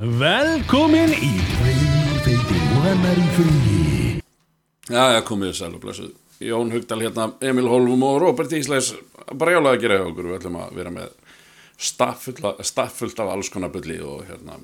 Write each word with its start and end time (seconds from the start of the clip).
Velkomin 0.00 1.10
í 1.12 1.34
Freyfeiti 1.58 2.60
og 2.72 2.84
annar 2.88 3.18
í 3.20 3.24
fríi 3.34 4.22
Já, 4.88 5.02
já, 5.12 5.18
komið 5.28 5.52
sæl 5.58 5.74
og 5.76 5.82
blessuð. 5.82 6.14
Jón 6.40 6.72
Hugdal 6.72 7.02
hérna, 7.04 7.26
Emil 7.44 7.68
Holmum 7.68 8.06
og 8.08 8.16
Robert 8.22 8.54
Ísleis 8.56 8.94
bara 9.36 9.58
jálega 9.58 9.76
að 9.76 9.84
gera 9.84 9.98
hjá 9.98 10.06
okkur. 10.06 10.30
Við 10.30 10.38
ætlum 10.38 10.56
að 10.56 10.72
vera 10.80 10.94
með 10.94 11.12
staffullt 11.76 12.40
staff 12.64 13.04
af 13.04 13.28
alls 13.28 13.52
konar 13.52 13.74
bulli 13.76 14.00
og 14.00 14.24
hérna 14.24 14.56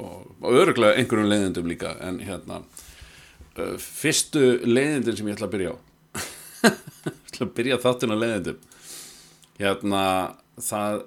og, 0.00 0.32
og 0.40 0.56
öruglega 0.56 0.96
einhverjum 0.96 1.28
leiðindum 1.28 1.68
líka 1.68 1.98
en 2.00 2.24
hérna 2.24 2.62
uh, 2.64 3.76
fyrstu 3.76 4.62
leiðindin 4.64 5.20
sem 5.20 5.28
ég 5.28 5.36
ætla 5.36 5.50
að 5.50 5.58
byrja 5.58 5.76
á 5.76 5.78
ég 6.72 7.20
ætla 7.28 7.50
að 7.50 7.56
byrja 7.60 7.82
þáttinn 7.84 8.16
á 8.16 8.22
leiðindum 8.24 8.64
hérna 9.60 10.04
það 10.56 11.04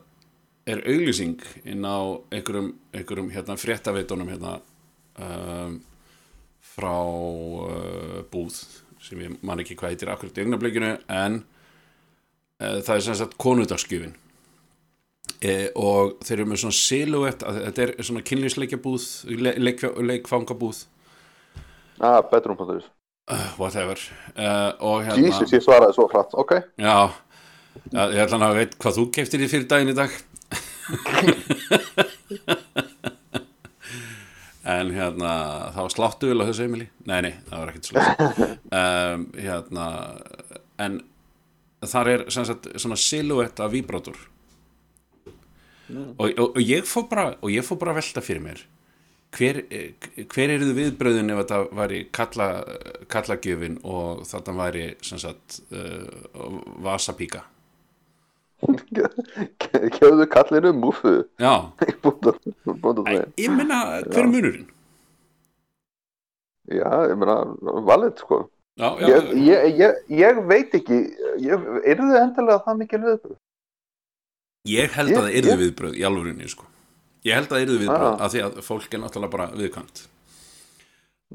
er 0.68 0.84
auglýsing 0.84 1.40
inn 1.66 1.86
á 1.88 2.00
einhverjum, 2.34 2.74
einhverjum 2.96 3.32
hérna 3.32 3.58
fréttaveitunum 3.60 4.32
hérna 4.34 4.58
um, 5.24 5.78
frá 6.76 6.96
uh, 6.98 8.22
búð 8.32 8.60
sem 9.04 9.22
ég 9.24 9.38
man 9.46 9.64
ekki 9.64 9.78
hvað 9.80 9.96
heitir 9.96 10.12
akkurat 10.12 10.38
í 10.38 10.44
augnablikinu 10.46 10.94
en 11.08 11.42
uh, 11.42 12.80
það 12.84 12.96
er 12.98 13.06
sem 13.08 13.20
sagt 13.22 13.38
konudagsgjöfin 13.42 14.16
e, 15.40 15.56
og 15.78 16.18
þeir 16.26 16.40
eru 16.40 16.50
með 16.52 16.64
svona 16.66 16.80
silhouette 16.82 17.48
að 17.48 17.62
þetta 17.68 17.86
er 17.86 17.96
svona 18.10 18.26
kynlýsleikjabúð 18.28 19.08
le, 19.38 19.56
leik, 19.62 19.84
leikfangabúð. 20.12 20.84
Ah, 21.98 22.22
bedroom.is 22.32 22.88
uh, 23.32 23.50
whatever. 23.58 24.00
Uh, 24.36 24.72
og 24.80 25.06
hérna 25.06 25.28
Jesus, 25.28 25.54
ég 25.56 25.64
svaraði 25.66 25.98
svo 25.98 26.08
flatt, 26.12 26.36
ok. 26.38 26.58
Já, 26.80 27.10
ég 27.94 28.24
ætla 28.24 28.42
að 28.50 28.60
veit 28.62 28.76
hvað 28.82 29.00
þú 29.00 29.08
keftir 29.18 29.44
í 29.44 29.52
fyrir 29.52 29.70
daginn 29.70 29.94
í 29.94 29.98
dag 29.98 30.14
en 34.68 34.92
hérna 34.96 35.32
það 35.76 35.82
var 35.82 35.94
sláttu 35.94 36.30
vil 36.32 36.42
á 36.44 36.48
þessu 36.50 36.64
Emili 36.68 36.88
nei, 37.08 37.20
nei, 37.26 37.34
það 37.50 37.60
var 37.60 37.70
ekkert 37.72 37.90
sláttu 37.92 38.24
um, 38.80 39.22
hérna 39.48 39.86
en 40.84 40.94
þar 41.88 42.08
er 42.14 42.26
sagt 42.34 42.64
svona 42.76 42.98
silhouette 43.00 43.64
af 43.64 43.72
víbrátur 43.74 44.18
og, 45.92 46.26
og, 46.26 46.48
og 46.48 46.62
ég 46.64 46.88
fór 46.88 47.06
bara 47.12 47.26
og 47.40 47.50
ég 47.54 47.64
fór 47.66 47.80
bara 47.82 47.92
að 47.96 48.00
velta 48.02 48.22
fyrir 48.26 48.44
mér 48.44 48.60
hver, 49.38 49.62
hver 50.32 50.54
eru 50.54 50.70
þið 50.70 50.78
viðbröðin 50.80 51.34
ef 51.34 51.42
þetta 51.42 51.60
væri 51.78 52.00
kalla, 52.16 52.48
kallagjöfin 53.12 53.78
og 53.88 54.24
þetta 54.28 54.56
væri 54.58 54.86
sagt 55.04 55.60
uh, 55.76 56.08
vasapíka 56.84 57.44
Kefðu 58.58 60.26
kallinu 60.34 60.72
múfu 60.74 61.12
já, 61.38 61.54
ég 63.38 63.52
minna 63.54 63.78
hver 64.02 64.24
er 64.24 64.30
munurinn 64.32 64.66
Já, 66.68 66.90
ég 67.08 67.16
meina, 67.22 67.36
valið 67.88 68.18
sko 68.24 68.40
já, 68.78 68.90
já, 69.00 69.08
ég, 69.08 69.30
ég, 69.48 69.78
ég, 69.80 70.02
ég 70.20 70.42
veit 70.50 70.74
ekki 70.76 70.98
ég, 71.46 71.68
Er 71.88 72.02
þið 72.02 72.18
endilega 72.24 72.60
það 72.66 72.82
mikil 72.82 73.00
viðbröð? 73.06 73.38
Ég 74.68 74.92
held 74.98 75.14
að 75.16 75.22
það 75.22 75.38
ég- 75.38 75.62
viðbröð 75.62 75.94
í 75.96 76.04
alvörinni 76.10 76.50
sko. 76.52 76.66
Ég 77.24 77.38
held 77.38 77.48
að 77.48 77.62
það 77.62 77.72
viðbröð 77.78 78.10
Ah. 78.10 78.20
af 78.26 78.34
því 78.34 78.42
að 78.44 78.58
fólk 78.68 78.94
er 78.94 79.00
náttúrulega 79.06 79.32
bara 79.38 79.48
viðkvæmt 79.56 79.98
Já. 80.02 80.08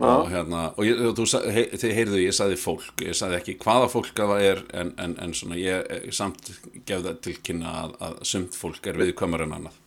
Og 0.01 0.31
hérna 0.33 0.63
og 0.73 0.87
ég, 0.89 1.01
þú, 1.19 1.27
hei, 1.53 1.67
þið 1.77 1.95
heyrðu 1.99 2.23
ég 2.23 2.37
sagði 2.37 2.59
fólk 2.63 3.05
ég 3.05 3.17
sagði 3.19 3.41
ekki 3.41 3.59
hvaða 3.61 3.91
fólk 3.93 4.23
að 4.25 4.33
það 4.33 4.47
er 4.49 4.63
en, 4.81 4.93
en, 5.05 5.17
en 5.21 5.35
svona 5.37 5.59
ég 5.61 5.85
eh, 5.93 6.07
samt 6.17 6.49
gef 6.89 7.03
það 7.05 7.19
til 7.27 7.35
kynna 7.45 7.75
að, 7.83 7.97
að 8.09 8.15
sumt 8.31 8.57
fólk 8.57 8.89
er 8.89 9.01
viðkvæmur 9.03 9.45
en 9.45 9.57
annað 9.59 9.81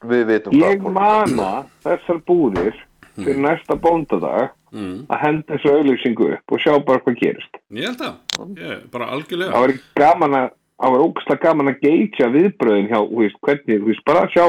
Við 0.00 0.22
vitum 0.30 0.56
Ég 0.56 0.80
það 0.80 0.94
mana 0.96 1.50
þessar 1.84 2.22
búðir 2.24 2.78
fyrir 3.18 3.42
næsta 3.44 3.76
bóndadag 3.76 4.54
mm. 4.72 5.10
að 5.10 5.22
henda 5.24 5.52
þessu 5.56 5.74
auðlýsingu 5.74 6.30
upp 6.36 6.54
og 6.54 6.62
sjá 6.62 6.72
bara 6.86 7.02
hvað 7.04 7.18
gerist. 7.20 7.60
Ég 7.76 7.90
held 7.90 8.04
að, 8.06 8.16
ég, 8.60 8.86
bara 8.92 9.10
algjörlega 9.16 9.52
Það 9.52 9.66
var 9.66 9.74
gaman 10.00 10.38
að, 10.38 10.48
það 10.80 10.94
var 10.94 11.04
ógæslega 11.04 11.44
gaman 11.44 11.72
að 11.72 11.84
geitja 11.84 12.30
viðbröðin 12.32 12.90
hjá, 12.90 12.98
þú 13.10 13.20
veist, 13.20 13.40
hvernig, 13.44 13.82
þú 13.82 13.90
veist, 13.90 14.04
bara 14.08 14.24
sjá, 14.32 14.46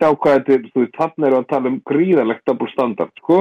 sjá 0.00 0.08
hvað 0.10 0.36
þetta 0.36 0.56
er, 0.56 0.68
þú 0.74 0.84
veist, 0.84 0.98
þannig 0.98 1.28
eru 1.28 1.40
að 1.40 1.48
tala 1.52 1.72
um 1.72 1.80
gríðalegt 1.92 2.46
double 2.50 2.72
standard, 2.74 3.14
sko. 3.22 3.40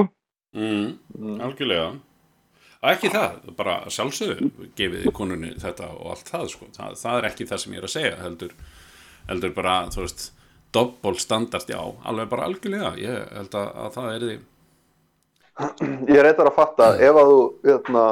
Mm. 0.56 1.40
algjörlega 1.46 1.90
og 2.80 2.92
ekki 2.94 3.12
það, 3.12 3.40
bara 3.60 3.80
sjálfsögðu 3.92 4.70
gefið 4.80 5.10
konunni 5.16 5.52
þetta 5.60 5.90
og 5.98 6.14
allt 6.14 6.30
það 6.32 6.46
sko. 6.54 6.70
það, 6.78 7.00
það 7.02 7.18
er 7.18 7.28
ekki 7.30 7.50
það 7.50 7.64
sem 7.64 7.74
ég 7.76 7.82
er 7.82 7.88
að 7.90 7.96
segja 7.96 8.22
heldur, 8.22 8.54
heldur 9.32 9.56
bara, 9.58 9.76
þú 9.92 10.06
veist 10.06 10.30
doppol 10.76 11.18
standard, 11.20 11.68
já, 11.68 11.82
alveg 12.08 12.32
bara 12.32 12.48
algjörlega 12.48 12.94
ég 13.02 13.36
held 13.36 13.60
að, 13.60 13.70
að 13.84 13.94
það 13.98 14.14
er 14.14 14.26
því 14.28 14.40
Ég 16.08 16.22
reyndar 16.24 16.48
að 16.48 16.56
fatta 16.56 16.86
ef 17.04 17.18
að 17.20 17.30
þú 17.30 17.40
hérna, 17.66 18.04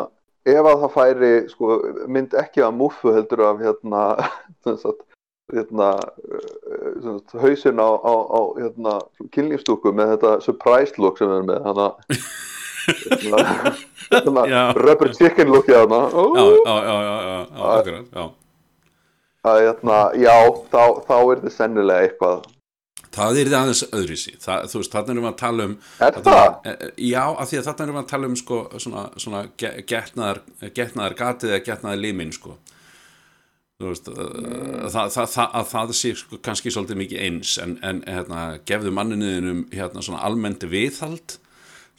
ef 0.51 0.65
að 0.67 0.81
það 0.81 0.95
færi 0.97 1.29
sko, 1.47 1.77
mynd 2.11 2.33
ekki 2.41 2.63
af 2.65 2.73
múfu 2.75 3.13
heldur 3.15 3.45
af 3.47 3.61
hérna, 3.63 4.01
sem 4.67 4.79
sagt, 4.81 5.05
hérna, 5.53 5.89
eh, 6.27 6.95
sem 7.01 7.19
sagt 7.19 7.35
hausinn 7.41 7.79
á, 7.79 7.89
á, 8.03 8.13
á 8.27 8.39
hérna, 8.59 8.95
kynlífstúku 9.31 9.93
með 9.95 10.15
þetta 10.15 10.33
surprise 10.43 10.97
look 10.99 11.17
sem 11.21 11.29
við 11.31 11.37
erum 11.37 11.47
með 11.53 11.69
hana, 11.69 11.87
hérna, 12.87 13.39
hérna 14.11 14.43
Já. 14.51 14.61
rubber 14.75 15.13
chicken 15.15 15.51
hana 15.77 16.01
já, 16.11 16.43
já, 16.67 16.75
já, 16.89 17.15
já, 17.23 18.27
að, 19.47 19.63
hérna, 19.63 20.01
þá, 20.73 20.83
þá 21.07 21.15
er 21.17 21.41
þetta 21.41 21.55
sennilega 21.55 22.07
eitthvað 22.09 22.45
það 23.17 23.39
er 23.41 23.47
því 23.49 23.57
aðeins 23.57 23.83
öðruvísi 23.87 24.33
það, 24.43 24.65
þú 24.71 24.79
veist, 24.81 24.93
þarna 24.93 25.13
erum 25.15 25.25
við 25.25 25.31
að 25.31 25.37
tala 25.41 25.65
um 25.67 25.75
Er 26.05 26.17
það? 26.27 26.57
e- 26.67 26.77
e- 26.87 26.91
Já, 27.07 27.23
af 27.31 27.47
því 27.49 27.57
að 27.61 27.67
þarna 27.69 27.85
erum 27.87 27.95
við 27.97 28.03
að 28.03 28.11
tala 28.11 28.27
um 28.27 28.35
sko, 28.35 28.57
svona, 28.83 29.03
svona 29.23 29.41
ge- 29.63 29.75
getnaðar, 29.89 30.41
getnaðar 30.75 31.15
gatið 31.23 31.53
eða 31.55 31.63
getnaðar 31.71 32.01
limin 32.03 32.33
sko. 32.35 32.57
Veist 33.85 34.07
mm. 34.09 34.87
það, 34.89 35.11
það, 35.13 35.27
það, 35.35 35.51
að 35.59 35.67
það 35.69 35.91
sé 35.99 36.13
sko, 36.17 36.39
kannski 36.41 36.73
svolítið 36.73 36.97
mikið 37.03 37.19
eins 37.27 37.51
en, 37.61 37.77
en 37.85 38.01
hérna, 38.09 38.39
gefðu 38.65 38.93
manninuðinum 38.97 39.59
hérna, 39.69 40.01
svona 40.01 40.23
almennt 40.25 40.65
viðhald 40.65 41.37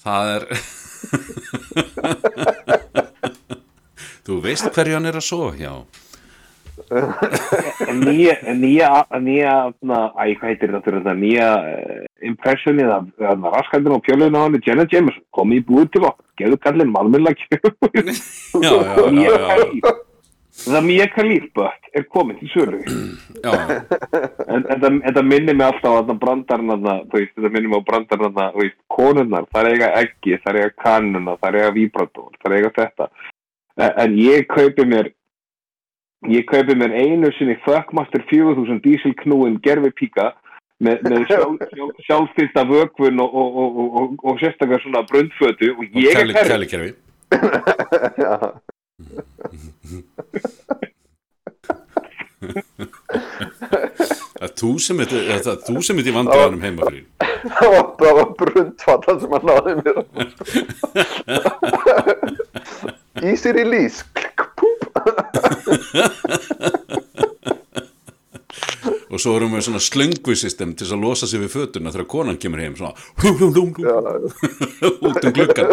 það 0.02 0.32
er 0.34 0.42
þú 4.26 4.40
veist 4.42 4.68
hverju 4.74 4.98
hann 4.98 5.08
er 5.08 5.20
að 5.20 5.56
hjá. 5.58 5.72
En 7.88 7.98
nýja, 8.06 8.34
nýja, 8.56 8.90
nýja, 9.20 9.54
na, 9.84 9.98
æ, 10.14 10.34
hvað 10.38 10.50
heitir 10.50 10.74
þetta 10.76 11.14
nýja 11.18 11.48
uh, 11.58 12.04
impressionið 12.24 12.92
af, 12.94 13.08
raskandinn 13.54 13.96
og 13.96 14.04
pjölun 14.06 14.38
á 14.38 14.46
hann, 14.46 14.58
Jenna 14.64 14.86
Jameson, 14.90 15.24
komið 15.34 15.62
í 15.62 15.66
búið 15.68 15.90
til 15.94 16.04
okkur, 16.08 16.26
gefðu 16.42 16.60
kallin 16.64 16.94
malmillag 16.94 17.40
já, 17.48 17.58
já, 18.62 18.70
já, 18.72 19.10
Mia 19.12 19.32
já, 19.32 19.40
Khalif 19.46 20.06
Það 20.58 20.86
Khalif 21.14 21.44
bött 21.54 21.90
er 21.94 22.06
komin 22.12 22.38
til 22.40 22.50
sölu. 22.52 22.80
Já, 23.44 23.52
en 24.50 24.64
þetta, 24.66 24.90
þetta 25.04 25.22
minnir 25.22 25.54
mig 25.54 25.66
alltaf 25.68 26.00
þú 27.06 27.20
veist, 27.20 27.34
þetta 27.36 27.52
minnir 27.54 27.70
mig 27.70 27.82
á 27.84 27.88
brandarinn 27.90 28.24
þarna, 28.26 28.48
þú 28.54 28.64
veist, 28.64 28.78
konunnar, 28.90 29.46
það 29.54 29.68
er 29.68 29.76
eiga 29.76 29.90
eggi, 30.00 30.40
það 30.42 30.50
er 30.50 30.58
eiga 30.62 30.74
kannuna, 30.82 31.36
það 31.38 31.48
er 31.50 31.60
eiga 31.60 31.76
víbrator, 31.76 32.32
það 32.42 32.50
er 32.50 32.58
eiga 32.58 32.72
þetta. 32.80 33.08
En, 33.78 33.92
en 34.04 34.18
ég 34.18 34.48
kaupi 34.50 34.88
mér 34.90 35.12
ég 36.26 36.46
kaupi 36.50 36.74
mér 36.74 36.96
einu 36.98 37.30
sinni 37.36 37.54
Fuckmaster 37.62 38.24
4000 38.30 38.82
dísilknúin 38.82 39.60
gerfi 39.62 39.92
píka 39.94 40.32
með, 40.82 41.04
með 41.06 41.26
sjálf, 41.30 41.62
sjálf, 41.74 42.00
sjálfstýrta 42.08 42.64
vökvun 42.66 43.22
og, 43.22 43.34
og, 43.34 43.60
og, 43.62 43.78
og, 43.78 44.00
og, 44.02 44.24
og 44.32 44.42
sérstaklega 44.42 44.82
svona 44.82 45.04
brundfötu 45.06 45.70
og 45.76 45.86
og 45.86 45.86
ég 45.94 46.18
er 46.18 46.26
Já. 48.24 48.58
Það 54.38 54.46
er 54.46 54.52
þú 54.58 54.70
sem 54.82 55.00
ert, 55.02 55.12
það 55.14 55.52
er 55.52 55.60
þú 55.66 55.82
sem 55.86 56.00
ert 56.00 56.08
í 56.10 56.14
vandræðanum 56.16 56.64
heima 56.66 56.88
fyrir. 56.88 57.04
það 57.60 57.70
var, 57.74 57.86
það 58.00 58.12
var 58.18 58.28
brundfallan 58.40 59.20
sem 59.22 59.30
hann 59.36 59.46
náði 59.50 59.72
mér 59.78 59.96
Easy 63.18 63.50
release. 63.54 64.00
Og 69.08 69.18
svo 69.22 69.30
erum 69.38 69.54
við 69.56 69.64
svona 69.66 69.82
slöngvisystem 69.82 70.70
til 70.78 70.86
að 70.92 71.02
losa 71.02 71.26
sig 71.26 71.40
við 71.42 71.54
fötuna 71.54 71.90
þegar 71.94 72.10
konan 72.12 72.38
kemur 72.38 72.62
heim 72.62 72.74
svona 72.78 72.94
út 73.24 75.22
um 75.24 75.32
gluggan. 75.34 75.68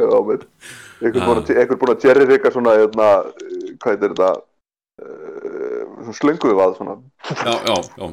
já, 0.00 0.08
menn 0.28 0.42
einhver 1.00 1.78
búin 1.78 1.94
að, 1.94 1.96
að 1.96 2.04
jerry 2.08 2.26
rika 2.28 2.52
svona 2.54 2.76
hérna, 2.78 3.08
eh, 3.40 3.72
hvað 3.82 3.94
heitir 3.94 4.14
þetta 4.14 4.30
uh, 4.34 5.80
svona 6.02 6.18
slönguðu 6.20 6.58
vað 6.60 6.76
svona 6.78 6.96
Já, 7.24 7.54
já, 7.68 7.76
já, 7.98 8.06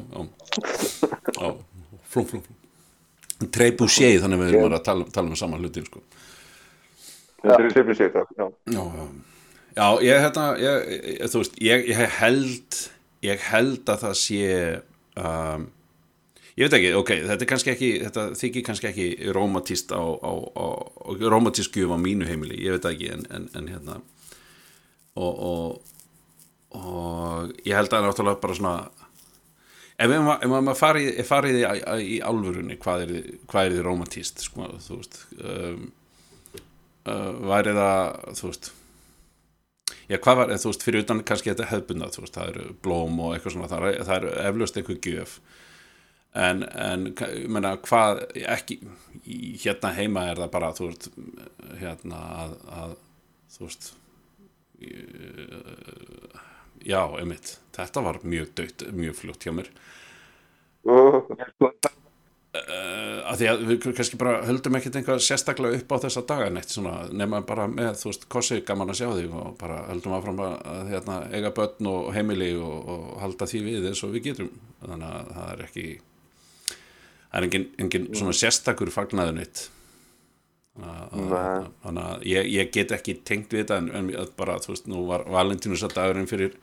já. 1.38 1.52
Flum, 2.12 2.26
flum, 2.28 2.42
flum. 2.42 2.58
Trebuchet, 3.52 4.20
þannig 4.22 4.38
að 4.38 4.42
við 4.42 4.54
erum 4.54 4.76
að 4.76 4.84
tala, 4.86 5.06
tala 5.14 5.32
um 5.32 5.38
saman 5.38 5.62
hlutin, 5.62 5.86
sko. 5.88 6.02
já, 7.42 7.54
sifri 7.74 7.94
sig 7.98 8.12
það 8.14 8.34
já. 8.38 8.46
Já, 8.76 8.82
já. 9.74 9.86
Ég, 10.04 10.18
hérna, 10.20 10.46
ég, 10.60 10.90
ég, 10.92 11.30
þú 11.32 11.40
veist, 11.40 11.54
ég, 11.64 11.86
ég 11.88 12.16
held, 12.18 12.80
ég 13.24 13.46
held 13.48 13.88
að 13.88 14.02
það 14.04 14.18
sé, 14.20 14.50
um, 15.16 15.64
ég 16.56 16.66
veit 16.66 16.76
ekki, 16.78 16.90
ok, 16.98 17.10
þetta 17.28 17.44
er 17.44 17.50
kannski 17.52 17.74
ekki 17.74 17.92
þetta 18.06 18.26
þykir 18.40 18.66
kannski 18.66 18.90
ekki 18.90 19.06
rómatist 19.32 19.88
gjöf 21.72 21.94
á 21.94 21.98
mínu 22.00 22.28
heimili, 22.28 22.60
ég 22.60 22.76
veit 22.76 22.84
það 22.84 22.96
ekki 22.96 23.08
en, 23.16 23.24
en, 23.30 23.48
en 23.56 23.72
hérna. 23.72 23.94
Og, 25.12 25.32
og 25.32 25.80
og 26.72 27.52
ég 27.66 27.76
held 27.76 27.92
að 27.92 28.06
náttúrulega 28.06 28.40
bara 28.40 28.56
svona 28.56 28.76
ef 30.00 30.12
maður, 30.12 30.76
farið, 30.78 31.08
farið 31.28 31.58
í, 31.60 31.64
í 32.16 32.20
álfurunni 32.24 32.78
hvað 32.80 33.04
er, 33.06 33.16
hvað 33.50 33.66
er 33.66 33.74
því 33.74 33.82
romantist 33.86 34.44
sko, 34.46 34.68
þú 34.82 35.00
veist 35.00 35.18
um, 35.38 35.82
uh, 37.04 37.32
væri 37.52 37.74
það 37.76 38.22
þú 38.38 38.48
veist 38.48 38.70
já 40.08 40.18
hvað 40.18 40.40
var, 40.40 40.54
þú 40.56 40.72
veist, 40.72 40.86
fyrir 40.86 41.04
utan 41.04 41.24
kannski 41.28 41.52
þetta 41.52 41.68
hefðbunda, 41.70 42.10
þú 42.14 42.24
veist, 42.24 42.38
það 42.38 42.54
eru 42.54 42.76
blóm 42.84 43.20
og 43.20 43.36
eitthvað 43.36 43.56
svona, 43.56 43.70
það 43.70 43.88
er, 43.90 44.00
það 44.08 44.16
er 44.16 44.28
eflaust 44.48 44.80
eitthvað 44.80 45.10
gjöf 45.10 45.36
en, 46.32 46.62
en 46.64 47.08
menna, 47.52 47.76
hvað, 47.84 48.22
ekki 48.56 48.80
hérna 49.62 49.92
heima 49.96 50.26
er 50.30 50.40
það 50.42 50.52
bara, 50.54 50.72
þú 50.76 50.88
veist 50.88 51.08
hérna 51.80 52.20
að, 52.42 52.54
að 52.82 52.94
þú 53.52 53.66
veist 53.66 53.92
já, 56.82 57.00
einmitt, 57.20 57.56
þetta 57.76 58.04
var 58.04 58.22
mjög 58.26 58.54
dögt, 58.58 58.86
mjög 58.96 59.18
fljótt 59.20 59.46
hjá 59.46 59.54
mér. 59.54 59.68
Uh, 62.52 63.22
að 63.30 63.38
því 63.40 63.46
að 63.48 63.62
við 63.64 63.84
kannski 63.96 64.18
bara 64.20 64.42
höldum 64.44 64.74
ekkert 64.76 64.96
einhvað 64.98 65.22
sérstaklega 65.24 65.78
upp 65.78 65.92
á 65.96 66.02
þessa 66.02 66.22
daga 66.28 66.50
neitt 66.52 66.68
svona, 66.68 67.06
nema 67.08 67.40
bara 67.48 67.64
með, 67.70 67.94
þú 68.02 68.10
veist, 68.10 68.26
kossi 68.32 68.58
gaman 68.68 68.92
að 68.92 68.98
sjá 68.98 69.06
þig 69.16 69.36
og 69.40 69.54
bara 69.60 69.78
höldum 69.86 70.16
áfram 70.18 70.42
að 70.44 70.90
hérna, 70.90 71.16
eiga 71.32 71.52
börn 71.56 71.88
og 71.88 72.10
heimili 72.12 72.50
og, 72.58 72.90
og 72.92 73.06
halda 73.22 73.48
því 73.48 73.62
við 73.68 73.88
eins 73.88 74.04
og 74.04 74.12
við 74.12 74.26
getum. 74.26 74.50
Þannig 74.82 75.08
að 75.08 75.30
það 75.38 75.54
er 75.54 75.64
ekki 75.68 75.86
það 77.32 77.38
er 77.38 77.46
engin, 77.48 77.68
engin 77.80 78.10
svona 78.12 78.34
sérstakur 78.36 78.92
fagnaður 78.92 79.38
neitt. 79.40 79.66
Þannig 80.72 82.02
að 82.02 82.26
ég, 82.28 82.48
ég 82.52 82.72
get 82.72 82.92
ekki 82.96 83.18
tengt 83.28 83.52
við 83.52 83.64
þetta 83.64 83.80
en, 83.82 83.90
en 83.96 84.32
bara, 84.38 84.58
þú 84.62 84.72
veist, 84.72 84.88
nú 84.88 85.04
var 85.08 85.24
Valentínus 85.28 85.84
að 85.84 85.96
dagurinn 85.98 86.30
fyrir 86.30 86.56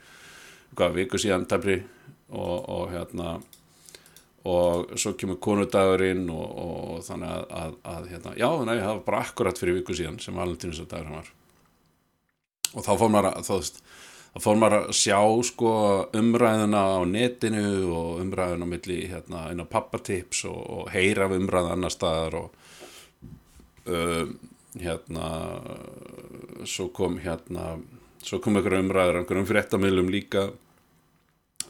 hvað 0.78 0.98
viku 0.98 1.20
síðan 1.22 1.48
tæpri 1.50 1.80
og, 2.30 2.70
og 2.70 2.94
hérna 2.94 3.40
og 4.50 4.94
svo 4.98 5.14
kemur 5.20 5.38
konudagurinn 5.44 6.30
og, 6.32 6.46
og 6.64 7.02
þannig 7.06 7.34
að, 7.34 7.46
að, 7.62 7.76
að 7.94 8.08
hérna, 8.14 8.36
já, 8.40 8.48
nei, 8.66 8.78
það 8.80 8.94
var 8.94 9.04
bara 9.10 9.24
akkurat 9.26 9.62
fyrir 9.62 9.78
viku 9.82 9.98
síðan 9.98 10.22
sem 10.24 10.38
valentínusadagurinn 10.38 11.18
var. 11.20 11.34
Og 12.70 12.86
þá 12.86 12.92
fór 13.02 13.12
maður 13.14 13.32
að 13.34 13.50
þá, 13.50 13.82
þá 14.34 14.42
fór 14.44 14.60
maður 14.62 14.78
að 14.80 14.92
sjá 15.00 15.20
sko 15.50 15.74
umræðuna 16.20 16.84
á 16.86 17.00
netinu 17.10 17.66
og 17.98 18.22
umræðuna 18.24 18.68
milli 18.70 19.00
hérna 19.10 19.48
inn 19.54 19.64
á 19.64 19.72
pappatips 19.72 20.46
og, 20.50 20.60
og 20.60 20.92
heyra 20.94 21.26
af 21.26 21.36
umræða 21.38 21.74
annar 21.76 21.94
staðar 21.94 22.38
og 22.44 22.50
um, 23.90 24.36
hérna 24.80 25.30
svo 26.70 26.90
kom 26.94 27.18
hérna 27.24 27.78
svo 28.24 28.42
kom 28.44 28.60
einhverjum 28.60 28.90
umræður 28.90 29.22
einhverjum 29.22 29.48
fréttamilum 29.50 30.10
líka. 30.12 30.50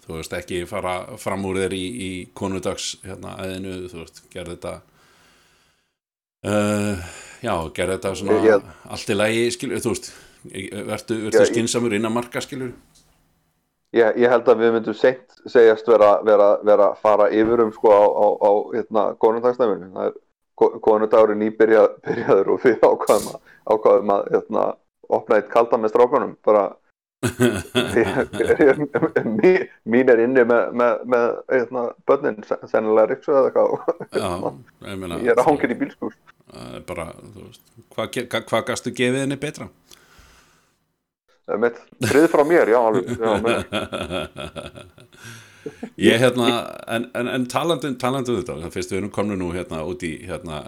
Þú 0.03 0.17
veist 0.17 0.33
ekki 0.33 0.63
fara 0.65 1.17
fram 1.21 1.43
úr 1.45 1.61
þér 1.61 1.75
í, 1.77 1.83
í 1.85 2.11
konudags 2.33 2.95
hérna 3.03 3.35
aðinu, 3.43 3.75
þú 3.91 3.99
veist, 4.01 4.23
gerð 4.33 4.55
þetta 4.55 4.71
uh, 6.49 7.11
já, 7.45 7.53
gerð 7.77 7.93
þetta 7.95 8.15
svona 8.17 8.57
allt 8.89 9.13
í 9.13 9.17
lagi, 9.17 9.45
skilur, 9.53 9.83
þú 9.85 9.93
veist 9.93 10.09
vertu, 10.45 11.15
vertu 11.25 11.37
Já, 11.37 11.43
ég- 11.43 11.51
skinsamur 11.53 11.93
innan 11.93 12.13
marka, 12.15 12.41
skilur 12.41 12.71
Ég, 13.93 14.17
ég 14.21 14.29
held 14.29 14.45
að 14.45 14.59
við 14.61 14.73
myndum 14.75 14.93
seint 14.93 15.39
segjast 15.49 15.87
vera, 15.89 16.19
vera, 16.23 16.49
vera 16.63 16.91
fara 17.01 17.25
yfir 17.33 17.63
um 17.63 17.71
sko 17.73 17.89
á, 17.89 18.03
á, 18.05 18.27
á 18.37 18.51
hérna, 18.75 19.05
konundagsnæminu. 19.17 19.87
Það 19.95 20.05
er 20.11 20.13
ko- 20.61 20.75
konundagurinn 20.85 21.41
nýbyrja, 21.41 21.87
byrjaður 22.05 22.51
og 22.53 22.59
við 22.67 22.77
ákvaðum 22.85 23.31
að, 23.33 23.39
ákvaðum 23.73 24.13
að 24.13 24.29
hérna, 24.35 24.65
opna 25.09 25.39
eitt 25.39 25.49
kaldan 25.49 25.81
með 25.81 25.93
strákunum. 25.95 26.35
Bara, 26.45 26.67
ég, 27.97 28.13
ég, 28.61 28.85
mín, 29.25 29.65
mín 29.89 30.13
er 30.13 30.21
inni 30.27 30.45
með, 30.45 30.69
með, 30.83 31.01
með 31.09 31.25
hérna, 31.49 31.87
börnin, 32.05 32.37
sen- 32.45 32.69
sennilega 32.69 33.09
riksu 33.15 33.33
eða 33.33 33.49
eitthvað. 33.49 33.97
já, 34.13 34.29
ég 34.93 35.01
meina 35.01 35.17
Ég 35.25 35.33
er 35.33 35.41
að 35.41 35.49
hangin 35.49 35.73
í 35.73 35.79
er 36.77 36.85
bara, 36.85 37.09
veist 37.41 37.65
hvað, 37.89 38.13
hvað, 38.29 38.45
hvað 38.53 38.67
gastu 38.69 38.93
gefið 38.93 39.23
henni 39.25 39.41
betra? 39.41 39.67
Mitt 41.57 41.79
frið 42.05 42.27
frá 42.29 42.43
mér, 42.45 42.69
já, 42.69 42.77
alveg. 42.79 43.09
Já, 43.17 43.31
með, 43.41 43.57
ég 46.09 46.21
hérna 46.21 46.47
en, 46.87 47.09
en, 47.17 47.27
en 47.33 47.47
talandum, 47.51 47.95
talandum 47.99 48.39
þetta 48.39 48.71
fyrst 48.73 48.93
við 48.93 49.01
erum 49.01 49.11
komin 49.13 49.39
nú 49.41 49.49
hérna 49.55 49.81
út 49.87 50.03
í 50.07 50.13
hérna 50.29 50.61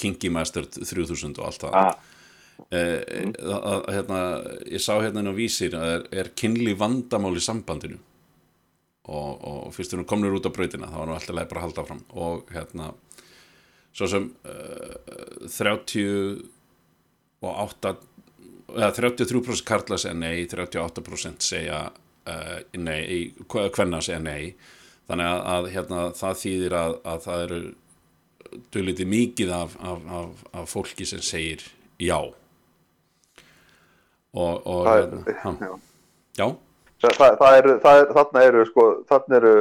Kinky 0.00 0.28
Master 0.32 0.66
3000 0.68 1.38
og 1.40 1.46
allt 1.48 1.62
það 1.64 1.78
Ah. 1.80 1.94
eh, 2.72 3.30
að, 3.52 3.86
hérna, 3.94 4.18
ég 4.68 4.82
sá 4.84 4.94
hérna 5.00 5.22
inn 5.22 5.32
á 5.32 5.36
vísir 5.36 5.76
að 5.76 5.94
er, 5.94 6.04
er 6.24 6.30
kynli 6.36 6.74
vandamál 6.76 7.34
í 7.36 7.42
sambandinu 7.44 7.98
og, 9.06 9.32
og 9.46 9.72
fyrst 9.76 9.92
við 9.94 10.00
erum 10.00 10.08
komin 10.10 10.36
út 10.36 10.48
á 10.48 10.52
brautina 10.52 10.90
þá 10.90 10.98
var 11.00 11.08
nú 11.10 11.16
alltaf 11.16 11.36
leið 11.36 11.50
bara 11.52 11.62
að 11.62 11.66
halda 11.68 11.86
fram 11.88 12.02
og 12.26 12.52
hérna 12.56 12.90
svo 13.96 14.08
sem 14.12 14.28
uh, 14.44 15.48
30 15.48 16.44
og 17.46 17.52
8 17.70 17.94
eða 18.74 18.90
33% 18.96 19.66
karla 19.66 19.98
segja 20.00 20.16
nei 20.18 20.46
38% 20.50 21.46
segja 21.46 21.84
uh, 21.86 22.58
nei, 22.82 23.32
hvenna 23.46 24.02
segja 24.04 24.20
nei. 24.22 24.54
Þannig 25.06 25.30
að, 25.30 25.42
að 25.54 25.68
hérna, 25.74 26.04
það 26.18 26.40
þýðir 26.42 26.74
að, 26.74 26.96
að 27.06 27.20
það 27.26 27.42
eru 27.46 27.60
dölítið 28.74 29.10
mikið 29.12 29.52
af, 29.54 29.76
af, 29.78 30.06
af, 30.18 30.44
af 30.60 30.70
fólki 30.70 31.06
sem 31.06 31.22
segir 31.22 31.62
já. 32.02 32.18
Og, 34.36 34.54
og 34.66 34.82
það 34.86 35.00
hérna, 35.00 35.20
er, 35.22 35.38
ha, 35.42 35.52
já. 36.36 36.48
já, 37.04 37.08
það, 37.08 37.38
það, 37.40 37.58
eru, 37.60 37.76
það 37.84 38.00
er, 38.00 38.10
þarna 38.18 38.44
eru 38.50 38.64
sko, 38.70 38.86
þarna 39.08 39.40
eru 39.40 39.54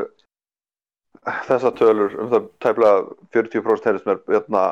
þessar 1.47 1.75
tölur 1.79 2.17
um 2.21 2.31
það 2.33 2.49
tæplega 2.61 3.03
40% 3.33 3.87
heyrðist 3.89 4.09
mér 4.09 4.19
hérna, 4.29 4.63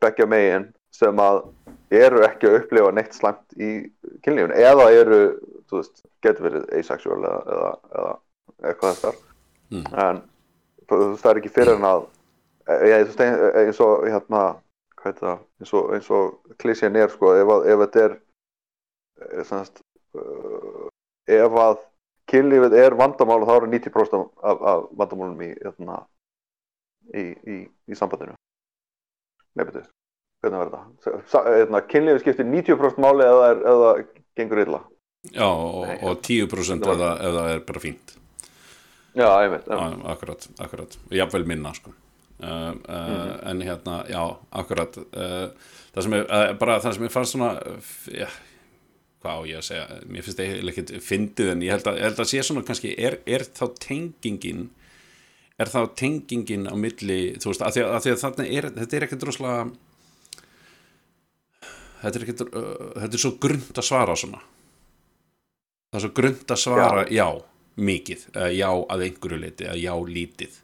begja 0.00 0.28
megin 0.30 0.68
sem 0.94 1.20
að 1.22 1.42
eru 1.94 2.24
ekki 2.26 2.48
að 2.48 2.58
upplifa 2.62 2.90
neitt 2.94 3.16
slæmt 3.16 3.56
í 3.56 3.70
kynlífun 4.24 4.56
eða 4.56 4.90
eru, 4.96 5.22
þú 5.68 5.80
veist, 5.80 6.04
getur 6.24 6.48
verið 6.48 6.68
asexual 6.80 7.20
eða, 7.22 7.40
eða, 7.54 7.72
eða 7.94 8.12
eitthvað 8.68 8.94
þessar 8.94 9.24
Mm. 9.68 9.84
en 10.00 10.22
þú 10.88 10.98
veist, 11.00 11.20
það 11.22 11.30
er 11.30 11.40
ekki 11.42 11.52
fyrir 11.52 11.74
en 11.76 11.86
að 11.88 12.06
eins 12.68 13.10
og, 13.12 13.20
eins 13.60 13.80
og 13.84 14.06
hérna, 14.08 14.42
hvað 14.96 15.10
heitir 15.10 15.26
það 15.26 15.42
eins 15.60 15.74
og, 15.76 15.90
eins 15.96 16.08
og 16.18 16.56
klísjan 16.62 16.96
er 16.96 17.12
sko, 17.12 17.34
ef, 17.36 17.52
að, 17.52 17.68
ef 17.72 17.82
þetta 17.84 18.04
er 18.06 18.14
eh, 19.26 19.42
semast, 19.48 19.82
uh, 20.16 20.86
ef 21.28 21.58
að 21.64 21.76
kynlífið 22.32 22.78
er 22.80 22.96
vandamál 22.96 23.44
þá 23.48 23.54
eru 23.58 23.70
90% 23.72 24.24
af, 24.40 24.64
af 24.72 24.88
vandamálunum 25.00 25.44
í, 25.44 25.50
hérna, 25.60 26.00
í, 27.12 27.24
í, 27.48 27.58
í 27.88 27.96
sambandinu. 27.96 28.36
Betur, 29.58 29.84
hvernig 30.42 30.60
verður 30.62 30.74
það? 31.04 31.44
Hérna, 31.48 31.80
kynlífið 31.90 32.22
skiptir 32.24 32.48
90% 32.48 33.02
máli 33.04 33.26
eða, 33.26 33.46
er, 33.52 33.62
eða 33.72 33.92
gengur 34.38 34.62
illa? 34.64 34.80
Já 35.34 35.46
og, 35.48 35.80
Nei, 35.88 35.96
og 36.06 36.20
10% 36.24 36.84
ef 36.86 37.00
það, 37.02 37.14
ef 37.28 37.38
það 37.38 37.52
er 37.54 37.64
bara 37.70 37.82
fínt. 37.82 38.12
Já, 39.18 39.24
Já, 39.24 39.30
einmitt. 39.42 39.66
akkurat, 40.12 40.46
akkurat, 40.62 40.98
jafnvel 41.10 41.48
minna 41.50 41.72
sko. 41.74 41.90
uh, 42.38 42.70
uh, 42.70 43.50
en 43.50 43.62
hérna 43.66 44.04
já, 44.06 44.22
akkurat. 44.54 44.98
Uh, 45.10 45.48
það 45.94 46.04
sem 46.06 46.14
er, 46.20 46.28
uh, 46.28 46.52
bara 46.60 46.78
það 46.84 46.94
sem 46.94 47.08
ég 47.08 47.14
fannst 47.16 47.34
svona 47.34 47.48
já, 48.14 48.28
hvað 49.24 49.40
á 49.42 49.42
ég 49.50 49.58
að 49.58 49.66
segja? 49.66 49.86
Mér 50.06 50.22
finnst 50.26 50.38
það 50.38 50.52
eiginlega 50.52 50.74
ekkert 50.84 51.08
fyndið 51.08 51.50
en 51.50 51.64
ég 51.66 51.74
held 51.74 51.90
að, 51.90 51.98
ég 51.98 52.06
held 52.06 52.22
að 52.22 52.30
sé 52.30 52.44
svona 52.46 52.62
kannski, 52.68 52.94
er, 52.94 53.18
er 53.26 53.42
þá 53.48 53.64
tengingin 53.82 54.68
er 55.58 55.72
þá 55.72 55.80
tengingin 55.98 56.68
á 56.70 56.74
milli, 56.78 57.18
þú 57.42 57.50
veist, 57.50 57.64
að 57.66 57.74
því 57.74 57.82
að, 57.82 57.90
að, 57.96 58.02
því 58.04 58.12
að 58.14 58.20
þarna 58.22 58.44
er, 58.54 58.68
þetta 58.78 58.96
er 59.00 59.06
ekkert 59.08 59.24
droslega 59.24 59.64
þetta 62.02 62.18
er 62.18 62.24
ekkert 62.24 62.42
uh, 62.46 62.70
þetta 63.02 63.18
er 63.18 63.22
svo 63.22 63.34
grund 63.42 63.80
að 63.80 63.86
svara 63.88 64.16
svona. 64.18 64.40
Það 65.88 65.98
er 65.98 66.04
svo 66.04 66.12
grund 66.18 66.54
að 66.54 66.62
svara 66.62 67.04
já, 67.12 67.26
mikið, 67.78 68.24
eða 68.34 68.48
já 68.52 68.68
að 68.68 69.04
einhverju 69.06 69.40
leiti, 69.44 69.68
já 69.80 69.94
lítið. 70.18 70.58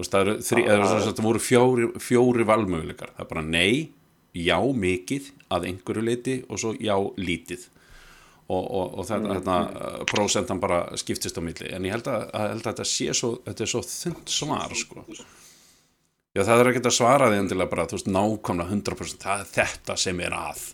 Veist, 0.00 0.14
það 0.14 0.32
eða 0.60 0.86
þess 0.86 1.08
að 1.08 1.16
það 1.18 1.26
voru 1.26 1.42
fjóri, 1.42 1.88
fjóri 2.00 2.46
valmöguleikar. 2.46 3.12
Það 3.16 3.24
er 3.24 3.30
bara 3.32 3.44
nei, 3.48 3.90
já 4.36 4.58
mikið 4.84 5.30
að 5.50 5.68
einhverju 5.70 6.06
leiti 6.06 6.38
og 6.48 6.62
svo 6.62 6.74
já 6.78 6.96
lítið. 7.18 7.66
Og, 8.50 8.64
og, 8.64 8.96
og 8.98 9.06
þetta, 9.06 9.34
þetta 9.38 9.56
uh, 9.62 9.98
prósentan 10.10 10.60
bara 10.62 10.80
skiptist 10.98 11.38
á 11.38 11.42
milli, 11.44 11.68
en 11.70 11.84
ég 11.86 11.94
held 11.94 12.08
að, 12.10 12.24
að, 12.34 12.48
held 12.54 12.64
að 12.64 12.72
þetta 12.72 12.86
sé 12.90 13.12
svo, 13.14 13.36
þetta 13.46 13.62
er 13.62 13.70
svo 13.70 13.82
þund 13.86 14.32
svar 14.34 14.74
sko 14.74 15.04
já 16.36 16.42
það 16.46 16.62
er 16.62 16.70
ekki 16.72 16.82
að 16.84 16.96
svara 16.96 17.30
því 17.30 17.40
endilega 17.42 17.72
bara, 17.72 17.86
þú 17.90 17.98
veist, 17.98 18.10
nákvæmlega 18.16 18.76
100% 18.76 19.26
það 19.26 19.44
er 19.44 19.50
þetta 19.54 19.96
sem 20.04 20.22
er 20.26 20.36
að. 20.36 20.64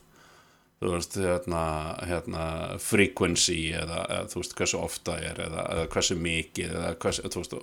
Þú 0.77 0.93
veist, 0.93 1.15
hérna, 1.17 1.61
hérna 2.05 2.47
frequency 2.85 3.61
eða, 3.73 4.03
eða 4.13 4.33
þú 4.33 4.43
veist, 4.43 4.57
hversu 4.59 4.81
ofta 4.83 5.19
er 5.25 5.39
eða, 5.47 5.69
eða 5.73 5.87
hversu 5.95 6.17
mikið 6.21 6.75
eða 6.75 6.91
hversu, 7.01 7.31
þú 7.33 7.45
veist, 7.45 7.55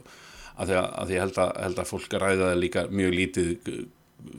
að 0.53 0.71
því 0.71 0.79
að, 0.79 0.87
að 1.03 1.13
ég 1.13 1.25
held 1.25 1.41
að, 1.43 1.51
held 1.65 1.83
að 1.83 1.91
fólk 1.91 2.15
ræða 2.23 2.47
það 2.47 2.61
líka 2.63 2.85
mjög 2.89 3.17
lítið 3.19 3.51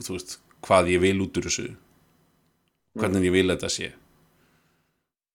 þú 0.03 0.17
veist, 0.17 0.39
hvað 0.65 0.91
ég 0.91 1.03
vil 1.03 1.19
út 1.23 1.39
úr 1.39 1.47
þessu. 1.49 1.69
Hvernig 2.95 3.27
ég 3.27 3.35
vil 3.35 3.47
þetta 3.51 3.71
sé. 3.71 3.91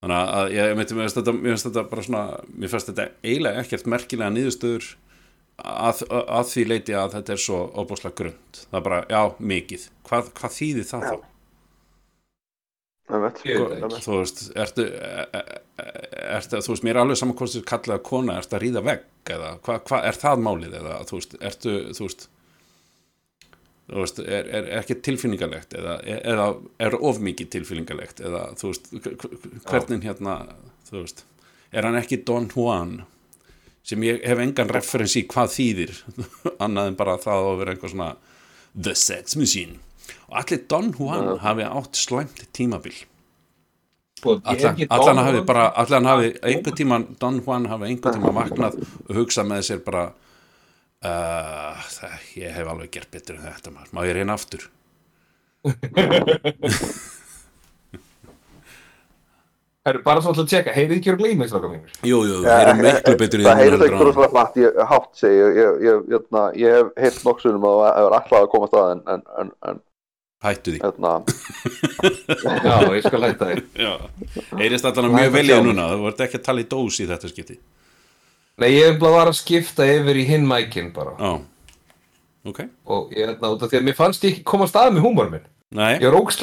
Þannig 0.00 0.32
að 0.40 0.54
ég 0.54 0.74
myndi, 0.78 0.96
finnst 0.96 1.18
þetta, 1.18 1.34
mér 1.36 1.54
finnst 1.54 1.66
þetta 1.68 1.82
bara 1.90 2.04
svona 2.06 2.22
mér 2.48 2.72
finnst 2.72 2.88
þetta 2.88 3.06
eiginlega 3.20 3.64
ekkert 3.64 3.88
merkilega 3.92 4.32
niðurstöður 4.32 4.86
að, 5.64 6.04
að 6.10 6.46
því 6.50 6.64
leiti 6.68 6.94
að 6.96 7.16
þetta 7.16 7.34
er 7.34 7.42
svo 7.42 7.58
óbúslega 7.80 8.16
grund 8.20 8.62
það 8.62 8.78
er 8.80 8.86
bara, 8.86 9.00
já, 9.10 9.22
mikið 9.52 9.86
hvað, 10.08 10.32
hvað 10.40 10.56
þýðir 10.56 10.88
það 10.90 11.06
þá? 11.06 11.12
Einmitt. 13.10 13.40
Ég 13.42 13.58
veit 13.58 13.84
ekki. 13.84 14.02
þú 14.04 14.18
veist, 14.20 14.42
ertu, 14.62 14.84
e- 14.86 15.24
e- 15.34 15.46
e- 15.82 16.26
ertu 16.36 16.60
þú 16.62 16.74
veist, 16.74 16.84
mér 16.86 16.94
er 16.94 17.00
alveg 17.02 17.18
saman 17.18 17.38
hvort 17.40 17.54
þú 17.56 17.62
kallaði 17.66 18.04
kona, 18.06 18.36
ertu 18.38 18.58
að 18.58 18.62
ríða 18.64 18.84
vegg 18.86 19.32
eða 19.34 19.54
hvað 19.66 19.80
hva, 19.90 20.02
er 20.10 20.20
það 20.20 20.44
málið 20.46 20.76
eða 20.80 20.98
þú 21.08 21.18
veist, 21.18 21.34
ertu, 21.50 21.74
þú 21.98 22.06
veist 22.06 22.28
þú 23.90 24.04
veist, 24.04 24.20
er, 24.22 24.52
er 24.60 24.70
ekki 24.78 25.00
tilfinningalegt 25.02 25.74
eða, 25.74 25.96
eða 26.06 26.46
er 26.86 26.98
of 27.00 27.18
mikið 27.26 27.50
tilfinningalegt 27.56 28.22
eða 28.22 28.44
þú 28.60 28.70
veist, 28.70 28.92
hvernig 29.66 30.06
hérna, 30.06 30.36
þú 30.86 31.00
veist 31.00 31.24
er 31.70 31.86
hann 31.86 31.98
ekki 31.98 32.22
Don 32.26 32.48
Juan 32.54 33.00
sem 33.86 34.02
ég 34.06 34.24
hef 34.26 34.40
engan 34.42 34.72
referens 34.72 35.16
í 35.18 35.26
hvað 35.30 35.54
þýðir 35.56 35.94
annað 36.64 36.90
en 36.90 36.98
bara 36.98 37.18
það 37.20 37.50
að 37.50 37.60
vera 37.62 37.74
einhver 37.76 37.94
svona 37.94 38.10
The 38.74 38.96
Sex 38.98 39.36
Machine. 39.40 39.78
Og 40.30 40.40
allir 40.42 40.64
Don 40.70 40.90
Juan 40.96 41.30
hafi 41.42 41.66
átt 41.66 41.98
slæmt 41.98 42.44
tímabil. 42.56 42.96
Allan, 44.24 44.76
allan 44.92 45.22
hafi 45.24 45.40
bara 45.48 45.68
allan 45.80 46.04
hafi 46.04 46.34
einhver 46.44 46.74
tíman 46.76 47.06
Don 47.20 47.40
Juan 47.44 47.70
hafi 47.70 47.88
einhver 47.88 48.12
tíma 48.16 48.34
vaknað 48.36 48.76
og 48.82 49.14
hugsað 49.16 49.48
með 49.48 49.62
sér 49.70 49.80
bara 49.86 50.10
uh, 50.10 51.80
það, 51.88 52.18
ég 52.36 52.52
hef 52.58 52.68
alveg 52.68 52.92
gert 52.98 53.10
betur 53.14 53.38
en 53.38 53.46
þetta 53.48 53.72
maður, 53.72 53.94
má 53.96 54.04
ég 54.04 54.18
reyna 54.18 54.36
aftur 54.36 54.68
Það 59.80 59.94
eru 59.94 60.02
bara 60.04 60.20
svolítið 60.20 60.42
að 60.42 60.50
tjekka, 60.52 60.72
heyrið 60.76 60.96
ekki 60.98 61.10
að 61.10 61.20
gleyma 61.22 61.46
þessu 61.46 61.56
nákvæmlega? 61.56 61.92
Jú, 62.04 62.16
jú, 62.28 62.40
eh, 62.40 62.48
það 62.48 62.62
eru 62.62 62.72
miklu 62.84 63.14
betri 63.22 63.44
Það 63.46 63.60
heyrið 63.62 63.84
ekki 63.86 64.00
úr 64.04 64.10
svona 64.16 64.32
flatt, 64.34 64.58
ég 64.60 64.80
hátt 64.90 65.12
segi 65.16 65.38
ég 65.86 66.10
hérna, 66.10 66.42
hef 66.60 66.90
heilt 67.00 67.22
nokksunum 67.24 67.64
að 67.70 67.78
það 67.80 68.00
er 68.02 68.16
alltaf 68.18 68.36
að 68.40 68.50
koma 68.52 68.68
stað 68.68 68.92
en 68.98 69.80
Hættu 70.40 70.72
því. 70.72 70.78
Hérna. 70.80 71.10
Já, 72.64 72.76
ég 72.96 73.04
skal 73.04 73.24
hætta 73.26 73.48
því. 73.50 73.88
Heyrist 74.60 74.86
alltaf 74.88 75.08
mjög 75.12 75.34
veljað 75.34 75.66
núna? 75.66 75.88
Þú 75.92 76.06
vart 76.06 76.22
ekki 76.24 76.38
að 76.38 76.46
tala 76.46 76.62
í 76.62 76.68
dós 76.70 76.96
í 76.96 77.08
þetta 77.10 77.28
skipti. 77.32 77.56
Nei, 78.60 78.70
ég 78.72 78.96
var 79.00 79.28
að 79.28 79.36
skipta 79.36 79.84
yfir 79.88 80.20
í 80.20 80.24
hinn 80.28 80.48
mækin 80.48 80.88
bara. 80.96 81.12
Og 82.48 83.12
ég 83.12 83.26
er 83.26 83.34
náttúrulega 83.34 83.68
því 83.68 83.80
að 83.82 83.86
mér 83.90 83.98
fannst 84.00 84.24
ég 84.24 84.32
ekki 84.32 84.46
koma 84.48 84.68
stað 84.68 84.94
með 84.96 85.04
húmor 85.08 85.28
minn. 85.32 85.44
Ég 85.76 86.08
er 86.08 86.16
ógst 86.16 86.40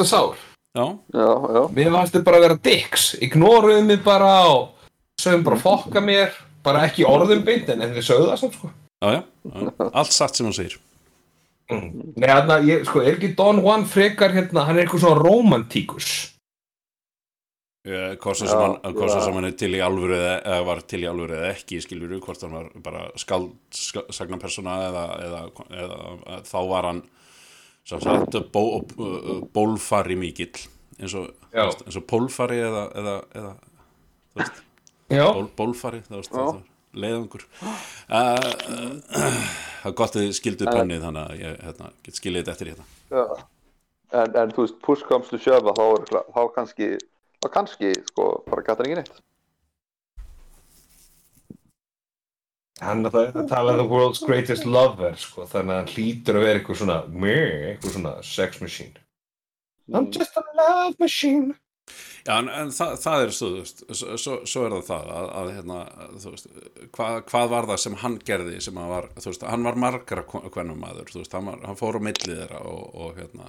sár 0.77 0.93
já, 1.11 1.25
já, 1.25 1.53
já. 1.57 1.61
Mér 1.75 1.93
fannst 1.97 2.15
þið 2.15 2.25
bara 2.27 2.39
að 2.39 2.45
vera 2.47 2.59
dicks. 2.69 3.07
Ignoruðu 3.27 3.85
mig 3.87 4.03
bara 4.05 4.33
og 4.53 4.89
sögum 5.21 5.45
bara 5.47 5.61
fokka 5.61 6.03
mér. 6.03 6.35
Bara 6.65 6.87
ekki 6.87 7.07
orðum 7.07 7.45
beint 7.47 7.69
en 7.73 7.85
þið 7.85 8.05
sögðu 8.05 8.31
það 8.31 8.41
samt 8.43 8.57
sko. 8.59 8.71
Já, 8.97 9.09
já, 9.17 9.89
allt 9.91 10.15
satt 10.15 10.37
sem 10.37 10.47
hún 10.47 10.55
segir. 10.57 10.79
Nei, 11.67 12.29
hérna, 12.29 12.61
ég, 12.63 12.85
sko, 12.87 13.03
er 13.03 13.17
ekki 13.17 13.33
Don 13.35 13.59
Juan 13.59 13.83
frekar 13.89 14.31
hérna, 14.31 14.63
hann 14.67 14.77
er 14.77 14.85
eitthvað 14.85 15.03
svona 15.03 15.19
romantíkus. 15.19 16.11
Eh, 17.87 18.15
hvort 18.19 18.39
sem 18.39 18.49
hann, 18.51 18.79
hann 18.83 19.47
er 19.47 19.53
til 19.55 19.69
í 19.77 19.83
alvöru 19.83 20.15
eða, 20.17 20.37
eða 20.41 20.63
var 20.67 20.81
til 20.91 21.01
í 21.05 21.07
alvöru 21.07 21.37
eða 21.37 21.51
ekki 21.53 21.79
skilur 21.83 22.11
við 22.11 22.23
hvort 22.25 22.41
hann 22.43 22.55
var 22.55 22.65
bara 22.83 23.03
skald 23.19 23.53
sagna 23.71 24.39
persóna 24.41 24.73
eða, 24.89 25.03
eða, 25.23 25.43
eða, 25.71 25.99
eða 26.17 26.39
þá 26.49 26.57
var 26.71 26.87
hann 26.89 26.99
sagt 27.87 28.37
bó, 28.53 28.63
bó, 28.93 29.09
bólfari 29.55 30.17
mikill. 30.19 30.53
Eins 30.97 31.13
og, 31.17 31.29
eins 31.53 31.99
og 31.99 32.07
pólfari 32.09 32.59
eða, 32.63 32.87
eða, 32.97 33.17
eða 33.37 33.51
veist, 34.37 34.63
ból, 35.11 35.45
bólfari 35.59 36.01
það 36.07 36.21
veist, 36.21 36.33
það 36.33 36.63
leiðangur. 36.97 37.43
Uh, 38.07 38.95
það 39.03 39.91
er 39.91 39.99
gott 39.99 40.17
að 40.17 40.25
þið 40.25 40.33
skilduð 40.39 40.73
pennið 40.73 41.05
þannig 41.05 41.21
að 41.23 41.43
ég 41.43 41.61
hérna, 41.67 41.91
get 42.07 42.17
skilið 42.17 42.41
þetta 42.41 42.55
eftir 42.55 42.73
hérna. 42.73 42.87
Já. 43.11 43.45
En, 44.17 44.33
en 44.39 44.55
þú 44.55 44.65
veist, 44.65 44.81
push 44.85 45.05
comes 45.05 45.29
to 45.29 45.39
shove 45.41 45.75
þá, 45.77 46.19
þá 46.33 46.41
kannski 46.55 46.95
þá 47.43 47.49
kannski, 47.53 47.93
sko, 48.11 48.27
bara 48.47 48.63
gæta 48.65 48.85
ekki 48.85 48.97
neitt 48.97 49.19
hann 52.83 53.05
er 53.05 53.13
það 53.13 53.37
að 53.41 53.47
tala 53.51 53.73
um 53.75 53.79
the 53.81 53.87
world's 53.91 54.23
greatest 54.25 54.65
lover 54.65 55.15
sko, 55.17 55.45
þannig 55.49 55.73
að 55.73 55.79
hann 55.81 55.93
hlýtur 55.95 56.37
að 56.39 56.45
vera 56.47 56.59
eitthvað 56.61 56.81
svona 56.81 56.97
meh, 57.09 57.53
eitthvað 57.71 57.95
svona 57.97 58.15
sex 58.23 58.61
machine. 58.61 58.93
I'm 59.93 60.11
just 60.11 60.35
a 60.37 60.43
love 60.57 60.95
machine. 60.99 61.55
Já, 62.27 62.33
en, 62.41 62.49
en 62.51 62.71
það, 62.75 62.97
það 62.99 63.21
er 63.23 63.29
svo, 63.31 63.49
svo, 63.95 64.33
svo, 64.43 64.63
er 64.67 64.73
það 64.75 64.87
það 64.89 65.11
að, 65.15 65.27
að 65.39 65.51
hérna, 65.55 65.77
þú 66.19 66.31
veist, 66.33 66.49
hvað, 66.97 67.19
hvað 67.29 67.45
var 67.53 67.67
það 67.69 67.79
sem 67.85 67.95
hann 68.01 68.17
gerði 68.27 68.57
sem 68.65 68.79
hann 68.81 68.89
var, 68.91 69.07
þú 69.15 69.29
veist, 69.31 69.45
hann 69.47 69.63
var 69.69 69.79
margra 69.79 70.25
hvernum 70.27 70.81
maður, 70.83 71.07
þú 71.13 71.21
veist, 71.21 71.37
hann, 71.37 71.47
var, 71.47 71.61
hann 71.69 71.79
fór 71.79 71.95
á 71.95 72.01
milli 72.03 72.33
þeirra 72.33 72.59
og, 72.67 72.83
og 73.05 73.21
hérna, 73.21 73.47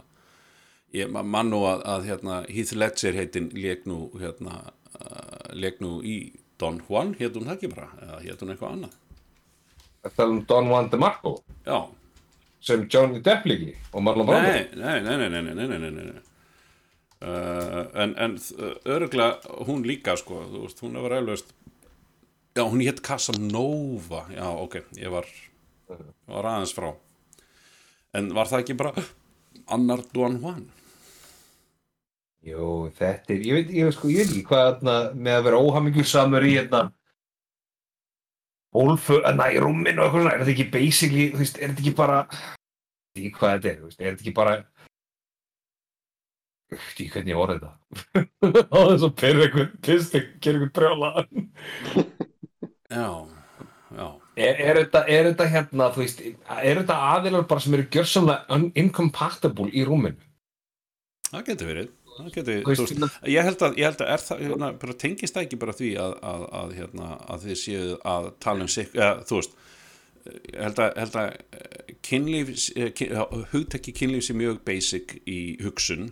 ég 0.95 1.11
ma- 1.11 1.27
man 1.27 1.51
nú 1.51 1.65
að, 1.67 1.83
að 1.97 2.07
hérna, 2.13 2.39
Heath 2.55 2.77
Ledger 2.79 3.19
heitin 3.19 3.51
lék 3.59 3.83
nú, 3.91 3.99
hérna, 4.23 4.61
uh, 4.95 5.51
lék 5.59 5.83
nú 5.83 5.97
í 6.07 6.15
Don 6.63 6.79
Juan, 6.87 7.17
hétt 7.19 7.35
hún 7.35 7.51
það 7.51 7.59
ekki 7.59 7.73
bara, 7.75 7.91
eða 8.07 8.23
hétt 8.29 8.47
hún 8.47 8.55
eitthvað 8.55 8.77
annað 8.79 8.95
að 10.09 10.17
tala 10.19 10.35
um 10.35 10.41
Don 10.49 10.71
Juan 10.73 10.91
DeMarco 10.93 11.35
já. 11.67 11.79
sem 12.61 12.87
Johnny 12.91 13.23
Depp 13.25 13.47
líki 13.49 13.75
og 13.93 14.05
Marlon 14.05 14.29
Brando 14.29 14.51
nei, 14.51 14.67
nei, 14.75 15.01
nei, 15.03 15.29
nei, 15.29 15.55
nei, 15.55 15.79
nei, 15.79 15.93
nei. 15.93 16.25
Uh, 17.19 17.83
en, 17.99 18.15
en 18.15 18.37
uh, 18.39 18.75
öruglega 18.95 19.59
hún 19.67 19.83
líka 19.87 20.15
sko, 20.19 20.45
þú 20.53 20.65
veist, 20.67 20.83
hún 20.85 20.99
hefur 20.99 21.17
aðlust 21.17 21.55
já, 22.55 22.63
hún 22.63 22.83
hétt 22.87 23.03
Casanova 23.03 24.25
já, 24.31 24.47
ok, 24.47 24.81
ég 24.99 25.11
var 25.11 25.27
var 26.29 26.51
aðeins 26.53 26.75
frá 26.77 26.93
en 28.15 28.31
var 28.37 28.51
það 28.51 28.65
ekki 28.65 28.79
bara 28.79 29.07
annar 29.75 30.05
Don 30.15 30.39
Juan 30.43 30.67
Jó, 32.47 32.87
þetta 32.95 33.35
er, 33.35 33.41
ég 33.43 33.57
veit, 33.57 33.71
ég 33.75 33.89
veit 33.89 33.97
sko, 33.97 34.09
ég 34.13 34.23
veit 34.23 34.31
ekki 34.31 34.47
hvað 34.47 34.85
með 35.19 35.35
að 35.35 35.47
vera 35.49 35.59
óhamingjur 35.59 36.07
samur 36.07 36.47
í 36.47 36.55
hérna 36.55 36.85
Hólfu, 38.77 39.23
enna 39.25 39.47
í 39.49 39.61
rúminu 39.63 40.03
og 40.03 40.09
eitthvað 40.09 40.23
svona, 40.23 40.33
er 40.35 40.43
þetta 40.43 40.55
ekki 40.55 40.73
basically, 40.75 41.29
þú 41.33 41.41
veist, 41.41 41.57
er 41.59 41.71
þetta 41.71 41.85
ekki 41.85 41.95
bara 41.97 42.19
ekki 43.17 43.31
hvað 43.39 43.55
þetta 43.55 43.71
er, 43.71 43.79
þú 43.79 43.89
veist, 43.89 44.03
er 44.03 44.11
þetta 44.11 44.25
ekki 44.27 44.35
bara 44.37 44.55
ég 46.69 46.77
veit 46.77 46.93
ekki 46.93 47.09
hvernig 47.15 47.33
ég 47.33 47.43
orði 47.43 47.59
þetta 47.59 48.63
á 48.77 48.79
þess 48.91 49.07
að 49.09 49.17
perra 49.23 49.47
eitthvað, 49.47 49.75
pist 49.89 50.17
gera 50.19 50.61
eitthvað 50.61 50.75
brjála 50.79 51.13
já, 52.93 53.09
já. 53.97 54.07
Er, 54.39 54.61
er, 54.63 54.79
þetta, 54.85 55.05
er 55.11 55.31
þetta 55.33 55.51
hérna, 55.55 55.91
þú 55.95 56.05
veist 56.05 56.21
er 56.23 56.83
þetta 56.83 56.99
aðilar 57.17 57.49
bara 57.51 57.65
sem 57.65 57.79
eru 57.79 57.89
gjörsamlega 57.97 58.61
incompatible 58.79 59.73
í 59.73 59.87
rúminu? 59.89 60.21
Það 61.29 61.49
getur 61.49 61.73
verið 61.73 61.89
þú 62.19 62.59
veist, 62.67 62.93
veist, 62.93 63.19
ég 63.31 63.47
held 63.47 63.65
að, 63.65 63.79
ég 63.79 63.89
held 63.89 64.05
að 64.05 64.13
er 64.15 64.25
það, 64.25 64.45
hérna, 64.45 64.71
bara 64.83 64.99
tengist 65.05 65.37
það 65.37 65.47
ekki 65.47 65.59
bara 65.63 65.75
því 65.79 65.91
að, 66.03 66.15
að, 66.33 66.45
að, 66.61 66.77
hérna, 66.79 67.09
að 67.31 67.49
þið 67.49 67.59
séu 67.63 67.99
að 68.13 68.31
tala 68.45 68.67
um 68.67 68.71
sig, 68.73 68.91
eða, 68.97 69.11
þú 69.29 69.41
veist 69.41 69.59
ég 70.29 70.61
held 70.63 70.81
að, 70.83 70.95
held 71.03 71.19
að 71.19 71.29
eh, 71.33 71.93
kynlíf, 72.05 72.53
eh, 72.77 72.91
kyn, 72.97 73.15
hugtekki 73.53 73.95
kynlíf 73.97 74.27
sé 74.27 74.37
mjög 74.37 74.61
basic 74.67 75.19
í 75.29 75.41
hugsun 75.65 76.11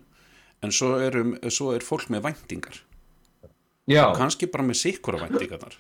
en 0.65 0.75
svo, 0.75 0.95
erum, 1.05 1.35
svo 1.53 1.73
er 1.77 1.85
fólk 1.85 2.09
með 2.13 2.31
væntingar. 2.31 2.81
Já, 3.87 4.03
kannski 4.17 4.49
bara 4.51 4.65
með 4.67 4.81
sikkura 4.81 5.21
væntingarnar. 5.23 5.77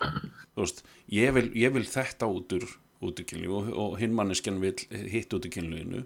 Þú 0.54 0.62
veist, 0.62 0.85
ég 1.11 1.33
vil, 1.35 1.49
ég 1.59 1.73
vil 1.75 1.87
þetta 1.90 2.28
út 2.30 2.52
úr, 2.54 2.68
út 3.02 3.18
úr 3.23 3.26
kynlíf 3.26 3.56
og, 3.56 3.73
og 3.73 3.97
hinn 4.00 4.14
manneskjan 4.14 4.61
vil 4.62 4.76
hitt 5.11 5.35
út 5.35 5.49
úr 5.49 5.54
kynlífinu. 5.56 6.04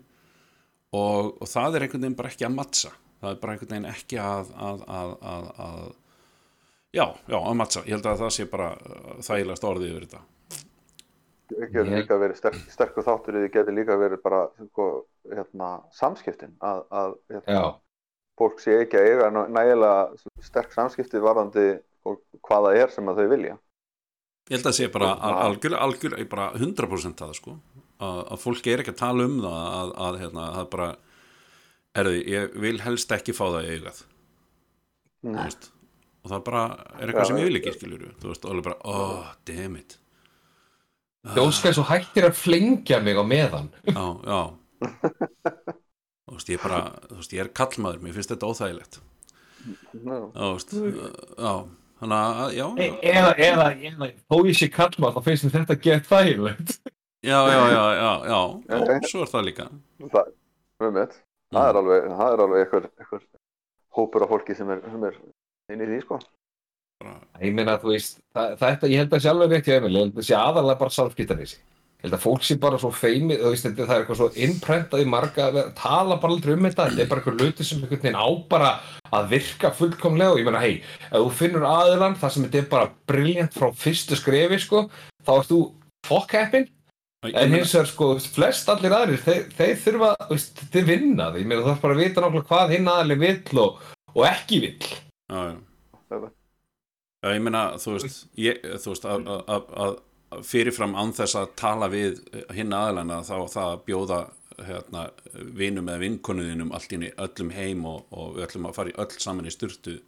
Og, 0.97 1.35
og 1.37 1.47
það 1.51 1.77
er 1.77 1.87
einhvern 1.87 2.07
veginn 2.07 2.19
bara 2.19 2.33
ekki 2.33 2.49
að 2.49 2.57
mattsa 2.57 2.95
það 3.21 3.31
er 3.35 3.41
bara 3.43 3.55
einhvern 3.55 3.73
veginn 3.75 3.91
ekki 3.93 4.19
að 4.25 4.51
að, 4.69 4.85
að, 5.01 5.15
að, 5.35 5.49
að 5.67 5.87
já, 6.97 7.05
já, 7.31 7.39
að 7.41 7.57
mattsa, 7.61 7.83
ég 7.87 7.95
held 7.97 8.09
að 8.11 8.23
það 8.25 8.35
sé 8.37 8.47
bara 8.51 8.69
uh, 8.77 9.15
þægilegast 9.27 9.67
orðið 9.71 9.93
yfir 9.93 10.07
þetta. 10.09 10.23
Það 11.51 11.63
getur 11.75 11.89
líka 11.91 12.17
verið 12.23 12.39
sterk, 12.39 12.59
sterkur 12.71 13.07
þáttur 13.07 13.37
því 13.41 13.49
getur 13.57 13.75
líka 13.75 13.97
verið 13.99 14.21
bara 14.23 14.43
sko, 14.69 14.85
hérna, 15.33 15.71
samskiptin 15.99 16.53
að, 16.63 16.85
að 16.95 17.15
hérna, 17.35 17.63
fólk 18.39 18.63
sé 18.63 18.77
ekki 18.85 19.01
að 19.01 19.09
eiga 19.11 19.31
næ- 19.35 19.49
nægilega 19.57 20.45
sterk 20.47 20.77
samskipti 20.77 21.23
varðandi 21.25 21.65
hvað 22.47 22.69
það 22.69 22.79
er 22.85 22.95
sem 22.95 23.11
að 23.11 23.19
þau 23.23 23.29
vilja. 23.35 23.57
Ég 24.51 24.57
held 24.57 24.63
að 24.65 24.71
það 24.71 24.79
sé 24.79 24.89
bara 24.95 25.11
al- 25.19 25.35
algjörlega, 25.49 25.83
algjörlega 25.89 26.31
bara 26.31 26.47
100% 26.59 27.21
það 27.25 27.35
sko. 27.39 27.57
Að, 28.01 28.21
að 28.33 28.41
fólk 28.47 28.71
er 28.73 28.81
ekki 28.85 28.95
að 28.95 29.01
tala 29.03 29.27
um 29.29 29.37
það 29.43 29.59
að, 29.81 29.91
að 30.07 30.21
hérna, 30.23 30.47
það 30.57 30.71
bara 30.73 30.89
erði, 31.99 32.23
ég 32.31 32.57
vil 32.63 32.79
helst 32.85 33.13
ekki 33.17 33.35
fá 33.37 33.45
það 33.49 33.67
í 33.67 33.77
augað. 33.79 34.01
Þú 35.21 35.35
Nei. 35.35 35.43
veist 35.45 35.71
og 36.21 36.33
það 36.33 36.45
bara 36.47 36.63
er 37.01 37.11
eitthvað 37.11 37.23
Já, 37.23 37.29
sem 37.31 37.41
ég 37.41 37.49
vil 37.49 37.59
ekki 37.61 37.75
skilur 37.77 38.07
þú 38.21 38.31
veist, 38.31 38.45
og 38.45 38.53
alveg 38.53 38.67
bara, 38.69 38.79
oh, 38.93 39.29
damn 39.49 39.77
it. 39.81 39.97
Ég 41.31 41.43
óska 41.43 41.73
svo 41.77 41.85
hættir 41.89 42.27
að 42.29 42.39
flengja 42.39 43.01
mig 43.05 43.19
á 43.21 43.25
meðan. 43.25 43.69
Já, 43.89 44.05
já. 44.25 44.41
Þú 46.31 46.37
veist, 46.37 46.53
ég 46.53 46.63
bara, 46.63 46.81
þú 47.09 47.21
veist, 47.21 47.35
ég 47.37 47.45
er 47.45 47.53
kallmaður 47.61 48.05
mér 48.05 48.17
finnst 48.17 48.33
þetta 48.35 48.51
óþægilegt. 48.53 49.01
Þú 49.93 50.25
veist, 50.37 50.75
já 50.77 51.53
þannig 52.01 52.17
að, 52.17 52.55
já, 52.57 52.67
e 52.81 52.85
já, 52.87 52.95
eða, 53.13 53.33
eða, 53.45 53.65
eða, 53.91 54.07
þó 54.33 54.37
ég 54.49 54.57
sé 54.57 54.69
kallma 54.73 55.11
þá 55.13 55.19
finnst 55.27 55.51
þetta 55.53 55.77
gett 55.85 56.07
þægilegt. 56.09 56.79
Já, 57.21 57.37
já, 57.53 57.59
já, 57.69 57.83
já, 57.99 58.13
já, 58.31 58.95
svo 59.11 59.27
er 59.27 59.29
það 59.29 59.45
líka. 59.51 59.67
Það, 60.15 60.31
um 60.81 60.95
mitt, 60.97 61.19
það 61.55 61.71
er 61.71 61.81
alveg 61.81 62.11
það 62.11 62.35
er 62.35 62.45
alveg 62.47 62.65
einhver, 62.65 62.91
einhver 63.01 63.25
hópur 63.97 64.27
af 64.27 64.35
fólki 64.35 64.57
sem 64.59 64.71
er, 64.71 64.85
sem 64.87 65.09
er 65.09 65.17
inn 65.75 65.83
í 65.83 65.89
því 65.89 66.05
sko. 66.05 66.21
Ég 67.41 67.55
meina, 67.57 67.79
þú 67.81 67.95
veist, 67.95 68.19
það, 68.37 68.55
þetta, 68.61 68.89
ég 68.93 69.01
held 69.01 69.15
að 69.17 69.23
sé 69.25 69.29
alveg 69.31 69.53
rétt 69.55 69.69
hjá 69.69 69.77
Emil, 69.79 69.93
ég 69.95 70.03
held 70.05 70.19
að 70.21 70.27
sé 70.29 70.35
aðalega 70.37 70.81
bara 70.83 70.95
sálfskiptanissi. 70.95 71.61
Ég 72.01 72.07
held 72.07 72.17
að 72.17 72.25
fólk 72.25 72.45
sé 72.45 72.57
bara 72.61 72.81
svo 72.81 72.91
feimið, 72.97 73.41
þú 73.41 73.53
veist, 73.55 73.69
það 73.79 73.93
er 73.95 74.03
eitthvað 74.03 74.19
svo 74.21 74.29
innprentað 74.47 75.03
í 75.03 75.07
marga, 75.09 75.47
að 75.49 75.71
tala 75.81 76.19
bara 76.21 76.37
aldrei 76.37 76.53
um 76.57 76.67
þetta, 76.69 76.87
þetta 76.91 77.05
er 77.05 77.09
bara 77.11 77.23
eitthvað 77.23 77.41
luti 77.41 77.67
sem 77.67 77.81
einhvern 77.81 78.03
veginn 78.05 78.21
á 78.21 78.29
bara 78.53 78.71
að 79.17 79.31
virka 79.33 79.73
fullkomlega. 79.77 80.35
Og 80.35 80.43
ég 80.43 80.49
meina, 80.49 80.63
hei, 80.65 80.75
ef 81.09 81.17
þú 81.17 81.33
finnur 81.41 81.67
aðilann 81.71 82.19
þar 82.21 82.35
sem 82.35 82.47
þetta 82.47 82.61
er 82.61 82.69
bara 82.77 82.93
briljant 83.09 83.57
frá 83.57 83.69
fyrstu 83.85 84.21
skrefi, 84.21 84.61
sko, 84.61 84.85
þá 85.25 85.33
ert 85.39 85.53
þú 85.53 85.61
fokkheppin, 86.09 86.69
en 87.29 87.55
hins 87.55 87.75
vegar, 87.75 87.89
sko, 87.91 88.11
flest 88.33 88.69
allir 88.73 88.95
aðrir, 88.97 89.21
þeir, 89.25 89.49
þeir 89.59 89.81
þurfa, 89.85 90.11
veist, 90.31 90.63
þeir 90.73 90.87
vinna 90.89 91.31
því, 91.31 91.43
ég 91.43 91.51
meina, 91.51 91.63
þú 91.63 91.73
þarf 91.73 91.83
bara 91.85 91.97
að 91.97 92.03
vita 92.05 92.25
náttúrulega 92.25 92.51
hvað 92.53 92.77
hinn 92.77 92.93
aðalinn 92.93 93.25
vill 93.25 93.65
og, 93.65 93.89
og 94.15 94.23
ekki 94.31 94.61
vill. 94.67 94.93
já, 95.31 95.41
já. 95.51 96.31
Já, 97.21 97.35
ég 97.35 97.43
meina, 97.45 97.65
þú 97.77 97.99
veist, 97.99 98.23
ég, 98.41 98.63
þú 98.81 98.95
veist 98.95 99.05
að, 99.05 99.27
að, 99.29 99.73
að, 99.85 99.97
að 100.33 100.47
fyrirfram 100.49 100.95
án 100.97 101.11
þess 101.13 101.37
að 101.37 101.51
tala 101.61 101.89
við 101.93 102.23
hinn 102.57 102.73
aðlana 102.73 103.19
þá 103.27 103.35
það 103.53 103.67
að 103.67 103.83
bjóða 103.91 104.21
hérna, 104.65 105.03
vinum 105.57 105.91
eða 105.91 106.03
vinkonuðinum 106.05 106.73
allt 106.77 106.95
inn 106.97 107.05
í 107.09 107.13
öllum 107.21 107.53
heim 107.53 107.85
og, 107.89 108.07
og 108.13 108.39
við 108.39 108.47
ætlum 108.47 108.71
að 108.71 108.79
fara 108.79 108.93
í 108.93 108.97
öll 109.05 109.21
saman 109.21 109.49
í 109.49 109.53
styrtu 109.53 109.99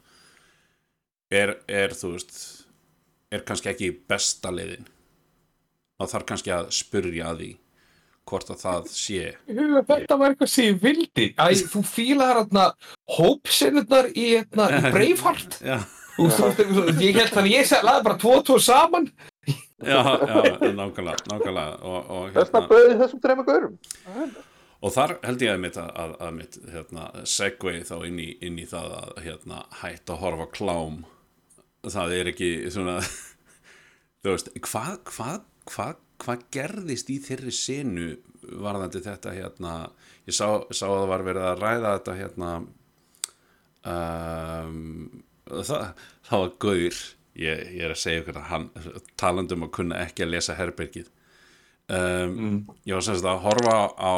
er, 1.32 1.56
er, 1.68 1.92
þú 1.96 2.14
veist 2.16 2.40
er 3.32 3.44
kannski 3.48 3.72
ekki 3.72 3.92
besta 4.08 4.52
leiðin 4.52 4.88
þá 6.02 6.14
þarf 6.16 6.28
kannski 6.28 6.54
að 6.54 6.70
spurja 6.74 7.30
að 7.30 7.42
því 7.42 7.50
hvort 8.28 8.52
að 8.54 8.60
það 8.62 8.92
sé 8.94 9.32
Þetta 9.48 10.18
var 10.18 10.34
eitthvað 10.34 10.50
sem 10.52 10.68
ég 10.68 10.78
vildi. 10.82 11.26
Æ, 11.34 11.46
þú 11.72 11.82
fílaðar 11.86 12.42
hérna 12.42 12.68
hópsinnurnar 13.16 14.12
í, 14.12 14.28
hérna, 14.36 14.68
í 14.78 14.82
Braveheart. 14.94 15.58
Ég 17.02 17.18
held 17.18 17.32
þannig 17.32 17.56
ég 17.56 17.74
lagði 17.82 18.06
bara 18.06 18.18
tvo 18.20 18.36
og 18.38 18.46
tvo 18.46 18.58
saman. 18.62 19.08
já, 19.82 19.98
já 19.98 20.72
nákvæmlega, 20.72 21.16
nákvæmlega 21.26 21.78
og, 21.82 22.10
og, 22.10 22.26
þessna 22.36 22.60
hérna, 22.60 22.68
bauði 22.70 22.98
þessum 23.00 23.22
trema 23.24 23.44
gaurum 23.46 23.78
Og 24.82 24.90
þar 24.90 25.16
held 25.22 25.42
ég 25.42 25.52
að 25.52 25.60
mitt 25.62 25.78
að, 25.78 25.90
að, 26.04 26.12
að 26.26 26.32
mitt 26.36 26.58
hérna, 26.70 27.08
segway 27.30 27.80
þá 27.86 27.96
inn 28.06 28.20
í, 28.22 28.28
inn 28.42 28.58
í 28.58 28.66
það 28.70 28.94
að 28.98 29.10
hérna, 29.26 29.64
hætta 29.80 30.14
að 30.14 30.22
horfa 30.22 30.46
klám 30.54 31.00
það 31.90 32.14
er 32.18 32.30
ekki 32.32 32.50
svona 32.70 33.00
þú 34.22 34.34
veist, 34.34 34.52
hvað 34.68 35.00
hvað 35.10 35.40
hva, 35.70 35.92
hva 36.22 36.36
gerðist 36.54 37.10
í 37.12 37.18
þeirri 37.22 37.54
senu 37.54 38.12
varðandi 38.42 39.02
þetta 39.04 39.34
hérna, 39.36 39.74
ég 40.26 40.34
sá, 40.34 40.46
sá 40.74 40.86
að 40.88 40.96
það 40.96 41.10
var 41.12 41.26
verið 41.28 41.48
að 41.48 41.60
ræða 41.62 41.92
þetta 41.96 42.16
hérna 42.18 42.52
um, 43.92 45.22
það, 45.46 45.84
það 46.28 46.44
var 46.44 46.54
gaur 46.66 47.02
ég, 47.38 47.66
ég 47.76 47.84
er 47.86 47.94
að 47.94 48.00
segja 48.02 48.22
ykkur 48.22 48.40
að 48.42 49.02
talandum 49.20 49.66
að 49.66 49.74
kunna 49.78 50.00
ekki 50.04 50.26
að 50.26 50.34
lesa 50.34 50.56
herbergið. 50.58 51.10
Um, 51.92 52.62
ég 52.86 52.96
var 52.96 53.04
semst 53.04 53.26
að 53.26 53.42
horfa 53.44 53.76
á 53.98 54.16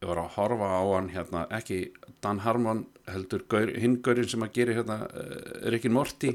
ég 0.00 0.08
var 0.08 0.20
að 0.22 0.34
horfa 0.36 0.68
á 0.80 0.82
hann 0.94 1.10
hérna 1.12 1.46
ekki 1.56 1.80
Dan 2.24 2.42
Harmon 2.44 2.84
heldur 3.10 3.44
gaur, 3.50 3.72
hinn 3.80 3.98
gaurinn 4.04 4.28
sem 4.28 4.44
að 4.44 4.54
gera 4.58 4.76
hérna 4.78 4.98
uh, 5.08 5.68
Rickin 5.72 5.96
Morty 5.96 6.34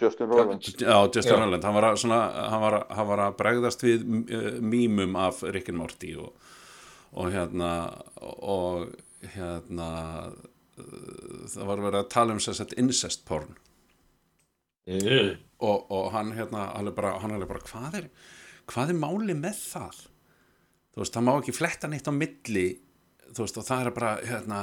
Justin 0.00 0.26
Roiland 0.30 0.64
já, 0.80 0.96
Justin 1.14 1.32
Já. 1.32 1.38
Roiland, 1.38 1.64
hann 1.64 1.74
var 1.76 1.84
að, 1.92 1.98
svona, 2.02 2.20
hann 2.50 2.62
var, 2.64 2.74
að- 2.80 2.94
hann 2.98 3.06
var 3.12 3.20
að 3.28 3.36
bregðast 3.38 3.84
við 3.86 4.02
uh, 4.02 4.46
mýmum 4.60 5.14
af 5.22 5.42
Rickin 5.54 5.76
Morty 5.78 6.14
og, 6.18 6.32
og 7.14 7.28
hérna 7.34 7.68
og 8.24 8.88
hérna 9.36 9.88
uh, 10.32 11.44
það 11.52 11.68
var 11.70 11.84
verið 11.84 12.00
að 12.00 12.08
tala 12.16 12.34
um 12.34 12.42
sér 12.42 12.58
sett 12.58 12.74
incest 12.82 13.22
porn. 13.28 13.54
Og, 15.64 15.86
og 15.94 16.10
hann 16.12 16.32
hérna 16.36 16.66
hann 16.74 16.90
er 16.90 16.96
bara, 16.96 17.14
hann 17.22 17.32
er 17.38 17.46
bara 17.48 17.62
hvað 17.64 17.94
er 18.02 18.08
hvað 18.68 18.90
er 18.92 18.98
máli 18.98 19.36
með 19.38 19.60
það? 19.70 20.02
Þú 20.94 21.00
veist, 21.02 21.14
það 21.16 21.24
má 21.26 21.32
ekki 21.40 21.54
fletta 21.56 21.88
neitt 21.90 22.06
á 22.10 22.12
milli. 22.14 22.66
Þú 23.34 23.42
veist, 23.46 23.56
og 23.58 23.64
það 23.66 23.86
er 23.88 23.94
bara 23.96 24.10
hérna, 24.28 24.58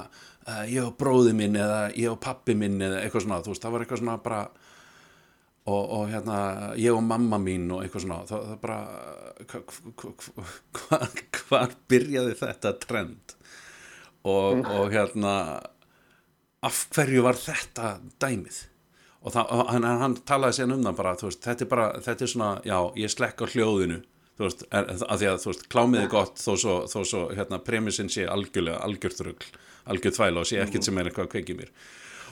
uh, 0.45 0.61
ég 0.69 0.85
og 0.85 0.93
bróði 0.99 1.33
minn 1.35 1.57
eða 1.59 1.79
ég 1.97 2.11
og 2.13 2.19
pappi 2.23 2.53
minn 2.55 2.77
eða 2.81 3.01
eitthvað 3.03 3.25
svona, 3.25 3.39
þú 3.43 3.51
veist, 3.55 3.63
það 3.65 3.73
var 3.75 3.83
eitthvað 3.85 4.01
svona 4.03 4.17
bara 4.27 4.43
og, 5.69 5.83
og 5.93 6.07
hérna, 6.09 6.37
ég 6.79 6.95
og 6.95 7.03
mamma 7.05 7.37
mín 7.41 7.69
og 7.73 7.83
eitthvað 7.83 8.05
svona, 8.05 8.21
það, 8.29 8.47
það 8.49 8.61
bara 8.63 8.79
hvað 9.51 10.25
hva, 10.79 10.99
hva, 11.49 11.61
byrjaði 11.91 12.37
þetta 12.39 12.73
trend? 12.81 13.35
Og, 14.25 14.61
og 14.65 14.91
hérna 14.93 15.35
af 16.61 16.83
hverju 16.93 17.23
var 17.25 17.39
þetta 17.41 17.95
dæmið? 18.21 18.67
Og 19.21 19.33
það, 19.35 19.51
hann, 19.69 19.85
hann 20.01 20.17
talaði 20.25 20.57
síðan 20.57 20.79
um 20.79 20.87
það 20.87 20.97
bara, 20.97 21.13
veist, 21.21 21.43
þetta 21.45 21.65
er 21.65 21.69
bara, 21.69 21.87
þetta 22.01 22.25
er 22.25 22.31
svona 22.33 22.51
já, 22.65 22.77
ég 22.97 23.13
slekk 23.13 23.45
á 23.45 23.51
hljóðinu 23.53 23.99
þú 24.37 24.47
veist, 24.47 24.63
er, 24.73 24.87
að 25.05 25.21
því 25.21 25.29
að, 25.29 25.39
þú 25.43 25.51
veist, 25.51 25.65
klámið 25.73 26.03
er 26.03 26.11
gott 26.11 26.41
þó 26.41 26.51
svo, 26.57 26.77
þó 26.89 26.99
svo, 27.05 27.25
hérna, 27.37 27.61
premissin 27.65 28.09
sé 28.09 28.25
algjörlega, 28.25 28.81
algjörþrugl, 28.87 29.51
algjörð 29.93 30.17
þvæla 30.17 30.41
og 30.41 30.49
sé 30.49 30.61
ekkert 30.63 30.87
sem 30.87 30.97
er 30.97 31.09
eitthvað 31.09 31.27
að 31.27 31.33
kveiki 31.35 31.57
mér 31.59 31.73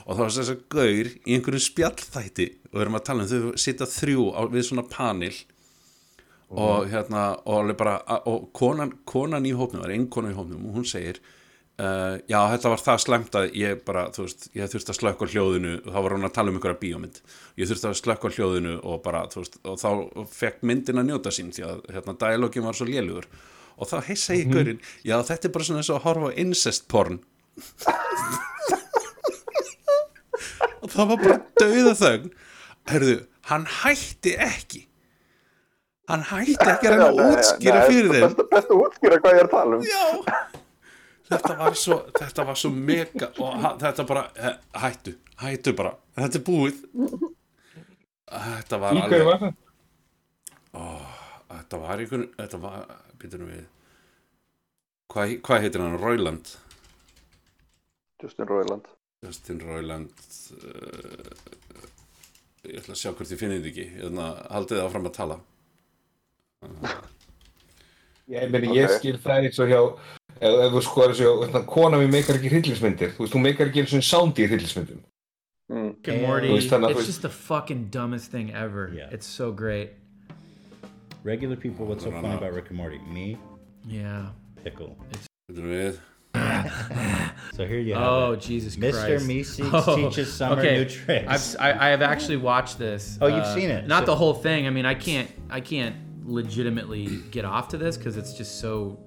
og 0.06 0.18
þá 0.18 0.22
er 0.24 0.34
þess 0.36 0.52
að 0.52 0.62
gaur 0.74 1.10
í 1.10 1.34
einhverjum 1.36 1.64
spjallþætti 1.66 2.46
og 2.70 2.76
við 2.76 2.84
erum 2.84 2.98
að 3.00 3.06
tala 3.08 3.24
um 3.24 3.30
þau 3.30 3.58
sita 3.60 3.88
þrjú 3.90 4.28
á, 4.36 4.40
við 4.50 4.68
svona 4.68 4.86
panel. 4.90 5.34
Og 6.50 6.88
hérna 6.90 7.26
og, 7.46 7.68
bara, 7.78 8.00
og 8.26 8.48
konan, 8.56 8.96
konan 9.06 9.46
í 9.46 9.52
hópnum, 9.54 9.84
það 9.84 9.90
er 9.90 9.94
einn 9.94 10.08
konan 10.10 10.32
í 10.32 10.38
hópnum 10.38 10.64
og 10.66 10.80
hún 10.80 10.88
segir 10.88 11.20
uh, 11.78 12.16
já 12.26 12.40
þetta 12.54 12.72
var 12.72 12.82
það 12.82 12.98
slemt 13.04 13.38
að 13.38 13.46
ég 13.60 13.84
bara, 13.86 14.08
þú 14.14 14.26
veist, 14.26 14.48
ég 14.58 14.72
þurfti 14.72 14.94
að 14.94 14.98
slökka 14.98 15.30
á 15.30 15.32
hljóðinu 15.34 15.76
og 15.78 15.94
þá 15.94 16.00
var 16.00 16.16
hún 16.16 16.26
að 16.26 16.34
tala 16.40 16.52
um 16.52 16.58
einhverja 16.58 16.80
bíómynd. 16.82 17.22
Ég 17.60 17.70
þurfti 17.70 17.90
að 17.92 17.96
slökka 18.00 18.30
á 18.30 18.34
hljóðinu 18.34 18.76
og 18.82 19.00
bara, 19.06 19.22
þú 19.30 19.44
veist 19.44 19.58
og 19.62 19.80
þá 19.80 20.28
fekk 20.40 20.60
myndin 20.66 21.02
að 21.02 21.10
njóta 21.12 21.34
sín 21.34 21.54
því 21.54 21.66
að 21.70 21.80
hérna, 21.94 22.18
dialogin 22.26 22.66
var 22.66 22.78
svo 22.78 22.90
lélugur. 22.90 23.30
Og 23.80 23.88
þá 23.88 23.96
heissa 24.10 24.36
ég 24.36 24.50
gaurinn, 24.52 24.82
já 25.06 25.16
þetta 25.22 25.48
er 25.48 25.54
bara 25.54 25.70
svona 25.70 25.80
eins 25.84 25.94
og 25.94 26.00
að 26.00 26.06
horfa 26.08 26.36
incest 26.42 26.88
porn. 26.90 27.22
og 27.86 28.46
það 30.94 31.10
var 31.12 31.20
bara 31.24 31.38
dauða 31.60 31.96
þögn 32.00 32.30
herðu, 32.90 33.16
hann 33.50 33.66
hætti 33.80 34.34
ekki. 34.40 34.84
Hann 36.10 36.24
hætti 36.26 36.56
ekki 36.58 36.90
að 36.90 36.96
reyna 36.96 37.28
útskýra 37.28 37.82
fyrir 37.86 38.14
þeim. 38.14 38.24
best, 38.26 38.44
best 38.50 38.72
að 38.74 38.84
útskýra 38.84 39.20
hvað 39.22 39.36
ég 39.36 39.42
er 39.44 39.48
að 39.48 39.54
tala 39.54 39.78
um. 39.78 39.84
Já. 39.86 40.60
Þetta 41.30 41.56
var 41.60 41.76
svo, 41.78 41.98
þetta 42.16 42.44
var 42.48 42.56
svo 42.58 42.70
mega 42.74 43.28
og 43.38 43.66
þetta 43.78 44.06
bara, 44.08 44.24
hættu 44.82 45.12
hættu 45.40 45.74
bara, 45.78 45.92
þetta 46.18 46.40
er 46.40 46.46
búið. 46.46 46.80
Þetta 48.30 48.80
var 48.82 48.98
alveg 48.98 49.26
var 49.26 49.38
það? 49.42 49.54
þetta 51.50 51.80
var 51.84 52.02
einhvern, 52.02 52.26
þetta 52.38 52.60
var 52.62 52.80
býtum 53.20 53.46
við. 53.48 53.62
Hvað, 55.10 55.36
hvað 55.46 55.64
heitir 55.64 55.82
hann, 55.82 55.98
Roiland 55.98 56.52
Justin 58.22 58.46
Roiland 58.46 58.86
Justin 59.26 59.60
Roiland 59.60 60.10
uh, 60.56 61.34
ég 62.64 62.78
ætla 62.80 62.94
að 62.94 63.00
sjá 63.02 63.10
hvort 63.12 63.30
ég 63.34 63.40
finni 63.40 63.58
þetta 63.60 63.70
ekki 63.72 63.86
Hérna, 63.98 64.28
haldið 64.52 64.78
það 64.80 64.86
áfram 64.88 65.08
að 65.10 65.16
tala 65.18 65.36
Ég, 68.30 68.46
meni, 68.52 68.70
ég 68.78 68.86
Ok. 68.88 68.96
skil 69.00 69.18
það 69.20 69.46
eins 69.48 69.60
og 69.60 69.70
hjá 69.72 69.80
ef, 70.40 70.66
þú 70.72 70.82
sko 70.86 71.04
er 71.04 71.12
þessu, 71.14 71.30
hérna, 71.44 71.62
kona 71.68 71.98
mér 72.00 72.12
meikar 72.14 72.36
ekki 72.38 72.50
hryllingsmyndir, 72.52 73.14
þú 73.16 73.24
veist, 73.24 73.34
hún 73.36 73.44
meikar 73.44 73.70
ekki 73.70 73.82
eins 73.82 73.94
og 73.98 74.04
soundi 74.06 74.44
í 74.44 74.50
hryllingsmyndum. 74.50 75.00
mm. 75.72 75.90
Þannig 76.04 76.86
að 76.86 76.90
It's 76.94 77.06
just 77.10 77.22
the 77.22 77.28
fucking 77.32 77.88
dumbest 77.90 78.30
thing 78.30 78.52
ever. 78.54 78.88
Yeah. 78.94 79.10
It's 79.12 79.26
so 79.26 79.50
great. 79.52 79.90
Regular 81.24 81.56
people, 81.56 81.86
what's 81.86 82.04
so 82.04 82.10
funny 82.10 82.32
about 82.32 82.54
Rick 82.54 82.70
and 82.70 82.78
Morty? 82.78 83.00
Me, 83.12 83.36
Yeah. 83.88 84.30
pickle. 84.62 84.96
Við 85.50 85.98
So 87.54 87.66
here 87.66 87.78
you 87.80 87.94
have 87.94 88.02
Oh 88.02 88.32
it. 88.32 88.40
Jesus 88.40 88.76
Mr. 88.76 88.92
Christ! 88.92 89.26
Meeseeks 89.26 89.84
Oh, 89.86 89.96
teaches 90.08 90.32
Summer 90.32 90.60
okay. 90.62 90.76
new 90.78 90.84
tricks. 90.86 91.54
I've, 91.56 91.60
I, 91.78 91.86
I 91.86 91.90
have 91.90 92.00
actually 92.00 92.38
watched 92.38 92.78
this. 92.78 93.18
Oh, 93.20 93.26
you've 93.26 93.38
uh, 93.44 93.54
seen 93.54 93.68
it. 93.70 93.86
Not 93.86 94.02
So- 94.02 94.06
the 94.06 94.16
whole 94.16 94.32
thing. 94.34 94.66
I 94.66 94.70
mean, 94.70 94.86
I 94.86 94.94
can't. 94.94 95.30
I 95.50 95.60
can't 95.60 95.94
legitimately 96.24 97.06
get 97.30 97.44
off 97.44 97.68
to 97.68 97.76
this 97.78 97.96
because 97.96 98.16
it's 98.16 98.32
just 98.32 98.60
so. 98.60 98.98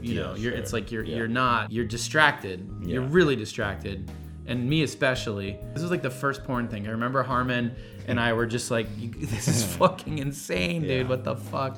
You 0.00 0.14
Yeah, 0.14 0.22
know, 0.22 0.34
you're. 0.34 0.52
It's 0.54 0.72
like 0.72 0.90
you're. 0.90 1.04
Yeah. 1.04 1.16
You're 1.16 1.28
not. 1.28 1.70
You're 1.70 1.84
distracted. 1.84 2.66
You're 2.82 3.02
Yeah. 3.02 3.08
really 3.10 3.36
distracted, 3.36 4.10
and 4.46 4.68
me 4.68 4.82
especially. 4.82 5.58
This 5.74 5.82
was 5.82 5.90
like 5.90 6.02
the 6.02 6.10
first 6.10 6.44
porn 6.44 6.68
thing. 6.68 6.86
I 6.86 6.90
remember 6.92 7.22
Harmon 7.22 7.74
and 8.08 8.18
I 8.18 8.32
were 8.32 8.46
just 8.46 8.70
like, 8.70 8.86
"You- 8.96 9.10
"This 9.18 9.46
is 9.46 9.62
fucking 9.76 10.18
insane, 10.18 10.82
dude. 10.82 10.90
Yeah. 10.90 11.02
What 11.08 11.24
the 11.24 11.36
fuck?" 11.36 11.76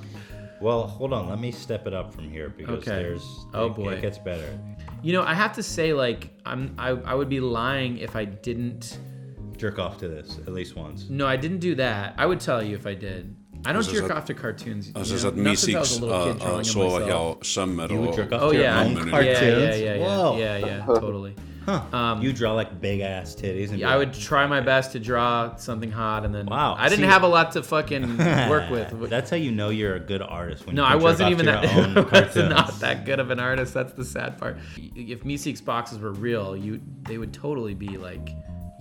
Well, 0.60 0.86
hold 0.86 1.12
on. 1.12 1.28
Let 1.28 1.40
me 1.40 1.50
step 1.50 1.88
it 1.88 1.94
up 1.94 2.14
from 2.14 2.30
here 2.30 2.48
because 2.48 2.76
Okay. 2.86 3.02
there's. 3.02 3.24
Oh, 3.52 3.66
it, 3.66 3.74
boy. 3.74 3.94
It 3.94 4.02
gets 4.02 4.18
better. 4.18 4.56
You 5.02 5.12
know, 5.12 5.22
I 5.22 5.34
have 5.34 5.52
to 5.54 5.62
say, 5.62 5.92
like, 5.92 6.30
I'm 6.46 6.74
I, 6.78 6.90
I 6.90 7.14
would 7.14 7.28
be 7.28 7.40
lying 7.40 7.98
if 7.98 8.14
I 8.16 8.24
didn't. 8.24 8.98
Jerk 9.56 9.78
off 9.78 9.98
to 9.98 10.08
this 10.08 10.38
at 10.46 10.52
least 10.52 10.76
once. 10.76 11.08
No, 11.08 11.26
I 11.26 11.36
didn't 11.36 11.58
do 11.58 11.74
that. 11.76 12.14
I 12.16 12.26
would 12.26 12.40
tell 12.40 12.62
you 12.62 12.74
if 12.76 12.86
I 12.86 12.94
did. 12.94 13.34
I 13.64 13.72
don't 13.72 13.86
jerk 13.86 14.10
off 14.10 14.24
to 14.26 14.34
cartoons. 14.34 14.90
Það 14.90 14.98
you 14.98 15.04
sem 15.04 15.16
know, 15.16 15.22
sagt 15.22 15.36
not 15.36 15.58
since 15.58 15.76
I 15.76 15.80
was 15.80 15.98
a 15.98 16.04
little 16.04 16.24
kid 16.24 16.34
að 16.34 16.40
drawing 16.40 16.56
them 16.56 16.64
sofa 16.64 16.98
hjá 16.98 17.06
myself. 17.06 17.46
Summer 17.46 17.86
You 17.92 18.00
would 18.00 18.14
jerk 18.16 18.32
off 18.32 18.42
Oh 18.42 18.50
to 18.50 18.56
your 18.56 18.64
yeah, 18.64 18.80
own 18.82 18.94
Cartoons. 18.96 19.12
yeah, 19.12 19.42
yeah, 19.42 19.74
yeah, 19.74 19.94
yeah, 19.94 20.36
yeah, 20.36 20.66
yeah, 20.66 20.86
totally. 21.04 21.34
Huh. 21.64 21.82
Um, 21.92 22.22
you 22.22 22.32
draw 22.32 22.52
like 22.54 22.80
big 22.80 23.00
ass 23.00 23.34
titties 23.36 23.70
and 23.70 23.78
Yeah, 23.78 23.90
I 23.90 23.96
would 23.96 24.12
try 24.12 24.46
my 24.46 24.60
best 24.60 24.92
to 24.92 25.00
draw 25.00 25.54
something 25.56 25.90
hot, 25.90 26.24
and 26.24 26.34
then 26.34 26.46
Wow, 26.46 26.74
I 26.78 26.88
didn't 26.88 27.04
see- 27.04 27.10
have 27.10 27.22
a 27.22 27.28
lot 27.28 27.52
to 27.52 27.62
fucking 27.62 28.18
work 28.48 28.70
with. 28.70 29.08
That's 29.08 29.30
how 29.30 29.36
you 29.36 29.52
know 29.52 29.68
you're 29.70 29.94
a 29.94 30.00
good 30.00 30.22
artist. 30.22 30.66
When 30.66 30.74
no, 30.74 30.84
I 30.94 30.96
wasn't 30.96 31.30
even 31.30 31.46
that. 31.46 31.64
I 31.64 32.26
was 32.26 32.36
not 32.36 32.80
that 32.80 33.04
good 33.04 33.20
of 33.20 33.30
an 33.30 33.38
artist. 33.40 33.74
That's 33.74 33.92
the 33.92 34.04
sad 34.04 34.38
part. 34.38 34.58
If 34.76 35.22
Meeseeks 35.24 35.64
boxes 35.64 35.98
were 35.98 36.12
real, 36.12 36.56
you 36.56 36.80
they 37.02 37.18
would 37.18 37.32
totally 37.32 37.74
be 37.74 37.96
like 37.96 38.30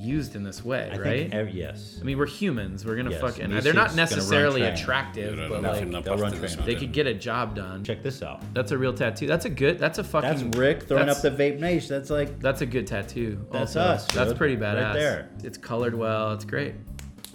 used 0.02 0.36
in 0.36 0.44
this 0.44 0.64
way, 0.66 0.90
I 0.92 0.98
right? 0.98 1.04
think 1.30 1.34
ev- 1.34 1.50
yes. 1.54 1.98
I 2.02 2.04
mean, 2.04 2.18
we're 2.18 2.26
humans. 2.26 2.86
We're 2.86 2.96
gonna 2.96 3.12
Yes, 3.12 3.22
fucking. 3.22 3.50
They're 3.60 3.74
not 3.74 3.96
necessarily 3.96 4.64
attractive, 4.64 5.38
You're 5.38 5.50
but 5.50 5.62
like 5.62 6.04
they'll 6.04 6.18
run 6.18 6.34
train 6.34 6.66
they 6.66 6.76
could 6.76 6.92
get 6.92 7.08
a 7.08 7.14
job 7.14 7.56
done. 7.56 7.84
Check 7.84 8.02
this 8.04 8.22
out. 8.24 8.42
That's 8.54 8.72
a 8.72 8.78
real 8.78 8.94
tattoo. 8.94 9.28
That's 9.28 9.46
a 9.46 9.50
good. 9.50 9.78
That's 9.80 10.00
a 10.00 10.04
fucking. 10.04 10.30
That's 10.30 10.42
fucking. 10.42 10.60
Rick 10.60 10.84
throwing 10.84 11.06
that's- 11.08 11.24
up 11.24 11.38
the 11.38 11.44
vape 11.44 11.60
nation. 11.60 11.90
That's 11.90 12.10
like 12.10 12.40
That's 12.40 12.62
a 12.62 12.66
good 12.66 12.88
tattoo. 12.88 13.46
That's 13.52 13.76
also. 13.76 13.80
us, 13.82 14.08
That's 14.08 14.30
dude. 14.30 14.38
pretty 14.38 14.56
Right 14.56 14.76
badass. 14.78 14.94
there. 14.94 15.30
It's 15.44 15.58
colored 15.58 15.96
well. 15.96 16.34
It's 16.34 16.46
great. 16.46 16.74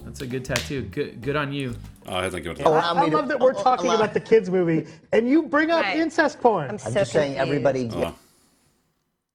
That's 0.03 0.21
a 0.21 0.27
good 0.27 0.45
tattoo. 0.45 0.83
Good. 0.83 1.21
Good 1.21 1.35
on 1.35 1.51
you. 1.51 1.75
Já, 2.05 2.21
hérna 2.23 2.41
gefur 2.41 2.51
I, 2.51 2.63
það 2.63 2.65
Allow 2.65 2.93
oh, 2.93 2.97
I 2.97 3.03
me 3.03 3.09
to- 3.09 3.15
love 3.17 3.27
that 3.27 3.39
we're 3.39 3.53
talking 3.53 3.91
about 3.91 4.13
the 4.13 4.21
kids 4.21 4.49
movie, 4.49 4.87
and 5.11 5.27
you 5.29 5.43
bring 5.43 5.71
up 5.71 5.83
Right. 5.83 5.97
incest 5.99 6.39
porn. 6.39 6.69
I'm 6.69 6.77
so 6.77 6.87
I'm 6.87 6.93
just 6.93 7.11
saying 7.11 7.35
confused. 7.35 7.49
everybody. 7.67 7.89
Já, 7.89 8.13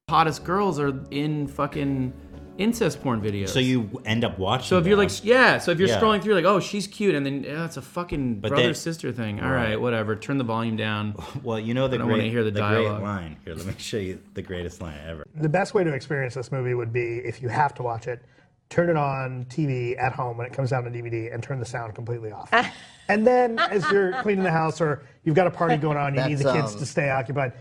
Hottest 0.09 0.45
girls 0.45 0.79
are 0.81 0.93
in 1.11 1.47
fucking 1.47 2.13
incest 2.59 3.03
porn 3.03 3.21
videos. 3.21 3.49
so 3.49 3.59
you 3.59 4.03
end 4.05 4.25
up 4.25 4.39
watching. 4.39 4.67
So 4.67 4.79
if 4.79 4.87
you're 4.87 4.97
them. 4.97 5.07
like, 5.09 5.25
yeah. 5.25 5.59
So 5.59 5.71
if 5.71 5.79
you're 5.79 5.89
Yeah. 5.89 6.01
scrolling 6.01 6.23
through, 6.23 6.35
like, 6.35 6.45
oh, 6.45 6.61
she's 6.61 6.87
cute, 6.87 7.15
and 7.15 7.25
then 7.25 7.45
yeah, 7.45 7.65
it's 7.65 7.77
a 7.77 7.83
fucking 7.83 8.41
But 8.41 8.49
brother 8.51 8.65
then- 8.65 8.75
sister 8.75 9.13
thing. 9.13 9.41
All 9.41 9.51
right, 9.51 9.81
whatever. 9.81 10.17
Turn 10.17 10.39
the 10.39 10.45
volume 10.45 10.77
down. 10.77 11.15
well, 11.43 11.59
you 11.59 11.75
know 11.75 11.89
the 11.89 11.97
I 11.97 11.99
don't 11.99 12.09
great, 12.09 12.19
wanna 12.19 12.31
hear 12.31 12.45
the 12.45 12.51
great 12.51 12.61
dialogue. 12.61 13.03
line. 13.03 13.37
Here, 13.45 13.55
let 13.55 13.67
me 13.67 13.75
show 13.79 13.97
you 13.99 14.19
the 14.35 14.43
greatest 14.43 14.81
line 14.81 14.99
ever. 15.07 15.27
The 15.35 15.49
best 15.49 15.75
way 15.75 15.85
to 15.85 15.93
experience 15.93 16.35
this 16.35 16.53
movie 16.53 16.75
would 16.75 16.93
be 16.93 17.19
if 17.19 17.43
you 17.43 17.49
have 17.49 17.75
to 17.75 17.83
watch 17.83 18.07
it, 18.07 18.23
turn 18.71 18.89
it 18.89 18.97
on 18.97 19.45
TV 19.51 19.99
at 19.99 20.13
home 20.13 20.37
when 20.39 20.47
it 20.47 20.53
comes 20.53 20.71
down 20.71 20.85
to 20.85 20.91
DVD 20.91 21.33
and 21.33 21.43
turn 21.43 21.59
the 21.59 21.67
sound 21.67 21.95
completely 21.95 22.33
off. 22.33 22.51
and 23.09 23.27
then 23.27 23.59
as 23.59 23.91
you're 23.91 24.13
cleaning 24.23 24.45
the 24.45 24.51
house 24.51 24.81
or 24.81 25.03
you've 25.25 25.35
got 25.37 25.47
a 25.47 25.51
party 25.51 25.77
going 25.77 25.97
on, 25.99 26.15
you 26.15 26.23
need 26.25 26.39
the 26.39 26.45
That's, 26.45 26.57
kids 26.61 26.73
um, 26.75 26.79
to 26.81 26.87
stay 26.87 27.11
occupied. 27.11 27.53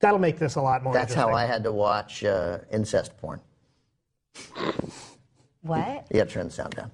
That'll 0.00 0.18
make 0.18 0.38
this 0.38 0.56
a 0.56 0.60
lot 0.60 0.82
more 0.82 0.92
That's 0.92 1.14
how 1.14 1.28
interesting. 1.28 1.50
I 1.50 1.52
had 1.52 1.64
to 1.64 1.72
watch 1.72 2.24
uh, 2.24 2.58
incest 2.70 3.16
porn. 3.16 3.40
What? 5.62 6.06
You 6.10 6.18
got 6.18 6.28
to 6.28 6.34
turn 6.34 6.46
the 6.46 6.52
sound 6.52 6.74
down. 6.74 6.90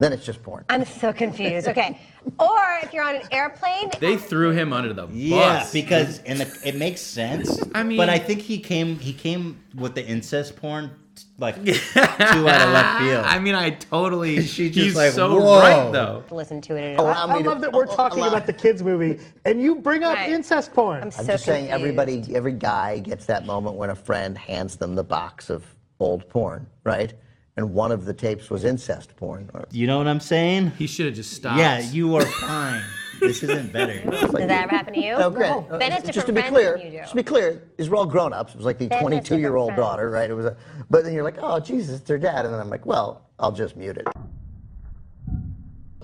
Then 0.00 0.12
it's 0.12 0.24
just 0.24 0.42
porn. 0.44 0.64
I'm 0.68 0.84
so 0.84 1.12
confused. 1.12 1.66
Okay. 1.78 1.98
Or 2.38 2.58
if 2.82 2.92
you're 2.92 3.02
on 3.04 3.16
an 3.16 3.22
airplane, 3.32 3.90
They 4.00 4.12
um, 4.14 4.18
threw 4.18 4.50
him 4.50 4.72
under 4.72 4.92
the 4.92 5.06
bus. 5.06 5.14
Yeah, 5.14 5.66
because 5.72 6.18
and 6.20 6.40
the, 6.40 6.60
it 6.68 6.76
makes 6.76 7.00
sense. 7.00 7.58
I 7.74 7.82
mean- 7.82 7.96
but 7.96 8.08
I 8.08 8.18
think 8.18 8.40
he 8.42 8.58
came 8.58 8.98
he 8.98 9.12
came 9.12 9.60
with 9.74 9.94
the 9.94 10.06
incest 10.06 10.56
porn 10.56 10.90
like 11.38 11.56
two 11.64 11.72
out 11.72 12.38
of 12.38 12.46
left 12.72 13.00
field. 13.00 13.24
I 13.24 13.38
mean, 13.38 13.54
I 13.54 13.70
totally. 13.70 14.42
She's 14.42 14.74
just 14.74 14.84
he's 14.86 14.96
like, 14.96 15.12
so 15.12 15.40
whoa. 15.40 15.58
right 15.60 15.90
though. 15.92 16.22
listen 16.30 16.60
to 16.62 16.76
it 16.76 16.98
Allow 16.98 17.12
all. 17.12 17.30
Oh, 17.30 17.32
I 17.32 17.36
me 17.38 17.42
to- 17.42 17.48
love 17.48 17.60
that 17.62 17.72
we're 17.72 17.86
talking 17.86 18.18
allow- 18.20 18.28
about 18.28 18.46
the 18.46 18.52
kids 18.52 18.82
movie, 18.82 19.18
and 19.44 19.60
you 19.62 19.76
bring 19.76 20.04
up 20.04 20.16
Right. 20.16 20.30
incest 20.30 20.72
porn. 20.74 20.98
I'm 20.98 21.04
I'm 21.04 21.10
so 21.10 21.24
just 21.24 21.44
saying 21.44 21.70
everybody, 21.70 22.22
every 22.34 22.52
guy 22.52 22.98
gets 22.98 23.24
that 23.26 23.46
moment 23.46 23.76
when 23.76 23.90
a 23.90 23.96
friend 23.96 24.36
hands 24.38 24.76
them 24.76 24.94
the 24.94 25.04
box 25.04 25.48
of 25.50 25.64
old 26.00 26.28
porn, 26.28 26.66
right? 26.84 27.12
And 27.56 27.74
one 27.74 27.90
of 27.90 28.04
the 28.04 28.14
tapes 28.14 28.50
was 28.50 28.64
incest 28.64 29.16
porn. 29.16 29.50
You 29.72 29.86
know 29.88 29.98
what 29.98 30.06
I'm 30.06 30.20
saying? 30.20 30.72
He 30.78 30.86
should 30.86 31.06
have 31.06 31.14
just 31.14 31.32
stopped. 31.32 31.58
Yeah, 31.58 31.80
you 31.80 32.14
are 32.16 32.24
fine. 32.24 32.82
this 33.20 33.42
isn't 33.42 33.72
better. 33.72 34.00
Does 34.10 34.30
that 34.30 34.50
ever 34.50 34.70
happen 34.70 34.94
to 34.94 35.00
you? 35.00 35.18
No, 35.18 35.28
great. 35.28 35.50
Oh, 35.50 35.66
ben 35.76 35.90
has 35.90 36.04
just 36.04 36.26
to 36.28 36.32
be 36.32 36.42
clear, 36.42 36.76
than 36.76 36.86
you 36.86 36.90
do. 36.92 36.98
just 36.98 37.10
to 37.10 37.16
be 37.16 37.24
clear, 37.24 37.62
these 37.76 37.88
were 37.88 37.96
all 37.96 38.06
grown 38.06 38.32
ups. 38.32 38.52
It 38.54 38.58
was 38.58 38.64
like 38.66 38.78
the 38.78 38.86
Ben 38.86 39.00
22 39.00 39.38
year 39.38 39.56
old 39.56 39.70
friends. 39.70 39.80
daughter, 39.80 40.08
right? 40.08 40.30
It 40.30 40.34
was 40.34 40.46
a, 40.46 40.56
but 40.88 41.02
then 41.04 41.12
you're 41.12 41.24
like, 41.24 41.38
oh 41.40 41.58
Jesus, 41.58 41.96
it's 41.96 42.06
their 42.08 42.18
dad, 42.18 42.44
and 42.44 42.54
then 42.54 42.60
I'm 42.60 42.70
like, 42.70 42.86
well, 42.86 43.22
I'll 43.40 43.50
just 43.52 43.76
mute 43.76 43.96
it. 43.98 44.06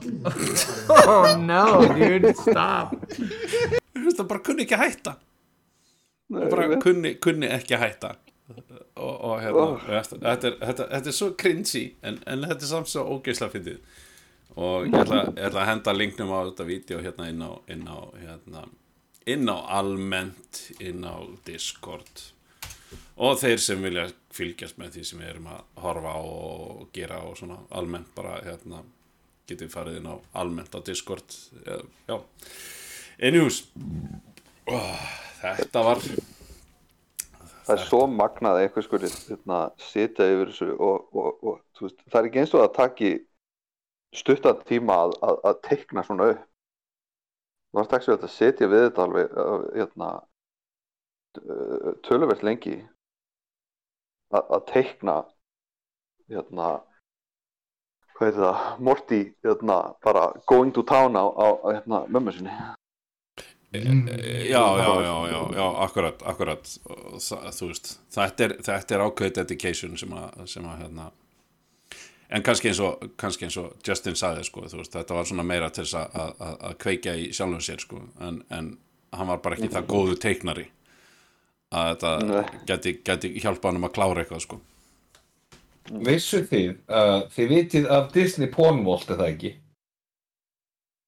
Oh 0.90 1.36
no, 1.40 1.86
dude, 1.96 2.36
stop. 2.36 2.96
Það 3.94 4.26
bara 4.28 4.40
kunni 4.44 4.64
ekki 4.66 4.76
að 4.76 4.82
hætta 4.84 5.12
Það 6.34 6.50
bara 6.52 6.76
kunni, 6.82 7.14
kunni 7.24 7.48
ekki 7.48 7.74
að 7.78 7.84
hætta 7.86 8.10
og, 8.48 9.14
og 9.14 9.36
hérna 9.40 9.66
þetta, 9.80 10.18
þetta, 10.20 10.48
er, 10.48 10.56
þetta, 10.60 10.86
þetta 10.92 11.10
er 11.10 11.16
svo 11.16 11.30
cringy 11.40 11.84
en, 12.04 12.18
en 12.28 12.46
þetta 12.48 12.66
er 12.66 12.70
samt 12.70 12.92
svo 12.92 13.04
ógeðslega 13.14 13.54
fyndið. 13.56 14.00
Og 14.54 14.86
ég 14.86 14.96
ætla, 15.00 15.20
ég 15.32 15.48
ætla 15.48 15.62
að 15.64 15.70
henda 15.72 15.94
linknum 15.96 16.30
á 16.30 16.38
þetta 16.50 16.66
vídeo 16.68 17.00
hérna 17.02 17.28
inn 17.32 17.42
á 17.42 17.50
inn 17.72 17.86
á, 17.90 17.98
hérna, 18.20 18.66
inn 19.26 19.50
á 19.50 19.58
almennt 19.80 20.60
inn 20.78 21.06
á 21.08 21.16
Discord. 21.46 22.26
Og 23.14 23.38
þeir 23.40 23.62
sem 23.62 23.82
vilja 23.82 24.08
fylgjast 24.34 24.78
með 24.78 24.98
því 24.98 25.06
sem 25.08 25.22
við 25.22 25.32
erum 25.32 25.48
að 25.54 25.64
horfa 25.82 26.14
og 26.20 26.84
gera 26.94 27.22
og 27.26 27.38
svona 27.38 27.58
almennt 27.74 28.12
bara 28.14 28.40
hérna 28.44 28.82
getið 29.48 29.72
farið 29.72 29.98
inn 30.00 30.10
á 30.10 30.16
almennt 30.40 30.74
á 30.74 30.80
Discord. 30.84 31.36
Já, 31.64 31.80
já. 32.10 32.16
Anyhús 33.24 33.64
þetta 35.40 35.82
var 35.86 36.00
það 37.64 37.74
er 37.74 37.84
svo 37.84 38.00
magnað 38.10 38.58
að 38.58 38.64
einhver 38.64 38.84
skuli 38.84 39.10
hérna, 39.12 39.60
sitja 39.80 40.26
yfir 40.32 40.50
þessu 40.50 40.70
og, 40.74 41.06
og, 41.16 41.30
og 41.44 41.80
veist, 41.80 42.02
það 42.10 42.20
er 42.20 42.28
ekki 42.28 42.42
eins 42.42 42.54
og 42.54 42.64
að 42.64 42.74
taki 42.78 43.12
stuttan 44.14 44.62
tíma 44.68 44.98
að, 45.06 45.16
að, 45.28 45.40
að 45.50 45.60
teikna 45.68 46.04
svona 46.06 46.30
upp. 46.34 46.46
Þú 47.70 47.80
varst 47.80 47.94
ekki 47.98 48.14
að 48.14 48.26
setja 48.30 48.70
við 48.70 48.84
þetta 48.86 49.04
alveg 49.08 49.38
hérna, 49.74 50.10
töluvert 52.06 52.44
lengi. 52.46 52.76
Að, 54.34 54.44
að 54.44 54.66
teikna 54.70 55.16
hérna 56.30 56.68
hvað 58.14 58.28
heitir 58.28 58.44
það, 58.44 58.62
Morty 58.86 59.20
hérna, 59.44 59.78
bara 60.04 60.28
going 60.46 60.72
to 60.74 60.84
town 60.86 61.18
á, 61.18 61.24
á 61.34 61.46
hérna, 61.66 62.04
mömmu 62.06 62.34
sinni 62.36 62.54
já, 63.74 64.62
já, 64.78 64.88
já, 65.02 65.14
já, 65.30 65.40
já, 65.56 65.66
akkurat, 65.84 66.22
akkurat. 66.22 66.72
Þú 67.54 67.68
veist, 67.70 67.92
þetta 68.14 68.48
er, 68.48 68.56
þetta 68.66 68.96
er 68.96 69.04
ákveðið 69.08 69.36
dedication 69.40 69.98
sem 69.98 70.16
að, 70.16 70.42
sem 70.50 70.66
að 70.68 70.82
hérna 70.84 71.10
en 72.34 72.42
kannski 72.42 72.70
eins 72.70 72.80
og, 72.82 73.02
kannski 73.20 73.46
eins 73.46 73.56
og 73.60 73.74
Justin 73.86 74.16
sagði, 74.18 74.44
sko, 74.48 74.64
þú 74.70 74.80
veist, 74.80 74.94
þetta 74.94 75.18
var 75.18 75.28
svona 75.28 75.46
meira 75.46 75.70
til 75.70 75.84
þess 75.84 75.98
að, 76.00 76.14
að, 76.24 76.54
að 76.68 76.76
kveikja 76.84 77.16
í 77.20 77.26
sjálfum 77.36 77.64
sér, 77.64 77.82
sko, 77.84 78.00
en, 78.24 78.40
en 78.54 78.70
hann 79.14 79.30
var 79.30 79.42
bara 79.44 79.58
ekki 79.58 79.70
það 79.74 79.90
góðu 79.92 80.16
teiknari 80.22 80.68
að 81.74 81.90
þetta 81.92 82.44
geti, 82.70 82.94
geti 83.06 83.32
hjálpa 83.42 83.70
hann 83.70 83.80
um 83.80 83.88
að 83.88 83.94
klára 83.98 84.24
eitthvað, 84.24 84.46
sko. 84.46 84.60
Vissu 86.04 86.40
þið, 86.48 86.70
uh, 86.88 87.18
þið 87.34 87.50
vitið 87.52 87.90
af 87.92 88.08
Disney 88.14 88.50
Pornvolt, 88.50 89.10
er 89.10 89.20
það 89.20 89.32
ekki? 89.34 89.52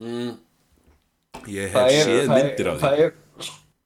mm. 0.05 0.35
Ég 1.49 1.73
hef 1.73 1.91
er, 1.91 2.11
séð 2.11 2.31
myndir 2.33 2.71
af 2.73 2.79
því 2.81 2.87
það 2.87 3.03
er, 3.05 3.13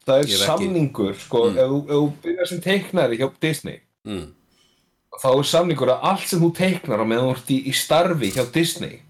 það 0.06 0.22
er 0.24 0.42
samningur, 0.44 1.14
sko, 1.20 1.42
Mm. 1.50 1.58
ef, 1.58 1.70
ef 1.70 1.96
þú 1.96 2.12
byrjar 2.24 2.48
sem 2.48 2.60
teiknari 2.60 3.18
hjá 3.20 3.28
Disney, 3.40 3.80
mm. 4.06 4.26
þá 5.20 5.28
er 5.32 5.48
samningur 5.52 5.92
að 5.94 6.06
allt 6.12 6.26
sem 6.28 6.40
þú 6.40 6.50
teiknar 6.56 7.02
á 7.02 7.06
meðan 7.06 7.28
þú 7.30 7.36
ert 7.36 7.50
í, 7.50 7.58
í 7.66 7.72
starfi 7.76 8.30
hjá 8.34 8.44
Disney 8.52 9.02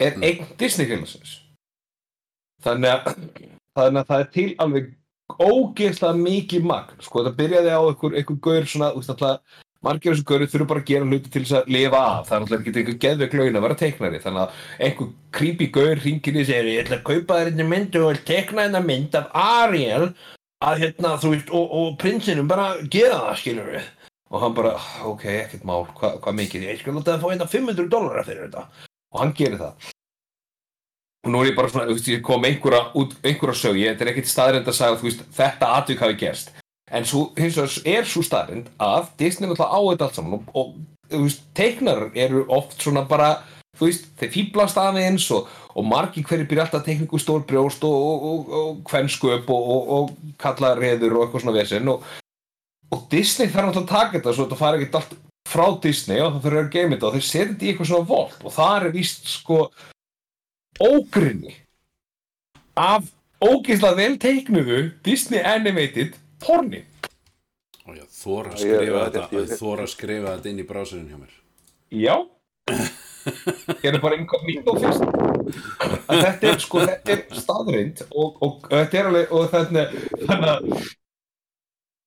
er 0.00 0.16
Mm. 0.16 0.22
eign 0.22 0.46
Disney-félagsins. 0.56 1.40
Þannig 2.64 3.04
þannig 3.76 4.00
að 4.02 4.06
það 4.08 4.20
er 4.20 4.30
til 4.34 4.48
alveg 4.58 4.94
ógeðslega 5.40 6.16
mikið 6.18 6.64
magn. 6.66 6.96
Sko, 7.00 7.22
það 7.24 7.36
byrjaði 7.38 7.70
á 7.70 7.80
einhver, 7.80 8.16
einhver 8.18 8.40
gaur 8.42 8.64
svona, 8.66 8.90
þú 8.92 9.00
veist 9.00 9.12
alltaf, 9.14 9.40
margir 9.86 10.14
þessu 10.14 10.26
gauri 10.28 10.48
þurfa 10.50 10.68
bara 10.70 10.82
að 10.82 10.90
gera 10.90 11.06
hluti 11.08 11.30
til 11.32 11.44
þess 11.44 11.56
að 11.60 11.70
lifa 11.74 12.00
af. 12.00 12.26
Það 12.28 12.36
er 12.36 12.42
náttúrulega 12.42 12.60
ekki 12.60 12.80
einhver 12.80 12.98
geðveik 13.04 13.36
laun 13.38 13.60
að 13.60 13.64
vera 13.66 13.78
teiknari. 13.82 14.20
Þannig 14.24 14.42
að 14.42 14.58
einhver 14.88 15.12
creepy 15.38 15.70
gaur 15.76 16.02
ringir 16.04 16.36
í 16.36 16.44
segir, 16.48 16.68
ég 16.74 16.84
ætla 16.84 16.98
að 17.00 17.06
kaupa 17.08 17.38
þér 17.38 17.52
einnig 17.52 17.70
mynd 17.70 17.96
og 18.00 18.10
vil 18.10 18.20
teikna 18.28 18.66
einnig 18.66 18.90
mynd 18.90 19.16
af 19.20 19.32
Ariel 19.44 20.10
að 20.60 20.82
hérna, 20.84 21.14
þú 21.20 21.32
veist, 21.34 21.54
og, 21.56 21.72
og 21.80 21.96
prinsinum 22.00 22.50
bara 22.50 22.74
gera 22.92 23.22
það, 23.22 23.38
skilur 23.40 23.72
við. 23.72 23.88
Og 24.30 24.44
hann 24.44 24.52
bara, 24.54 24.74
ok, 25.08 25.24
ekkert 25.40 25.64
mál, 25.66 25.86
hvað 25.96 26.20
hva 26.22 26.34
mikið, 26.36 26.68
ég 26.68 26.82
skal 26.82 26.94
láta 26.94 27.16
það 27.16 27.24
fá 27.24 27.32
hérna 27.32 27.48
500 27.50 27.88
dólarar 27.90 28.28
fyrir 28.28 28.44
þetta. 28.44 28.66
Og 29.10 29.24
hann 29.24 29.32
gerir 29.38 29.58
það. 29.58 29.88
Og 31.24 31.32
nú 31.32 31.40
er 31.40 31.50
ég 31.50 31.56
bara 31.56 31.72
svona, 31.72 31.88
þú 31.88 31.96
veist, 31.96 32.10
ég 32.12 32.22
kom 32.24 32.46
einhverja, 32.46 32.84
einhverja 33.24 33.56
sög, 33.58 33.80
ég, 33.80 33.96
þetta 33.96 34.06
er 34.06 34.12
ekkert 34.12 34.30
staðrind 34.30 34.70
að 34.70 34.76
sagja, 34.78 35.16
þetta 35.40 35.72
atvik 35.80 36.04
hafi 36.04 36.20
gerst. 36.20 36.52
En 36.90 37.06
svo, 37.06 37.28
hins 37.38 37.56
vegar 37.58 37.94
er 37.94 38.08
svo 38.08 38.22
starrend 38.26 38.70
að 38.82 39.10
Disney 39.20 39.48
náttúrulega 39.48 39.78
á 39.78 39.80
þetta 39.90 40.06
allt 40.08 40.18
saman 40.18 40.36
og, 40.38 40.50
og 40.54 40.72
þú 41.10 41.22
veist, 41.26 41.46
teiknar 41.56 42.04
eru 42.14 42.44
oft 42.52 42.82
svona 42.82 43.04
bara, 43.08 43.30
þú 43.78 43.88
veist, 43.88 44.08
þeir 44.20 44.32
fýblast 44.34 44.80
aðeins 44.80 45.28
og, 45.34 45.48
og 45.74 45.86
margir 45.86 46.26
hverju 46.26 46.48
byrja 46.50 46.66
alltaf 46.66 46.84
teikningu 46.86 47.20
stór 47.22 47.44
brjóst 47.46 47.84
og, 47.86 48.26
og, 48.30 48.50
og, 48.58 50.12
kalla 50.40 50.74
reður 50.78 51.18
og 51.18 51.26
eitthvað 51.26 51.46
svona 51.46 51.56
vesinn 51.58 51.94
og, 51.94 52.06
Disney 53.10 53.50
þarf 53.50 53.70
náttúrulega 53.70 53.86
að 53.86 53.92
taka 53.94 54.16
þetta 54.18 54.34
svo 54.34 54.46
þetta 54.46 54.58
fari 54.58 54.80
ekkert 54.80 55.00
allt 55.00 55.16
frá 55.50 55.66
Disney 55.82 56.20
og 56.22 56.34
það 56.34 56.44
þurfa 56.46 56.62
að 56.64 56.72
geima 56.74 56.96
þetta 56.96 57.08
og 57.08 57.16
þeir 57.16 57.26
setja 57.26 57.46
þetta 57.52 57.64
í 57.64 57.70
eitthvað 57.70 57.90
svona 57.90 58.08
volt 58.10 58.44
og 58.44 58.54
það 58.54 58.76
er 58.76 58.94
víst 58.94 59.30
sko 59.30 59.58
ógrinni 60.80 61.54
af 62.80 63.06
ógeðslega 63.40 63.98
vel 63.98 64.18
teiknuðu 64.20 64.80
Disney 65.06 65.42
animated 65.46 66.18
porni. 66.44 66.82
Og 67.86 67.96
ég 67.96 68.06
þóra 68.12 68.52
að 68.52 68.56
Já, 68.56 68.60
skrifa 68.60 68.84
ég- 68.84 69.04
þetta, 69.06 69.24
ég- 69.32 69.48
ég 69.50 69.58
þóra 69.60 69.86
að 69.86 69.92
skrifa 69.94 70.34
þetta 70.36 70.50
inn 70.52 70.62
í 70.62 70.66
brásurinn 70.68 71.08
hjá 71.10 71.18
mér. 71.20 71.32
Já. 71.90 72.16
Ég 73.82 73.88
er 73.94 73.98
bara 74.00 74.16
inkognito 74.16 74.74
fyrst. 74.80 75.02
Að 76.08 76.22
þetta 76.24 76.48
er 76.54 76.58
sko, 76.62 76.80
þetta 76.86 77.12
er 77.16 77.22
staðrind 77.36 78.02
og, 78.14 78.36
og 78.44 78.68
þetta 78.70 78.98
er 79.00 79.08
alveg 79.10 79.32
og 79.34 79.48
þannig, 79.50 79.96
þannig 80.28 80.50
að 80.54 80.86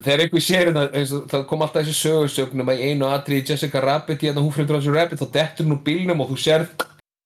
þegar 0.04 0.24
einhver 0.26 0.44
sér 0.44 0.64
hérna, 0.68 0.86
eins 0.96 1.12
og 1.16 1.28
það 1.32 1.44
kom 1.48 1.62
alltaf 1.64 1.84
þessi 1.86 1.96
sögursögnum 2.00 2.72
að 2.74 2.82
einu 2.88 3.06
atriði 3.08 3.46
Jessica 3.54 3.82
Rabbit 3.84 4.24
í 4.24 4.30
hérna 4.30 4.42
hún 4.44 4.56
fyrir 4.56 4.74
þessu 4.74 4.96
Rabbit 4.96 5.22
þá 5.22 5.28
dettur 5.38 5.68
hún 5.68 5.76
úr 5.78 5.84
bílnum 5.86 6.24
og 6.26 6.32
þú 6.34 6.40
sér 6.44 6.66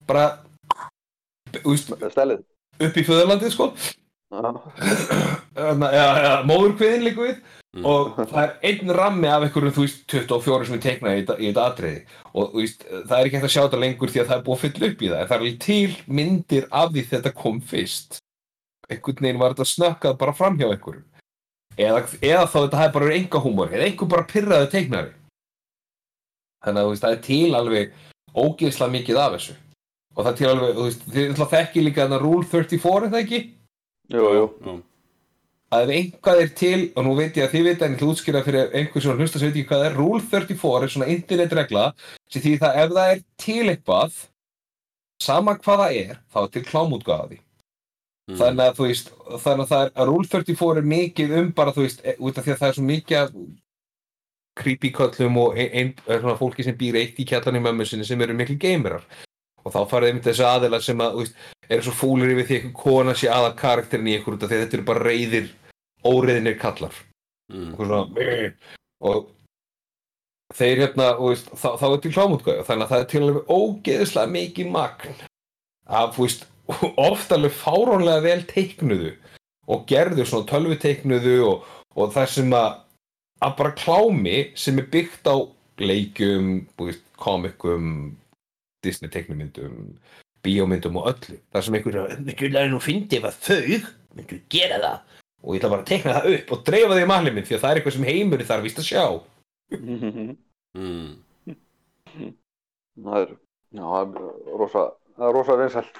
bara 0.09 0.25
veist, 1.63 1.93
upp 1.93 2.97
í 3.01 3.05
föðurlandið 3.07 3.53
sko 3.55 3.69
móðurkviðin 6.47 7.05
líka 7.07 7.23
við. 7.27 7.37
Og 7.85 8.15
það 8.17 8.37
er 8.41 8.53
einn 8.65 8.91
rammi 8.97 9.27
af 9.29 9.43
einhverjum 9.45 9.73
þú 9.75 9.83
veist 9.85 9.99
24 10.09 10.65
sem 10.67 10.75
er 10.77 10.81
teiknað 10.83 11.13
í, 11.13 11.21
þetta- 11.21 11.37
í 11.39 11.45
þetta 11.51 11.65
atriði. 11.71 11.99
Og 12.33 12.51
þú 12.53 12.61
veist, 12.63 12.85
það 12.89 13.17
er 13.19 13.25
ekki 13.27 13.37
hægt 13.37 13.47
að 13.47 13.53
sjá 13.53 13.61
þetta 13.67 13.81
lengur 13.83 14.09
því 14.13 14.19
að 14.23 14.27
það 14.31 14.37
er 14.37 14.45
búið 14.47 14.57
að 14.57 14.63
fylla 14.65 14.87
upp 14.91 15.01
í 15.01 15.09
það. 15.11 15.19
En 15.21 15.27
það 15.27 15.45
er 15.47 15.57
til 15.67 15.91
myndir 16.07 16.67
af 16.71 16.91
því 16.91 17.03
þetta 17.11 17.33
kom 17.35 17.61
fyrst. 17.61 18.17
Einhvern 18.89 19.21
veginn 19.21 19.39
var 19.39 19.53
þetta 19.53 19.67
snökkað 19.67 20.17
bara 20.17 20.33
fram 20.33 20.57
hjá 20.57 20.67
einhverjum. 20.71 21.03
Eða, 21.77 21.99
eða 22.25 22.45
þá 22.49 22.57
þetta 22.65 22.79
hefði 22.81 22.93
bara 22.93 23.05
verið 23.05 23.19
enga 23.21 23.39
húmor 23.43 23.69
eða 23.69 23.85
einhver 23.85 24.09
bara 24.09 24.23
pyrraði 24.31 24.71
teiknari. 24.71 25.11
Þannig 26.65 26.81
að 26.81 26.85
þú 26.87 26.91
veist, 26.95 27.03
það 27.03 27.11
er 27.13 27.21
til 27.27 27.55
alveg 27.55 27.93
ógeðslega 28.33 28.91
mikið 28.95 29.17
af 29.21 29.31
þessu. 29.37 29.53
Og 30.17 30.23
það 30.25 30.31
er 30.31 30.37
til 30.39 30.47
alveg, 30.49 30.71
þú 30.73 30.83
veist, 30.87 31.03
þið 31.13 31.29
ætla 31.33 31.45
að 31.45 31.53
þekki 31.53 31.83
líka 31.85 32.01
þarna 32.07 32.21
Rule 32.23 32.47
34 32.49 33.05
er 33.05 33.11
það 33.13 33.21
ekki? 33.21 33.41
Jú, 34.13 34.27
jú. 34.37 34.45
Já. 34.65 34.75
að 35.77 35.81
ef 35.83 35.89
einhvað 35.97 36.41
er 36.45 36.51
til, 36.55 36.91
og 36.95 37.03
nú 37.03 37.15
veit 37.17 37.35
ég 37.35 37.43
að 37.49 37.55
þið 37.57 37.65
veit 37.67 37.81
en 37.83 37.91
ég 37.91 37.97
ætla 37.97 38.11
útskýra 38.13 38.43
fyrir 38.45 38.69
einhver 38.79 39.03
sem 39.03 39.17
hlusta 39.19 39.39
sem 39.41 39.49
veit 39.49 39.57
ekki 39.59 39.67
hvað 39.67 39.81
það 39.83 39.89
er, 39.89 39.97
Rule 39.97 40.21
34 40.31 40.83
er 40.87 40.93
svona 40.93 41.09
internetregla 41.11 41.83
sem 42.31 42.41
því 42.45 42.53
það 42.61 42.79
ef 42.83 42.93
það 42.95 43.11
er 43.15 43.19
til 43.43 43.65
eitthvað 43.73 44.21
sama 45.27 45.57
hvað 45.57 45.81
það 45.83 45.99
er, 46.05 46.17
þá 46.31 46.39
er 46.45 46.49
til 46.57 46.65
klámútgáði 46.71 47.39
Mm. 48.27 48.35
þannig 48.35 48.59
að 48.67 48.73
þú 48.75 48.85
veist 48.89 49.09
þannig 49.39 49.61
að 49.63 49.69
það 49.71 49.81
er, 49.85 49.91
að 49.95 50.07
Rule 50.09 50.27
34 50.27 50.79
er 50.81 50.87
mikið 50.91 51.29
um 51.39 51.51
bara 51.55 51.71
þú 51.71 51.83
veist, 51.85 52.01
e- 52.03 52.15
út 52.19 52.37
af 52.37 52.43
því 52.43 52.51
að 52.51 52.57
það 52.59 52.67
er 52.67 52.75
svo 52.75 52.83
mikið 52.83 53.29
creepy 54.59 54.89
köllum 54.97 55.37
og 55.39 55.55
ein, 55.55 55.69
ein, 55.71 55.93
svona 56.19 56.33
fólki 56.35 56.65
sem 56.65 56.75
býr 56.75 56.97
eitt 56.99 57.21
í 57.23 57.25
kjallan 57.29 57.55
í 57.55 57.61
mömmu 57.63 57.85
sinni 57.87 58.03
sem 58.03 58.19
eru 58.25 58.35
miklu 58.35 58.57
gamerar 58.59 59.05
og 59.67 59.73
þá 59.75 59.79
farið 59.91 60.13
einmitt 60.13 60.29
þessi 60.29 60.47
aðila 60.47 60.79
sem 60.83 61.03
að, 61.03 61.19
veist, 61.21 61.41
eru 61.67 61.83
svo 61.85 61.95
fúlir 61.99 62.31
yfir 62.33 62.47
því 62.47 62.57
að 62.57 62.63
einhver 62.63 62.79
kona 62.81 63.15
sé 63.17 63.29
aða 63.33 63.51
karakterin 63.59 64.07
í 64.07 64.15
ykkur 64.21 64.37
út 64.37 64.45
af 64.45 64.51
því 64.51 64.57
að 64.57 64.63
þetta 64.65 64.77
eru 64.79 64.87
bara 64.87 65.05
reyðir 65.09 65.51
óreiðinir 66.07 66.57
kallar 66.61 66.95
Mm. 67.47 67.73
og 67.79 67.85
svona 67.87 67.99
og 69.07 69.27
þeir 70.57 70.81
hérna, 70.81 71.13
veist, 71.21 71.47
þá, 71.55 71.69
þá 71.79 71.85
er 71.87 72.01
til 72.03 72.11
klámútgöðu 72.11 72.65
þannig 72.67 72.83
að 72.83 72.91
það 72.91 73.03
er 73.03 73.07
til 73.11 73.21
alveg 73.21 73.53
ógeðislega 73.55 74.31
mikið 74.33 74.73
magn 74.73 75.21
af, 75.87 76.17
þú 76.17 76.25
veist, 76.25 76.43
oft 77.07 77.31
alveg 77.31 77.55
fárónlega 77.55 78.25
vel 78.25 78.43
teiknuðu 78.51 79.13
og 79.71 79.87
gerðu 79.87 80.27
svona 80.27 80.49
tölvu 80.49 80.75
teiknuðu 80.83 81.37
og, 81.47 81.71
og 81.95 82.11
það 82.15 82.29
sem 82.35 82.57
að 82.57 82.69
að 83.47 83.57
bara 83.61 83.75
klámi 83.77 84.37
sem 84.59 84.81
er 84.81 84.91
byggt 84.91 85.29
á 85.31 85.37
veist, 85.77 87.03
komikum 87.21 88.17
Disney 88.85 89.11
teiknumyndum 89.13 89.95
bíómyndum 90.45 90.99
og 91.01 91.11
öllu 91.13 91.39
þar 91.53 91.65
sem 91.65 91.77
einhver 91.79 92.17
mikið 92.27 92.53
læri 92.53 92.71
nú 92.71 92.81
fyndi 92.83 93.19
ef 93.19 93.29
að 93.29 93.39
þau 93.47 93.79
myndu 94.17 94.41
gera 94.53 94.77
það 94.83 95.15
og 95.43 95.55
ég 95.55 95.61
ætla 95.61 95.71
bara 95.73 95.83
að 95.83 95.89
teikna 95.91 96.17
það 96.17 96.35
upp 96.35 96.53
og 96.53 96.61
dreifa 96.67 96.93
það 96.93 97.03
í 97.03 97.09
malið 97.11 97.35
minn 97.35 97.47
því 97.47 97.57
að 97.57 97.63
það 97.63 97.71
er 97.71 97.79
eitthvað 97.81 97.97
sem 97.97 98.07
heimur 98.11 98.45
þarf 98.51 98.67
víst 98.67 98.83
að 98.83 98.89
sjá 98.91 99.05
Mm. 100.77 101.17
Það 102.97 103.17
er, 103.21 103.31
já, 103.77 103.83
það 103.83 104.15
er 104.17 104.57
rosa, 104.57 104.83
það 105.17 105.27
er 105.27 105.35
rosa 105.37 105.55
vinsælt. 105.59 105.99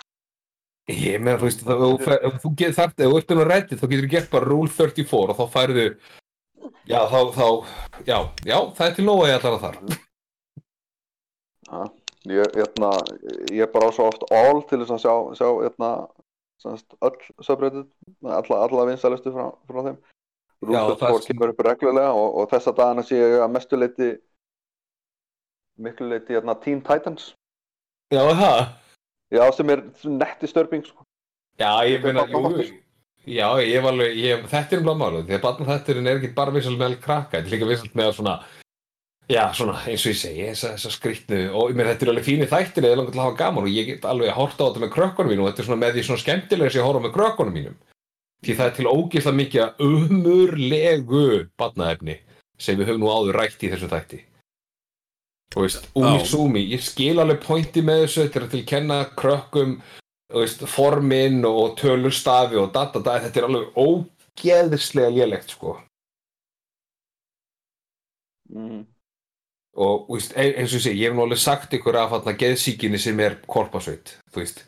Ég 0.88 1.20
meina, 1.22 1.36
þú 1.38 1.50
veist, 1.50 1.64
það, 1.68 1.84
ef 2.16 2.40
þú 2.42 2.52
getur 2.58 2.78
þart, 2.78 3.02
ef 3.04 3.12
þú 3.12 3.20
ert 3.20 3.34
inn 3.34 3.42
á 3.44 3.46
Reddit, 3.52 3.82
þá 3.82 3.86
getur 3.92 4.06
þú 4.08 4.12
gert 4.14 4.30
bara 4.32 4.48
Rule 4.48 4.72
34 4.72 5.34
og 5.34 5.38
þá 5.38 5.54
færðu, 5.54 5.86
já, 6.88 7.00
þá, 7.12 7.20
þá, 7.36 7.48
já, 8.08 8.18
já, 8.48 8.58
það 8.80 8.86
er 8.88 8.96
til 8.96 9.06
nóg 9.06 9.22
að 9.22 9.30
ég 9.30 9.38
allar 9.38 9.58
að 9.58 9.66
þar. 9.66 9.78
Já, 11.68 11.80
ég, 12.30 12.54
hérna, 12.58 12.92
ég 13.54 13.72
bara 13.74 13.90
á 13.90 13.92
svo 13.96 14.08
oft 14.12 14.24
all 14.34 14.62
til 14.70 14.80
þess 14.84 14.94
að 14.96 15.04
sjá, 15.04 15.14
sjá 15.40 15.48
hérna, 15.64 15.90
semst, 16.64 16.96
öll 17.06 17.18
subreddit, 17.46 17.90
alla, 18.26 18.62
alla 18.66 18.86
vinsælustu 18.90 19.34
frá, 19.36 19.50
frá 19.70 19.84
þeim. 19.90 19.98
Já, 20.58 20.80
Rúfus 20.82 21.00
það- 21.02 21.12
fór 21.14 21.26
kemur 21.28 21.54
upp 21.54 21.60
reglulega 21.68 22.14
og, 22.18 22.38
og 22.42 22.50
þessa 22.50 22.74
dagana 22.74 23.04
sé 23.06 23.20
ég 23.20 23.38
að 23.46 23.52
mestu 23.54 23.78
leiti, 23.78 24.10
miklu 25.78 26.10
leiti, 26.10 26.34
hérna, 26.34 26.56
Teen 26.64 26.82
Titans. 26.82 27.34
Já, 28.14 28.24
það? 28.34 28.62
Já, 29.36 29.44
sem 29.54 29.70
er 29.70 29.84
netti 30.08 30.50
störping, 30.50 30.86
sko. 30.88 31.04
Já, 31.60 31.72
ég 31.86 32.04
meina, 32.04 32.24
er 32.26 32.34
bara. 32.34 32.68
Já, 33.28 33.48
ég 33.60 33.84
var 33.84 33.92
alveg, 33.92 34.16
ég, 34.16 34.46
þetta 34.48 34.78
er 34.78 34.82
um 34.88 35.02
málið, 35.02 35.26
því 35.28 35.36
að 35.36 35.42
barna 35.44 35.66
þetta 35.74 35.96
er 36.00 36.10
ekki 36.16 36.30
bara 36.38 36.54
vissalt 36.56 36.80
með 36.80 36.94
krakka, 37.04 37.34
þetta 37.42 37.50
er 37.50 37.54
líka 37.58 37.68
vissalt 37.68 37.98
með 38.00 38.12
svona, 38.16 38.36
já, 39.32 39.44
svona, 39.56 39.76
eins 39.88 40.06
og 40.06 40.14
ég 40.14 40.20
segi, 40.22 40.46
þessa, 40.52 40.74
þessa 40.76 40.94
skrýtnu, 40.96 41.42
og 41.52 41.74
meina, 41.76 41.92
þetta 41.92 42.08
er 42.08 42.14
alveg 42.14 42.28
fínir 42.28 42.52
þættir 42.52 42.88
eða 42.88 43.02
langar 43.02 43.16
til 43.16 43.22
að 43.22 43.28
hafa 43.28 43.40
gaman 43.42 43.68
og 43.68 43.76
ég 43.76 43.92
get 43.92 44.08
alveg 44.08 44.34
horta 44.38 44.64
á 44.64 44.68
þetta 44.70 44.84
með 44.86 44.94
krökkunum 44.96 45.34
mínum 45.34 45.46
og 45.46 45.52
þetta 45.52 45.64
er 45.64 45.70
svona 45.70 45.84
með 45.84 45.98
því 45.98 46.06
svona 46.08 46.24
skemmtilega 46.24 46.74
sem 46.74 46.82
ég 46.82 46.88
horfa 46.88 47.04
með 47.04 47.16
krökkunum 47.18 47.58
mínum. 47.58 47.78
Því 48.46 48.56
það 48.58 48.70
er 48.70 48.74
til 48.78 48.90
ógeðslega 48.94 49.40
mikið 49.42 49.86
umurlegu 49.88 51.28
barnaefni 51.58 52.18
sem 52.62 52.78
við 52.78 52.92
höfum 52.92 53.04
nú 53.04 53.14
áður 53.14 53.40
rætt 53.42 53.64
í 53.66 53.72
þessu 53.74 53.92
þætti. 53.92 54.24
Þú 55.54 55.64
veist, 55.64 55.88
Umi 55.96 56.18
Já. 56.20 56.26
Sumi, 56.28 56.64
ég 56.74 56.84
skil 56.84 57.16
alveg 57.24 57.40
pointi 57.44 57.82
með 57.86 58.04
þessu, 58.04 58.26
þetta 58.26 58.40
er 58.40 58.50
til 58.52 58.62
að 58.62 58.70
kenna 58.72 58.98
krökkum 59.18 59.78
þú 60.28 60.44
veist, 60.44 60.66
formin 60.70 61.46
og 61.48 61.78
tölurstafi 61.80 62.60
og 62.60 62.72
data, 62.76 63.02
þetta 63.04 63.40
er 63.40 63.48
alveg 63.48 63.80
ógeðslega 63.80 65.14
lélegt, 65.16 65.56
sko. 65.56 65.78
Mm. 68.52 68.86
Og, 69.78 70.08
veist, 70.10 70.32
ein- 70.34 70.56
eins 70.58 70.72
og 70.74 70.80
ég 70.80 70.84
segi, 70.88 71.02
ég 71.04 71.12
hef 71.12 71.16
nú 71.18 71.22
alveg 71.28 71.38
sagt 71.38 71.74
ykkur 71.78 71.96
af 72.02 72.10
þarna 72.16 72.34
geðsíkinni 72.42 72.98
sem 73.00 73.20
er 73.22 73.36
korpasveit, 73.46 74.16
þú 74.34 74.42
veist. 74.42 74.64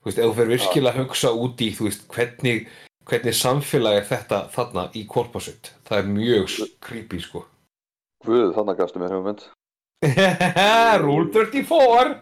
Þú 0.00 0.08
veist, 0.08 0.18
ef 0.22 0.24
þú 0.30 0.34
fer 0.38 0.48
virkilega 0.54 0.94
að 0.94 1.00
hugsa 1.02 1.32
út 1.36 1.60
í, 1.60 1.68
þú 1.76 1.88
veist, 1.90 2.06
hvernig, 2.14 2.62
hvernig 3.10 3.36
samfélag 3.36 3.98
er 4.00 4.06
þetta 4.08 4.38
þarna 4.54 4.86
í 4.96 5.04
korpasveit. 5.12 5.72
Það 5.84 5.98
er 5.98 6.08
mjög 6.14 6.56
creepy, 6.80 7.20
sko. 7.20 7.44
Guð, 8.24 8.54
þannig 8.56 8.80
gafstu 8.80 9.02
mér 9.02 9.12
hugmynd. 9.18 9.44
Rule 11.04 11.28
34! 11.36 12.16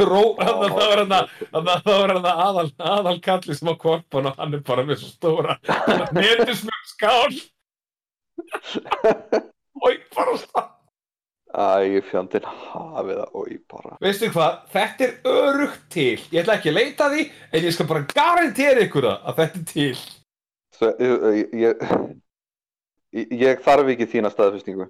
Ró, 0.00 0.22
þannig 0.38 0.54
að 0.54 0.70
það 0.70 0.80
var 0.80 1.00
hann 1.02 1.14
að 1.18 2.30
að 2.30 2.44
aðal, 2.46 2.68
aðal 2.78 3.18
kalli 3.26 3.54
sem 3.58 3.68
á 3.68 3.74
korpan 3.76 4.30
og 4.30 4.38
hann 4.38 4.54
er 4.56 4.62
bara 4.64 4.84
með 4.86 5.02
svo 5.02 5.10
stóra 5.12 5.58
metusmjög 6.16 6.84
skál 6.94 7.34
ég 9.90 10.04
bara 10.16 10.36
stað 10.42 10.68
Æ, 11.50 11.98
fjandinn 12.06 12.44
hafið 12.46 13.16
það 13.18 13.32
og 13.40 13.48
ég 13.50 13.62
bara. 13.72 13.96
Veistu 14.04 14.28
hvað, 14.30 14.58
þetta 14.70 15.06
er 15.08 15.14
örugt 15.26 15.80
til 15.90 16.12
ég 16.30 16.36
ætla 16.44 16.54
ekki 16.60 16.70
að 16.70 16.76
leita 16.76 17.08
því 17.10 17.24
en 17.50 17.64
ég 17.66 17.74
skal 17.74 17.88
bara 17.90 18.04
garantera 18.12 18.84
ykkur 18.86 19.08
að 19.10 19.32
þetta 19.40 19.58
er 19.58 19.64
til 19.72 19.96
Svo, 20.78 20.90
ég, 21.02 21.50
ég, 21.58 21.82
ég, 23.18 23.32
ég 23.42 23.64
þarf 23.66 23.90
ekki 23.92 24.06
þína 24.12 24.30
staðfestingu. 24.32 24.86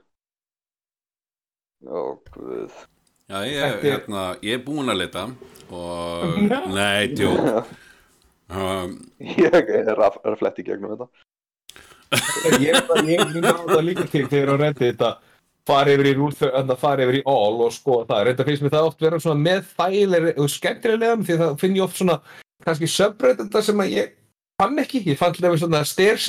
Ó, 1.89 2.03
guð. 2.37 2.77
Já, 3.31 3.39
ég, 3.49 3.57
er- 3.65 3.81
hérna, 3.87 4.27
ég 4.45 4.59
er 4.59 4.63
búinn 4.67 4.93
að 4.93 5.01
leita 5.01 5.25
og, 5.73 6.37
nei, 6.77 7.09
djók 7.17 7.41
um, 8.53 8.95
Ég 9.25 9.73
er 9.81 9.97
að 10.05 10.37
fletti 10.43 10.67
gegnum 10.69 10.93
þetta. 10.93 11.09
Ég, 12.61 12.79
ég 13.07 13.25
myndi 13.31 13.51
á 13.51 13.55
það 13.71 13.85
líka 13.87 14.07
til 14.11 14.27
þegar 14.29 14.55
að 14.55 14.63
rendi 14.65 14.87
þetta 14.91 15.11
fara 15.71 15.93
yfir 15.95 16.09
í 16.11 16.15
rúl 16.17 16.33
þau, 16.35 16.77
fara 16.81 17.05
yfir 17.05 17.19
í 17.21 17.25
all 17.31 17.59
og 17.67 17.75
skoða 17.75 18.07
það, 18.11 18.23
reynda 18.27 18.47
finnst 18.49 18.65
mér 18.65 18.73
það 18.75 18.89
oft 18.91 19.05
vera 19.05 19.21
svona 19.23 19.45
með 19.45 19.61
þægilegri 19.79 20.33
og 20.41 20.49
skemmtilegum 20.51 21.27
því 21.29 21.37
það 21.43 21.59
finn 21.61 21.77
ég 21.79 21.85
oft 21.87 22.01
svona 22.01 22.17
kannski 22.65 22.89
subreddita 22.91 23.63
sem 23.65 23.83
að 23.85 23.93
ég 23.95 24.17
fann 24.61 24.81
ekki, 24.83 25.03
ég 25.09 25.17
fann 25.21 25.33
dæmis 25.47 25.63
svona 25.63 25.85
stairs, 25.89 26.27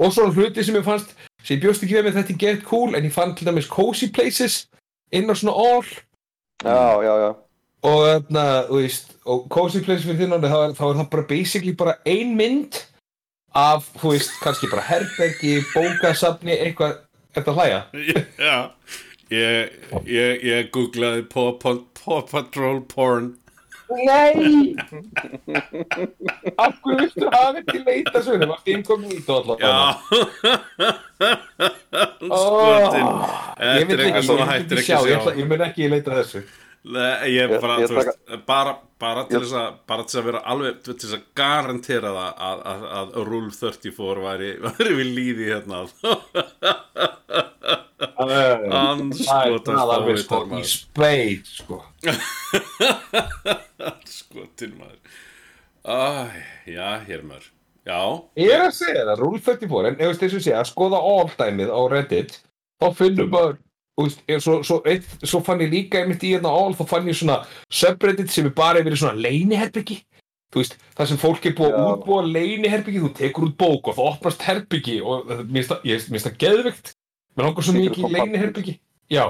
og 0.00 0.14
svona 0.14 0.32
hluti 0.34 0.64
sem 0.66 0.78
ég 0.78 0.86
fannst 0.86 1.12
sem 1.44 1.56
ég 1.58 1.62
bjóst 1.66 1.84
ekki 1.84 1.98
við 1.98 2.08
með 2.08 2.16
þetta 2.20 2.34
er 2.34 2.40
get 2.46 2.64
cool 2.70 2.96
en 2.98 3.06
ég 3.06 3.14
fann 3.14 3.34
til 3.38 3.46
dæmis 3.50 3.68
cozy 3.70 4.08
places 4.14 4.64
inn 5.14 5.30
á 5.30 5.34
svona 5.34 5.54
all 5.54 5.86
Já, 6.60 7.00
já, 7.04 7.14
já. 7.24 7.30
og 7.88 8.26
þú 8.68 8.80
veist 8.80 9.14
og 9.24 9.46
cozy 9.52 9.80
places 9.84 10.04
fyrir 10.08 10.32
er- 10.34 10.74
þá 10.76 10.84
er 10.90 10.98
það 10.98 11.10
bara 11.14 11.26
basically 11.30 11.72
bara 11.72 11.94
ein 12.04 12.34
mynd 12.36 12.80
af, 13.56 13.86
þú 14.00 14.14
veist, 14.14 14.34
kannski 14.44 14.70
bara 14.70 14.84
herbergi, 14.86 15.60
bókasafni, 15.74 16.56
eitthvað 16.56 16.98
Þetta 17.30 17.52
hlæja? 17.54 17.82
Já, 18.48 18.56
ég, 19.30 19.76
ég, 20.10 20.40
ég 20.42 20.70
googlaði 20.74 21.26
Paw, 21.30 21.52
Paw, 21.62 21.84
Paw 22.00 22.24
Patrol 22.30 22.80
porn 22.90 23.36
Nei! 23.90 24.74
Af 26.62 26.76
hverju 26.78 26.96
viltu 27.00 27.26
hafa 27.32 27.58
ekki 27.58 27.80
leita 27.86 28.22
svona? 28.22 28.46
Varst 28.52 28.70
inkognito 28.70 29.40
allavega? 29.40 29.66
Já 29.66 30.90
Skotin 32.20 33.08
Þetta 33.58 33.96
er 33.96 34.04
eitthvað 34.06 34.28
vil 34.30 34.50
hættir 34.52 34.82
ekki 34.82 34.90
sjá, 34.90 34.98
að 35.02 35.40
ég, 35.40 35.46
mun 35.50 35.64
ekki 35.66 35.90
leita 35.90 36.14
að 36.14 36.20
þessu 36.22 36.44
Ég 36.80 37.50
bara, 37.60 37.74
Ég- 37.76 37.82
ég 37.82 37.90
þú 37.90 37.96
veist, 37.98 38.14
bara, 38.48 38.70
bara 39.02 39.26
til 39.28 39.42
þess 39.42 39.52
að, 39.60 39.66
bara 39.90 40.02
til 40.06 40.12
þess 40.14 40.20
að 40.22 40.28
vera 40.30 40.40
alveg, 40.48 40.78
til 40.86 40.94
þess 40.96 41.12
að 41.18 41.24
garantera 41.36 42.10
það 42.16 42.30
að, 42.48 42.58
að, 42.72 42.80
að 43.00 43.06
Rule 43.28 43.52
34 43.52 44.22
væri, 44.24 44.48
væri 44.64 44.92
við 44.96 45.08
líði 45.18 45.44
hérna. 45.50 45.78
Er 48.20 48.64
alveg 48.72 49.20
fávitar, 49.20 49.76
sko 50.24 50.40
í 50.40 50.48
maður. 50.50 50.68
speit, 50.72 51.46
sko 51.60 51.76
Skotin 54.10 54.74
maður. 54.80 54.98
Æ, 55.84 55.86
já, 56.68 56.88
hér 57.08 57.22
maður. 57.28 57.46
Já, 57.88 58.00
Ég 58.40 58.50
er 58.54 58.60
að 58.66 58.74
segja 58.76 59.04
það, 59.08 59.20
Rule 59.24 59.40
34, 59.40 59.88
en 59.88 59.94
ef 59.96 60.00
þú 60.00 60.06
veist 60.10 60.22
þess 60.24 60.36
að 60.40 60.44
segja, 60.48 60.64
skoða 60.68 60.98
all 61.12 61.30
dæmið 61.40 61.70
á 61.72 61.80
Reddit, 61.92 62.32
þá 62.80 62.86
finnum 62.98 63.28
maður, 63.32 63.54
er 63.56 63.60
svo, 64.40 64.62
svo, 64.62 64.82
eitt, 64.88 65.04
svo 65.24 65.40
fann 65.44 65.60
ég 65.60 65.70
líka 65.72 66.00
einmitt 66.00 66.22
í 66.24 66.34
hérna 66.34 66.48
all, 66.52 66.74
þá 66.74 66.84
fann 66.88 67.08
ég 67.10 67.16
svona 67.18 67.40
subreddit 67.72 68.30
sem 68.30 68.46
er 68.46 68.54
bara 68.56 68.80
yfir 68.80 68.96
svona 68.96 69.16
veist, 70.62 70.76
það 70.98 71.06
sem 71.06 71.20
fólk 71.22 71.46
er 71.46 71.52
búið 71.58 71.74
að 71.78 71.90
útbúa 71.94 72.22
leyniherbyggi, 72.26 73.00
þú 73.04 73.10
tekur 73.14 73.44
út 73.48 73.56
bók 73.60 73.88
og 73.88 73.94
það 73.96 74.08
opnast 74.14 74.42
herbyggi 74.42 74.96
og 75.02 75.26
það- 75.28 75.44
mér 75.46 75.60
finnst 75.60 75.70
það- 75.70 75.84
ég- 75.90 76.08
mér 76.10 76.18
langar 77.46 77.62
svo 77.62 77.72
mikið 77.72 77.90
í 77.90 78.02
compartment. 78.02 78.32
leyniherbyggi. 78.32 78.74
Já, 79.10 79.24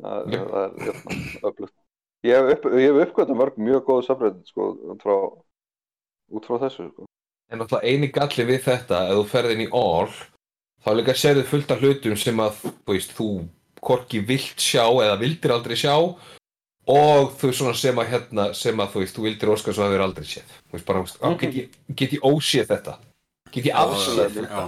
Það 0.00 0.16
er 0.20 0.30
hérna, 0.32 0.60
öflugt. 1.44 1.74
Ég 2.24 2.36
hef, 2.36 2.50
upp, 2.54 2.64
hef 2.72 3.08
uppgötað 3.08 3.36
mörg 3.40 3.56
mjög 3.60 3.82
góð 3.84 4.04
subreddit 4.06 4.46
sko, 4.48 4.68
frá, 5.02 5.16
út 6.32 6.44
frá 6.48 6.58
þessu 6.62 6.86
sko. 6.92 7.04
en 7.50 7.58
náttúrulega 7.58 7.88
eini 7.90 8.08
galli 8.12 8.44
við 8.46 8.60
þetta, 8.62 8.98
ef 9.10 9.16
þú 9.18 9.24
ferð 9.32 9.50
inn 9.56 9.64
í 9.66 9.68
all, 9.74 10.12
þá 10.84 10.90
líka 10.96 11.16
sérðu 11.16 11.46
fullt 11.48 11.72
af 11.74 11.82
hlutum 11.84 12.16
sem 12.18 12.42
að, 12.42 12.60
þú 12.84 12.96
veist, 12.96 13.14
þú 13.16 13.30
hvorki 13.80 14.20
vilt 14.26 14.60
sjá 14.60 14.84
eða 14.84 15.18
vildir 15.20 15.54
aldrei 15.54 15.76
sjá 15.78 15.94
og 16.90 17.30
þú 17.40 17.52
svona 17.54 17.76
sem 17.78 18.00
að 18.00 18.10
hérna, 18.14 18.48
sem 18.56 18.82
að 18.82 18.94
þú 18.94 19.04
veist, 19.04 19.16
þú 19.16 19.26
vildir 19.28 19.52
óskar 19.52 19.76
svo 19.76 19.86
að 19.86 19.94
þau 19.94 20.04
aldrei 20.08 20.26
séð. 20.26 20.58
Þú 20.66 20.76
veist, 20.76 20.88
bara, 20.88 21.04
veist, 21.04 21.20
á, 21.22 21.28
get 21.40 21.56
ég, 21.56 21.78
get 21.94 22.16
ég 22.16 22.26
óséð 22.26 22.72
þetta? 22.72 22.96
Get 23.50 23.66
ég 23.66 23.78
afséð 23.78 24.36
þetta? 24.36 24.64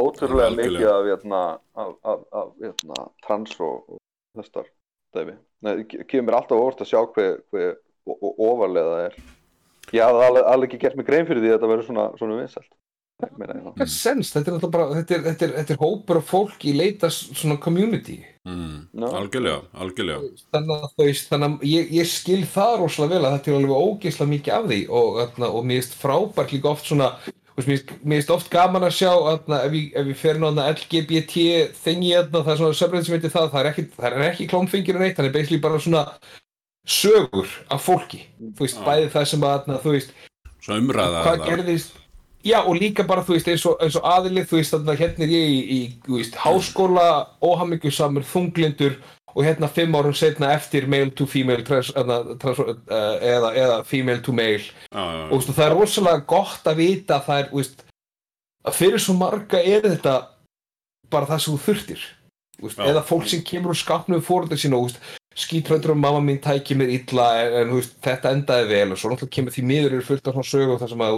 Ótrúlega 0.00 0.52
mikið 0.56 0.86
af, 0.88 1.08
hérna, 1.10 1.40
af, 1.76 1.92
af, 2.08 2.22
af 2.40 2.52
hérna, 2.62 3.06
trans 3.26 3.54
og, 3.60 3.98
þessar 4.38 4.68
dæmi. 5.12 5.36
Nei, 5.62 5.72
það 5.76 6.06
kemur 6.08 6.28
mér 6.28 6.38
alltaf 6.38 6.62
óvart 6.62 6.80
að 6.82 6.90
sjá 6.90 7.00
hver, 7.14 7.34
hver 7.52 7.74
ofarlega 8.32 8.94
það 8.94 9.04
er. 9.06 9.18
Ég 9.92 10.06
hafði 10.06 10.24
alveg, 10.28 10.46
alveg 10.54 10.70
ekki 10.70 10.80
gert 10.86 10.96
mig 10.98 11.08
grein 11.08 11.28
fyrir 11.28 11.42
því 11.42 11.50
að 11.50 11.56
þetta 11.58 11.70
verður 11.72 11.88
svona, 11.90 12.06
svona 12.20 12.38
vinsælt. 12.40 12.72
Það. 13.22 13.72
Hvað 13.78 13.90
sens? 13.92 14.32
Þetta 14.34 14.52
er 14.56 14.70
bara, 14.72 14.86
þetta 14.96 15.14
er, 15.16 15.20
þetta 15.28 15.46
er, 15.46 15.52
þetta 15.60 15.74
er 15.76 15.80
hópur 15.82 16.18
af 16.18 16.24
fólk 16.32 16.64
í 16.66 16.72
leita 16.74 17.10
svona 17.12 17.56
community. 17.62 18.16
Mm, 18.42 18.88
Já. 18.98 19.06
algjörlega, 19.20 19.60
algjörlega. 19.78 20.32
þannig 20.50 20.72
að 20.74 20.88
þú 20.96 21.04
veist, 21.06 21.28
þannig 21.30 21.52
að 21.52 21.68
ég, 21.70 21.92
ég 21.94 22.08
skil 22.10 22.40
það 22.50 22.72
rosalega 22.80 23.14
vel 23.14 23.28
að 23.28 23.36
þetta 23.36 23.52
er 23.52 23.58
alveg 23.60 23.84
ógeðslega 23.86 24.32
mikið 24.32 24.56
af 24.56 24.66
því 24.72 24.80
og, 24.98 25.20
og 25.46 25.60
mér 25.68 25.78
finnst 25.78 25.94
frábært 26.00 26.54
líka 26.56 26.72
oft 26.72 26.90
svona 26.90 27.08
mér 27.62 27.68
finnst- 27.68 28.34
oft 28.34 28.50
gaman 28.50 28.88
að 28.88 28.96
sjá 28.98 29.12
þarna, 29.14 29.60
ef, 29.68 29.76
ég, 29.78 29.86
ef 30.02 30.10
ég 30.10 30.18
fer 30.24 30.40
nú 30.42 30.48
þarna 30.50 30.66
LGBT 30.74 31.46
þengi 31.84 32.12
þarna, 32.16 32.42
það 32.42 32.52
er 32.56 32.60
svona 32.64 32.80
sömrið 32.82 33.06
sem 33.06 33.14
heitir 33.18 33.34
það 33.36 33.50
það 33.54 33.60
er 33.62 33.70
ekki, 33.70 33.86
er 34.10 34.18
ekki 34.32 34.50
klómfingir 34.50 34.98
en 34.98 35.06
eitt 35.06 35.16
það 35.20 35.28
er 35.30 35.36
basically 35.38 35.62
bara 35.62 35.82
svona 35.86 36.04
sögur 36.82 37.46
af 37.70 37.86
fólki, 37.86 38.24
þú 38.58 38.66
veist, 38.66 38.80
Já. 38.80 38.86
bæði 38.90 39.10
það 39.14 39.26
sem 39.30 39.46
að 39.46 39.54
þarna, 39.54 39.80
þú 39.86 39.94
veist, 39.94 40.14
Svo 40.62 40.76
umræða 40.78 41.22
hvað 41.26 41.46
gerðist 41.46 42.01
Já, 42.42 42.58
og 42.66 42.74
líka 42.74 43.04
bara, 43.06 43.22
þú 43.22 43.36
veist, 43.36 43.48
eins 43.52 43.64
og, 43.70 43.76
eins 43.82 43.96
og 43.98 44.06
aðilið, 44.10 44.46
þú 44.50 44.58
veist, 44.58 44.74
þannig 44.74 44.92
að 44.92 45.02
hérna 45.02 45.26
er 45.26 45.32
ég 45.32 45.50
í, 45.52 45.58
í 45.62 46.14
veist, 46.16 46.38
háskóla, 46.42 47.04
óhammingjusamur, 47.44 48.26
þunglindur 48.26 48.96
og 49.32 49.46
hérna 49.46 49.68
fimm 49.72 49.94
árum 49.96 50.16
setna 50.16 50.50
eftir 50.56 50.88
male 50.90 51.14
to 51.16 51.26
female 51.30 51.62
trans, 51.64 51.92
eða, 51.96 52.18
trans, 52.42 52.58
uh, 52.58 52.74
eða, 53.22 53.52
eða 53.62 53.76
female 53.88 54.24
to 54.26 54.34
male. 54.34 54.66
Já, 54.90 55.04
og, 55.28 55.36
veist, 55.36 55.52
og 55.52 55.58
það 55.60 55.68
er 55.68 55.76
rosalega 55.78 56.26
gott 56.34 56.66
að 56.72 56.82
vita 56.82 57.20
að 57.20 57.28
það 57.28 57.44
er, 57.44 57.52
veist, 57.54 57.86
að 58.66 58.80
fyrir 58.80 59.06
svo 59.06 59.16
marga 59.20 59.62
er 59.62 59.86
þetta 59.86 60.16
bara 61.12 61.30
það 61.30 61.44
sem 61.44 61.54
þú 61.54 61.64
þurftir. 61.68 62.10
Já. 62.62 62.84
eða 62.86 63.02
fólk 63.02 63.26
sem 63.26 63.40
kemur 63.42 63.72
úr 63.72 63.78
skapnu 63.78 64.18
við 64.18 64.26
fóröldur 64.28 64.60
sína 64.60 64.78
og 64.78 64.92
skítrættur 65.34 65.94
um 65.94 66.02
mamma 66.02 66.20
mín 66.22 66.38
tæki 66.42 66.76
mér 66.78 66.92
illa 66.94 67.24
en, 67.40 67.54
en 67.62 67.86
þetta 68.04 68.34
endaði 68.36 68.68
vel 68.70 68.92
og 68.92 69.00
svo 69.00 69.10
náttúrulega 69.10 69.34
kemur 69.34 69.54
því 69.54 69.64
miður 69.66 69.96
eru 69.96 70.06
fullt 70.06 70.28
af 70.28 70.36
svona 70.36 70.50
sögum 70.50 70.78
þar 70.78 70.92
sem 70.92 71.02
að 71.02 71.16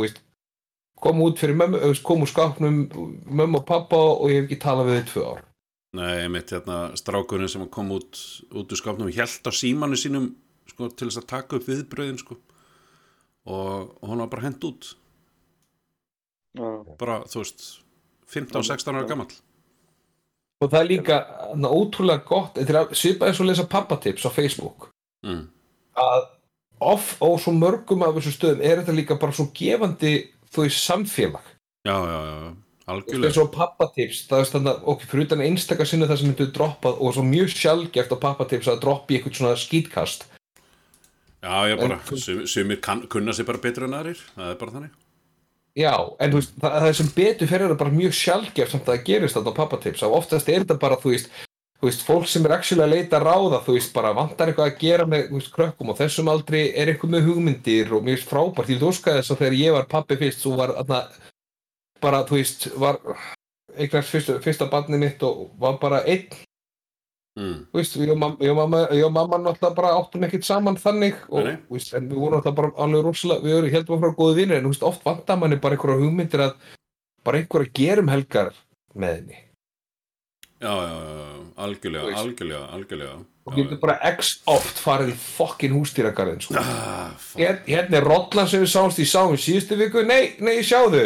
kom 1.05 1.21
út 1.25 1.41
fyrir 1.41 1.59
mömmu, 1.61 1.81
kom 2.07 2.25
úr 2.25 2.31
skapnum 2.31 2.85
mömmu 3.29 3.61
og 3.61 3.67
pappa 3.69 3.99
og 3.99 4.33
ég 4.33 4.41
hef 4.41 4.49
ekki 4.49 4.63
talað 4.63 4.91
við 4.91 4.99
þau 5.01 5.11
tvö 5.11 5.27
ár 5.33 5.43
Nei, 5.95 6.27
mitt 6.33 6.51
hérna 6.51 6.79
strákurinn 6.99 7.51
sem 7.51 7.63
kom 7.71 7.93
út, 7.95 8.19
út 8.51 8.73
úr 8.73 8.81
skápnum 8.81 9.13
hjælt 9.15 9.47
á 9.47 9.53
símanu 9.55 9.99
sínum 10.01 10.33
sko, 10.67 10.89
til 10.91 11.07
þess 11.07 11.21
að 11.21 11.31
taka 11.31 11.59
upp 11.59 11.69
viðbröðin 11.69 12.19
sko. 12.19 12.39
og, 13.47 13.95
og 14.01 14.11
hún 14.11 14.25
var 14.25 14.33
bara 14.33 14.47
hent 14.49 14.65
út 14.65 14.95
Já. 16.55 16.67
bara, 16.99 17.21
þú 17.31 17.43
veist 17.43 17.67
15-16 18.31 18.95
ára 18.95 19.09
gamall 19.11 19.35
og 20.63 20.71
það 20.71 20.81
er 20.81 20.91
líka 20.91 21.19
na, 21.59 21.69
ótrúlega 21.69 22.25
gott, 22.27 22.57
þetta 22.57 22.81
er 22.81 22.99
svipað 22.99 23.31
eins 23.31 23.43
og 23.43 23.51
lesa 23.51 23.67
pappatips 23.71 24.27
á 24.27 24.31
Facebook 24.33 24.89
mm. 25.27 25.43
að 26.01 26.31
off 26.85 27.15
og 27.23 27.39
svo 27.43 27.55
mörgum 27.55 28.05
af 28.07 28.17
þessum 28.17 28.35
stöðum 28.35 28.65
er 28.65 28.81
þetta 28.81 28.97
líka 28.97 29.19
bara 29.21 29.35
svo 29.37 29.49
gefandi 29.55 30.15
þú 30.55 30.67
veist 30.67 30.85
samfélag. 30.85 31.51
Já, 31.85 31.95
já, 31.95 32.19
já, 32.25 32.37
eins 32.45 32.63
algjörlega. 32.91 33.43
Og 33.45 33.53
pappatips 33.55 34.25
það 34.29 34.45
er 34.45 34.71
að 34.73 34.89
okkur 34.93 35.11
fyrir 35.11 35.29
utan 35.29 35.45
einstaka 35.45 35.87
sinni 35.89 36.09
það 36.09 36.21
sem 36.21 36.31
myndu 36.31 36.49
droppað 36.57 37.01
og 37.01 37.17
svo 37.17 37.25
mjög 37.27 37.55
sjálfgeft 37.55 38.15
á 38.15 38.19
pappatips 38.25 38.71
að 38.73 38.83
droppi 38.85 39.19
eitthvað 39.19 39.39
svona 39.41 39.57
skítkast. 39.61 40.29
Já, 41.45 41.57
ég 41.69 41.81
bara, 41.81 41.99
kann, 42.81 43.03
kunna 43.13 43.35
sér 43.37 43.49
bara 43.49 43.61
betur 43.61 43.85
en 43.85 43.97
aðrir 43.99 44.21
það 44.33 44.53
er 44.53 44.61
bara 44.61 44.77
þannig. 44.77 44.95
Já, 45.75 45.95
en 46.23 46.31
þú 46.31 46.39
veist, 46.39 46.55
það, 46.63 46.77
það 46.79 46.89
er 46.89 46.97
sem 47.01 47.11
betur 47.17 47.51
fyrir 47.51 47.73
það 47.73 47.81
bara 47.83 47.99
mjög 47.99 48.15
sjálfgeft 48.15 48.77
að 48.79 48.87
það 48.89 49.05
gerist 49.09 49.37
þarna 49.37 49.53
á 49.53 49.59
pappatips 49.59 50.05
og 50.07 50.17
oftast 50.21 50.49
er 50.49 50.63
þetta 50.63 50.79
bara, 50.81 50.99
þú 51.03 51.13
veist 51.13 51.33
þú 51.81 51.89
veist, 51.91 52.05
fólk 52.07 52.27
sem 52.31 52.47
er 52.47 52.57
actually 52.57 52.85
að 52.85 52.95
leita 52.95 53.21
ráða 53.23 53.61
þú 53.67 53.77
veist, 53.77 53.93
bara 53.95 54.15
vantar 54.17 54.51
eitthvað 54.51 54.71
að 54.71 54.81
gera 54.81 55.07
með 55.09 55.29
þú 55.29 55.39
veist, 55.41 55.53
krökkum 55.55 55.93
og 55.93 56.01
þessum 56.01 56.31
aldrei 56.33 56.63
er 56.71 56.93
eitthvað 56.93 57.15
með 57.17 57.29
hugmyndir 57.29 57.93
og 57.93 58.05
mér 58.05 58.19
finnst 58.19 58.31
frábært, 58.31 58.73
ég 58.73 58.89
óska 58.89 59.19
þess 59.19 59.35
að 59.35 59.43
þegar 59.43 59.61
ég 59.61 59.77
var 59.77 59.89
pappi 59.91 60.19
fyrst, 60.21 60.43
svo 60.45 60.57
var 60.61 60.75
þarna 60.79 61.03
bara, 62.05 62.25
þú 62.29 62.41
veist, 62.41 62.67
var 62.81 62.99
eignast 63.75 64.13
fyrsta, 64.13 64.41
fyrsta 64.45 64.69
barnið 64.73 65.03
mitt 65.03 65.25
og 65.27 65.47
var 65.61 65.79
bara 65.83 66.03
einn. 66.09 66.29
Mm. 67.35 67.65
þú 67.73 67.81
veist, 67.81 67.97
ég 67.99 68.11
og 68.15 68.19
mamma, 68.21 68.37
ég 68.47 68.53
og 68.55 68.59
mamma, 69.11 69.41
og 69.41 69.43
náttúrulega 69.43 69.75
bara 69.75 69.95
áttum 69.99 70.23
ekkert 70.23 70.45
saman 70.47 70.77
þannig 70.79 71.17
og, 71.27 71.41
Nei, 71.43 71.57
þú 71.67 71.75
veist, 71.75 71.95
en 71.99 72.05
við 72.07 72.21
vorum 72.21 72.39
náttúrulega 72.39 72.59
bara 72.61 72.85
alveg 72.85 73.03
rosalega, 73.09 73.43
við 73.43 73.57
vorum 73.57 73.73
heldum 73.73 73.97
að 73.97 74.05
frá 74.05 74.13
góðu 74.21 74.37
vinir 74.39 74.61
en 74.61 74.69
þú 74.69 74.71
veist, 74.71 74.85
oft 74.87 75.09
vantar 75.09 75.41
manni 75.41 75.59
bara 75.65 75.75
einhverja 75.75 76.05
hugmyndir 76.05 76.45
að 76.45 76.53
bara 77.27 77.41
einhverja 77.41 77.75
gerum 77.75 78.13
helgar 78.13 78.53
með 78.95 79.17
henni 79.17 79.41
Já, 80.65 80.75
já, 80.81 80.93
já, 80.97 81.47
algjörlega, 81.57 82.17
algjörlega, 82.17 82.67
algjörlega. 82.73 83.17
Og 83.45 83.57
getur 83.59 83.81
bara 83.83 83.99
x 84.15 84.39
oft 84.49 84.79
farið 84.81 85.11
í 85.13 85.17
fokkin 85.21 85.75
hústýragarðin 85.77 86.41
sko. 86.41 86.57
Ah. 86.57 87.11
Hér, 87.37 87.59
hérna 87.67 87.99
er 88.01 88.07
Rollan 88.09 88.49
sem 88.49 88.63
við 88.63 88.71
sáumst 88.73 89.03
í 89.03 89.05
sáum 89.09 89.35
í 89.37 89.41
síðustu 89.43 89.77
viku, 89.77 90.07
nei, 90.09 90.39
nei, 90.41 90.63
sjáðu. 90.65 91.03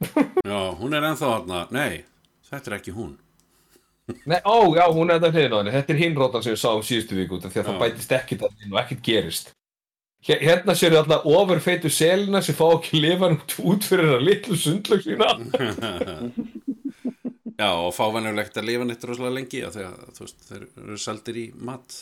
Já, 0.48 0.60
hún 0.80 0.96
er 0.96 1.10
ennþá 1.10 1.34
hérna, 1.34 1.66
nei, 1.76 2.06
þetta 2.48 2.72
er 2.72 2.78
ekki 2.78 2.96
hún. 2.96 3.18
Nei, 4.24 4.40
ó, 4.42 4.64
já, 4.74 4.88
hún 4.90 5.12
er 5.12 5.20
þetta 5.20 5.36
henni. 5.36 5.76
Þetta 5.76 5.92
er 5.94 6.00
hinn 6.00 6.16
Rollan 6.18 6.42
sem 6.42 6.56
við 6.56 6.62
sáum 6.64 6.80
síðustu 6.82 7.18
viku 7.20 7.36
því 7.38 7.52
að 7.52 7.60
Já. 7.60 7.66
það 7.68 7.82
bætist 7.84 8.14
ekkert 8.16 8.48
að 8.48 8.64
inn 8.64 8.72
og 8.72 8.80
ekkert 8.80 9.04
gerist. 9.06 9.52
Hér, 10.26 10.40
hérna 10.48 10.74
séu 10.76 10.96
alltaf 10.96 11.28
ofurfeitu 11.28 11.92
selina 11.92 12.40
sem 12.42 12.56
fá 12.56 12.66
ekki 12.72 13.04
lifan 13.04 13.38
út, 13.38 13.86
fyrir 13.86 14.10
það 14.16 14.26
litlu 14.26 14.58
sundlög 14.58 15.04
sína 15.04 15.30
Já, 17.60 17.68
og 17.76 17.90
fá 17.92 18.06
venjulegt 18.14 18.56
að 18.56 18.68
lifa 18.70 18.86
neitt 18.88 19.04
rosalega 19.04 19.36
lengi 19.36 19.60
þú 19.68 20.24
veist, 20.24 20.46
þeir 20.48 20.62
eru 20.84 20.98
seldir 21.02 21.40
í 21.42 21.46
mat 21.68 21.98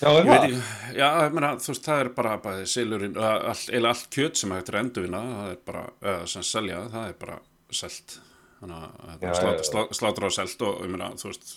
Já, 0.00 0.08
er 0.10 0.24
Ég 0.24 0.28
veit 0.28 0.38
það? 0.38 0.44
ekki, 0.44 0.60
já, 0.98 1.08
ég 1.24 1.34
meina, 1.34 1.50
þú 1.62 1.70
veist, 1.72 1.86
það 1.86 2.00
er 2.04 2.10
bara 2.16 2.34
bæði 2.44 2.66
silurinn, 2.70 3.16
all, 3.18 3.62
eða 3.78 3.90
allt 3.90 4.06
kjöt 4.14 4.38
sem 4.40 4.52
hægt 4.54 4.70
er 4.70 4.78
endurvinna, 4.80 5.20
það 5.38 5.50
er 5.54 5.58
bara, 5.70 5.82
eða 6.02 6.28
sem 6.30 6.44
selja, 6.46 6.80
það 6.92 7.08
er 7.10 7.16
bara 7.24 7.36
selt, 7.74 8.16
þannig 8.60 8.76
að 8.78 8.84
Já, 8.84 9.08
þetta 9.14 9.30
já, 9.30 9.34
slát, 9.40 9.58
já. 9.62 9.66
slá, 9.70 9.80
slátra 9.98 10.30
og 10.30 10.36
selt 10.36 10.64
og, 10.68 10.78
ég 10.84 10.92
meina, 10.94 11.10
þú 11.20 11.30
veist, 11.30 11.54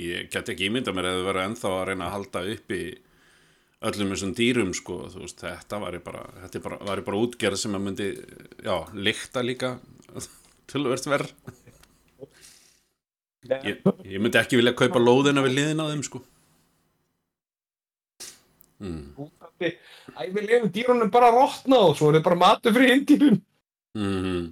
ég 0.00 0.30
get 0.34 0.52
ekki 0.54 0.66
ímynda 0.70 0.94
mér 0.96 1.10
eða 1.12 1.28
verið 1.28 1.46
ennþá 1.50 1.72
að 1.76 1.84
reyna 1.90 2.08
að 2.08 2.14
halda 2.16 2.44
uppi 2.56 2.80
öllum 3.90 4.12
þessum 4.14 4.34
dýrum, 4.38 4.74
sko, 4.76 4.98
þú 5.14 5.24
veist, 5.24 5.44
þetta 5.46 5.80
var 5.84 5.98
bara, 6.10 6.24
þetta 6.44 6.64
bara, 6.66 6.80
var 6.90 7.04
bara 7.06 7.22
útgerð 7.26 7.62
sem 7.62 7.78
að 7.78 7.86
myndi, 7.86 8.10
já, 8.66 8.74
lykta 8.98 9.44
líka 9.46 9.76
tölvert 10.70 11.06
verð. 11.10 11.34
Ég, 13.48 13.80
ég 14.04 14.20
myndi 14.20 14.36
ekki 14.40 14.58
vilja 14.60 14.76
kaupa 14.76 15.00
lóðina 15.00 15.44
við 15.46 15.56
liðina 15.56 15.86
á 15.88 15.90
þeim, 15.92 16.02
sko. 16.04 16.20
Mm. 18.80 19.28
Æ, 19.60 20.22
við 20.32 20.42
lefum 20.44 20.72
dýrunum 20.74 21.12
bara 21.12 21.30
að 21.30 21.38
rotna 21.40 21.80
og 21.88 21.96
svo 21.96 22.10
er 22.10 22.18
það 22.18 22.26
bara 22.28 22.40
matur 22.44 22.76
fyrir 22.76 22.96
indýrum. 22.98 23.40
Mm 23.96 24.50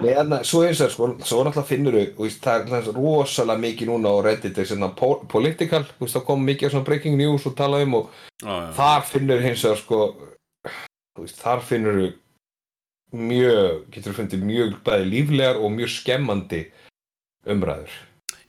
Nei, 0.00 0.14
en 0.16 0.32
svo 0.48 0.62
eins 0.64 0.80
og 0.80 0.92
sko, 0.94 1.08
svo 1.28 1.42
náttúrulega 1.44 1.68
finnur 1.68 1.96
við, 1.98 2.36
það 2.40 2.70
er 2.78 2.86
rosalega 2.96 3.60
mikið 3.60 3.90
núna 3.90 4.12
á 4.16 4.24
Reddit, 4.24 4.60
svona 4.64 4.88
po- 4.96 5.20
political, 5.28 5.82
þú 5.98 6.06
veist, 6.06 6.16
það 6.16 6.24
kom 6.28 6.46
mikið 6.48 6.72
svona 6.72 6.86
breaking 6.86 7.18
news 7.20 7.44
og 7.48 7.56
tala 7.58 7.82
um 7.84 7.98
og 7.98 8.22
já. 8.40 8.54
þar 8.78 9.04
finnur 9.10 9.44
hins 9.44 9.64
vegar 9.66 9.82
sko, 9.82 10.00
þar 11.42 11.64
finnur 11.68 12.00
við 12.00 12.14
mjög, 13.12 13.84
getur 13.92 14.14
við 14.14 14.18
fundið 14.22 14.46
mjög 14.48 14.74
bæði 14.88 15.10
líflegar 15.12 15.60
og 15.60 15.74
mjög 15.76 15.92
skemmandi 15.98 16.62
umræður. 17.48 17.96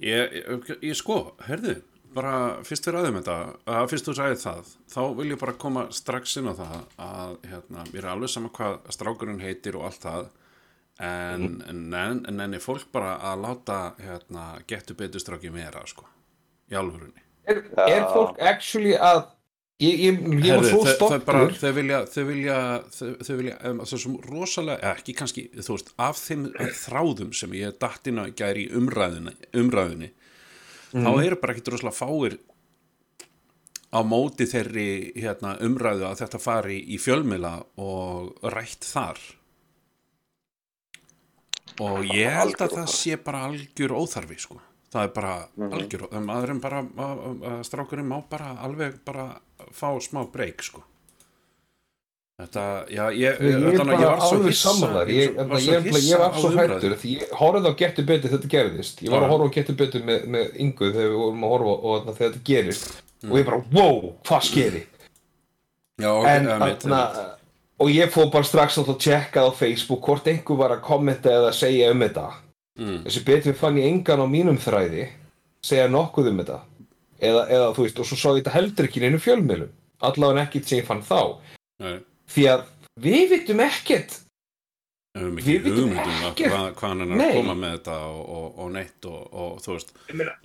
Ég, 0.01 0.35
ég, 0.41 0.69
ég 0.81 0.97
sko, 0.97 1.17
herðu, 1.45 1.77
bara 2.15 2.35
fyrst 2.67 2.87
fyrir 2.87 3.01
aðeim 3.01 3.19
þetta, 3.21 3.37
að 3.71 3.89
fyrst 3.93 4.07
þú 4.09 4.15
sagði 4.17 4.37
það, 4.41 4.71
þá 4.91 5.01
vil 5.19 5.27
ég 5.31 5.41
bara 5.41 5.57
koma 5.61 5.83
strax 5.95 6.37
inn 6.41 6.51
á 6.51 6.53
það 6.57 6.77
að 7.05 7.35
hérna, 7.51 7.85
mér 7.93 8.03
er 8.03 8.11
alveg 8.13 8.33
sama 8.33 8.51
hvað 8.55 8.79
strákurinn 8.95 9.43
heitir 9.43 9.77
og 9.79 9.87
allt 9.87 10.07
það, 10.07 10.31
en, 11.01 11.45
en, 11.69 11.83
en, 11.97 12.23
en 12.29 12.45
enni 12.45 12.61
fólk 12.61 12.89
bara 12.93 13.15
að 13.31 13.45
láta 13.45 13.77
hérna, 14.01 14.47
getur 14.69 14.99
betur 14.99 15.23
stráki 15.23 15.53
vera, 15.53 15.85
sko, 15.87 16.07
í 16.71 16.77
alvörunni. 16.77 17.23
Er, 17.49 17.63
er 17.87 18.09
fólk 18.11 18.41
actually 18.43 18.97
að, 18.97 19.23
ég, 19.81 19.99
ég, 20.05 20.19
ég 20.45 20.55
var 20.55 20.65
svo 20.69 20.81
þau- 20.85 21.55
þau 21.57 21.71
vilja, 21.73 21.99
þau 22.13 22.23
vilja, 22.27 22.57
þau, 22.93 23.09
vilja 23.41 23.55
um, 23.71 23.79
þessum 23.89 24.15
rosalega, 24.29 24.93
ekki 24.95 25.15
kannski, 25.17 25.47
þú 25.57 25.75
veist, 25.77 25.91
af 25.97 26.21
þeim 26.21 26.45
þráðum 26.85 27.33
sem 27.33 27.51
ég 27.57 27.77
á 27.81 28.25
gæri 28.37 28.67
í 28.67 28.71
umræðunni, 28.77 29.33
umræðunni 29.57 30.11
þá 30.93 31.07
Mhm. 31.07 31.23
eru 31.25 31.35
bara 31.41 31.53
ekkit 31.55 31.71
rosalega 31.73 31.97
fáir 31.97 32.37
á 33.91 33.99
móti 34.07 34.45
þeirri 34.47 34.87
hérna, 35.19 35.57
umræðu 35.59 36.05
að 36.07 36.19
þetta 36.23 36.39
fari 36.39 36.77
í 36.95 36.97
fjölmiðla 36.99 37.53
og 37.77 38.37
rætt 38.43 38.85
þar 38.87 39.17
og 41.81 42.03
ég 42.13 42.29
held 42.35 42.59
að 42.61 42.75
það 42.77 42.89
sé 42.93 43.15
bara 43.23 43.45
algjör 43.47 43.93
óþarfi 43.97 44.37
sko 44.43 44.59
það 44.91 45.03
er 45.07 45.13
bara 45.15 45.33
Mhm. 45.57 45.71
algjör 45.73 46.01
óþarfi 46.11 46.25
maðurinn 46.27 46.61
bara, 46.61 46.81
að- 46.83 47.41
að 47.47 47.63
strákurinn 47.63 48.07
má 48.11 48.17
bara 48.29 48.57
alveg 48.61 48.99
bara 49.05 49.39
fá 49.75 49.89
smá 50.01 50.23
breyk 50.31 50.63
sko. 50.65 50.83
Þetta, 52.41 52.63
já, 52.89 53.03
ég 53.13 53.41
Ég 53.45 53.65
að 53.77 53.85
bara 53.85 53.97
var 54.01 54.21
svo 54.25 54.39
hissa- 54.47 54.71
ég, 54.73 55.35
var 55.37 55.59
ég, 55.59 55.89
svo 56.41 56.49
ég, 56.49 56.55
ég, 56.55 56.57
hættur 56.57 56.95
því 56.97 57.11
ég 57.19 57.35
horfði 57.37 57.69
á 57.69 57.73
Gettu 57.77 58.05
Betur 58.05 58.31
þetta 58.33 58.49
gerðist. 58.49 59.03
Ég 59.05 59.11
var 59.13 59.21
að 59.27 59.33
horfa 59.35 59.45
á 59.45 59.55
Gettu 59.57 59.75
Betur 59.77 60.01
með, 60.07 60.25
með 60.25 60.55
Ingu 60.57 60.89
þegar 60.89 61.11
við 61.11 61.19
vorum 61.21 61.43
að 61.45 61.53
horfa 61.53 61.75
og 61.91 62.07
þegar 62.15 62.31
þetta 62.31 62.43
gerist. 62.49 62.87
Og 63.29 63.37
ég 63.37 63.45
bara, 63.45 63.61
wow, 63.75 64.15
hvað 64.25 64.47
skeri 64.47 64.81
já, 66.01 66.09
ok, 66.09 66.25
en 66.25 66.47
ja, 66.49 66.57
mitt, 66.57 66.85
og 67.81 67.89
ég 67.93 68.09
fór 68.09 68.31
bara 68.33 68.47
strax 68.47 68.79
að 68.81 68.97
tjekka 68.97 69.45
á 69.45 69.49
Facebook 69.53 70.01
hvort 70.01 70.25
einhver 70.25 70.57
var 70.57 70.73
að 70.73 70.81
kommenta 70.81 71.29
eða 71.29 71.53
segja 71.53 71.91
um 71.93 72.01
þetta. 72.01 72.25
Mm, 72.79 73.03
þessi 73.05 73.23
betur 73.27 73.53
fann 73.53 73.77
ég 73.77 73.85
engan 73.85 74.23
á 74.23 74.25
mínum 74.25 74.57
þræði 74.57 75.09
segja 75.61 75.87
nokkuð 75.91 76.31
um 76.31 76.41
þetta 76.41 76.59
eða, 77.21 77.45
eða 77.47 77.69
þú 77.77 77.85
veist, 77.85 78.01
og 78.01 78.09
svo 78.09 78.17
sá 78.19 78.27
ég 78.31 78.41
þetta 78.41 78.55
heldur 78.57 78.89
ekki 78.89 79.01
í 79.01 79.05
neinu 79.05 79.21
fjölmiðlum 79.21 79.71
allavega 80.09 80.47
ekkert 80.47 80.69
sem 80.71 80.81
ég 80.81 80.89
fann 80.89 81.03
þá 81.05 81.19
nei, 81.83 81.95
því 82.33 82.47
að 82.55 82.65
við 83.05 83.23
vitum 83.35 83.63
ekkert 83.65 84.19
við 85.11 85.65
vitum 85.65 85.91
að 85.99 86.09
ekkert. 86.29 86.53
hvað, 86.53 86.67
hvað 86.79 86.93
hann 86.93 87.03
er 87.03 87.09
að 87.11 87.19
Nei. 87.19 87.33
koma 87.35 87.55
með 87.59 87.73
þetta 87.75 87.95
og, 88.07 88.21
og, 88.31 88.47
og 88.63 88.69
neitt 88.77 89.07
og, 89.11 89.21
og 89.43 89.61
þú 89.63 89.75
veist 89.75 89.93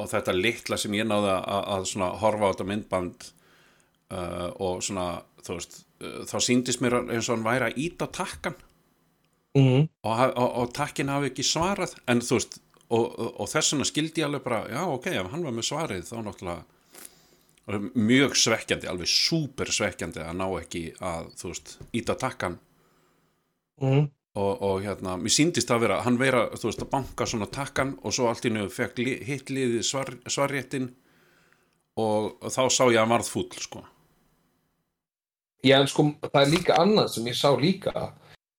og 0.03 0.11
þetta 0.11 0.35
litla 0.35 0.79
sem 0.83 0.97
ég 0.99 1.07
náði 1.07 1.33
að, 1.37 1.59
að 1.77 1.89
svona 1.93 2.09
horfa 2.23 2.51
á 2.51 2.53
þetta 2.53 2.69
myndband 2.73 3.29
uh, 4.11 4.49
og 4.67 4.83
svona 4.83 5.07
þú 5.47 5.59
veist 5.61 5.79
uh, 6.03 6.23
þá 6.27 6.37
síndist 6.49 6.83
mér 6.83 6.99
eins 7.05 7.29
og 7.31 7.37
hann 7.37 7.47
væri 7.47 7.69
að 7.69 7.79
íta 7.87 8.11
takkan 8.19 8.59
mm. 9.55 9.87
og, 10.03 10.13
ha- 10.19 10.33
og, 10.35 10.51
og 10.65 10.75
takkin 10.75 11.15
hafi 11.15 11.31
ekki 11.31 11.47
svarað 11.47 11.95
en 12.11 12.25
þú 12.27 12.41
veist 12.41 12.59
og, 12.91 13.05
og, 13.19 13.31
og 13.41 13.49
þess 13.51 13.75
vegna 13.75 13.87
skildi 13.89 14.23
ég 14.23 14.29
alveg 14.29 14.45
bara 14.45 14.63
já 14.71 14.83
ok, 14.87 15.07
ef 15.13 15.31
hann 15.33 15.47
var 15.47 15.55
með 15.57 15.69
svarið 15.71 16.11
þá 16.11 16.17
náttúrulega 16.27 16.65
mjög 17.99 18.37
svekkjandi, 18.39 18.87
alveg 18.87 19.11
súper 19.11 19.73
svekkjandi 19.75 20.23
að 20.23 20.37
ná 20.39 20.47
ekki 20.61 20.85
að 21.03 21.33
þú 21.41 21.51
veist, 21.51 21.77
íta 21.99 22.15
takkan 22.19 22.61
Mm. 23.77 24.07
og, 24.41 24.63
og 24.63 24.79
hérna, 24.81 25.19
mér 25.21 25.33
síndist 25.35 25.69
það 25.69 25.83
vera 25.83 25.97
hann 26.07 26.15
vera, 26.17 26.47
þú 26.57 26.71
veist, 26.71 26.81
að 26.81 26.93
banka 26.95 27.27
svona 27.29 27.49
takkan 27.53 27.91
og 28.01 28.15
svo 28.17 28.31
allt 28.31 28.47
í 28.49 28.53
nöðu 28.55 28.71
fekk 28.73 29.03
li, 29.03 29.17
hitt 29.29 29.51
liðið 29.53 29.83
svar, 29.85 30.15
svarréttin 30.25 30.87
og, 32.01 32.39
þá 32.49 32.63
sá 32.73 32.87
ég 32.89 32.97
að 32.97 33.03
hann 33.03 33.13
varð 33.13 33.29
fúll 33.35 33.61
sko. 33.61 33.83
Já, 35.61 35.77
en 35.83 35.91
sko, 35.93 36.07
það 36.25 36.41
er 36.41 36.53
líka 36.55 36.79
annað 36.81 37.11
sem 37.19 37.29
ég 37.29 37.37
sá 37.37 37.51
líka 37.61 37.93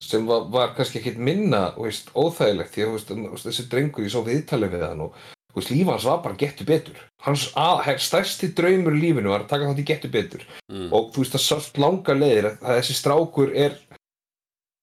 sem 0.03 0.27
var, 0.27 0.45
var 0.53 0.75
kannski 0.77 1.01
ekkit 1.01 1.17
minna 1.17 1.71
veist, 1.77 2.11
óþægilegt 2.13 2.75
því 2.75 2.85
að 2.85 3.41
þessi 3.47 3.65
drengur 3.71 4.05
ég 4.05 4.13
sá 4.13 4.21
viðtalið 4.25 4.75
við 4.75 4.85
hann 4.85 5.03
og 5.07 5.17
veist, 5.57 5.71
líf 5.73 5.89
hans 5.89 6.05
var 6.05 6.21
bara 6.25 6.37
getur 6.37 6.69
betur 6.69 7.01
hans 7.25 7.47
að, 7.57 7.89
stærsti 8.03 8.51
draumur 8.57 8.97
í 8.97 9.01
lífinu 9.01 9.33
var 9.33 9.45
að 9.45 9.51
taka 9.53 9.71
þátt 9.71 9.83
í 9.83 9.87
getur 9.89 10.13
betur 10.13 10.45
mm. 10.69 10.89
og 10.91 11.11
þú 11.15 11.23
veist, 11.23 11.35
það 11.35 11.45
sást 11.47 11.81
langa 11.81 12.17
leiðir 12.17 12.51
að, 12.51 12.57
að 12.61 12.81
þessi 12.81 12.97
strákur 12.99 13.53
er 13.65 13.77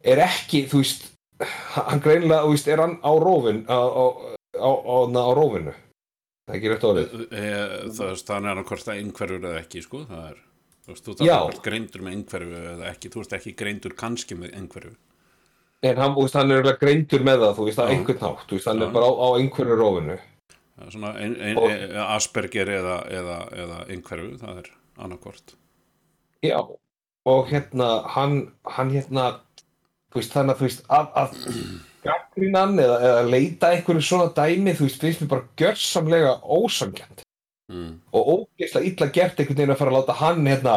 er 0.04 0.24
ekki, 0.26 0.66
þú 0.70 0.82
veist 0.82 1.10
hann 1.78 2.02
greinilega, 2.02 2.44
þú 2.44 2.56
veist, 2.56 2.70
er 2.70 2.82
hann 2.82 2.98
á 3.00 3.12
rófin 3.22 3.62
á, 3.70 3.78
á, 3.78 4.04
á, 4.58 4.70
á, 4.70 5.30
rófinu 5.38 5.74
það 6.44 6.52
er 6.52 6.58
ekki 6.58 6.72
rétt 6.72 6.88
orðið 6.90 7.14
þannig 8.26 8.50
er 8.50 8.58
hann 8.58 8.68
hvort 8.68 8.86
það 8.88 8.98
einhverfur 8.98 9.48
eða 9.48 9.62
ekki 9.62 9.84
sko. 9.84 10.02
það 10.10 10.26
er, 10.32 10.42
þú 10.84 10.92
veist, 10.92 11.08
þú 11.08 11.32
ert 11.32 11.64
greindur 11.64 12.04
með 12.04 12.16
einhverfu 12.18 12.62
eða 12.74 12.92
ekki, 12.92 13.10
þú 13.12 13.24
ert 13.24 13.36
ekki 13.38 13.56
greindur 13.56 13.96
kannski 13.98 14.36
með 14.38 14.54
einhverfu. 14.60 14.94
En 15.84 15.98
hann, 16.00 16.14
veist, 16.16 16.36
hann 16.38 16.52
er 16.54 16.70
greindur 16.80 17.24
með 17.24 17.42
það, 17.42 17.56
þú 17.58 17.66
veist, 17.68 17.80
á 17.80 17.84
Já. 17.84 17.92
einhvern 17.92 18.22
nátt 18.22 18.46
þú 18.48 18.56
veist, 18.56 18.68
hann 18.70 18.80
Já. 18.80 18.86
er 18.86 18.94
bara 18.94 19.08
á, 19.08 19.12
á 19.20 19.28
einhverju 19.40 20.18
Það 20.74 20.86
er 20.86 20.90
svona 20.90 21.10
ein, 21.22 21.34
ein, 21.40 21.58
Og- 21.58 21.70
ein, 21.70 21.96
Asperger 22.16 22.70
eða, 22.74 22.96
eða, 23.06 23.36
eða 23.62 23.76
einhverfu, 23.94 24.38
það 24.40 24.56
er 24.62 24.70
annarkvort 24.98 25.54
Já, 26.42 26.58
og 27.24 27.48
hérna, 27.48 27.90
hann, 28.16 28.38
hann 28.66 28.90
hérna, 28.90 29.26
þú 30.10 30.18
veist, 30.20 30.32
þannig 30.34 30.54
að 30.54 30.58
þú 30.62 30.66
veist, 30.68 30.82
að, 30.88 31.12
að 31.22 31.36
gaggrínan 32.04 32.74
eða, 32.82 32.96
eða 33.08 33.22
leita 33.30 33.70
einhverju 33.76 34.02
svona 34.04 34.32
dæmi, 34.34 34.74
þú 34.74 34.88
veist, 34.88 35.00
finnst 35.04 35.22
mér 35.22 35.32
bara 35.36 35.48
gjörsamlega 35.62 36.34
ósangjant 36.42 37.23
mm. 37.72 37.94
og 38.12 38.30
ógeðslega 38.34 38.90
illa 38.90 39.08
gert 39.14 39.40
einhvern 39.40 39.60
veginn 39.60 39.74
að 39.74 39.80
fara 39.80 39.94
að 39.94 39.98
láta 39.98 40.18
hann, 40.20 40.46
hérna, 40.48 40.74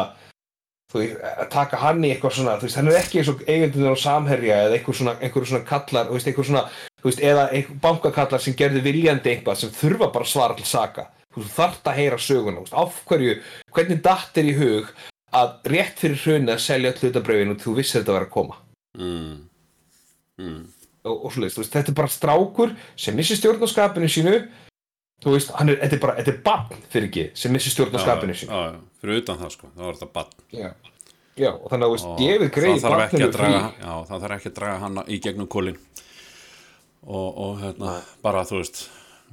þú 0.92 1.02
veist, 1.02 1.18
að 1.34 1.50
taka 1.52 1.82
hann 1.82 2.04
í 2.04 2.12
eitthvað 2.12 2.36
svona, 2.38 2.56
þú 2.60 2.68
veist, 2.68 2.78
hann 2.80 2.90
er 2.92 3.00
ekki 3.02 3.20
eins 3.20 3.32
og 3.32 3.44
eigendunir 3.46 3.98
á 3.98 4.04
samherja 4.04 4.62
eða 4.66 4.78
einhver 4.78 4.98
svona, 5.00 5.16
einhver 5.20 5.50
svona 5.50 5.68
kallar, 5.68 6.08
þú 6.08 6.18
veist, 6.18 6.30
einhver 6.32 6.48
svona, 6.50 6.64
þú 7.02 7.10
veist, 7.10 7.26
eða 7.32 7.46
bankakallar 7.84 8.44
sem 8.44 8.56
gerði 8.58 8.84
viljandi 8.86 9.34
eitthvað 9.34 9.62
sem 9.62 9.76
þurfa 9.82 10.12
bara 10.14 10.28
að 10.28 10.32
svara 10.32 10.58
til 10.58 10.68
saka, 10.68 11.10
þú 11.28 11.42
veist, 11.42 11.50
þú 11.50 11.58
þarft 11.58 11.92
að 11.92 12.00
heyra 12.00 12.22
söguna, 12.28 12.62
þú 12.62 12.66
veist, 12.66 12.80
af 12.84 13.02
hverju, 13.10 13.36
hvernig 13.76 14.02
datt 14.06 14.40
er 14.40 14.48
í 14.48 14.56
hug 14.58 14.94
að 15.38 15.68
rétt 15.74 16.00
fyrir 16.00 16.22
hruni 16.24 16.54
að 16.54 16.64
selja 16.64 16.94
hlutabröfin 16.96 17.52
og 17.52 17.60
þú 17.60 17.74
vissir 17.76 18.00
þetta 18.00 18.16
var 18.16 18.26
að 18.26 18.34
koma 18.38 18.56
Mm. 18.98 19.44
Mm. 20.38 20.64
og, 21.04 21.26
og 21.26 21.34
veist, 21.38 21.60
þetta 21.70 21.92
er 21.92 21.96
bara 21.98 22.10
strákur 22.10 22.72
sem 22.98 23.14
missir 23.14 23.38
stjórn 23.38 23.62
á 23.62 23.68
skapinu 23.70 24.08
sínu 24.10 24.32
þú 25.24 25.34
veist, 25.34 25.54
hann 25.58 25.72
er, 25.72 25.80
þetta 25.82 25.98
er 25.98 26.02
bara, 26.04 26.14
þetta 26.20 26.34
er 26.34 26.38
barn 26.46 26.84
fyrir 26.92 27.08
ekki, 27.08 27.24
sem 27.38 27.54
missir 27.54 27.74
stjórn 27.74 27.96
á 27.96 28.00
skapinu 28.04 28.36
sínu. 28.38 28.52
já, 28.52 28.76
já, 28.76 29.00
fyrir 29.02 29.22
utan 29.22 29.40
það 29.42 29.56
sko, 29.56 29.72
það 29.74 29.88
var 29.88 29.98
þetta 29.98 30.10
bann 30.18 30.60
já, 30.60 30.70
já 31.38 31.50
og 31.54 31.66
þannig 31.72 31.84
að, 31.84 31.88
þú 31.88 31.96
veist, 31.96 32.12
gefið 32.22 32.54
greið 32.58 32.76
það 32.76 32.86
þarf 32.86 33.04
ekki 33.06 33.18
barninu 33.18 33.28
að 33.28 33.36
draga, 33.38 33.58
frí 33.58 33.88
já, 33.88 33.92
það 34.10 34.24
þarf 34.24 34.38
ekki 34.38 34.52
að 34.52 34.56
draga 34.60 34.78
hann 34.84 35.02
í 35.08 35.20
gegnum 35.26 35.50
kólin 35.56 35.82
og, 37.08 37.28
og 37.28 37.60
hérna, 37.64 37.98
bara 38.24 38.46
þú 38.48 38.62
veist 38.62 38.82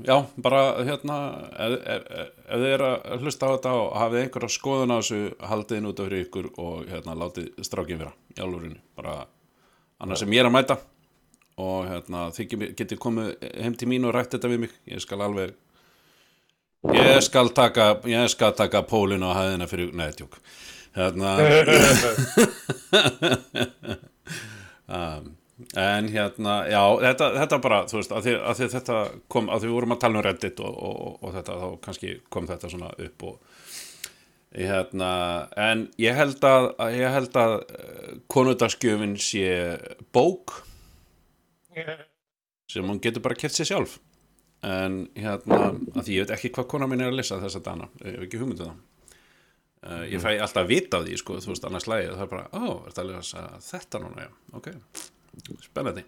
já, 0.03 0.17
bara 0.47 0.63
hérna 0.83 1.19
ef, 1.53 1.77
ef, 1.95 2.09
ef 2.45 2.63
þið 2.63 2.67
er 2.73 2.85
að 2.89 3.23
hlusta 3.23 3.47
á 3.47 3.53
þetta 3.55 3.75
og 3.79 3.93
hafið 4.01 4.23
einhverja 4.23 4.55
skoðun 4.55 4.95
á 4.95 4.97
þessu 4.99 5.21
haldið 5.51 5.79
inn 5.79 5.89
út 5.91 6.01
af 6.01 6.09
fyrir 6.09 6.25
ykkur 6.25 6.49
og 6.61 6.89
hérna 6.89 7.15
látið 7.19 7.63
strákin 7.63 8.01
vera 8.01 8.11
í 8.35 8.41
álurinu, 8.41 8.81
bara 8.97 9.21
annars 10.03 10.23
sem 10.23 10.35
ég 10.35 10.43
er 10.43 10.49
að 10.49 10.55
mæta. 10.57 10.77
Og 11.55 11.85
hérna 11.87 12.25
þið 12.35 12.73
getið 12.75 12.99
komið 12.99 13.29
heim 13.63 13.75
til 13.79 13.87
mín 13.87 14.03
og 14.07 14.11
rætt 14.11 14.33
þetta 14.35 14.49
við 14.51 14.65
mig, 14.65 14.73
ég 14.91 14.99
skal 14.99 15.21
alveg 15.23 15.53
Ég 16.93 17.21
skal 17.25 17.49
taka, 17.49 17.99
ég 18.05 18.27
skal 18.29 18.53
taka 18.53 18.83
pólinn 18.85 19.23
á 19.25 19.31
hæðina 19.33 19.67
fyrir, 19.69 19.89
nei, 19.95 20.11
tjók. 20.13 20.37
Hérna, 20.95 21.31
um, 24.95 25.25
en 25.75 26.07
hérna, 26.13 26.53
já, 26.71 26.81
þetta, 27.01 27.29
þetta 27.41 27.59
bara, 27.63 27.81
þú 27.89 27.99
veist, 27.99 28.13
að 28.15 28.27
því, 28.27 28.35
að 28.37 28.59
því 28.59 28.69
þetta 28.75 28.99
kom, 29.33 29.49
að 29.51 29.59
því 29.63 29.67
við 29.71 29.75
vorum 29.79 29.95
að 29.95 30.01
tala 30.05 30.19
um 30.19 30.25
Reddit 30.27 30.63
og, 30.63 30.71
og, 30.71 30.95
og, 30.95 31.13
og 31.19 31.35
þetta, 31.35 31.57
þá 31.63 31.67
kannski 31.87 32.09
kom 32.31 32.49
þetta 32.51 32.71
svona 32.71 32.93
upp 33.07 33.27
og, 33.27 33.35
hérna, 34.55 35.11
en 35.67 35.85
ég 35.99 36.15
held 36.15 36.47
að, 36.47 36.69
að 36.85 36.89
ég 37.01 37.15
held 37.17 37.39
að 37.43 37.57
konundaskjöfin 38.31 39.15
sé 39.19 39.47
bók. 40.15 40.61
Sem 42.71 42.87
hún 42.87 43.03
getur 43.03 43.23
bara 43.25 43.35
keft 43.35 43.57
sér 43.57 43.67
sjálf 43.73 43.99
en 44.65 44.97
hérna, 45.13 45.61
að 45.93 46.07
því 46.07 46.15
ég 46.15 46.25
veit 46.25 46.35
ekki 46.35 46.51
hvað 46.55 46.69
kona 46.73 46.89
mín 46.89 47.03
er 47.05 47.11
að 47.11 47.19
lesa 47.19 47.39
þessa 47.41 47.61
dana, 47.65 47.89
ég 48.01 48.15
hef 48.17 48.27
ekki 48.27 48.41
hugmyndið 48.41 48.69
það. 48.69 48.83
Uh, 49.85 50.03
ég 50.09 50.21
fæ 50.23 50.31
alltaf 50.33 50.63
að 50.63 50.71
vita 50.71 50.97
af 50.97 51.05
því 51.05 51.17
sko, 51.21 51.37
þú 51.43 51.51
veist, 51.51 51.65
annars 51.67 51.85
lægið, 51.91 52.13
það 52.15 52.23
er 52.25 52.31
bara, 52.31 52.45
ó, 52.57 52.65
er 52.65 52.87
þetta 52.87 53.03
að 53.03 53.09
lesa 53.11 53.43
þetta 53.67 54.01
núna, 54.01 54.25
já, 54.25 54.31
ok. 54.57 54.69
Spennandi. 55.67 56.05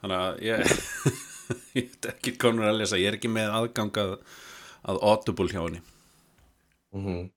Þannig 0.00 0.16
að 0.16 0.40
ég 0.48 0.72
ég 1.76 1.92
veit 1.92 2.08
ekki 2.10 2.34
er 2.40 2.72
að 2.72 2.80
lesa, 2.80 2.98
ég 2.98 3.12
er 3.12 3.18
ekki 3.20 3.30
með 3.30 3.54
aðgang 3.60 4.00
að, 4.02 4.16
að 4.90 5.02
Audible 5.12 5.52
hjá 5.52 5.60
henni. 5.62 5.84
Mhm. 6.96 7.28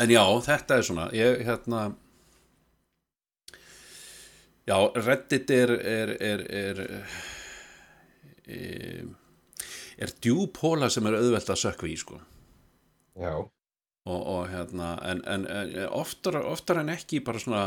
en 0.00 0.10
já, 0.14 0.22
þetta 0.46 0.76
er 0.78 0.86
svona 0.86 1.10
ég, 1.12 1.42
hérna 1.44 1.80
já, 4.64 4.76
Reddit 4.96 5.50
er 5.52 5.74
er, 5.76 6.14
er, 6.24 6.46
er 6.48 6.80
er, 8.46 9.08
er 9.98 10.12
djúpóla 10.22 10.88
sem 10.92 11.06
er 11.10 11.18
auðvelt 11.18 11.50
að 11.52 11.60
sökva 11.64 11.88
í 11.90 11.96
sko 12.00 12.20
Já. 13.20 13.34
og, 13.40 14.20
og 14.20 14.46
hérna 14.52 14.94
en, 15.10 15.20
en, 15.28 15.46
en 15.46 15.74
oftar, 15.90 16.40
oftar 16.46 16.80
en 16.84 16.94
ekki 16.94 17.20
bara 17.26 17.42
svona 17.42 17.64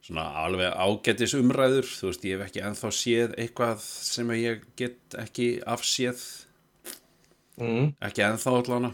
svona 0.00 0.26
alveg 0.44 0.72
ágætis 0.80 1.34
umræður 1.36 1.84
þú 1.88 2.06
veist, 2.08 2.22
ég 2.24 2.38
hef 2.38 2.46
ekki 2.48 2.62
ennþá 2.64 2.90
séð 2.96 3.34
eitthvað 3.40 3.82
sem 3.84 4.30
ég 4.38 4.62
get 4.80 5.18
ekki 5.20 5.50
afséð 5.68 6.22
Mm. 7.60 7.90
ekki 8.00 8.22
ennþá 8.24 8.52
allána 8.56 8.88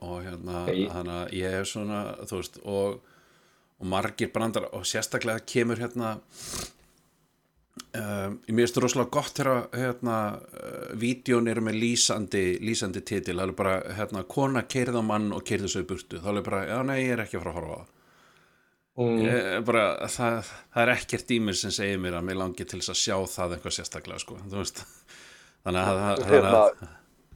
og 0.00 0.22
hérna, 0.24 0.62
þannig 0.70 1.16
að 1.18 1.32
ég 1.36 1.52
hef 1.52 1.66
svona 1.68 1.98
þú 2.24 2.38
veist, 2.38 2.54
og, 2.64 2.94
og 3.76 3.88
margir 3.92 4.30
brandar 4.32 4.70
og 4.72 4.86
sérstaklega 4.88 5.42
kemur 5.44 5.76
hérna 5.82 6.14
um, 7.76 8.38
ég 8.46 8.54
mér 8.54 8.64
finnst 8.66 8.78
það 8.78 8.84
rosalega 8.86 9.12
gott 9.16 9.36
þegar 9.40 9.66
hérna, 9.76 10.16
uh, 10.36 10.86
vídjón 11.00 11.50
eru 11.52 11.64
með 11.66 11.80
lýsandi 11.82 12.44
lýsandi 12.64 13.02
titil, 13.06 13.36
það 13.40 13.48
er 13.50 13.58
bara 13.58 13.74
hérna, 13.98 14.24
kona 14.28 14.62
keirð 14.68 15.00
á 15.00 15.02
mann 15.04 15.28
og 15.36 15.44
keirði 15.46 15.68
svo 15.74 15.84
í 15.84 15.88
burtu 15.90 16.22
þá 16.22 16.30
er 16.36 16.42
bara, 16.46 16.64
já 16.70 16.78
nei, 16.88 16.98
ég 17.04 17.12
er 17.16 17.24
ekki 17.26 17.38
að 17.40 17.46
fara 17.46 17.54
að 17.54 17.60
horfa 17.62 17.78
á 17.82 17.94
Mm. 18.96 19.18
Ég 19.26 19.46
er 19.58 19.60
bara, 19.60 19.80
það, 20.08 20.38
það 20.72 20.80
er 20.86 20.90
ekkert 20.94 21.32
í 21.34 21.36
mér 21.44 21.56
sem 21.60 21.72
segir 21.76 21.98
mér 22.00 22.14
að 22.16 22.22
mér 22.30 22.38
langi 22.40 22.64
til 22.64 22.78
þess 22.80 22.94
að 22.94 22.96
sjá 22.96 23.16
það 23.28 23.50
eitthvað 23.52 23.74
sérstaklega 23.76 24.22
sko. 24.22 24.36
þannig 25.66 25.80
að, 25.82 26.22
Hérna- 26.30 26.52
að 26.62 26.78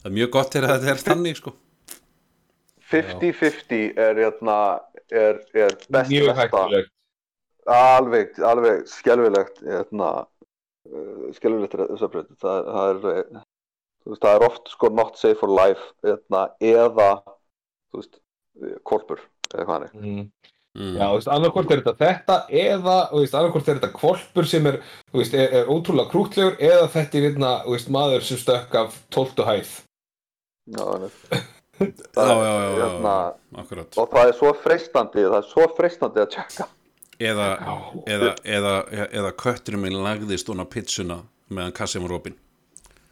það 0.01 0.07
er 0.09 0.15
mjög 0.15 0.31
gott 0.33 0.55
þegar 0.57 0.73
þetta 0.73 0.89
er 0.95 1.03
þannig 1.05 1.37
sko. 1.37 1.53
50-50 2.89 3.83
er, 4.07 4.21
hérna, 4.23 4.57
er, 5.13 5.37
er 5.53 5.77
best 5.85 6.09
Mjög 6.09 6.31
besta. 6.31 6.41
hættulegt. 6.41 6.91
alveg, 7.77 8.33
alveg 8.41 8.81
skelfilegt 8.89 9.61
hérna, 9.61 10.09
uh, 10.91 11.27
skelfilegt 11.35 11.97
subreddit 11.99 12.37
það, 12.41 12.69
það, 12.75 12.91
er, 12.91 13.23
eh, 13.23 14.15
það 14.15 14.31
er 14.35 14.47
oft 14.47 14.71
sko 14.73 14.91
not 14.93 15.19
safe 15.19 15.39
for 15.41 15.51
life 15.51 15.91
hérna, 16.05 16.47
eða 16.61 17.09
veist, 17.95 18.19
kolpur 18.87 19.21
eða 19.51 19.67
hvað 19.67 19.87
er 19.87 19.93
Mm. 20.01 20.27
mm. 20.77 20.95
Já, 20.95 21.05
þú 21.05 21.15
veist, 21.17 21.31
annarkvort 21.35 21.71
er 21.71 21.81
þetta 21.83 21.95
þetta 21.99 22.35
eða, 22.49 22.97
þú 23.11 23.23
veist, 23.23 23.37
annarkvort 23.39 23.69
er 23.69 23.79
þetta 23.79 23.93
kvolpur 23.97 24.47
sem 24.47 24.67
er, 24.71 24.81
þú 25.11 25.23
veist, 25.23 25.33
er, 25.35 25.55
er 25.59 25.71
ótrúlega 25.71 26.11
krútlegur 26.13 26.59
eða 26.59 26.91
þetta 26.93 27.17
er 27.17 27.25
hérna, 27.29 27.55
þú 27.65 27.75
veist, 27.75 27.89
maður 27.91 28.27
sem 28.27 28.39
stökk 28.39 28.77
af 28.79 29.01
12. 29.11 29.47
hæð. 29.49 29.73
já, 30.71 30.83
hann 30.85 31.03
er 31.03 31.11
já, 31.81 31.87
já, 32.15 32.43
já, 32.45 32.77
já, 32.77 32.85
hérna, 32.85 33.15
akkurat 33.57 33.97
og 33.97 34.11
það 34.11 34.27
er 34.29 34.37
svo 34.37 34.51
freistandi 34.63 35.23
það 35.25 35.37
er 35.39 35.47
svo 35.49 35.65
freistandi 35.77 36.21
að 36.21 36.29
tjekka 36.35 36.67
eða, 37.21 37.49
eða, 38.05 38.31
eða, 38.43 38.75
eða 39.09 39.33
kötturinn 39.43 39.85
minn 39.85 39.99
lagðist 40.03 40.49
hún 40.51 40.63
á 40.63 40.65
pizzuna 40.65 41.21
meðan 41.51 41.75
kassi 41.75 42.01
var 42.01 42.17
opinn 42.19 42.37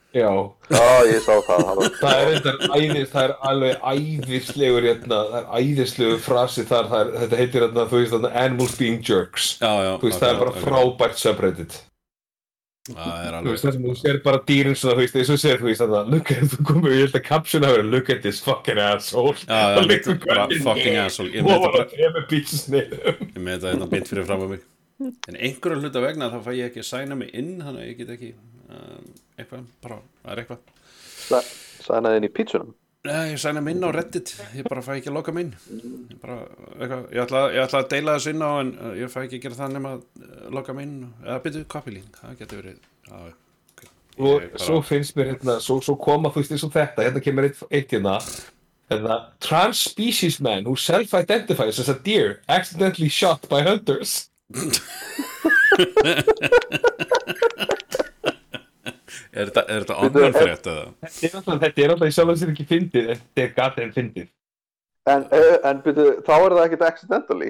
Já. 0.10 0.26
já, 0.74 1.06
ég 1.06 1.20
sá 1.22 1.36
það 1.46 1.84
það 2.00 2.16
er 2.18 2.30
æðis, 2.74 3.12
það 3.12 3.26
er 3.28 3.34
alveg 3.46 3.84
æðislegur 3.92 4.88
hérna, 4.88 5.20
það 5.30 5.36
er 5.38 5.52
æðislegur 5.60 6.24
frasi 6.26 6.64
þar, 6.66 6.90
er, 6.98 7.12
þetta 7.24 7.38
heitir 7.38 7.66
hérna, 7.68 7.84
þú 7.92 8.00
veist, 8.00 8.16
hérna, 8.16 8.32
animals 8.42 8.74
being 8.80 9.04
jerks. 9.06 9.52
já, 9.62 9.70
já, 9.70 9.92
Þú 10.02 10.10
veist, 10.10 10.24
það 10.24 10.32
er 10.32 10.40
bara 10.42 10.56
akkurat, 10.56 10.66
frábært 10.66 11.22
subreddit. 11.22 11.78
Það 12.90 13.20
er 13.20 13.30
Þú 13.30 13.38
alveg 13.40 13.52
veist, 13.54 13.66
það 13.66 13.76
sem 13.76 13.86
þú 13.86 13.96
sér 14.00 14.20
bara 14.24 14.42
dýrin 14.50 14.78
svona, 14.80 14.96
þú 14.98 15.04
veist, 15.04 15.20
eins 15.20 15.32
og 15.36 15.40
sér, 15.44 15.60
þú 15.60 15.68
veist, 15.70 15.84
þannig 15.84 16.00
að, 16.00 16.12
look 16.16 16.32
at, 16.36 16.44
þú 16.54 16.66
komur, 16.72 16.96
ég 16.96 17.06
held 17.06 17.20
að 17.20 17.30
hafa 17.30 17.62
verið, 17.76 17.92
look 17.94 18.10
at 18.16 18.22
this 18.26 18.42
fucking 18.46 18.82
asshole. 18.82 19.36
Það 19.46 19.86
liggur 19.90 20.20
bara 20.26 20.48
fucking 20.66 21.00
asshole. 21.04 21.30
Ég 21.36 21.46
með 21.46 21.54
þetta 21.56 21.70
bara 21.70 21.78
bara- 21.78 21.90
trefur 21.94 22.28
pítsniðum. 22.32 23.24
ég 23.36 23.40
með 23.40 23.56
þetta 23.60 23.74
hérna 23.76 23.90
beint 23.94 24.12
fyrir 24.14 24.26
fram 24.30 24.46
á 24.46 24.48
mig 24.56 24.68
en 25.00 25.38
einhverju 25.40 25.80
hluta 25.80 26.02
vegna 26.04 26.28
þá 26.32 26.40
fæ 26.44 26.52
ég 26.58 26.66
ekki 26.70 26.82
að 26.84 26.88
sæna 26.90 27.16
mig 27.20 27.30
inn 27.38 27.54
þannig 27.64 27.84
að 27.84 27.88
ég 27.88 28.00
get 28.02 28.10
ekki 28.16 28.32
um, 28.68 29.06
eitthvað, 29.40 29.66
bara, 29.86 30.00
það 30.24 30.34
er 30.34 30.42
eitthvað 30.44 31.52
sænaði 31.86 32.20
inn 32.20 32.28
í 32.28 32.32
pítsunum 32.36 32.74
Nei, 33.08 33.30
ég 33.32 33.38
sæna 33.40 33.62
mig 33.64 33.78
inn 33.78 33.86
á 33.88 33.96
Reddit, 33.96 34.34
ég 34.58 34.66
bara 34.68 34.82
fæ 34.84 34.98
ekki 34.98 35.08
að 35.08 35.14
loka 35.16 35.32
mig 35.32 35.46
inn 35.46 35.54
ég 36.12 36.18
bara, 36.20 36.36
ég 36.84 36.92
ætla, 37.24 37.46
ég 37.56 37.62
ætla 37.64 37.80
að 37.86 37.92
deila 37.94 38.16
þessu 38.18 38.34
inn 38.34 38.44
á 38.44 38.50
en 38.60 38.72
uh, 38.76 38.90
ég 39.00 39.08
fæ 39.14 39.22
ekki 39.24 39.38
að 39.40 39.44
gera 39.46 39.56
það 39.62 39.72
nema 39.78 39.90
að 39.96 40.02
uh, 40.26 40.42
loka 40.58 40.76
mig 40.76 40.84
inn 40.90 40.98
eða 41.24 41.38
byrju 41.46 41.62
copy-link, 41.72 42.12
það 42.20 42.34
getur 42.42 42.60
verið 42.60 42.76
já, 42.76 43.16
já, 43.30 43.34
ok. 43.72 43.82
Og 44.20 44.36
bara- 44.44 44.60
svo 44.66 44.82
finnst 44.90 45.16
mér 45.16 45.30
hérna, 45.32 45.56
svo, 45.64 45.80
svo 45.88 45.96
koma 46.04 46.28
þú 46.36 46.44
veist 46.44 46.52
eins 46.58 46.68
og 46.68 46.76
þetta, 46.76 47.00
hérna 47.08 47.24
kemur 47.24 47.48
eitt, 47.48 47.64
eitt 47.72 47.96
hérna, 47.96 48.18
hérna, 48.92 49.16
trans-species 49.48 50.42
man 50.44 50.68
who 50.68 50.76
self-identifies 50.76 51.80
as 51.80 51.88
a 51.88 51.96
deer 52.04 52.42
accidentally 52.52 53.08
shot 53.08 53.48
by 53.48 53.64
hunters. 53.64 54.28
Er 59.30 59.52
þetta, 59.54 59.96
online 60.02 60.34
frétt 60.34 60.68
eða? 60.72 60.86
Þetta 61.06 61.28
er 61.30 61.92
alltaf, 61.94 62.04
er 62.04 62.08
í 62.10 62.14
sjálf 62.16 62.32
og 62.34 62.38
sér 62.42 62.52
ekki 62.54 62.66
fyndið, 62.70 63.10
en 63.14 63.20
þetta 63.22 63.44
er 63.44 63.52
gatið 63.58 63.92
fyndið. 63.98 64.30
en, 65.10 65.26
en 65.70 65.82
byrju, 65.86 66.08
þá 66.26 66.34
er 66.38 66.56
það 66.56 66.64
ekkert 66.66 66.86
accidentally 66.88 67.50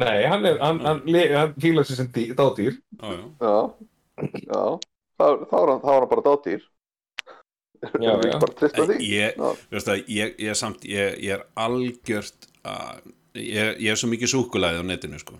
Nei, 0.00 0.24
hann 0.30 0.46
er, 0.46 0.58
hann, 0.62 0.78
hann, 0.80 1.00
hann, 1.06 1.32
hann 1.34 1.54
fílar 1.60 1.84
sig 1.84 1.96
sem 1.98 2.08
dý- 2.14 2.30
dádýr. 2.38 2.76
Já, 3.02 3.10
já, 3.10 3.54
já, 4.22 4.28
já 4.46 4.62
þá, 5.20 5.24
þá, 5.50 5.56
er 5.60 5.72
hann, 5.72 5.80
þá 5.82 5.90
er 5.90 5.98
hann 6.00 6.10
bara 6.12 6.26
dátýr 6.26 6.62
Já, 7.80 8.12
já. 8.20 8.34
ég, 9.00 9.38
veist 9.72 9.88
það, 9.88 10.02
ég, 10.12 10.34
ég 10.44 10.56
samt, 10.58 10.82
ég, 10.84 11.14
ég 11.24 11.32
er 11.38 11.46
algjört 11.56 12.48
að, 12.68 13.06
ég, 13.40 13.78
ég 13.80 13.94
er 13.94 14.00
svo 14.00 14.10
mikið 14.12 14.32
súkulæði 14.34 14.82
á 14.82 14.84
netinu 14.84 15.20
sko 15.22 15.38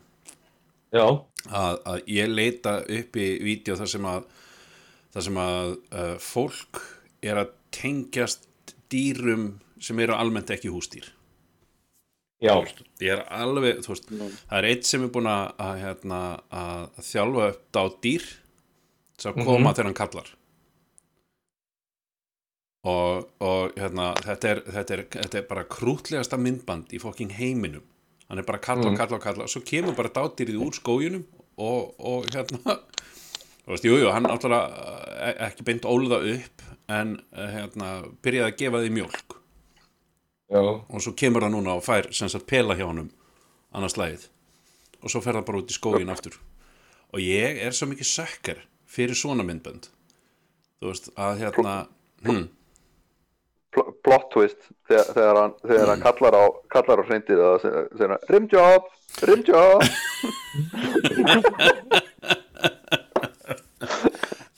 Já. 0.94 1.04
að, 1.52 1.74
að 1.84 1.98
ég 2.10 2.30
leita 2.32 2.78
upp 2.86 3.18
í 3.20 3.26
vídeo 3.44 3.76
þar 3.78 3.90
sem 3.92 4.08
að 4.08 4.24
þar 5.14 5.22
sem 5.26 5.38
að 5.42 5.70
uh, 5.92 6.16
fólk 6.22 6.80
er 7.22 7.40
að 7.42 7.54
tengjast 7.74 8.46
dýrum 8.90 9.48
sem 9.80 9.98
eru 10.02 10.14
almennt 10.16 10.50
ekki 10.54 10.70
hústýr 10.72 11.08
Já. 12.40 12.54
er 13.04 13.20
alveg, 13.36 13.82
þú 13.84 13.92
veist 13.92 14.06
það 14.08 14.54
er 14.58 14.66
eitt 14.70 14.86
sem 14.88 15.02
er 15.04 15.10
búin 15.12 15.26
að, 15.28 15.50
að, 15.60 15.74
hérna, 15.82 16.20
að 16.48 17.00
þjálfa 17.04 17.48
upp 17.52 17.64
dádýr 17.76 18.28
sem 19.20 19.32
að 19.34 19.44
koma 19.44 19.58
Mhm. 19.70 19.74
þegar 19.76 19.88
hann 19.90 19.98
kallar 20.00 20.30
og, 22.88 23.26
og 23.44 23.74
hérna, 23.76 24.06
þetta, 24.24 24.48
er, 24.54 24.60
þetta, 24.72 24.94
er, 24.96 25.02
þetta 25.18 25.38
er 25.42 25.46
bara 25.50 25.64
krútlegasta 25.68 26.38
myndband 26.40 26.94
í 26.96 27.00
fokking 27.02 27.34
heiminum 27.36 27.84
hann 28.30 28.40
er 28.40 28.46
bara 28.48 28.60
að 28.60 28.64
kalla 28.70 28.86
og 28.88 28.94
Mm. 28.94 29.00
kalla 29.02 29.16
og 29.18 29.22
kalla 29.26 29.48
svo 29.50 29.60
kemur 29.66 29.96
bara 29.98 30.08
dádýrið 30.14 30.60
úr 30.64 30.72
skójunum 30.78 31.24
og, 31.60 31.94
og 31.98 32.24
hérna 32.32 32.78
þú 33.64 33.68
veist, 33.74 33.84
jú, 33.86 33.94
jú, 34.00 34.08
hann 34.14 34.24
náttúrulega 34.26 34.66
eh, 35.28 35.34
ekki 35.48 35.62
beint 35.68 35.84
óluða 35.88 36.18
upp 36.34 36.56
en 36.90 37.08
eh, 37.36 37.50
hérna, 37.54 37.86
byrjaði 38.24 38.48
að 38.52 38.58
gefa 38.64 38.78
því 38.84 38.90
mjólk. 38.98 39.28
Já. 40.50 40.58
og 40.58 40.98
svo 40.98 41.12
kemur 41.14 41.44
það 41.44 41.52
núna 41.54 41.76
og 41.78 41.84
fær 41.86 42.08
sem 42.10 42.26
sagt 42.26 42.42
pela 42.50 42.74
hjá 42.74 42.82
honum 42.88 43.06
annars 43.70 43.94
lagið 43.94 44.24
og 44.98 45.06
svo 45.12 45.20
fer 45.22 45.36
það 45.38 45.44
bara 45.46 45.60
út 45.62 45.70
í 45.70 45.76
skógin 45.76 46.10
aftur. 46.10 46.34
Og 47.14 47.22
ég 47.22 47.60
er 47.62 47.70
svo 47.70 47.86
mikið 47.86 48.08
sökkar 48.10 48.58
fyrir 48.90 49.14
svona 49.14 49.46
myndbönd. 49.46 49.86
Þú 50.82 50.90
veist 50.90 51.06
að 51.14 51.38
hérna 51.44 51.74
hm, 52.26 52.48
Pl- 53.70 53.94
plot 54.02 54.26
twist 54.34 54.58
þegar, 54.90 55.06
þegar, 55.14 55.36
hann, 55.38 55.54
þegar 55.62 55.86
hann 55.92 56.02
kallar 56.02 56.34
á 56.34 56.44
kallar 56.74 56.98
á 56.98 57.06
hreindið 57.06 57.38
og 57.46 57.62
segir 57.62 58.10
hann 58.10 58.26
rimjob, 58.34 58.90
rimjob 59.30 59.86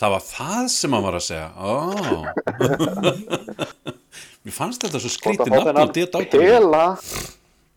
það 0.03 0.15
var 0.17 0.25
það 0.27 0.65
sem 0.75 0.97
hann 0.97 1.05
var 1.07 1.17
að 1.19 1.27
segja. 1.29 1.49
Ó. 1.57 1.75
Mér 4.43 4.55
fannst 4.57 4.83
þetta 4.83 4.99
svo 5.03 5.11
skrítið 5.15 5.53
nafn 5.55 5.79
og 5.85 5.93
þetta 5.95 6.23
pela 6.33 6.87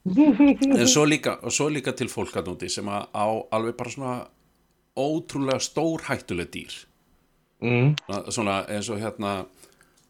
en 0.05 0.87
svo 0.89 1.03
líka, 1.09 1.37
svo 1.53 1.65
líka 1.73 1.93
til 1.97 2.07
fólk 2.11 2.35
að 2.37 2.51
núti 2.51 2.69
sem 2.69 2.89
að 2.89 3.07
á 3.13 3.25
alveg 3.57 3.77
bara 3.77 3.93
svona 3.93 4.15
ótrúlega 4.97 5.61
stór 5.61 6.05
hættuleg 6.07 6.49
dýr. 6.53 6.75
Mm. 7.65 7.95
Svona- 8.29 8.65
eins 8.69 8.89
og 8.93 8.99
hérna 9.01 9.45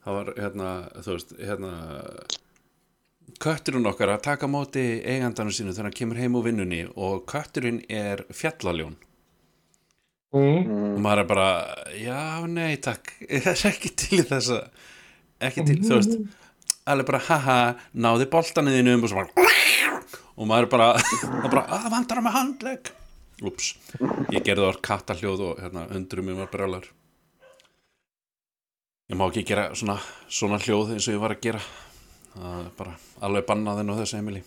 það 0.06 0.18
var 0.20 0.34
hérna, 0.40 0.72
þú 1.02 1.16
veist 1.16 1.32
hérna 1.40 1.72
kötturinn 3.42 3.88
okkar 3.90 4.14
að 4.16 4.26
taka 4.28 4.48
móti 4.48 4.84
eigandanum 5.04 5.54
sínu 5.56 5.74
þegar 5.74 5.90
hann 5.90 5.98
kemur 6.00 6.20
heim 6.22 6.36
úr 6.38 6.46
vinnunni 6.46 6.84
og 6.96 7.26
kötturinn 7.30 7.82
er 7.90 8.24
fjallaljón 8.32 8.96
Mm. 10.36 10.96
og 10.96 10.98
maður 11.04 11.22
er 11.22 11.28
bara, 11.30 11.48
já, 11.96 12.22
nei, 12.52 12.74
takk. 12.84 13.14
Það 13.46 13.52
er 13.54 13.70
ekki 13.70 13.92
til 13.96 14.20
í 14.20 14.26
þessa 14.28 14.58
ekki 15.46 15.64
til, 15.68 15.78
þú 15.84 16.00
veist. 16.00 16.18
Alveg 16.92 17.08
bara, 17.08 17.22
haha, 17.30 17.58
náði 17.98 18.28
boltanniðinu 18.34 18.98
og 19.00 19.08
svo 19.10 19.24
bara 19.24 19.48
og 20.38 20.50
maður 20.50 20.68
er 20.68 20.72
bara, 20.76 20.90
það 21.00 21.40
er 21.40 21.56
bara, 21.56 21.66
að 21.80 21.88
vandar 21.96 22.20
hann 22.20 22.28
með 22.28 22.38
handlegg. 22.40 22.92
Ups, 23.46 23.72
ég 24.32 24.44
gerði 24.46 24.70
orð 24.70 24.84
kattahljóð 24.86 25.48
og 25.50 25.64
hérna, 25.64 25.88
undrum 25.96 26.30
mér 26.30 26.44
var 26.44 26.52
brjálar 26.54 26.86
ég 29.12 29.18
má 29.20 29.26
ekki 29.28 29.44
gera 29.46 29.68
svona, 29.78 29.98
svona 30.32 30.58
hljóð 30.64 30.96
eins 30.96 31.08
og 31.10 31.18
ég 31.18 31.22
var 31.22 31.36
að 31.36 31.44
gera. 31.44 31.64
Það 32.36 32.60
er 32.64 32.72
bara 32.80 32.96
alveg 33.28 33.48
bannaðinn 33.50 33.92
á 33.92 34.00
þessu 34.00 34.20
heimili 34.20 34.42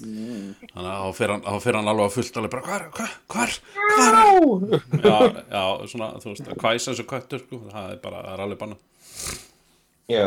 þannig 0.00 0.88
að 0.88 1.04
þá 1.18 1.34
þá 1.44 1.58
fer 1.62 1.78
hann 1.78 1.90
alveg 1.92 2.08
að 2.08 2.14
fullt 2.16 2.38
alveg 2.40 2.54
bara, 2.54 2.64
hvar, 2.66 2.86
hvar, 2.96 3.12
hvar, 3.30 3.52
hvar? 3.94 4.82
Já, 5.04 5.18
já, 5.54 5.64
svona, 5.92 6.08
þú 6.22 6.32
veist, 6.32 6.48
að 6.50 6.64
hvæsa 6.64 6.90
þessu 6.90 7.06
köttur, 7.12 7.44
sko, 7.44 7.60
það 7.70 7.92
er 7.92 8.00
bara, 8.02 8.22
það 8.24 8.32
er 8.34 8.42
alveg 8.46 8.62
bannað. 8.64 8.80
Já, 10.10 10.26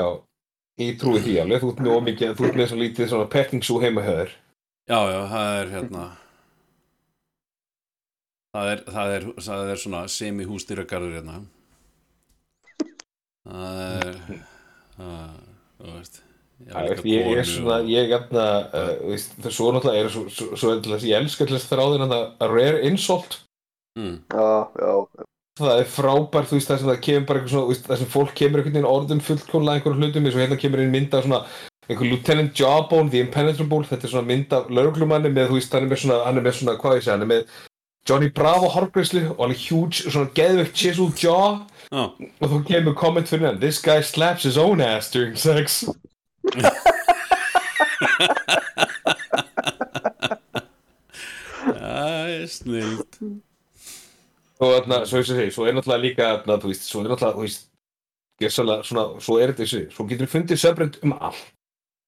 ég 0.83 1.01
trúi 1.01 1.23
því 1.25 1.35
alveg, 1.43 1.63
þú 1.65 1.73
ert 1.73 1.83
mjög 1.87 2.05
mikið, 2.07 2.37
þú 2.37 2.47
ert 2.47 2.61
með 2.61 2.71
svo 2.71 2.79
lítið 2.83 3.11
svona 3.11 3.33
petting 3.35 3.67
zoo 3.67 3.81
heima 3.83 4.05
höður. 4.07 4.31
Já, 4.87 4.99
já, 5.11 5.19
það 5.33 5.57
er 5.57 5.75
hérna 5.75 6.05
það 8.55 8.71
er, 8.71 8.83
það 8.95 9.15
er, 9.17 9.27
það 9.49 9.71
er 9.73 9.81
svona 9.83 10.05
semi-hústýragarður 10.15 11.17
hérna. 11.19 11.41
Það 13.47 13.83
er 13.83 14.21
það, 14.95 15.35
þú 15.77 15.91
veist 15.91 16.23
ég 16.65 17.05
ég, 17.05 17.31
er 17.37 17.47
svona, 17.47 17.79
ég 17.85 18.11
efna, 18.17 18.45
uh, 18.73 18.91
veist, 19.11 19.35
það 19.43 19.53
svo 19.53 19.71
náttúrulega 19.73 20.03
er 20.03 20.11
svo, 20.13 20.25
svo, 20.33 20.47
svo 20.57 20.73
er 20.73 21.05
ég 21.05 21.21
elska 21.21 21.45
til 21.45 21.57
þess 21.57 21.69
þráðin 21.69 22.07
að 22.07 22.45
rare 22.49 22.83
insult, 22.89 23.41
mm. 23.99 24.19
Það 25.57 25.79
er 25.81 25.87
frábært, 25.89 26.51
þú 26.51 26.59
veist, 26.59 26.69
það 26.69 26.81
sem 26.81 26.89
það 26.91 26.99
kemur 27.05 27.29
bara 27.29 27.39
eitthvað 27.39 27.53
svona, 27.55 27.77
það 27.87 28.01
sem 28.01 28.11
fólk 28.13 28.35
kemur 28.37 28.61
einhvern 28.61 28.75
veginn 28.75 28.89
orðum 28.91 29.23
fullkomlega 29.25 29.79
einhverjum 29.79 30.03
hlutum, 30.03 30.27
eins 30.27 30.35
og 30.37 30.43
hérna 30.43 30.59
kemur 30.61 30.83
inn 30.83 30.93
mynda 30.93 31.21
svona, 31.23 31.39
einhver 31.87 32.11
Lieutenant 32.11 32.59
Jawbone, 32.59 33.09
The 33.13 33.23
Impenetrable, 33.25 33.87
þetta 33.89 34.05
er 34.05 34.13
svona 34.13 34.29
mynd 34.29 34.53
af 34.53 34.69
lauruglumanni 34.69 35.31
með, 35.33 35.49
þú 35.49 35.57
veist, 35.57 35.73
hann 35.73 35.87
er 35.87 35.93
með 35.93 36.03
svona, 36.03 36.19
hann 36.27 36.37
er 36.37 36.45
með 36.45 36.59
svona, 36.59 36.77
hvað 36.81 36.99
ég 36.99 37.07
segja, 37.07 37.17
hann 37.17 37.25
er 37.25 37.31
með 37.31 37.57
Johnny 38.07 38.29
Bravo 38.31 38.69
hárgreislu 38.71 39.23
og 39.33 39.41
alveg 39.47 39.63
huge, 39.67 40.05
svona 40.05 40.29
geðveikt 40.37 40.77
chisel 40.77 41.09
jaw 41.19 41.57
Já, 41.87 42.03
og 42.11 42.51
þú 42.51 42.59
kemur 42.67 42.95
komment 42.99 43.29
fyrir 43.31 43.47
hann, 43.47 43.59
this 43.63 43.79
guy 43.83 44.01
slaps 44.03 44.43
his 44.43 44.57
own 44.59 44.81
ass 44.83 45.11
during 45.11 45.35
sex. 45.39 45.85
Það 54.57 54.71
er 54.71 54.73
þarna, 54.73 55.01
svo 55.05 55.21
ég 55.67 55.71
er 55.71 55.77
náttúrulega 55.77 56.03
líka 56.03 56.29
þú 56.63 56.71
veist, 56.71 56.87
svo 56.89 57.03
er 57.03 57.11
náttúrulega, 57.11 57.37
þú 57.37 57.45
veist 57.45 57.63
gerðsala, 58.41 58.75
svona, 58.85 59.05
svo 59.23 59.39
er 59.41 59.53
þetta 59.53 59.65
þessi 59.65 59.83
svo 59.93 60.07
getur 60.09 60.25
við 60.27 60.33
fundið 60.35 60.61
söbrend 60.61 60.99
um 61.03 61.15
allt 61.17 61.45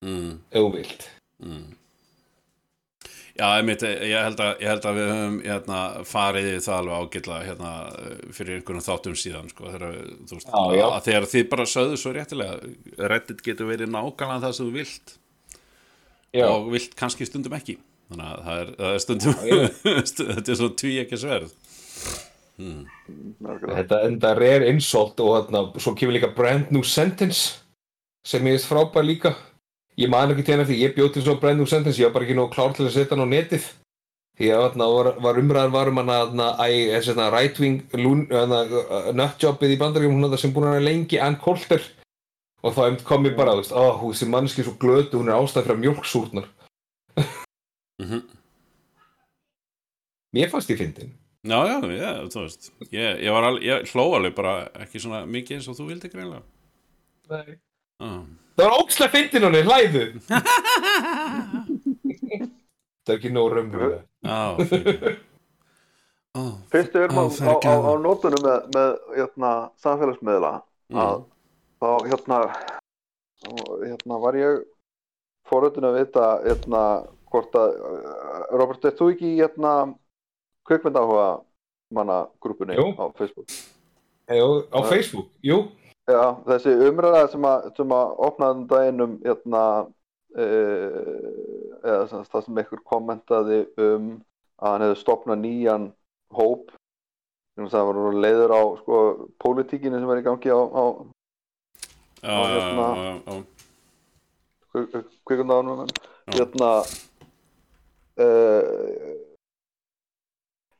mm. 0.05 0.33
ef 0.51 0.59
þú 0.59 0.69
vilt 0.77 1.03
Mm. 1.39 1.78
Já, 3.39 3.45
einmitt, 3.55 3.83
ég 3.87 4.19
held 4.19 4.41
að, 4.43 4.49
ég 4.59 4.67
held 4.67 4.85
að 4.89 4.97
við 4.97 5.05
höfum 5.13 5.35
hérna, 5.45 5.81
farið 6.09 6.47
í 6.49 6.55
það 6.65 6.79
alveg 6.81 7.03
ágætlega 7.05 7.45
hérna, 7.47 7.69
fyrir 8.35 8.57
einhvern 8.57 8.83
þáttum 8.83 9.15
síðan 9.19 9.51
sko, 9.53 9.69
þegar, 9.71 9.99
þú 10.27 10.39
veist, 10.39 10.49
Já, 10.49 10.75
já. 10.75 10.85
að 10.89 11.05
þegar 11.05 11.27
þið 11.33 11.45
bara 11.53 11.67
sögðu 11.73 11.99
svo 12.01 12.11
réttilega 12.17 13.07
Reddit 13.13 13.43
getur 13.45 13.69
verið 13.69 13.93
nákvæmlega 13.93 14.43
það 14.43 14.57
sem 14.57 14.67
þú 14.67 14.75
vilt 14.75 15.15
Já. 16.35 16.45
og 16.49 16.67
vilt 16.73 16.97
kannski 16.99 17.29
stundum 17.29 17.55
ekki 17.57 17.77
þannig 18.09 18.27
að 18.27 18.43
það 18.45 18.59
er, 18.59 18.71
það 18.81 18.95
er 18.95 19.03
stundum 19.05 19.37
þetta 20.35 20.53
er 20.53 20.59
svona 20.59 20.79
tví 20.81 20.93
ekki 21.03 21.19
sverð 21.23 21.55
hmm. 22.59 22.83
þetta 23.63 24.01
enda 24.09 24.33
rare 24.37 24.71
insult 24.73 25.23
og 25.23 25.35
þarna, 25.37 25.63
svo 25.79 25.95
kemur 25.97 26.17
líka 26.17 26.33
brand 26.35 26.73
new 26.75 26.83
sentence 26.83 27.61
sem 28.25 28.43
ég 28.45 28.57
veist 28.57 28.69
frábær 28.69 29.07
líka 29.07 29.33
ég 29.97 30.09
man 30.09 30.31
ekki 30.35 30.51
henni 30.51 30.65
því 30.69 30.79
ég 30.83 30.95
bjóð 30.95 31.13
til 31.13 31.23
svo 31.25 31.35
brand 31.39 31.57
new 31.57 31.65
sentence 31.69 31.99
ég 32.01 32.05
var 32.09 32.13
bara 32.19 32.25
ekki 32.27 32.37
nóg 32.37 32.51
klár 32.53 32.75
til 32.75 32.85
að 32.87 32.93
setja 32.95 33.15
hann 33.17 33.25
á 33.25 33.33
netið 33.33 33.65
því 34.39 34.51
að 34.55 34.61
þarna 34.65 34.89
var, 34.95 35.07
var 35.19 35.39
umræðan 35.41 35.73
var 35.75 35.89
um 35.91 35.97
hann 35.97 36.13
að 36.45 37.33
right 37.33 37.59
wing 37.59 37.81
nutjobbið 39.19 39.75
í 39.75 39.79
bandaríum 39.81 40.15
hún 40.15 40.37
sem 40.37 40.53
búin 40.53 40.69
að 40.69 40.77
vera 40.77 40.87
lengi 40.87 41.19
Ann 41.19 41.39
Coulter 41.41 41.81
og 42.63 42.75
þá 42.75 43.03
kom 43.07 43.25
ég 43.27 43.35
bara, 43.37 43.55
ó, 43.55 43.83
hún 43.99 44.15
sem 44.15 44.29
mannski 44.31 44.63
svo 44.63 44.75
glötu, 44.79 45.19
hún 45.19 45.31
er 45.31 45.39
ástæð 45.39 45.67
fyrir 45.67 45.83
mjölksúrnar 45.83 46.47
Mhm. 47.99 48.21
Mér 50.31 50.47
fannst 50.49 50.69
ég 50.71 50.77
fyndin 50.79 51.09
Já, 51.43 51.59
já, 51.67 51.79
já, 51.95 52.11
þú 52.31 52.41
veist 52.45 52.69
ég, 52.91 53.19
ég, 53.23 53.59
ég 53.63 53.91
hló 53.93 54.05
alveg 54.15 54.35
bara 54.35 54.69
ekki 54.83 54.99
svona 54.99 55.25
mikið 55.27 55.57
eins 55.57 55.67
og 55.71 55.75
þú 55.77 55.87
vildi 55.87 56.11
greinlega 56.11 56.43
Nei. 57.29 57.57
ah. 58.03 58.23
Það 58.59 58.67
var 58.67 58.73
ókslega 58.75 59.11
fyndin 59.13 59.45
hún, 59.47 59.55
hlæðu 59.63 60.01
Það 62.99 63.13
er 63.13 63.15
ekki 63.15 63.29
nóg 63.31 63.53
raunverulega 63.55 64.01
Já, 64.27 64.39
fyrir 64.67 65.13
Fyrst 66.73 66.93
við 66.93 67.05
erum 67.05 67.19
á, 67.19 67.23
Ó, 67.23 67.55
á, 67.55 67.55
á, 67.55 67.73
á 67.87 67.93
nótunum 68.03 68.43
með, 68.43 68.67
með 68.75 68.91
hérna, 69.15 69.53
samfélagsmiðla 69.79 70.51
að 70.91 71.23
þá 71.79 71.89
hérna, 72.09 72.37
hérna 73.85 74.19
var 74.25 74.37
ég 74.37 74.59
fóröldin 75.49 75.87
að 75.89 75.97
vita 76.01 76.27
hérna, 76.43 76.83
hvort 77.31 77.55
að 77.57 77.79
uh, 77.79 78.43
Robert, 78.59 78.85
er 78.85 78.95
þú 78.99 79.09
ekki 79.13 79.27
í 79.31 79.39
hérna, 79.39 79.73
kvikmyndahuga 80.67 81.29
manna 81.95 82.25
grúpunni 82.43 82.75
á 82.75 83.07
Facebook? 83.17 83.47
Jú, 84.29 84.49
á 84.69 84.79
Facebook, 84.85 85.31
jú 85.41 85.63
Já, 86.09 86.23
þessi 86.47 86.73
umræða 86.89 87.27
sem 87.29 87.45
að, 87.45 87.69
sem 87.77 87.91
að 87.93 88.13
opnaði 88.25 88.55
um 88.55 88.65
daginn 88.71 89.03
um 89.05 89.11
hérna, 89.25 89.63
uh, 90.41 90.95
eða 91.83 92.07
sem, 92.09 92.23
það 92.31 92.45
sem 92.45 92.61
einhver 92.63 92.81
kommentaði 92.89 93.59
um 93.77 94.07
að 94.59 94.73
hann 94.73 94.85
hefði 94.87 94.99
stopnað 95.03 95.41
nýjan 95.43 95.85
hóp 96.35 96.73
sem 97.59 97.69
það 97.69 97.91
var 97.91 98.17
leiður 98.25 98.55
á 98.55 98.61
sko, 98.81 98.97
pólitíkinu 99.43 100.01
sem 100.01 100.11
er 100.15 100.21
í 100.21 100.25
gangi 100.25 100.49
á, 100.49 100.59
á 100.59 100.83
já, 102.23 102.35
hérna- 102.55 102.89
Já. 106.27 106.33
hérna 106.39 106.71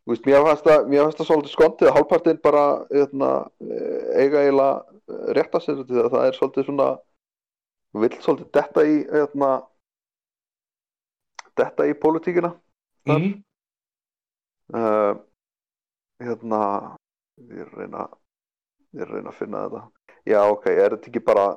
veist, 0.10 0.26
mér 0.26 0.46
fannst 0.46 1.20
það 1.22 1.28
svolítið 1.30 1.54
skondið 1.54 1.90
að 1.90 1.96
hálfpartinn 1.98 2.42
bara 2.44 2.64
hérna, 2.90 3.30
eh, 3.62 4.24
eiga 4.24 4.44
eiginlega 4.44 4.99
rétt 5.36 5.56
að 5.56 5.66
sér 5.66 5.82
þetta 5.82 6.12
það 6.14 6.26
er 6.28 6.38
svolítið 6.38 6.68
svona 6.68 6.90
vill 8.04 8.16
svolítið 8.22 8.52
detta 8.54 8.86
í 8.86 8.98
hérna, 9.10 9.52
detta 11.58 11.88
í 11.90 11.96
pólitíkina 12.04 12.52
mm. 13.10 13.32
uh, 14.78 15.14
hérna 16.22 16.62
ég 17.50 17.74
reyna 17.74 18.06
ég 18.98 19.10
reyna 19.10 19.34
að 19.34 19.40
finna 19.40 19.66
þetta 19.66 19.84
já 20.30 20.40
ok, 20.46 20.70
er 20.74 20.96
þetta 20.96 21.12
ekki 21.12 21.26
bara 21.26 21.48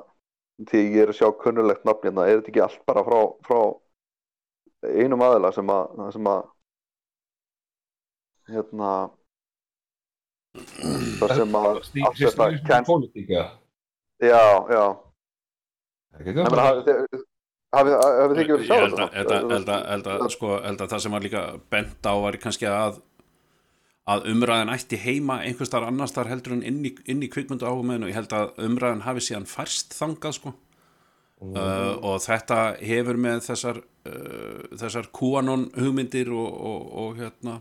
því 0.70 0.82
ég 0.82 1.00
er 1.04 1.12
að 1.12 1.18
sjá 1.20 1.28
kunnulegt 1.42 1.86
nafn 1.88 2.08
hérna 2.08 2.28
er 2.28 2.40
þetta 2.40 2.52
ekki 2.52 2.64
allt 2.64 2.84
bara 2.88 3.04
frá, 3.06 3.20
frá 3.46 3.60
einum 5.02 5.24
aðila 5.26 5.52
sem 5.54 5.70
að 5.72 6.06
sem 6.14 6.30
að 6.32 6.42
hérna 8.52 8.92
það 10.52 11.34
sem 11.38 11.54
að 11.58 11.68
allt 11.72 12.18
þetta 12.22 12.82
Pólitíka 12.88 13.44
já, 14.22 14.42
já. 14.72 14.84
Hafið 17.72 17.94
þið- 17.96 18.40
ekki 18.42 18.52
verið 18.52 18.66
sjá 18.68 18.76
þetta? 18.82 20.28
sko, 20.34 20.48
það 20.82 20.98
sem 21.00 21.14
var 21.16 21.24
líka 21.24 21.44
bent 21.72 22.04
á 22.04 22.12
var 22.20 22.36
kannski 22.36 22.68
að 22.68 23.00
að 24.12 24.26
umræðan 24.32 24.72
ætti 24.74 24.98
heima 24.98 25.38
einhvers 25.46 25.70
þar 25.70 25.86
annars 25.86 26.12
þar 26.12 26.32
heldur 26.32 26.56
en 26.56 26.64
inn 26.66 26.84
í, 26.84 26.90
inn 27.06 27.22
í 27.22 27.30
kvikmyndu 27.30 27.68
áhugmeðinu 27.68 28.08
og 28.08 28.10
ég 28.10 28.18
held 28.18 28.34
að 28.34 28.56
umræðan 28.66 29.04
hafi 29.06 29.22
síðan 29.22 29.46
færst 29.46 29.94
þangað 29.94 30.38
sko. 30.40 30.54
Uh, 31.42 31.98
og 32.06 32.20
þetta 32.22 32.58
hefur 32.78 33.18
með 33.18 33.40
þessar 33.48 33.78
uh, 33.82 34.58
þessar 34.78 35.08
QAnon 35.10 35.64
hugmyndir 35.74 36.30
og, 36.30 36.50
og, 36.54 36.84
og 37.02 37.16
hérna 37.18 37.56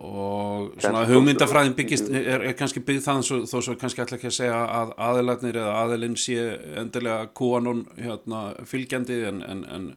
og 0.00 0.76
svona 0.80 1.02
hugmyndafræðin 1.08 1.74
byggist 1.76 2.06
er, 2.08 2.44
er 2.48 2.54
kannski 2.56 2.80
byggð 2.84 3.02
þann 3.04 3.24
svo, 3.26 3.40
þó 3.44 3.58
svo 3.60 3.74
kannski 3.80 4.00
ætla 4.00 4.16
ekki 4.16 4.30
að 4.30 4.36
segja 4.38 4.60
að 4.78 4.94
aðilarnir 5.08 5.58
eða 5.60 5.74
aðilinn 5.82 6.16
sé 6.16 6.38
endilega 6.80 7.26
kúanón 7.36 7.82
hérna, 7.98 8.44
fylgjandi 8.68 9.18
en, 9.28 9.42
en, 9.44 9.64
en, 9.68 9.90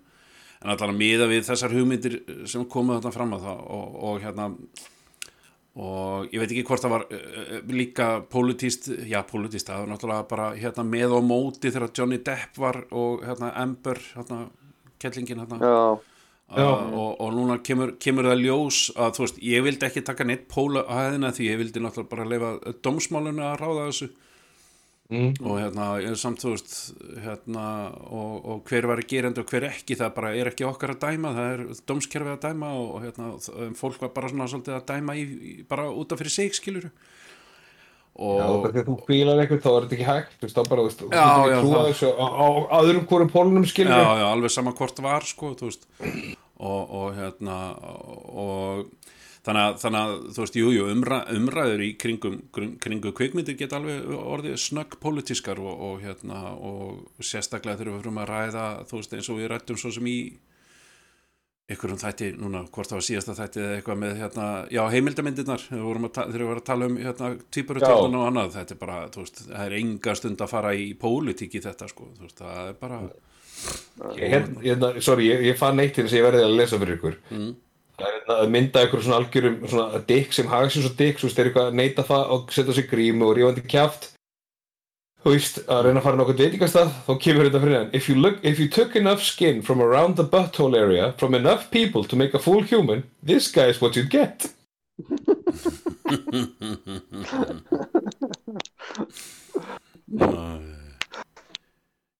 en 0.59 0.73
allan 0.73 0.91
að 0.91 0.99
miða 0.99 1.29
við 1.31 1.47
þessar 1.47 1.75
hugmyndir 1.77 2.17
sem 2.51 2.65
komu 2.67 2.97
þarna 2.97 3.15
fram 3.15 3.37
að 3.37 3.47
það 3.47 3.63
og, 3.77 3.95
og 4.09 4.19
hérna 4.25 4.49
og 5.73 6.29
ég 6.29 6.41
veit 6.41 6.51
ekki 6.51 6.65
hvort 6.67 6.83
það 6.83 6.93
var 6.93 7.05
uh, 7.07 7.53
líka 7.73 8.07
pólitíst, 8.29 8.91
já 9.09 9.21
pólitíst 9.25 9.71
það 9.71 9.85
var 9.85 9.93
náttúrulega 9.93 10.29
bara 10.29 10.49
hérna 10.59 10.85
með 10.85 11.15
og 11.17 11.23
móti 11.25 11.71
þegar 11.71 11.95
Johnny 11.95 12.19
Depp 12.21 12.59
var 12.61 12.83
og 12.91 13.23
hérna 13.25 13.55
Amber 13.63 14.03
hérna 14.13 14.43
kettlingin 15.01 15.41
hérna 15.41 15.63
Já. 15.63 16.12
Uh, 16.53 16.59
og, 16.93 17.21
og 17.23 17.31
núna 17.33 17.55
kemur, 17.65 17.95
kemur 18.03 18.27
það 18.29 18.43
ljós 18.43 18.81
að 18.99 19.15
þú 19.15 19.23
veist, 19.23 19.39
ég 19.47 19.63
vildi 19.65 19.87
ekki 19.87 20.03
taka 20.05 20.25
neitt 20.27 20.43
póla 20.51 20.83
að 20.83 20.99
hæðina 20.99 21.31
því 21.33 21.47
ég 21.47 21.61
vildi 21.63 21.81
náttúrulega 21.81 22.11
bara 22.11 22.27
leifa 22.29 22.75
dómsmálinu 22.85 23.45
að 23.47 23.55
ráða 23.63 23.87
þessu. 23.87 24.09
Mm. 25.13 25.33
og 25.43 25.57
hérna, 25.59 25.85
samt 26.17 26.41
þú 26.41 26.53
veist 26.53 26.75
hérna, 27.21 27.63
og, 28.07 28.37
og 28.49 28.69
hver 28.69 28.87
var 28.89 29.01
gerandi 29.05 29.43
og 29.43 29.49
hver 29.51 29.67
ekki, 29.67 29.97
það 29.99 30.13
bara 30.15 30.31
er 30.39 30.49
ekki 30.49 30.65
okkar 30.65 30.93
að 30.95 31.01
dæma, 31.03 31.33
það 31.35 31.49
er 31.51 31.63
dómskerfið 31.91 32.31
að 32.31 32.45
dæma 32.45 32.69
og, 32.79 32.93
hérna, 33.03 33.27
fólk 33.77 33.99
var 34.01 34.13
bara 34.15 34.31
svona 34.31 34.47
svolítið 34.49 34.77
að 34.77 34.87
dæma 34.93 35.17
í, 35.19 35.25
í, 35.27 35.53
bara 35.69 35.89
út 35.91 36.15
af 36.15 36.23
fyrir 36.23 36.33
sig, 36.33 36.55
skilur 36.57 36.87
og 38.15 38.39
Já, 38.39 38.45
og 38.45 38.65
þegar 38.67 38.85
þú 38.89 38.95
bílar 39.07 39.39
eitthvað 39.41 39.61
þá 39.63 39.69
er 39.73 39.85
þetta 39.87 39.95
ekki 39.97 40.09
hægt 40.11 40.33
þú 40.37 40.45
veist, 40.47 40.57
þá 40.57 40.69
bara, 40.69 40.81
þú 40.83 41.07
getur 41.09 41.19
ekki 41.23 41.61
trúa 41.63 41.77
það- 41.79 41.87
þessu 41.89 42.09
á, 42.13 42.25
á 42.69 42.77
öðrum 42.83 43.07
hvorum 43.09 43.31
pólunum 43.33 43.65
skilur 43.65 43.95
já, 43.97 44.11
já, 44.21 44.25
alveg 44.33 44.51
sama 44.53 44.73
hvort 44.77 44.99
var 45.01 45.25
sko, 45.25 45.53
þú 45.57 45.69
veist. 45.71 45.87
Og, 46.63 46.93
og 46.93 47.15
hérna 47.17 47.55
og 48.29 48.85
þannig 49.43 49.63
að, 49.65 49.73
þannig 49.81 49.99
að 49.99 50.13
þú 50.35 50.43
veist, 50.45 50.55
jú, 50.61 50.69
jú, 50.77 50.83
umræ, 50.93 51.17
umræður 51.35 51.81
í 51.83 51.89
kringum, 51.99 52.37
kring- 52.55 52.77
kringum 52.79 53.11
kvikmyndir 53.17 53.57
geta 53.59 53.79
alveg 53.81 54.05
orðið 54.13 54.55
snögg 54.61 54.95
pólitískar 55.03 55.59
og, 55.59 55.73
og 55.89 56.05
hérna, 56.05 56.43
og 56.55 57.01
sérstaklega 57.19 57.81
þegar 57.81 57.97
við 57.97 58.21
að 58.23 58.29
ræða, 58.31 58.67
þú 58.87 59.01
veist, 59.01 59.13
eins 59.17 59.29
og 59.33 59.41
við 59.41 59.49
rættum 59.51 59.79
svo 59.81 59.91
sem 59.91 60.07
í 60.07 60.17
einhverjum 61.71 61.99
þætti, 62.01 62.29
núna, 62.35 62.61
hvort 62.75 62.89
það 62.91 62.97
var 62.97 63.05
síðasta 63.07 63.35
þætti 63.37 63.61
eða 63.61 63.75
eitthvað 63.77 63.99
með, 64.01 64.15
hérna, 64.19 64.47
já, 64.73 64.81
heimildamindirnar 64.91 65.61
þegar 65.63 65.79
við 65.79 65.85
vorum 65.87 66.07
að, 66.09 66.63
tala 66.67 66.89
um, 66.89 66.97
hérna, 66.99 67.29
týpurutölun 67.55 68.17
og 68.19 68.25
annað, 68.27 68.49
þetta 68.57 68.75
er 68.75 68.79
bara, 68.81 68.97
veist, 69.15 69.43
það 69.47 69.63
er 69.63 69.75
enga 69.77 70.15
stund 70.19 70.43
að 70.43 70.51
fara 70.51 70.73
í 70.75 70.89
pólitík 70.99 71.55
í 71.55 71.61
þetta, 71.63 71.87
sko, 71.91 72.09
veist, 72.19 72.41
það 72.41 72.65
er 72.65 72.79
bara 72.81 72.99
hérna, 74.19 74.63
hérna, 74.65 74.89
sorry, 75.07 75.29
ég, 75.31 75.45
ég 75.47 75.59
fann 75.59 75.79
eitt 75.79 76.01
að 76.03 76.17
ég 76.17 76.27
verði 76.27 76.43
að 76.43 76.57
lesa 76.59 76.81
fyrir 76.81 76.99
ykkur. 76.99 77.19
Mm. 77.31 77.53
það 77.95 78.09
er 78.09 78.17
hérna 78.17 78.37
að 78.43 78.53
mynda 78.57 78.85
ykkur 78.89 79.05
svona 79.05 79.21
algjörum 79.21 79.57
svona 79.63 80.03
dikk 80.11 80.35
sem 80.35 80.51
sér 80.51 80.75
svo 80.75 80.93
dikk 80.99 81.21
þú 81.21 81.29
veist, 81.29 81.39
þeir 81.39 81.51
eitthvað 81.51 81.71
að 81.71 81.79
neyta 81.79 82.07
það 82.11 82.35
og 82.35 82.53
setja 82.57 82.75
sér 82.75 82.89
grímu 82.91 83.29
og 83.29 83.37
rífandi 83.37 83.63
kjaft 83.69 84.09
þú 85.23 85.33
veist, 85.35 85.59
að 85.71 85.85
reyna 85.87 86.01
að 86.01 86.05
fara 86.07 86.19
nokkuð 86.19 86.41
veitingastað 86.43 86.89
þá 87.07 87.13
kemur 87.25 87.47
þetta 87.47 87.61
fyrir 87.63 87.77
hann 87.79 87.93
if 87.99 88.09
you, 88.09 88.15
look, 88.19 88.39
if 88.43 88.59
you 88.59 88.67
took 88.67 88.95
enough 88.99 89.23
skin 89.23 89.61
from 89.61 89.81
around 89.81 90.17
the 90.19 90.23
butthole 90.35 90.77
area 90.77 91.13
from 91.17 91.33
enough 91.33 91.69
people 91.71 92.03
to 92.03 92.15
make 92.15 92.33
a 92.33 92.39
full 92.39 92.61
human 92.63 93.03
this 93.23 93.47
guy 93.51 93.67
is 93.71 93.81
what 93.81 93.95
you'd 93.95 94.09
get. 94.11 94.49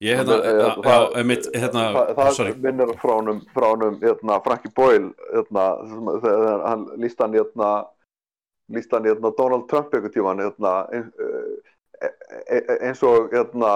Ég 0.04 0.18
hérna, 0.18 0.36
Það- 0.36 0.44
já, 0.44 0.82
já, 0.84 1.10
einmitt, 1.16 1.46
hérna, 1.56 1.82
það, 1.94 2.16
það 2.16 2.32
sorry, 2.36 2.54
minnir 2.60 2.90
fránum, 3.00 3.38
fránum 3.56 4.00
hérna, 4.02 4.40
Frankie 4.44 4.72
Boyle 4.76 5.14
hérna, 5.32 5.68
þegar 6.26 6.66
hann 6.68 6.84
líst 7.00 7.22
hann 7.24 7.34
hérna, 7.38 7.70
líst 8.70 8.92
hann 8.92 9.06
hérna, 9.08 9.32
Donald 9.38 9.70
Trump 9.70 9.94
einhvern 9.94 10.12
tíman 10.12 10.44
hérna, 10.44 10.74
e, 10.92 11.04
eins 12.80 13.04
og 13.04 13.32
hérna, 13.34 13.74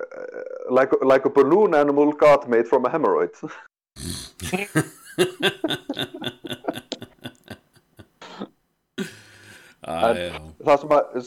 eh, 0.00 0.44
like, 0.70 0.98
like 1.02 1.28
a 1.28 1.30
balloon 1.30 1.74
animal 1.74 2.12
got 2.12 2.48
made 2.48 2.68
from 2.68 2.84
a 2.84 2.90
hemorrhoid. 2.90 3.34
Það 10.66 10.80
sem 10.80 10.92
að 10.92 11.18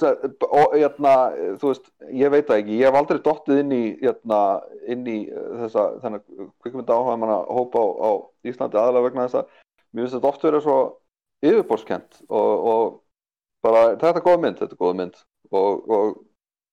og, 0.44 0.74
hérna, 0.76 1.14
þú 1.62 1.70
veist, 1.72 1.86
ég 2.12 2.32
veit 2.34 2.48
það 2.50 2.60
ekki 2.60 2.80
ég 2.82 2.90
hef 2.90 2.98
aldrei 3.00 3.20
dottið 3.24 3.62
inn 3.64 3.72
í 3.72 3.84
hérna, 4.02 4.40
inn 4.92 5.08
í 5.08 5.20
þessa 5.32 5.86
kvikmynda 6.60 6.98
áhuga 6.98 7.16
manna 7.22 7.38
hópa 7.48 7.80
á, 7.80 7.88
á 8.04 8.10
Íslandi 8.52 8.80
aðalega 8.82 9.08
vegna 9.08 9.28
þess 9.30 9.40
að 9.40 9.54
mér 9.94 10.04
finnst 10.04 10.18
þetta 10.18 10.32
oft 10.34 10.44
verið 10.44 10.66
svo 10.66 10.78
yfirborskent 11.46 12.20
og, 12.28 12.68
og 12.74 12.84
bara 13.64 13.86
þetta 13.96 14.20
er 14.20 14.28
góð 14.28 14.40
mynd, 14.44 14.60
þetta 14.60 14.76
er 14.76 14.84
góð 14.84 14.96
mynd 15.00 15.24
og, 15.52 15.90
og, 15.90 16.22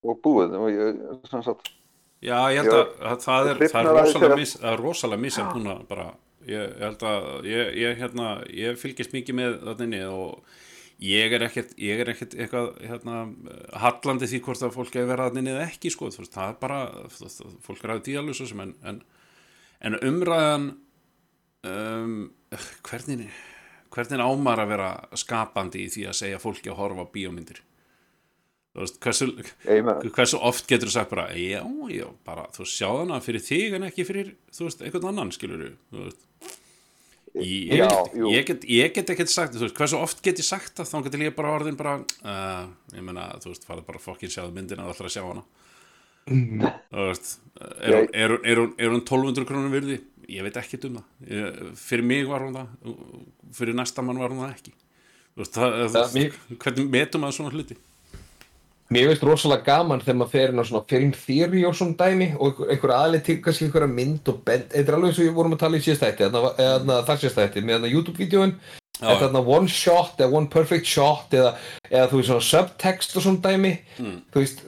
og 0.07 0.21
búið 0.25 0.55
og 0.59 0.69
ég, 0.73 1.03
sem 1.31 1.45
sagt, 1.47 1.73
Já, 2.25 2.39
ég 2.51 2.65
held 2.65 2.73
að, 2.73 2.87
að 3.05 3.19
það 3.23 3.49
er, 3.51 3.59
það 3.71 3.89
er 3.89 3.99
rosalega 4.01 4.37
mis, 4.41 4.53
það 4.57 4.71
er 4.71 4.81
rosalega 4.83 5.23
misjafn 5.23 5.59
núna 5.61 5.75
bara, 5.89 6.07
ég, 6.49 6.63
ég 6.63 6.85
held 6.87 7.03
að 7.11 7.27
ég, 7.51 7.75
ég, 7.83 7.99
hérna, 8.01 8.31
ég 8.57 8.79
fylgist 8.81 9.13
mikið 9.13 9.37
með 9.37 9.59
þannig 9.67 10.07
og 10.09 10.55
ég 11.05 11.35
er 11.37 11.45
ekkert 11.45 11.75
ég 11.81 12.01
er 12.01 12.11
ekkert 12.15 12.39
eitthvað 12.39 12.71
hérna, 12.81 13.19
hallandi 13.83 14.31
því 14.31 14.41
hvort 14.47 14.65
að 14.65 14.73
fólk 14.79 14.97
hefur 14.97 15.13
verið 15.13 15.37
þannig 15.37 15.53
eða 15.53 15.67
ekki 15.69 15.93
sko, 15.93 16.09
veist, 16.09 16.33
það 16.33 16.55
er 16.55 16.59
bara 16.63 16.81
fólk 17.13 17.85
er 17.85 17.93
aðeins 17.93 18.09
díalus 18.09 18.41
og 18.41 18.51
sem 18.51 18.65
en, 18.65 18.73
en, 18.89 19.03
en 19.85 20.01
umræðan 20.09 20.71
um, 21.69 22.19
hvernig 22.89 23.29
hvernig 23.93 24.25
ámar 24.25 24.65
að 24.65 24.73
vera 24.73 24.91
skapandi 25.17 25.85
í 25.85 25.93
því 25.93 26.09
að 26.09 26.21
segja 26.25 26.41
fólki 26.41 26.73
að 26.73 26.81
horfa 26.81 27.05
á 27.05 27.13
bíómyndir 27.13 27.61
veist, 28.83 28.99
hversu, 29.01 29.27
hversu 30.17 30.39
oft 30.45 30.67
getur 30.69 30.91
þú 30.91 30.95
sagt 30.99 31.11
bara 31.15 31.29
já, 31.39 31.63
já, 31.95 32.07
bara, 32.27 32.47
þú 32.55 32.65
veist, 32.65 32.77
sjá 32.77 32.89
hana 32.93 33.21
fyrir 33.25 33.45
þig 33.47 33.77
en 33.79 33.87
ekki 33.89 34.05
fyrir, 34.09 34.33
þú 34.53 34.67
veist, 34.69 34.83
einhvern 34.85 35.11
annan 35.13 35.33
skilur 35.35 35.69
þú 35.93 36.05
veist 36.07 36.25
ég, 37.37 37.77
Já, 37.77 37.89
ég, 38.33 38.47
get, 38.49 38.65
ég 38.65 38.93
get 38.97 39.11
ekkert 39.13 39.33
sagt 39.33 39.57
þú 39.57 39.67
veist, 39.67 39.77
hversu 39.77 39.99
oft 40.01 40.23
get 40.25 40.39
ég 40.41 40.47
sagt 40.49 40.77
það? 40.79 40.89
Þá 40.93 40.97
getur 41.09 41.25
ég 41.27 41.35
bara 41.37 41.55
orðin 41.59 41.77
bara 41.77 41.97
uh, 42.01 42.67
ég 42.97 43.05
meina, 43.05 43.27
þú 43.43 43.53
veist, 43.53 43.67
farið 43.69 43.87
bara 43.91 44.01
fokkin 44.03 44.33
sjáðu 44.33 44.55
ætlar 44.65 45.09
að 45.11 45.15
sjá 45.17 45.25
hana. 45.27 45.45
Þú 46.91 47.05
veist, 47.07 47.29
er, 47.79 47.93
hún- 47.95 48.09
er, 48.13 48.33
hún- 48.33 48.47
er, 48.51 48.59
hún- 48.63 48.73
er 48.83 48.89
hún 48.91 49.03
1200 49.05 49.47
krónum 49.47 49.71
virði? 49.75 50.01
Ég 50.27 50.43
veit 50.43 50.57
ekkert 50.59 50.89
um 50.89 50.97
það. 50.99 51.05
Ég, 51.31 51.61
fyrir 51.79 52.03
mig 52.09 52.25
var 52.27 52.43
hún 52.43 52.57
það 52.57 52.97
fyrir 53.55 53.77
næsta 53.79 54.03
mann 54.03 54.19
var 54.19 54.33
hún 54.35 54.41
það 54.43 54.57
ekki. 54.57 54.73
Þú 55.37 55.45
veist, 55.45 55.55
það, 55.55 55.77
Það- 55.77 56.17
það, 56.17 56.41
hvernig 56.65 56.89
metum 56.97 57.23
maður 57.23 57.37
svona 57.39 57.53
hluti 57.55 57.77
Mér 58.89 59.09
veist 59.11 59.23
rosalega 59.27 59.65
gaman 59.67 59.99
þegar 60.01 60.19
maður 60.21 60.31
fer 60.37 60.53
inn 60.53 60.63
á 60.63 60.65
svona 60.69 60.85
film 60.87 61.11
theory 61.19 61.65
og 61.67 61.75
svona 61.75 61.97
dæmi 61.99 62.29
og 62.39 62.47
einhver, 62.53 62.71
einhver 62.71 62.95
aðlið 62.95 63.23
til 63.27 63.37
kannski 63.43 63.67
einhverja 63.67 63.91
mynd 63.91 64.29
og 64.31 64.43
bend, 64.47 64.69
þetta 64.71 64.93
er 64.93 64.97
alveg 65.01 65.11
eins 65.11 65.19
og 65.19 65.27
við 65.27 65.35
vorum 65.41 65.57
að 65.57 65.63
tala 65.65 65.77
í 65.77 65.87
þarna 65.91 66.99
þar 67.09 67.19
síðast 67.23 67.41
þætti, 67.41 67.65
með 67.67 67.75
þarna 67.81 67.91
YouTube-vídeóin, 67.97 68.53
þetta 69.01 69.19
þarna 69.25 69.43
one 69.57 69.69
shot 69.69 70.23
eða 70.23 70.39
one 70.39 70.49
perfect 70.55 70.87
shot 70.87 71.35
eða, 71.35 71.51
eða 71.91 72.07
þú 72.13 72.21
veist 72.21 72.31
svona 72.31 72.47
subtext 72.53 73.17
og 73.19 73.27
svona 73.27 73.43
dæmi, 73.51 73.75
Mm. 73.99 74.17
þú 74.33 74.41
veist, 74.45 74.63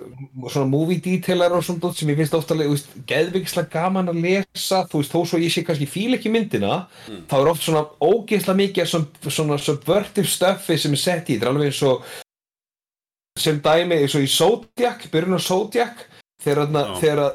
svona 0.50 0.66
movie 0.74 0.98
detailar 1.04 1.52
og 1.54 1.62
svona 1.64 1.94
sem 1.94 2.08
ég 2.08 2.16
finnst 2.18 2.34
ofta 2.34 2.54
alveg, 2.54 2.66
þú 2.66 2.74
veist, 2.74 2.94
geðvikslega 3.06 3.70
gaman 3.70 4.08
að 4.10 4.22
lesa, 4.26 4.82
þú 4.90 4.98
veist, 4.98 5.12
þó 5.14 5.20
svo 5.30 5.38
ég 5.38 5.52
sé 5.54 5.62
kannski 5.62 5.86
fíla 5.86 6.18
ekki 6.18 6.30
myndina, 6.34 6.86
Mm. 7.08 7.22
þá 7.30 7.34
er 7.38 7.48
oft 7.54 7.62
svona 7.62 7.86
ógeðslega 8.02 8.60
mikið 8.66 8.88
svona, 9.30 9.58
subvertive 9.58 10.26
stuffi 10.26 10.76
sem 10.76 10.92
er 10.92 10.96
sett 11.06 11.28
í, 11.30 11.38
þetta 11.38 11.46
er 11.46 11.52
alveg 11.54 11.70
eins 11.70 11.82
og 11.86 12.02
sem 13.41 13.61
dæmi 13.64 13.99
eins 14.03 14.14
og 14.18 14.24
í 14.24 14.30
Zodiac, 14.30 15.09
byrjun 15.12 15.39
á 15.39 15.43
Zodiac 15.43 16.05
þegar, 16.43 17.24
að 17.24 17.32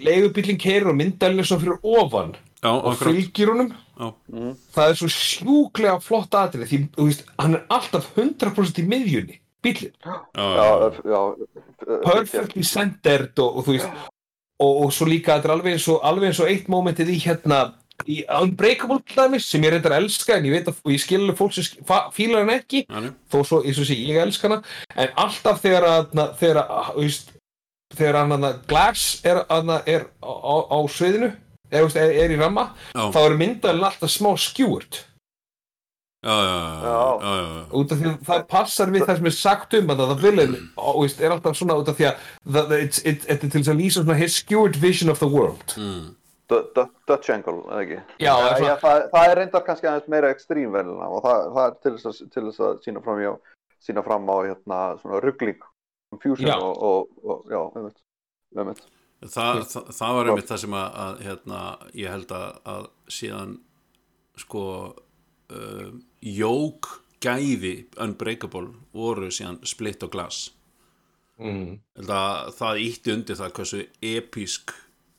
leigubílinn 0.00 0.60
keirir 0.60 0.90
og 0.90 0.98
myndalinn 0.98 1.42
er 1.42 1.48
svona 1.48 1.64
fyrir 1.64 1.80
ofan 1.82 2.34
já, 2.34 2.70
og 2.70 2.92
akkurat. 2.92 3.06
fylgir 3.08 3.52
honum. 3.52 3.72
Já. 4.00 4.14
það 4.72 4.86
er 4.90 4.96
svo 4.96 5.08
sjúklega 5.12 5.98
flott 6.00 6.36
atrið 6.38 6.70
því 6.70 6.78
veist, 6.96 7.26
hann 7.36 7.58
er 7.58 7.66
alltaf 7.68 8.06
100% 8.16 8.80
í 8.80 8.84
miðjunni, 8.88 9.36
bílinn 9.60 9.92
já, 9.92 10.14
já, 10.32 10.46
já, 10.56 11.02
já, 11.12 11.98
perfectly 12.06 12.64
centered 12.64 13.36
og, 13.44 13.58
og 13.60 13.66
þú 13.66 13.74
veist 13.76 13.90
og, 14.60 14.72
og 14.86 14.94
svo 14.94 15.08
líka 15.08 15.36
þetta 15.36 15.50
er 15.50 15.54
alveg 15.56 15.76
eins 15.76 15.88
og, 15.92 16.00
alveg 16.06 16.30
eins 16.30 16.40
og 16.40 16.48
eitt 16.52 16.72
momentið 16.72 17.12
í 17.12 17.18
hérna 17.26 17.60
í 18.08 18.20
Unbreakable 18.40 19.00
dæmis 19.14 19.48
sem 19.50 19.64
ég 19.66 19.74
reyndar 19.74 19.96
að 19.96 20.04
elska 20.04 20.36
en 20.36 20.48
ég 20.48 20.56
veit 20.56 20.70
að 20.70 20.94
ég 20.94 21.02
skilur 21.02 21.36
fólk 21.38 21.56
sem 21.56 21.84
fílar 22.16 22.44
hann 22.44 22.54
ekki. 22.54 22.84
Já, 22.86 23.10
þó 23.32 23.38
svo, 23.42 23.60
eins 23.64 23.82
og 23.82 23.88
sé, 23.88 23.98
ég 23.98 24.22
elska 24.22 24.48
hana. 24.48 24.62
En 24.96 25.12
alltaf 25.26 25.60
þegar 25.64 25.88
að 25.90 26.32
þegar 26.40 26.64
að, 26.64 27.20
þegar 27.98 28.20
hana, 28.22 28.54
Glass 28.70 29.20
er, 29.26 29.44
er 29.86 30.08
á, 30.22 30.30
á, 30.30 30.54
á 30.70 30.78
sviðinu 30.90 31.32
veist, 31.70 31.98
er, 31.98 32.10
er 32.24 32.34
í 32.34 32.40
ramma 32.40 32.72
Já. 32.94 33.06
þá 33.14 33.20
er 33.22 33.38
myndalinn 33.38 33.86
alltaf 33.86 34.12
smá 34.12 34.32
skjúrt. 34.40 35.04
Já, 36.20 36.34
já, 36.36 36.56
já, 36.84 37.34
já, 37.72 37.84
því 37.96 38.08
að 38.10 38.16
það 38.26 38.42
passar 38.50 38.90
við 38.92 39.06
það 39.08 39.20
sem 39.20 39.28
er 39.30 39.34
sagt 39.38 39.76
um 39.78 39.92
að 39.94 40.02
það 40.02 40.24
vilja 40.26 40.48
er 41.24 41.32
alltaf 41.32 41.56
svona 41.56 41.76
út 41.80 41.88
af 41.88 41.96
því 41.96 42.06
að 42.10 42.26
það, 42.26 42.58
það, 42.58 42.74
it's, 42.76 43.04
it, 43.08 43.24
it, 43.24 43.46
til 43.46 43.52
þess 43.54 43.72
að 43.72 43.80
lýsa 43.80 44.02
svona 44.02 44.16
his 44.18 44.36
skewed 44.36 44.76
vision 44.82 45.08
of 45.08 45.22
the 45.22 45.30
world. 45.30 45.72
Mm. 45.80 46.10
Du- 46.50 46.62
Du- 46.74 46.86
Dutch 47.06 47.30
angle, 47.30 47.60
eða 47.70 47.80
ekki? 47.84 47.98
Já, 48.18 48.32
það 48.34 48.46
er 48.50 48.56
svona- 48.56 48.70
já 48.70 48.76
það, 48.84 49.02
það 49.14 49.30
er 49.30 49.36
reyndar 49.38 49.66
kannski 49.66 49.90
aðeins 49.90 50.08
meira 50.14 50.30
ekstrím 50.34 50.72
venjulega 50.74 51.10
og 51.16 51.22
það, 51.26 51.44
það 51.56 51.66
er 51.66 51.76
til 51.82 51.92
þess 51.96 52.06
að, 52.10 52.30
til 52.34 52.42
þess 52.48 52.62
að 52.66 52.80
sína 52.86 53.02
fram, 53.04 53.20
já, 53.24 53.32
sína 53.86 54.04
fram 54.06 54.26
á 54.26 54.36
hérna, 54.48 54.78
svona 55.02 55.20
ruggling, 55.22 55.60
confusion 56.10 56.50
Já. 56.50 56.56
og, 56.58 56.82
og, 56.82 57.08
og, 57.24 57.44
já, 57.50 57.60
einmitt, 57.76 58.00
einmitt. 58.56 58.82
það, 59.22 59.62
það, 59.72 59.92
það 60.00 60.16
var 60.18 60.30
einmitt 60.32 60.50
það 60.50 60.62
sem 60.64 60.76
að, 60.80 60.98
að 61.04 61.22
hérna, 61.28 61.60
ég 61.94 62.14
held 62.16 62.34
að, 62.40 62.60
að 62.74 62.90
síðan 63.20 63.54
sko 64.40 64.64
uh, 65.52 65.88
jók 66.24 66.90
gæði 67.20 67.74
Unbreakable 68.00 68.72
voru 68.96 69.28
síðan 69.30 69.60
Split 69.68 70.02
og 70.06 70.14
Glass 70.14 70.50
mm. 71.38 71.74
held 72.00 72.14
að 72.16 72.54
það 72.58 72.84
ítti 72.86 73.14
undir 73.14 73.38
það 73.40 73.52
hversu 73.58 73.82
episk 74.00 74.74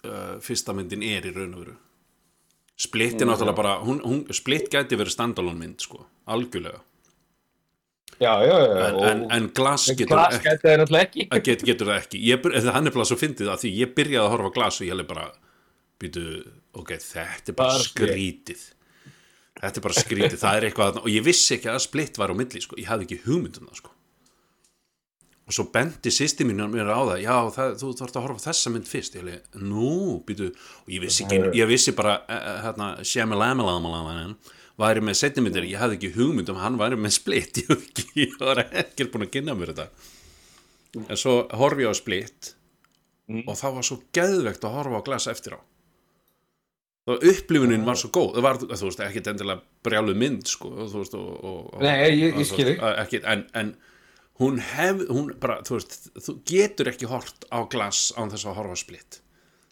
uh, 0.08 0.38
fyrsta 0.44 0.74
myndin 0.78 1.04
er 1.06 1.28
í 1.30 1.34
raun 1.36 1.56
og 1.56 1.66
veru 1.66 1.78
Split 2.82 3.14
er 3.20 3.26
Mm, 3.28 3.30
náttúrulega 3.30 3.56
bara 3.58 3.74
hún, 3.86 4.00
hún, 4.02 4.24
Split 4.34 4.70
gæti 4.74 4.98
verið 4.98 5.14
standalone 5.14 5.60
mynd 5.60 5.84
sko, 5.84 6.06
algjörlega 6.26 6.82
Já, 8.22 8.34
já, 8.46 8.54
já. 8.54 8.88
en, 8.88 8.98
en, 9.10 9.22
en 9.32 9.48
Glass 9.58 9.88
getur 9.98 10.14
Glass 10.16 10.42
gæti 10.44 10.68
það 10.70 10.98
ekki. 11.00 11.28
Að 11.34 11.44
get, 11.48 11.64
getur 11.66 11.90
það 11.90 12.02
ekki 12.04 12.20
ég, 12.28 12.50
hann 12.76 12.90
er 12.90 12.94
bara 12.94 13.06
svo 13.10 13.18
fyndið 13.18 13.50
að 13.50 13.64
því 13.64 13.72
ég 13.80 13.96
byrjaði 13.98 14.26
að 14.26 14.34
horfa 14.36 14.52
Glass 14.58 14.82
og 14.82 14.86
ég 14.88 14.94
hefði 14.94 15.08
bara 15.10 15.26
býtu, 16.02 16.26
ok, 16.78 16.94
þetta 17.02 17.54
er 17.54 17.58
bara 17.58 17.78
Bara 17.78 17.88
skrítið 17.88 18.68
þetta 19.62 19.78
er 19.82 19.86
bara 19.86 19.98
skrítið, 20.02 20.38
það 20.42 20.58
er 20.60 20.68
eitthvað 20.70 21.02
og 21.02 21.10
ég 21.14 21.26
vissi 21.26 21.56
ekki 21.58 21.70
að 21.74 21.82
Split 21.86 22.18
var 22.22 22.34
á 22.34 22.36
milli 22.38 22.62
sko. 22.62 22.78
ég 22.82 22.90
hafði 22.90 23.08
ekki 23.10 23.20
hugmynd 23.26 23.58
um 23.62 23.70
það 23.70 23.82
sko. 23.84 23.96
Og 25.52 25.56
svo 25.58 25.66
bendi 25.74 26.12
sýsti 26.16 26.46
mín 26.48 26.62
mér 26.72 26.88
á 26.88 27.04
það, 27.04 27.18
já, 27.26 27.36
það, 27.58 27.74
þú 27.82 27.90
þarfst 28.00 28.18
að 28.18 28.24
horfa 28.24 28.44
þessa 28.46 28.72
mynd 28.72 28.88
fyrst, 28.88 29.18
ég 29.18 29.26
hefði, 29.28 29.64
nú, 29.68 29.90
býtu 30.24 30.48
og 30.56 30.94
ég 30.96 31.04
vissi 31.04 31.26
ekki, 31.26 31.40
ég 31.60 31.68
vissi 31.68 31.94
bara 31.98 32.14
eh, 32.24 32.38
eh, 32.40 32.60
hérna, 32.64 32.88
Shyamalan 33.04 34.36
væri 34.80 35.04
með 35.04 35.18
setni 35.20 35.44
myndir, 35.44 35.68
ég 35.68 35.82
hafði 35.82 35.98
ekki 36.00 36.14
hugmynd 36.16 36.54
um 36.54 36.62
hann 36.62 36.80
væri 36.80 36.98
með 37.00 37.16
Split, 37.18 37.60
ég, 37.62 37.68
hafði 37.68 37.90
ekki, 37.92 38.08
ég 38.24 38.38
var 38.40 38.64
ekki 38.64 39.10
búin 39.12 39.28
að 39.28 39.34
kynna 39.36 39.58
mér 39.60 39.74
þetta. 39.74 40.08
En 41.04 41.20
svo 41.20 41.36
horfi 41.60 41.86
ég 41.86 41.92
á 41.92 41.96
Split 42.00 42.54
og 43.46 43.54
það 43.60 43.76
var 43.78 43.88
svo 43.88 44.00
geðvegt 44.16 44.66
að 44.68 44.74
horfa 44.80 45.04
á 45.04 45.06
Glass 45.08 45.30
eftir 45.32 45.56
á. 45.56 45.62
Og 47.12 47.24
upplifunin 47.28 47.84
var 47.88 47.98
svo 48.00 48.12
góð. 48.14 48.36
Það 48.38 48.44
var, 48.46 48.58
þú 48.64 48.88
veist, 48.88 49.00
ekkit 49.04 49.30
endilega 49.32 49.64
brjálu 49.84 50.16
mynd 50.16 50.48
sko, 50.52 50.72
þú 50.88 51.00
veist, 51.04 51.16
og, 51.18 51.30
og, 51.44 51.62
og 51.76 51.84
Nei, 51.84 51.96
ég- 52.16 52.38
ég 52.40 52.84
ekkit, 53.04 53.26
en, 53.28 53.46
en 53.58 53.72
hún 54.42 54.58
hef, 54.72 55.04
hún 55.10 55.32
bara, 55.42 55.60
þú 55.68 55.78
veist 55.78 56.10
þú 56.18 56.36
getur 56.50 56.90
ekki 56.92 57.10
hort 57.12 57.46
á 57.54 57.62
Glass 57.70 58.10
án 58.18 58.34
þess 58.34 58.48
að 58.50 58.58
horfa 58.58 58.78
á 58.78 58.80
Split. 58.82 59.22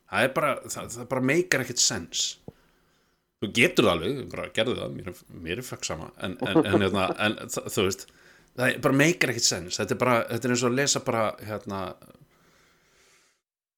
Það 0.09 0.26
er 0.26 0.32
bara, 0.36 0.53
það, 0.65 0.93
það 0.95 1.09
bara 1.11 1.28
meikar 1.32 1.65
ekkit 1.65 1.82
sens. 1.84 2.28
Þú 3.39 3.51
getur 3.55 3.88
það 3.88 3.93
alveg, 3.95 4.22
bara 4.34 4.47
gerðu 4.53 4.78
það 4.78 4.95
mér, 4.97 5.11
mér 5.47 5.61
er 5.61 5.65
fekk 5.65 5.88
sama 5.88 6.09
en, 6.20 6.36
en, 6.43 6.59
en, 6.59 6.82
hérna, 6.84 7.05
en 7.24 7.38
það, 7.47 7.70
þú 7.76 7.86
veist 7.88 8.07
það 8.59 8.65
er 8.67 8.80
bara 8.86 8.99
meikar 9.01 9.34
ekkit 9.34 9.47
sens. 9.47 9.80
Þetta 9.80 9.95
er 9.95 10.01
bara, 10.01 10.15
þetta 10.30 10.49
er 10.49 10.55
eins 10.55 10.63
og 10.65 10.72
að 10.72 10.80
lesa 10.82 11.03
bara 11.05 11.26
hérna 11.47 11.82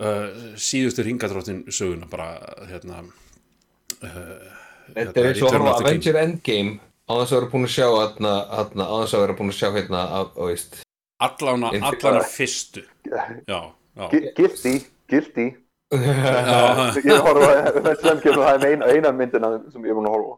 uh, 0.01 0.29
síðustu 0.69 1.05
ringadróttin 1.07 1.65
söguna 1.71 2.09
bara 2.11 2.31
hérna 2.69 3.03
uh, 3.05 4.57
Þetta 4.91 5.21
er 5.21 5.29
eins 5.29 5.43
og 5.43 5.51
að 5.51 5.59
horfa 5.59 5.75
Avenger 5.85 6.17
Endgame 6.25 6.90
á 7.11 7.13
þess 7.19 7.33
að 7.33 7.37
vera 7.39 7.51
búin 7.51 7.67
að 7.67 7.73
sjá 7.75 7.87
hérna, 7.91 8.33
hérna, 8.55 8.87
á 8.87 8.95
þess 9.03 9.15
að 9.17 9.23
vera 9.25 9.35
búin 9.39 9.51
að 9.51 9.57
sjá 9.59 9.69
hérna 9.75 10.03
að, 10.19 10.29
og 10.37 10.51
veist 10.51 10.79
allána, 11.21 11.73
Infinity- 11.75 12.07
allána 12.07 12.23
fyrstu 12.31 12.83
já, 13.11 13.59
já 13.99 14.05
guilty. 15.11 15.47
Já. 15.91 16.95
ég 17.03 17.17
horfa 17.19 17.47
á 17.51 17.91
sem 17.99 18.19
kemur 18.23 18.45
það 18.47 18.63
er 18.63 18.69
eina, 18.71 18.85
eina 18.95 19.09
myndina 19.11 19.49
sem 19.73 19.83
ég 19.83 19.91
er 19.91 19.97
búin 19.97 20.07
að 20.07 20.13
horfa 20.15 20.37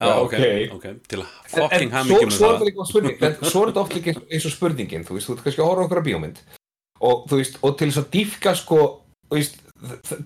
Já, 0.00 0.12
ok, 0.24 0.36
ok. 0.78 0.86
til 1.12 1.18
að 1.20 1.26
fucking 1.52 1.90
svo, 1.92 2.06
mikið 2.08 2.30
með 2.30 2.36
svo 2.38 2.48
það 2.48 3.42
svo 3.50 3.60
er 3.60 3.68
þetta 3.68 3.82
oft 3.82 3.96
líka 3.98 4.14
eins 4.16 4.46
og 4.48 4.54
spurningin 4.54 5.04
þú 5.04 5.18
veist, 5.18 5.28
þú 5.28 5.34
ert 5.36 5.42
kannski 5.44 5.60
að 5.60 5.68
horfa 5.68 5.84
á 5.84 5.86
okkur 5.90 6.02
bíómynd 6.06 6.40
og 7.10 7.26
þú 7.28 7.40
veist, 7.42 7.58
og 7.60 7.76
til 7.76 7.90
þess 7.90 8.00
að 8.00 8.08
dýfka 8.16 8.54
sko 8.56 8.78
þú 9.28 9.36
veist, 9.36 9.60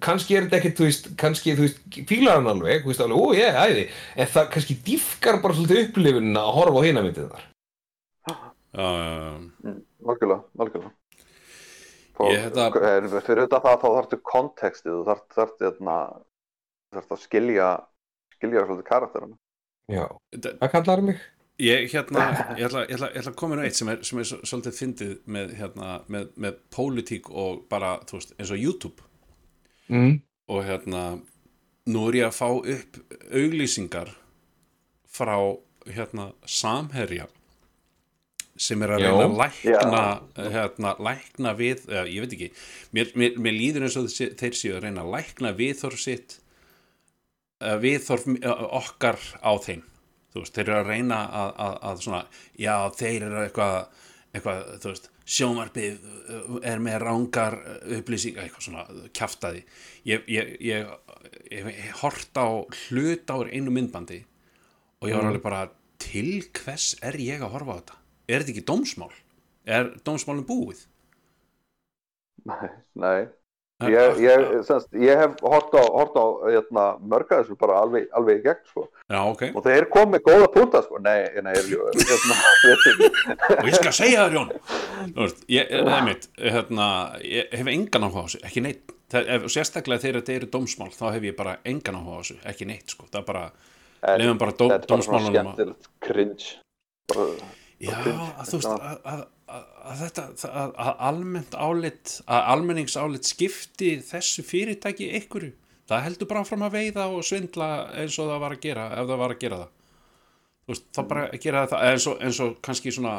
kannski 0.03 0.37
er 0.37 0.47
þetta 0.47 0.59
ekkert 0.61 0.81
þú 0.81 0.89
veist, 0.89 1.09
kannski, 1.21 1.55
þú 1.55 1.67
veist, 1.67 1.83
fílar 2.11 2.41
hann 2.41 2.51
alveg 2.51 2.85
þú 2.85 2.93
veist, 2.93 3.03
alveg, 3.05 3.19
ó, 3.21 3.27
ég, 3.39 3.59
æði 3.65 3.85
en 4.17 4.31
það 4.35 4.49
kannski 4.57 4.79
dýfkar 4.89 5.41
bara 5.45 5.57
svolítið 5.59 5.83
upplifunina 5.89 6.43
að 6.45 6.57
horfa 6.59 6.83
á 6.83 6.87
hina 6.89 7.05
myndið 7.07 7.33
þar 7.35 7.45
já. 7.45 8.37
Mm, 8.75 9.77
Algjörlega, 10.05 10.43
algjörlega. 10.59 10.91
Fá, 12.15 12.25
Ég 12.31 12.41
hérna- 12.45 12.67
en 12.91 13.09
fyrir 13.23 13.45
þetta 13.47 13.61
það 13.63 13.79
þá 13.83 13.89
þarftu 13.95 14.19
kontekstið, 14.23 14.93
þú 14.93 15.05
þarft, 15.09 15.29
þarft, 15.35 15.63
þarna, 15.63 15.97
þarft 16.95 17.15
að 17.15 17.23
skilja, 17.23 17.69
skilja 18.37 18.67
svolítið 18.67 18.89
karakterina. 18.91 19.39
Já, 19.91 20.05
hvað 20.35 20.71
kallar 20.75 21.03
mig? 21.03 21.23
Ég, 21.63 21.87
hérna, 21.93 22.27
ég 22.59 22.67
ætla, 22.67 22.85
ég 22.89 22.97
ætla, 22.97 23.09
ég 23.15 23.21
ætla 23.23 23.33
að 23.33 23.39
koma 23.39 23.55
inn 23.55 23.63
á 23.63 23.67
eitt 23.67 23.79
sem 23.79 23.89
er, 23.89 23.99
er 24.03 24.31
svolítið 24.43 24.79
fyndið 24.79 25.13
með, 25.27 25.53
hérna, 25.59 25.91
með, 26.11 26.31
með 26.37 26.57
pólitík 26.75 27.31
og 27.31 27.69
bara, 27.71 27.99
þú 28.07 28.19
veist, 28.19 28.35
eins 28.39 28.51
og 28.51 28.59
YouTube 28.63 29.03
Mm. 29.89 30.21
og 30.49 30.65
hérna 30.65 31.05
nú 31.93 32.09
er 32.09 32.21
ég 32.23 32.29
að 32.31 32.39
fá 32.39 32.49
upp 32.49 33.01
auglýsingar 33.31 34.15
frá 35.13 35.37
hérna 35.85 36.31
Samherja 36.49 37.27
sem 38.57 38.83
er 38.87 38.95
að 38.95 39.03
Já. 39.03 39.09
reyna 39.11 39.25
að 39.27 39.37
lækna 39.41 40.03
hérna, 40.55 40.95
lækna 41.03 41.55
við, 41.59 41.83
eða, 41.91 42.05
ég 42.07 42.25
veit 42.25 42.37
ekki 42.37 42.51
mér, 42.95 43.11
mér, 43.19 43.39
mér 43.43 43.57
líður 43.57 43.87
eins 43.89 43.99
og 43.99 44.09
þeir 44.15 44.57
séu 44.57 44.77
að 44.77 44.87
reyna 44.87 45.03
að 45.03 45.13
lækna 45.17 45.53
viðþorf 45.59 46.01
sitt 46.01 46.39
viðþorf 47.83 48.29
eh, 48.37 48.65
okkar 48.79 49.19
á 49.43 49.53
þeim 49.59 49.83
þú 50.35 50.43
veist, 50.43 50.55
þeir 50.55 50.69
eru 50.69 50.79
að 50.79 50.93
reyna 50.93 51.21
að, 51.27 51.51
að, 51.67 51.75
að 51.91 52.05
svona, 52.07 52.23
já, 52.59 52.75
þeir 52.99 53.27
eru 53.29 53.43
eitthvað 53.43 53.77
eitthvað, 54.35 54.63
þú 54.83 54.93
veist, 54.93 55.11
sjómarpið 55.25 56.05
er 56.69 56.83
með 56.85 56.99
rángar 57.05 57.57
upplýsing, 57.99 58.37
eitthvað 58.39 58.67
svona 58.67 59.09
kjaftaði 59.17 59.65
ég, 60.09 60.25
ég, 60.29 60.51
ég, 60.61 60.89
ég, 61.51 61.69
ég 61.73 61.95
hort 62.03 62.37
á 62.37 62.49
hlut 62.89 63.31
á 63.33 63.37
einu 63.49 63.73
myndbandi 63.73 64.25
og 65.01 65.09
ég 65.09 65.17
var 65.17 65.25
Mm. 65.25 65.31
alveg 65.31 65.43
bara 65.45 65.63
til 65.99 66.43
hvers 66.53 66.95
er 67.03 67.17
ég 67.21 67.41
að 67.45 67.55
horfa 67.57 67.73
á 67.73 67.79
þetta 67.81 67.97
er 68.29 68.43
þetta 68.45 68.53
ekki 68.55 68.67
dómsmál 68.69 69.13
er 69.65 69.93
dómsmálum 70.05 70.47
búið 70.49 70.85
Nei, 72.45 72.69
nei. 72.95 73.29
Ég, 73.83 74.19
ég, 74.23 74.45
semst, 74.63 74.87
ég 74.95 75.19
hef 75.19 75.33
hort 75.43 75.73
á, 75.75 75.83
hort 75.83 76.15
á 76.15 76.25
hérna, 76.47 76.85
mörga 77.03 77.41
þessu 77.41 77.57
bara 77.59 77.81
alveg, 77.83 78.05
alveg 78.15 78.39
í 78.39 78.45
gegn 78.45 78.61
sko. 78.71 78.85
já, 79.11 79.19
ok, 79.19 79.43
og 79.51 79.65
þeir 79.67 79.87
kom 79.91 80.13
með 80.15 80.23
góða 80.29 80.51
púnta 80.55 80.83
sko. 80.85 81.01
nei, 81.03 81.27
nei, 81.43 81.57
ég, 81.59 81.83
hérna, 81.99 82.37
og 83.59 83.67
ég 83.67 83.75
skal 83.75 83.95
segja 83.99 84.29
þér 84.29 84.37
Jón 84.39 84.53
veist, 85.19 85.43
ég, 85.51 85.75
það 85.75 86.07
mitt 86.07 86.29
hérna, 86.39 86.89
ég 87.27 87.51
hef 87.59 87.73
engan 87.75 88.07
áhuga 88.07 88.23
á 88.23 88.27
þessu 88.29 88.43
ekki 88.47 88.63
neitt, 88.63 88.95
það, 89.11 89.29
ef, 89.37 89.51
sérstaklega 89.57 90.05
þegar 90.07 90.21
þetta 90.21 90.39
eru 90.39 90.51
dómsmál 90.55 90.95
þá 90.95 91.05
hef 91.09 91.29
ég 91.33 91.39
bara 91.43 91.59
engan 91.67 91.99
áhuga 91.99 92.15
á 92.15 92.21
þessu 92.23 92.39
ekki 92.55 92.71
neitt, 92.71 92.95
sko, 92.95 93.11
það 93.11 93.21
er 93.25 93.29
bara 93.33 93.45
lefum 94.23 94.43
bara 94.47 94.55
dó, 94.55 94.65
þetta 94.69 94.79
er 94.79 94.87
bara 94.87 94.95
dómsmálunum 94.95 95.35
skemmtilegt 95.35 95.93
cringe. 96.07 96.51
Bara, 97.11 97.29
Já, 97.83 97.97
cringe, 98.07 98.31
að 98.39 98.53
þú 98.53 98.63
veist 98.63 98.71
að, 98.71 98.99
að, 99.03 99.25
að, 99.55 99.63
að 99.91 100.01
þetta 100.03 100.25
að, 100.49 100.75
að 100.85 100.91
almennt 101.09 101.55
álit 101.55 102.15
að 102.25 102.49
almenningsálit 102.55 103.29
skipti 103.29 103.93
þessu 104.05 104.45
fyrirtæki 104.47 105.11
einhverju. 105.19 105.53
Það 105.89 106.05
heldur 106.07 106.31
bara 106.31 106.45
fram 106.49 106.65
að 106.65 106.77
veiða 106.79 107.09
og 107.13 107.25
svindla 107.27 107.71
eins 108.01 108.17
og 108.19 108.31
það 108.31 108.45
var 108.45 108.57
að 108.57 108.63
gera 108.65 108.87
ef 108.95 109.09
það 109.11 109.23
var 109.23 109.35
að 109.35 109.43
gera 109.45 109.59
það. 109.63 109.73
Veist, 110.65 110.87
þá 110.97 111.01
bara 111.11 111.25
að 111.29 111.43
gera 111.45 111.67
það 111.69 111.87
eins 111.91 112.07
og, 112.09 112.23
eins 112.25 112.41
og 112.41 112.55
kannski 112.65 112.95
svona 112.97 113.17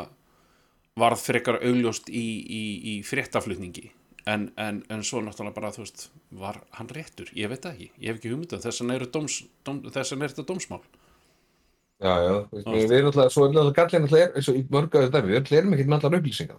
varð 0.97 1.21
frekar 1.21 1.59
augljóst 1.61 2.09
í, 2.09 2.25
í, 2.41 2.63
í 2.91 2.97
fréttaflutningi. 3.05 3.91
En, 4.25 4.47
en, 4.57 4.79
en 4.89 5.03
svo 5.05 5.21
náttúrulega 5.21 5.53
bara, 5.53 5.69
þú 5.75 5.83
veist 5.83 6.07
var 6.33 6.57
hann 6.79 6.89
réttur, 6.89 7.29
ég 7.37 7.51
veit 7.51 7.67
ekki, 7.69 7.91
ég 8.01 8.09
hef 8.09 8.17
ekki 8.17 8.31
hugmyndað 8.33 8.63
dóm, 9.13 9.27
þess 9.85 10.15
vegna 10.15 10.25
er 10.25 10.33
þetta 10.33 10.47
dómsmál 10.49 10.81
Já, 12.03 12.11
já, 12.25 12.33
við 12.51 12.91
erum 12.97 13.07
alltaf, 13.11 13.31
svo 13.31 13.45
er 13.47 13.53
alltaf 13.61 13.75
gallin 13.77 14.03
alltaf 14.07 14.19
er, 14.19 14.31
eins 14.35 14.49
og 14.51 14.57
í 14.59 14.63
mörgu 14.73 14.99
af 14.99 15.05
þetta, 15.05 15.21
við 15.23 15.37
erum- 15.39 15.57
erum 15.59 15.75
ekkert 15.77 15.91
með 15.93 15.97
allar 16.03 16.17
upplýsingar. 16.19 16.57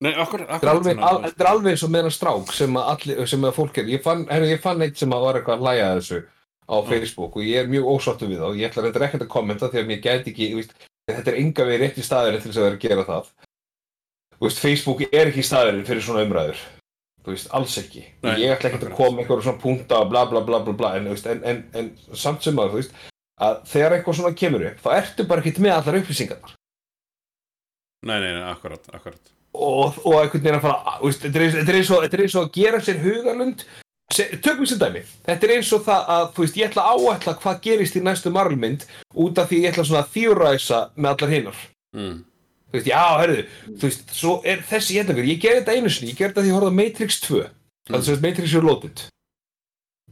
Nei, 0.00 0.12
okkur, 0.22 0.44
al, 0.48 1.18
þetta 1.26 1.44
er 1.44 1.50
alveg 1.50 1.72
eins 1.74 1.82
og 1.84 1.90
með 1.92 2.00
hennar 2.04 2.14
strák 2.14 2.52
sem 2.54 2.76
að, 2.78 2.88
allir, 2.94 3.22
sem 3.28 3.44
að 3.44 3.56
fólk 3.58 3.78
er, 3.82 3.88
ég 3.92 4.02
fann, 4.04 4.24
herri, 4.30 4.48
ég 4.54 4.60
fann 4.64 4.82
eitt 4.86 4.96
sem 4.96 5.12
að 5.12 5.24
var 5.26 5.38
eitthvað 5.40 5.58
að 5.58 5.64
hlæja 5.66 5.88
að 5.90 5.98
þessu 6.00 6.20
á 6.68 6.76
Facebook 6.88 7.36
og 7.36 7.42
ég 7.48 7.58
er 7.64 7.68
mjög 7.72 7.90
ósáttu 7.92 8.28
við 8.30 8.38
það 8.40 8.48
og 8.52 8.56
ég 8.62 8.70
ætla 8.70 8.82
reyndar 8.86 9.04
ekkert 9.08 9.24
að 9.26 9.32
kommenta 9.34 9.68
því 9.72 9.80
að 9.82 9.86
mér 9.90 10.00
gæti 10.04 10.32
ekki, 10.32 10.48
veist, 10.54 10.72
þetta 11.10 11.30
er 11.32 11.38
enga 11.42 11.66
við 11.68 11.78
rétt 11.82 11.98
í 11.98 12.04
staðurinn 12.08 12.42
til 12.44 12.50
þess 12.52 12.60
að 12.62 12.66
vera 12.68 12.78
að 12.78 12.84
gera 12.86 13.04
það. 13.08 13.30
Veist, 14.38 14.60
Facebook 14.62 15.00
er 15.10 15.30
ekki 15.32 15.42
í 15.42 15.48
staðurinn 15.48 15.86
fyrir 15.88 16.04
svona 16.04 16.24
umræður. 16.28 16.60
Þú 17.24 17.34
veist, 17.34 17.48
alls 17.58 17.74
ekki. 17.80 18.04
Nei, 18.22 18.34
ég 18.44 18.54
ætla 18.54 18.70
ekkert 18.70 18.86
að 18.88 18.96
koma 18.96 19.20
eitthvað 19.24 19.42
svona 19.48 19.62
punta 19.62 19.98
og 20.04 20.12
bla 20.12 20.22
bla 20.30 20.40
bla 20.46 20.60
bla 20.64 20.72
bla, 20.78 20.92
en, 21.00 21.08
en, 21.10 21.40
en, 21.44 21.64
en 21.74 21.88
samt 22.16 22.44
sem 22.46 22.60
að, 22.62 22.70
þú 22.76 22.78
veist, 22.82 22.94
að 23.44 23.58
þegar 23.72 23.96
eitthvað 23.96 24.18
svona 24.18 24.38
kemur 24.38 24.64
upp, 24.70 24.78
þá 24.84 24.88
ertu 24.98 25.26
bara 25.28 25.42
ekkert 25.44 25.60
með 25.64 25.76
allar 25.76 25.98
upplýsingarnar. 26.00 26.54
Nei, 28.08 28.18
nei, 28.22 28.30
nei, 28.30 28.46
akkurat, 28.52 28.88
akkurat. 28.94 29.34
Og, 29.58 29.98
og 30.06 30.16
einhvern 30.20 30.44
veginn 30.44 30.58
að 30.60 30.64
fara 30.66 30.96
veist, 31.02 31.24
þetta 31.24 31.38
er 31.38 31.44
eins- 31.44 31.58
er 31.58 31.96
og- 31.96 32.04
er 32.06 32.24
að 32.42 32.52
gera 32.54 32.80
sér 32.80 33.02
hugarlund. 33.02 33.64
Se, 34.08 34.24
tökum 34.40 34.64
við 34.64 34.68
sem 34.70 34.78
dæmi, 34.80 35.02
þetta 35.26 35.44
er 35.44 35.50
eins 35.56 35.72
og 35.76 35.82
það 35.84 36.06
að 36.14 36.22
þú 36.32 36.44
veist, 36.44 36.56
ég 36.56 36.70
ætla 36.70 36.84
að 36.88 37.02
áætla 37.04 37.34
hvað 37.42 37.58
gerist 37.66 37.96
í 37.98 38.00
næstu 38.00 38.30
Marvel-mynd 38.32 38.86
út 39.14 39.38
af 39.38 39.50
því 39.50 39.58
ég 39.60 39.74
ætla 39.74 39.84
svona 39.84 40.00
að 40.00 40.14
þjóræsa 40.14 40.78
með 40.96 41.10
allar 41.10 41.34
hinnar 41.34 41.58
mm. 41.92 42.14
þú 42.72 42.78
veist, 42.78 42.88
já, 42.88 43.02
herðu, 43.20 43.42
þú 43.68 43.90
veist, 43.90 44.14
svo 44.16 44.32
er 44.48 44.64
þessi 44.64 44.96
hérna 44.96 45.18
ég 45.28 45.42
gerði 45.42 45.60
þetta 45.60 45.76
einu 45.76 45.92
sinni, 45.92 46.14
ég 46.14 46.16
gerði 46.22 46.32
þetta 46.32 46.44
því 46.46 46.48
ég 46.48 46.56
horfði 46.56 46.72
á 46.72 46.78
Matrix 46.80 47.20
2 47.26 47.42
það 47.44 47.98
er 47.98 48.06
sem 48.06 48.14
sagt 48.14 48.24
Matrix 48.24 48.56
Reloaded 48.56 49.04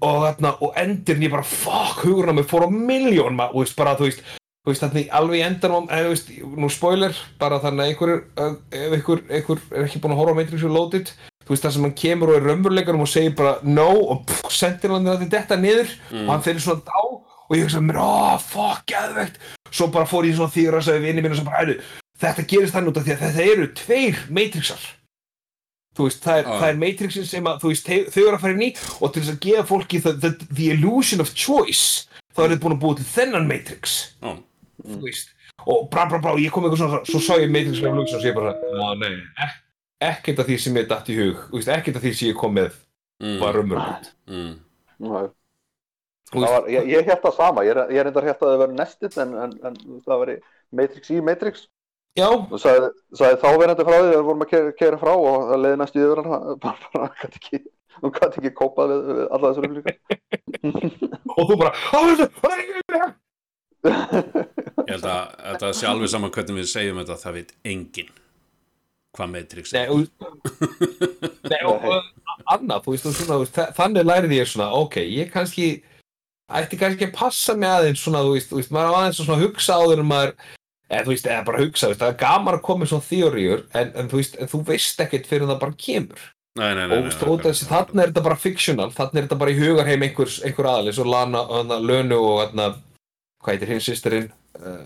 og 0.01 0.18
þarna, 0.26 0.51
og 0.62 0.74
endirinn 0.76 1.22
ég 1.26 1.30
bara, 1.32 1.42
fuck, 1.47 2.03
hugurinn 2.05 2.34
á 2.34 2.36
mig 2.36 2.47
fór 2.51 2.66
á 2.66 2.70
miljón, 2.70 3.38
og 3.40 3.55
veist, 3.62 3.76
bara, 3.76 3.97
þú 3.97 4.09
veist 4.11 4.20
þú 4.66 4.72
veist, 4.72 4.82
þannig 4.82 5.09
alveg 5.14 5.38
í 5.38 5.44
endanum, 5.47 5.86
eða, 5.88 6.09
þú 6.09 6.12
veist, 6.14 6.30
nú 6.59 6.68
spoiler, 6.74 7.14
bara 7.38 7.61
þannig 7.62 7.84
að 7.84 7.90
einhver, 7.92 8.12
er- 8.36 8.57
ef 8.72 8.92
einhver, 8.99 9.22
einhver 9.30 9.61
er 9.72 9.84
ekki 9.86 10.01
búin 10.03 10.12
að 10.16 10.20
horfa 10.20 10.34
á 10.34 10.38
Matrix 10.40 10.62
Reloaded, 10.66 11.12
þú 11.47 11.55
veist, 11.55 11.62
það 11.62 11.72
sem 11.76 11.82
hann 11.86 11.94
kemur 12.03 12.28
og 12.32 12.36
er 12.40 12.49
raunveruleikanum 12.51 13.01
og 13.07 13.09
segir 13.09 13.36
bara 13.38 13.59
no 13.62 13.88
og 14.11 14.24
pff, 14.26 14.51
sendir 14.51 14.90
hann 14.90 15.07
þetta 15.30 15.57
niður 15.61 15.88
og 16.26 16.32
hann 16.34 16.42
fyrir 16.42 16.61
svona 16.61 16.82
dá 16.82 16.99
og 17.47 17.55
ég 17.55 17.62
hugsa 17.62 17.78
mér, 17.80 18.01
oh, 18.03 18.36
fuck, 18.42 18.82
geðvegt 18.90 19.38
svo 19.70 19.86
bara 19.94 20.05
fór 20.11 20.26
ég 20.26 20.34
svona 20.34 20.51
þýra 20.51 20.80
að 20.82 20.88
segja 20.88 21.05
vinni 21.07 21.22
mínu 21.22 21.36
sem 21.38 21.44
bara, 21.47 21.62
"Heyrðu, 21.62 21.80
þetta 22.18 22.47
gerist 22.51 22.74
þannig 22.74 22.90
út 22.90 22.97
af 22.99 23.05
því 23.07 23.12
að 23.14 23.22
þetta 23.22 23.53
eru 23.53 23.66
tveir 23.68 24.16
Matrixar. 24.30 24.82
þú 24.82 25.05
veist, 26.05 26.20
það 26.24 26.38
er, 26.38 26.44
Já. 26.44 26.59
það 26.61 26.68
er 26.68 26.76
Matrixin 26.82 27.24
sem 27.26 27.44
að, 27.49 27.61
þú 27.62 27.68
veist, 27.72 27.86
þau 27.88 28.11
þau 28.14 28.22
eru 28.26 28.36
að 28.36 28.40
fara 28.44 28.53
inn 28.57 28.66
í 28.66 28.70
og 29.01 29.12
til 29.14 29.22
þess 29.22 29.32
að 29.34 29.40
gefa 29.47 29.64
fólki 29.70 30.01
the, 30.05 30.12
the, 30.22 30.30
the 30.53 30.66
illusion 30.74 31.20
of 31.24 31.32
choice 31.34 32.07
þá 32.36 32.42
er 32.44 32.51
þetta 32.55 32.62
búin 32.66 32.76
að 32.76 32.82
búa 32.84 32.97
til 33.01 33.09
þennan 33.14 33.49
Matrix 33.49 33.97
Já. 34.22 34.34
þú 34.84 35.01
veist 35.07 35.32
og 35.66 35.88
bra 35.90 36.05
bra 36.07 36.18
bra, 36.20 36.32
og 36.36 36.42
ég 36.44 36.53
kom 36.53 36.66
eitthvað 36.68 36.82
svona 36.84 37.01
svo 37.09 37.20
sá 37.24 37.34
ég 37.40 37.51
Matrix 37.51 37.80
og 37.80 38.26
ég 38.28 38.34
bara, 38.36 38.53
nei 39.01 39.14
ek, 39.47 39.57
ekkert 40.12 40.44
af 40.44 40.47
því 40.51 40.59
sem 40.61 40.76
ég 40.76 40.88
datt 40.90 41.09
í 41.11 41.16
hug 41.16 41.40
þú 41.49 41.57
veist, 41.59 41.72
ekkert 41.72 41.97
af 41.97 42.05
því 42.05 42.12
sem 42.18 42.28
ég 42.34 42.38
kom 42.42 42.55
með 42.61 42.74
Mm. 43.16 43.38
var 43.40 43.55
raunverulegt 43.57 44.11
Mm. 44.28 44.59
Var, 45.01 46.66
ég, 46.68 46.88
ég 46.90 47.07
það 47.22 47.32
sama, 47.36 47.62
ég 47.64 47.70
er, 47.72 47.92
ég 47.94 48.03
reyndar 48.05 48.26
held 48.26 48.40
að 48.42 48.51
það 48.51 48.61
veri 48.64 48.74
nestið 48.76 49.16
en, 49.22 49.34
en, 49.44 49.53
en 49.68 49.76
það 50.05 50.20
veri 50.24 50.34
Matrix 50.74 51.11
í 51.14 51.20
Matrix 51.24 51.62
já, 52.16 52.28
og 52.32 52.58
sagði, 52.62 52.90
sagði 53.20 53.40
þáverandi 53.44 53.86
frá 53.86 53.96
því 53.96 54.06
þegar 54.06 54.16
við 54.16 54.28
vorum 54.28 54.44
að 54.46 54.52
kera, 54.52 54.74
kera 54.80 55.00
frá 55.00 55.12
og 55.14 55.48
það 55.50 55.62
leiði 55.64 55.80
næstu 55.82 56.02
yfir 56.02 56.22
hann 56.22 56.30
bara, 56.64 56.90
bara, 56.94 57.06
hann 57.06 57.16
gæti 57.22 57.42
ekki 57.42 57.62
hún 58.02 58.12
gæti 58.16 58.42
ekki 58.42 58.52
kópað 58.56 58.92
við, 58.92 59.00
við 59.08 59.24
alla 59.36 59.46
þessar 59.50 59.64
upplýsingar. 59.70 59.96
Og 61.36 61.42
þú 61.48 61.54
bara, 61.62 61.72
á 61.76 62.00
Ég 63.86 64.94
held 64.96 65.06
að 65.06 65.24
þetta 65.40 65.72
sé 65.76 65.86
alveg 65.88 66.10
saman 66.10 66.32
hvernig 66.34 66.58
við 66.60 66.70
segjum 66.70 67.00
þetta 67.02 67.16
það 67.20 67.36
veit 67.36 67.52
enginn 67.66 68.14
hvað 69.16 69.32
Matrix 69.32 69.72
Nei, 69.72 69.82
er 69.82 69.92
og, 69.94 69.98
nei, 71.50 71.60
og, 71.64 71.86
og 71.86 72.50
annað, 72.52 72.82
þú 72.84 72.94
veist, 72.94 73.08
svona, 73.18 73.38
þú 73.40 73.66
þannig 73.78 74.08
lærið 74.08 74.34
ég 74.36 74.50
svona, 74.50 74.68
ok, 74.76 74.98
ég 75.08 75.30
kannski 75.32 75.68
ætti 76.46 76.78
kannski 76.80 77.08
að 77.08 77.16
passa 77.16 77.56
mig 77.58 77.70
aðeins 77.70 78.02
svona, 78.04 78.24
þú 78.26 78.36
veist, 78.36 78.50
þú 78.50 78.60
veist, 78.60 78.74
maður 78.74 78.92
á 78.92 78.98
aðeins 79.00 79.22
að 79.24 79.44
hugsa 79.46 79.78
áður 79.80 80.02
en 80.02 80.10
maður, 80.10 80.34
eða 80.87 81.05
þú 81.07 81.12
veist, 81.12 81.28
eða 81.28 81.45
bara 81.47 81.61
hugsa, 81.62 81.91
veist, 81.91 82.01
það 82.03 82.12
er 82.12 82.18
gaman 82.22 82.57
að 82.57 82.64
koma 82.66 82.82
með 82.82 82.91
svona 82.93 83.07
þjóriur, 83.09 83.62
en, 83.80 83.93
en 84.01 84.11
þú 84.11 84.20
veist, 84.20 84.41
en 84.41 84.51
þú 84.53 84.61
veist 84.70 85.05
ekkert 85.05 85.30
fyrir 85.30 85.51
það 85.51 85.62
bara 85.62 85.78
kemur. 85.87 86.26
Nei, 86.57 86.70
nei, 86.72 86.84
nei, 86.89 86.99
og 87.05 87.47
þarna 87.68 88.03
er 88.03 88.12
þetta 88.12 88.24
bara 88.24 88.41
fictional, 88.41 88.89
þarna 88.97 89.20
er 89.20 89.26
þetta 89.26 89.41
bara 89.43 89.53
í 89.53 89.59
hugarheim 89.59 90.05
einhvers, 90.07 90.39
einhver 90.47 90.70
aðalis 90.70 91.01
og 91.03 91.11
Lana, 91.12 91.43
hana, 91.51 91.80
Lönu 91.84 92.16
og 92.16 92.39
hana, 92.47 92.68
hvað 93.45 93.53
heitir 93.57 93.72
hinn 93.74 93.82
sýsterinn, 93.84 94.30
uh, 94.62 94.78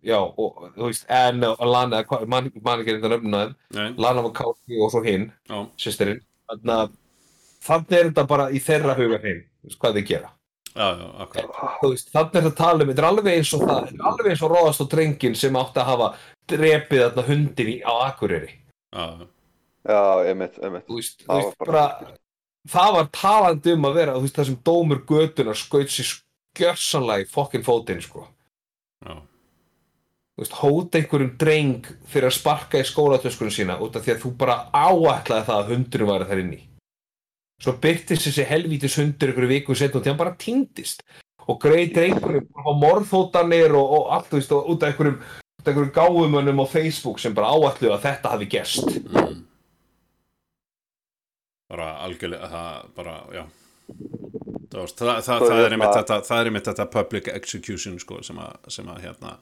já, 0.00 0.16
og 0.16 0.62
þú 0.78 0.88
veist, 0.88 1.04
en 1.12 1.44
og 1.50 1.66
Lana, 1.68 2.00
hvað, 2.08 2.24
man, 2.32 2.48
ekki 2.80 2.96
þeim, 3.02 3.36
Nei, 3.76 3.88
Lana 4.00 4.24
McCarthy 4.24 4.80
og 4.80 4.94
svo 4.94 5.04
hinn, 5.04 5.28
sýsterinn, 5.76 6.22
þannig 6.48 6.96
þannig 7.62 7.98
er 7.98 8.08
þetta 8.08 8.28
bara 8.32 8.48
í 8.48 8.62
þeirra 8.62 8.96
hugarheim, 8.98 9.44
þú 9.60 9.68
veist, 9.68 9.82
hvað 9.82 9.98
þið 9.98 10.08
gera. 10.08 10.32
Þannig 10.72 12.38
er 12.38 12.46
þetta 12.46 12.50
að 12.50 12.56
tala 12.56 12.82
um, 12.84 12.88
þetta 12.92 13.02
er 13.02 13.08
alveg 13.08 13.30
eins 13.34 13.52
og 13.56 13.64
það, 13.66 13.82
þetta 13.90 14.00
er 14.02 14.08
alveg 14.12 14.30
eins 14.32 14.42
og 14.46 14.52
róðast 14.54 14.84
og 14.84 14.90
drengin 14.94 15.36
sem 15.38 15.58
átti 15.60 15.82
að 15.82 15.90
hafa 15.92 16.08
drepið 16.52 17.02
þarna 17.04 17.26
hundin 17.28 17.70
í, 17.72 17.76
á 17.84 17.92
Akureyri. 18.08 18.52
Já, 18.92 19.06
Já, 19.82 20.00
einmitt, 20.30 20.58
einmitt 20.62 20.86
Þú 20.86 20.98
veist, 21.00 21.24
Það 21.26 21.42
var 21.42 21.54
bara, 21.58 21.72
bara- 21.72 22.18
það 22.72 22.92
var 22.96 23.08
talandi 23.18 23.72
um 23.76 23.88
að 23.88 23.96
vera, 23.98 24.18
veist, 24.22 24.36
það 24.38 24.50
sem 24.50 24.58
dómur 24.68 25.02
götunar 25.08 25.58
skaut 25.58 25.90
sér 25.90 26.10
skjörsanlega 26.12 27.24
í 27.24 27.30
fokkin 27.32 27.64
fótinn, 27.66 28.02
sko. 28.04 28.26
hóta 30.62 30.98
einhverjum 30.98 31.36
dreng 31.38 31.86
fyrir 32.08 32.30
að 32.30 32.36
sparka 32.38 32.80
í 32.80 32.86
skólatöskunum 32.88 33.52
sína 33.52 33.76
út 33.84 33.96
af 33.96 34.02
því 34.06 34.14
að 34.14 34.22
þú 34.24 34.30
bara 34.40 34.56
áætlaði 34.72 35.44
það 35.48 35.58
að 35.58 35.72
hundurinn 35.74 36.08
væri 36.08 36.28
þar 36.30 36.40
inni. 36.42 36.60
Svo 37.62 37.76
byrtist 37.82 38.26
þessi 38.26 38.46
helvítis 38.48 38.98
hundur 38.98 39.30
einhverju 39.30 39.52
viku 39.52 39.76
setn 39.78 39.98
og 39.98 40.02
því 40.02 40.12
hann 40.12 40.18
bara 40.18 40.34
týndist 40.38 41.04
og 41.46 41.60
greið 41.62 41.94
drengurinn 41.96 42.50
á 42.58 42.70
morðhótanir 42.78 43.74
og, 43.78 43.94
og 43.98 44.10
allt, 44.16 44.28
þú 44.30 44.40
veist, 44.40 44.52
og 44.56 44.68
út 44.72 44.82
af 44.82 44.92
einhverjum, 44.92 45.16
einhverjum 45.62 45.94
gáumönnum 45.94 46.62
á 46.62 46.66
Facebook 46.70 47.22
sem 47.22 47.34
bara 47.34 47.50
áætluðu 47.54 47.94
að 47.96 48.04
þetta 48.08 48.34
hafi 48.34 48.50
gerst. 48.50 48.98
mm. 49.10 49.40
bara 51.72 51.88
algjörlega 52.04 52.50
það 52.52 52.88
bara, 52.98 53.14
já 53.32 53.44
það, 54.72 54.90
það, 54.98 55.22
það, 55.22 55.46
er 55.46 55.62
hérna- 55.62 55.76
einmitt 55.76 55.96
þetta, 55.96 56.18
það 56.26 56.40
er 56.40 56.50
einmitt 56.50 56.68
þetta 56.68 56.86
public 56.92 57.30
execution 57.32 57.98
sko, 58.02 58.20
sem, 58.26 58.38
að, 58.42 58.70
sem 58.72 58.90
að 58.92 59.00
hérna 59.06 59.36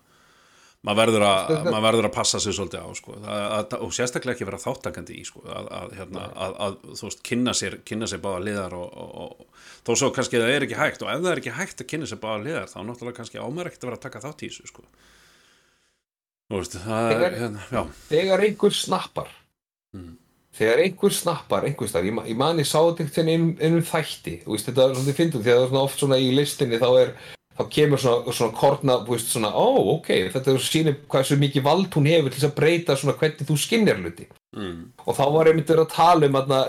maður 0.86 1.00
verður 1.10 1.24
að, 1.26 1.50
maður 1.66 1.84
verður 1.86 2.06
að 2.08 2.14
passa 2.14 2.38
sig 2.40 2.54
svolítið 2.56 2.84
á 2.84 2.88
sko, 2.96 3.16
að, 3.20 3.42
að, 3.58 3.74
og 3.84 3.90
sérstaklega 3.92 4.36
ekki 4.38 4.46
vera 4.48 4.60
þáttakandi 4.62 5.16
í 5.20 5.24
sko, 5.28 5.42
að, 5.44 5.66
að, 5.76 5.90
hérna, 5.98 6.22
að, 6.46 6.54
að 6.66 6.76
þú 6.96 7.08
veist, 7.08 7.20
kynna 7.28 7.54
sér, 7.58 7.76
kynna 7.90 8.08
sér 8.08 8.22
báða 8.24 8.40
liðar 8.46 8.76
og, 8.78 8.86
og, 9.04 9.10
og 9.44 9.66
þó 9.84 9.92
svo 10.00 10.10
kannski 10.16 10.40
það 10.40 10.54
er 10.54 10.66
ekki 10.68 10.78
hægt 10.80 11.04
og 11.04 11.10
ef 11.12 11.20
það 11.20 11.32
er 11.34 11.42
ekki 11.42 11.56
hægt 11.58 11.84
að 11.84 11.90
kynna 11.92 12.08
sér 12.08 12.22
báða 12.22 12.40
liðar 12.46 12.70
þá 12.72 12.78
náttúrulega 12.88 13.18
kannski 13.20 13.42
ámæður 13.44 13.70
ekkert 13.72 13.84
að 13.84 13.90
vera 13.90 13.98
að 14.00 14.06
taka 14.06 14.22
þátt 14.24 14.44
í 14.46 14.50
þessu 14.54 14.70
sko. 14.72 14.86
þú 16.50 16.60
veist, 16.62 16.78
það 16.86 17.04
er 17.10 17.12
Þegar- 17.14 17.36
hérna, 17.42 17.84
þegar 18.08 18.44
einhver 18.48 18.74
snappar. 18.80 19.28
Mm. 19.96 20.16
þegar 20.60 20.80
einhver 20.86 21.12
snappar 21.14 21.64
einhver 21.68 21.88
starf, 21.92 22.06
ég, 22.08 22.14
ma- 22.16 22.24
ég 22.26 22.36
man 22.40 22.58
ég 22.58 22.66
sá 22.66 22.78
þetta 22.80 23.04
einhvern 23.04 23.28
veginn 23.28 23.30
einum, 23.30 23.52
einum 23.60 23.84
þætti, 23.86 24.34
veist, 24.46 24.66
þetta 24.70 24.88
er 24.88 24.96
svona 24.96 25.14
því 25.14 25.28
að 25.28 25.44
það 25.44 25.60
er 25.60 25.68
svona 25.70 25.84
oft 25.84 25.98
svona 26.02 26.18
í 26.18 26.32
listinni 26.34 26.80
þá 26.80 26.88
er 27.04 27.12
þá 27.58 27.64
kemur 27.74 28.00
svona, 28.00 28.34
svona 28.34 28.56
korna, 28.56 28.98
veist, 29.06 29.32
svona 29.32 29.50
ó, 29.52 29.96
ok, 29.96 30.10
þetta 30.34 30.56
sýnir 30.64 31.00
hvað 31.10 31.26
svo 31.28 31.40
mikið 31.40 31.66
vald 31.66 31.96
hún 31.96 32.08
hefur 32.10 32.34
til 32.34 32.46
að 32.46 32.54
breyta 32.56 32.96
svona 32.98 33.16
hvernig 33.20 33.48
þú 33.48 33.56
skinnjar 33.60 33.98
hluti. 34.00 34.28
Mm, 34.56 34.78
og 35.06 35.14
þá 35.14 35.24
var 35.30 35.50
einmitt 35.50 35.68
verið 35.70 35.84
að 35.84 35.92
tala 35.94 36.26
um 36.30 36.38
aðna, 36.40 36.60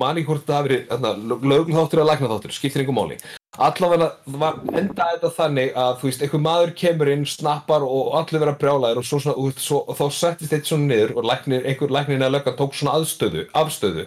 man 0.00 0.18
ekki 0.20 0.28
hvort 0.28 0.48
það 0.48 0.58
hafi 0.58 0.72
verið 0.72 1.46
lögumþáttur 1.52 2.02
eða 2.02 2.10
læknaþáttur, 2.10 2.56
skiptir 2.56 2.82
einhver 2.82 2.98
máli. 2.98 3.20
Allavega 3.60 4.10
var 4.40 4.58
endaði 4.78 5.16
þetta 5.16 5.30
þannig 5.36 5.72
að 5.82 5.94
þú 6.00 6.08
veist, 6.08 6.24
einhver 6.24 6.42
maður 6.44 6.74
kemur 6.82 7.12
inn, 7.14 7.24
snappar 7.28 7.86
og 7.86 8.12
allir 8.20 8.44
vera 8.44 8.56
brjálæðir 8.60 9.00
og, 9.00 9.06
svo, 9.08 9.22
svona, 9.24 9.36
og, 9.40 9.58
svo, 9.60 9.80
og 9.86 9.98
þá 9.98 10.04
settist 10.18 10.54
eitt 10.56 10.70
svona 10.70 10.90
niður 10.90 11.16
og 11.16 11.26
læknir, 11.30 11.66
einhver 11.66 11.94
læknir 11.96 12.20
eða 12.20 12.34
löggan 12.36 12.58
tók 12.60 12.76
svona 12.78 12.98
aðstöðu, 13.00 13.48
afstöðu 13.56 14.06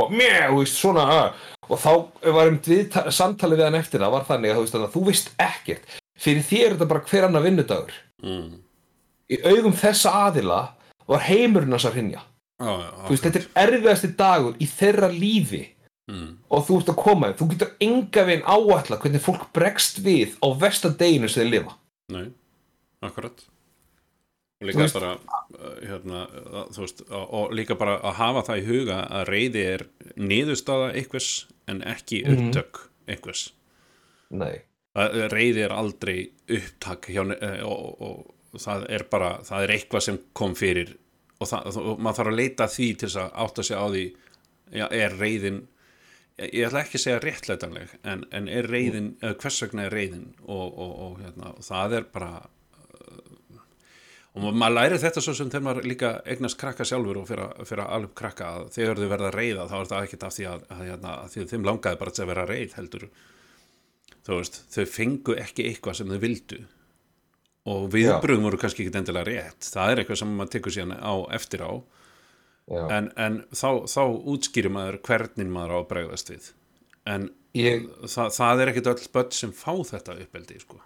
og 0.00 0.12
mjö, 0.12 0.36
þú 0.48 0.60
veist, 0.60 0.78
svona 0.80 1.06
uh, 1.12 1.48
og 1.68 1.78
þá 1.78 1.92
var 2.26 2.48
einmitt 2.48 2.68
við, 2.68 2.96
samtalið 3.14 3.60
við 3.60 3.68
hann 3.68 3.78
eftir 3.78 4.02
það 4.02 4.14
var 4.16 4.26
þannig 4.28 4.52
að 4.52 4.60
þú 4.72 4.80
að 4.80 4.94
þú 4.96 5.04
veist 5.08 5.30
ekkert. 5.42 5.98
Fyrir 6.22 6.46
þér 6.46 6.64
er 6.64 6.74
þetta 6.74 6.90
bara 6.90 7.04
hver 7.10 7.26
annar 7.28 7.44
vinnudagur. 7.46 7.94
Mm, 8.22 8.50
í 9.32 9.38
augum 9.48 9.76
þessa 9.78 10.14
aðila 10.28 10.60
var 11.10 11.24
heimurinn 11.26 11.76
að 11.76 11.94
hrinja 11.96 12.20
já, 12.22 12.70
já, 12.70 12.90
þú 13.04 13.14
veist, 13.14 13.24
þetta 13.26 13.40
er 13.42 13.62
erfiðasti 13.66 14.10
dagur 14.18 14.58
í 14.58 14.68
þeirra 14.70 15.12
lífi. 15.12 15.64
Mm, 16.10 16.28
og 16.50 16.64
þú 16.66 16.80
ert 16.80 16.90
að 16.90 16.98
koma 16.98 17.28
þú 17.38 17.46
getur 17.52 17.68
enga 17.86 18.24
veginn 18.26 18.42
áætla 18.42 18.98
hvernig 18.98 19.22
fólk 19.22 19.44
bregst 19.54 20.00
við 20.02 20.34
á 20.42 20.50
vestadeginu 20.58 21.30
sem 21.30 21.44
þeir 21.44 21.52
lifa. 21.52 21.76
Nei, 22.12 22.24
akkurat 23.06 23.44
og 24.62 24.68
líka 24.70 24.82
veist- 24.84 24.96
bara 24.98 25.12
uh, 25.18 25.74
hérna, 25.88 26.20
veist, 26.78 27.02
og, 27.10 27.52
líka 27.56 27.76
bara 27.78 27.98
að 28.00 28.14
hafa 28.20 28.42
það 28.48 28.62
í 28.62 28.66
huga 28.70 28.98
að 29.20 29.24
reyði 29.32 29.64
er 29.74 29.84
niðurstaða 30.16 30.92
einhvers 30.96 31.30
en 31.68 31.82
ekki 31.82 32.22
Mhm. 32.26 32.48
upptök 32.48 32.80
einhvers. 33.08 33.44
Nei, 34.30 34.62
reyði 34.96 35.64
er 35.66 35.74
aldrei 35.76 36.30
upptak 36.48 37.06
hjá, 37.12 37.22
eh, 37.42 37.60
og, 37.66 38.00
og, 38.00 38.34
og 38.54 38.60
það 38.60 38.86
er 38.90 39.04
bara 39.10 39.38
það 39.44 39.62
er 39.66 39.74
eitthvað 39.76 40.02
sem 40.06 40.18
kom 40.32 40.54
fyrir 40.54 40.94
og, 41.40 41.48
það, 41.48 41.76
og 41.82 41.98
maður 42.00 42.18
þarf 42.22 42.32
að 42.32 42.38
leita 42.40 42.66
því 42.70 42.88
til 42.98 43.08
þess 43.08 43.20
að 43.22 43.32
átta 43.44 43.62
sig 43.66 43.76
á 43.76 43.86
því 43.90 44.04
já, 44.72 44.86
er 44.90 45.16
reyðin 45.20 45.62
ég 46.42 46.66
ætla 46.66 46.80
ekki 46.84 46.96
að 46.98 47.02
segja 47.04 47.20
réttlætanleg 47.22 47.90
en, 48.08 48.24
en 48.32 48.48
er 48.48 48.66
reyðin, 48.72 49.10
eða 49.22 49.36
hvers 49.42 49.58
vegna 49.62 49.84
er 49.86 49.92
reyðin 49.96 50.28
og, 50.46 50.78
og, 50.78 50.92
og, 51.06 51.18
hérna, 51.20 51.52
það 51.60 51.96
er 51.98 52.06
bara 52.14 52.30
og 54.34 54.42
ma- 54.46 54.52
maður 54.62 54.74
læri 54.78 54.98
þetta 55.02 55.20
svo 55.24 55.34
sem 55.36 55.50
þegar 55.52 55.64
maður 55.66 55.88
líka 55.90 56.10
eignast 56.24 56.58
krakka 56.60 56.84
sjálfur 56.88 57.18
og 57.20 57.26
fyrir, 57.28 57.50
að- 57.84 57.90
alveg 57.96 58.14
krakka 58.16 58.44
að 58.58 58.70
þegar 58.76 58.96
þau 59.02 59.08
verða 59.12 59.30
reyða 59.34 59.66
þá 59.68 59.74
er 59.80 59.90
það 59.90 60.06
ekkert 60.06 60.22
af 60.28 60.36
því 60.36 60.46
að, 60.52 60.62
að, 60.72 60.84
hérna, 60.88 61.16
að 61.24 61.32
því 61.34 61.42
að 61.42 61.50
þeim 61.52 61.66
langaði 61.68 61.98
bara 62.00 62.10
að 62.16 62.30
vera 62.32 62.46
reyð 62.48 62.76
heldur. 62.78 63.08
Veist, 64.28 64.60
þau 64.70 64.84
fengu 64.86 65.34
ekki 65.42 65.66
eitthvað 65.68 65.98
sem 65.98 66.08
þau 66.14 66.20
vildu. 66.22 66.60
Og 67.66 67.84
viðbröðum 67.94 68.46
voru 68.48 68.58
kannski 68.58 68.86
ekki 68.86 68.98
endilega 68.98 69.28
rétt. 69.28 69.68
Það 69.70 69.90
er 69.92 70.00
eitthvað 70.02 70.18
sem 70.22 70.32
maður 70.38 70.52
tekur 70.56 70.74
síðan 70.74 70.94
á 70.98 71.14
eftir 71.36 71.62
á. 71.62 71.72
En, 72.96 73.10
en 73.18 73.36
þá, 73.52 73.68
þá 73.90 74.02
útskýrir 74.32 74.70
maður 74.72 75.00
hvernig 75.06 75.50
maður 75.50 75.74
á 75.74 75.78
að 75.82 75.88
bregðast 75.92 76.30
við. 76.32 76.48
En 77.06 77.28
Ég- 77.58 77.84
það, 78.08 78.30
það 78.38 78.60
er 78.64 78.70
ekkit 78.72 78.86
öll 78.94 79.08
börn 79.12 79.32
sem 79.36 79.52
fá 79.52 79.72
þetta 79.84 80.14
uppeldi 80.22 80.60
sko. 80.62 80.78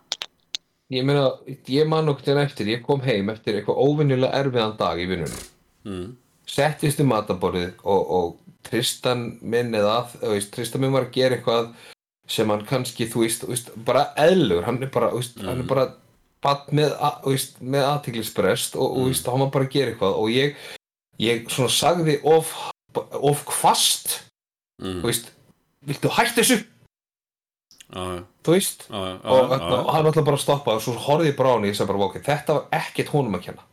Ég 0.94 1.02
meina, 1.02 1.32
ég 1.66 1.88
man 1.90 2.06
okkur 2.12 2.28
til 2.28 2.38
eftir, 2.38 2.68
ég 2.70 2.84
kom 2.86 3.00
heim 3.02 3.30
eftir 3.32 3.58
eitthvað 3.58 3.80
óvinnilega 3.82 4.38
erfiðan 4.38 4.76
dag 4.78 5.00
í 5.02 5.08
vinnunni. 5.10 5.46
mm. 5.88 6.08
Settist 6.46 7.00
í 7.02 7.06
mataborðið 7.06 7.72
og, 7.82 8.10
og 8.16 8.36
Tristan 8.66 9.24
minn 9.42 9.74
eða 9.74 9.96
að, 10.04 10.44
Tristan 10.54 10.84
minn 10.84 10.94
var 10.94 11.08
að 11.08 11.16
gera 11.16 11.34
eitthvað 11.38 11.72
sem 12.30 12.50
hann 12.50 12.62
kannski, 12.66 13.06
þú 13.10 13.24
veist, 13.24 13.46
veist 13.50 13.72
bara 13.86 14.08
eðlur, 14.18 14.62
hann 14.66 14.78
er 14.82 14.90
bara, 14.94 15.10
veist, 15.14 15.38
hann 15.42 15.62
er 15.62 15.66
bara 15.66 15.88
badd 16.42 16.70
með, 16.74 16.94
með 17.62 17.86
aðtiklisbrest 17.88 18.78
og, 18.78 18.86
og, 18.86 18.96
þú 19.00 19.08
veist, 19.10 19.30
hann 19.30 19.42
var 19.42 19.50
bara 19.58 19.66
að 19.66 19.74
gera 19.74 19.92
eitthvað 19.94 20.18
og 20.22 20.30
ég, 20.34 20.56
ég 21.22 21.50
svona 21.50 21.74
sagði 21.74 22.20
of, 22.22 22.54
of 23.18 23.44
kvast, 23.50 24.20
Mm. 24.76 24.98
veist, 25.00 25.30
viltu 25.88 26.10
hætta 26.12 26.42
þessu, 26.42 26.58
þú 27.94 28.54
veist, 28.56 28.86
og, 28.90 29.52
hann 29.94 30.08
ætla 30.10 30.24
bara 30.26 30.38
að 30.38 30.42
stoppa 30.42 30.74
og 30.74 30.82
svo 30.82 30.96
horfði 31.06 31.30
ég 31.30 31.36
bara 31.38 31.52
á 31.52 31.54
hann 31.54 31.66
og 31.66 31.70
ég 31.70 31.76
sagði 31.78 31.92
bara, 31.92 32.08
ok, 32.08 32.16
þetta 32.26 32.56
var 32.56 32.80
ekkert 32.80 33.12
honum 33.14 33.38
að 33.38 33.44
kenna. 33.46 33.66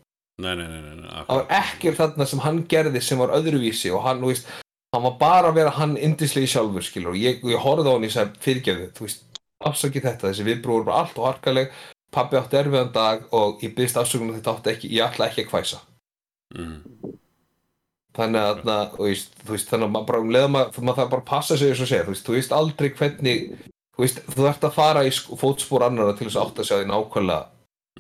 Nei, 0.44 0.54
nei, 0.58 0.68
nei, 0.68 0.82
nei, 0.82 0.94
nei 0.98 1.10
það 1.10 1.40
var 1.40 1.56
ekkert 1.60 2.00
þarna 2.02 2.28
sem 2.30 2.44
hann 2.44 2.62
gerði 2.70 3.02
sem 3.06 3.22
var 3.22 3.34
öðruvísi 3.38 3.92
og 3.94 4.06
hann, 4.06 4.22
þú 4.22 4.32
veist, 4.32 4.54
hann 4.94 5.06
var 5.08 5.18
bara 5.20 5.50
að 5.50 5.60
vera 5.60 5.74
hann 5.80 5.98
indislegi 5.98 6.52
sjálfur, 6.54 6.86
skilur, 6.86 7.14
og 7.14 7.22
ég, 7.22 7.42
ég 7.50 7.66
horfði 7.66 7.90
á 7.90 7.94
hann 7.94 8.06
og 8.06 8.10
ég 8.10 8.16
sagði, 8.16 8.42
fyrirgefðu, 8.46 8.88
þú 8.98 9.08
veist, 9.08 9.26
afsakið 9.64 10.08
þetta, 10.10 10.30
þessi 10.30 10.48
viðbrú 10.50 10.78
voru 10.78 10.88
bara 10.90 11.04
allt 11.04 11.20
og 11.22 11.28
harkaleg, 11.30 11.74
pabbi 12.14 12.38
átti 12.38 12.60
erfiðan 12.60 12.94
dag 12.94 13.28
og 13.34 13.62
ég 13.66 13.74
byrst 13.78 13.98
afsökunum 14.02 14.38
þetta 14.38 14.56
átti 14.58 14.74
ekki, 14.74 14.94
ég 14.94 15.06
ætla 15.08 15.30
ekki 15.30 15.48
að 15.48 15.54
hvæsa. 15.54 15.82
mm. 16.54 17.14
Þannig 18.14 18.44
að, 18.46 18.92
þú 18.94 19.06
veist, 19.08 19.32
veist, 19.48 19.70
þannig 19.72 19.88
að 19.88 19.94
maður 19.96 20.10
bara 20.12 20.22
um 20.22 20.34
leiðum 20.34 20.58
að, 20.60 20.76
maður 20.86 20.98
þarf 21.00 21.14
bara 21.14 21.24
að 21.24 21.30
passa 21.32 21.56
sig 21.58 21.72
og 21.74 21.80
segja, 21.80 22.04
þú 22.06 22.14
veist, 22.14 22.28
þú 22.28 22.36
veist 22.36 22.52
aldrei 22.54 22.90
hvernig, 23.00 23.40
þú 23.94 24.04
veist, 24.06 24.22
þú 24.34 24.48
ert 24.50 24.64
að 24.68 24.74
fara 24.78 25.04
í 25.06 25.12
sk- 25.14 25.38
fótspor 25.40 25.84
annara 25.86 26.14
til 26.18 26.28
þess 26.28 26.38
að 26.40 26.46
átta 26.48 26.64
sig 26.66 26.78
á 26.78 26.80
því 26.82 26.88
nákvæmlega 26.92 27.46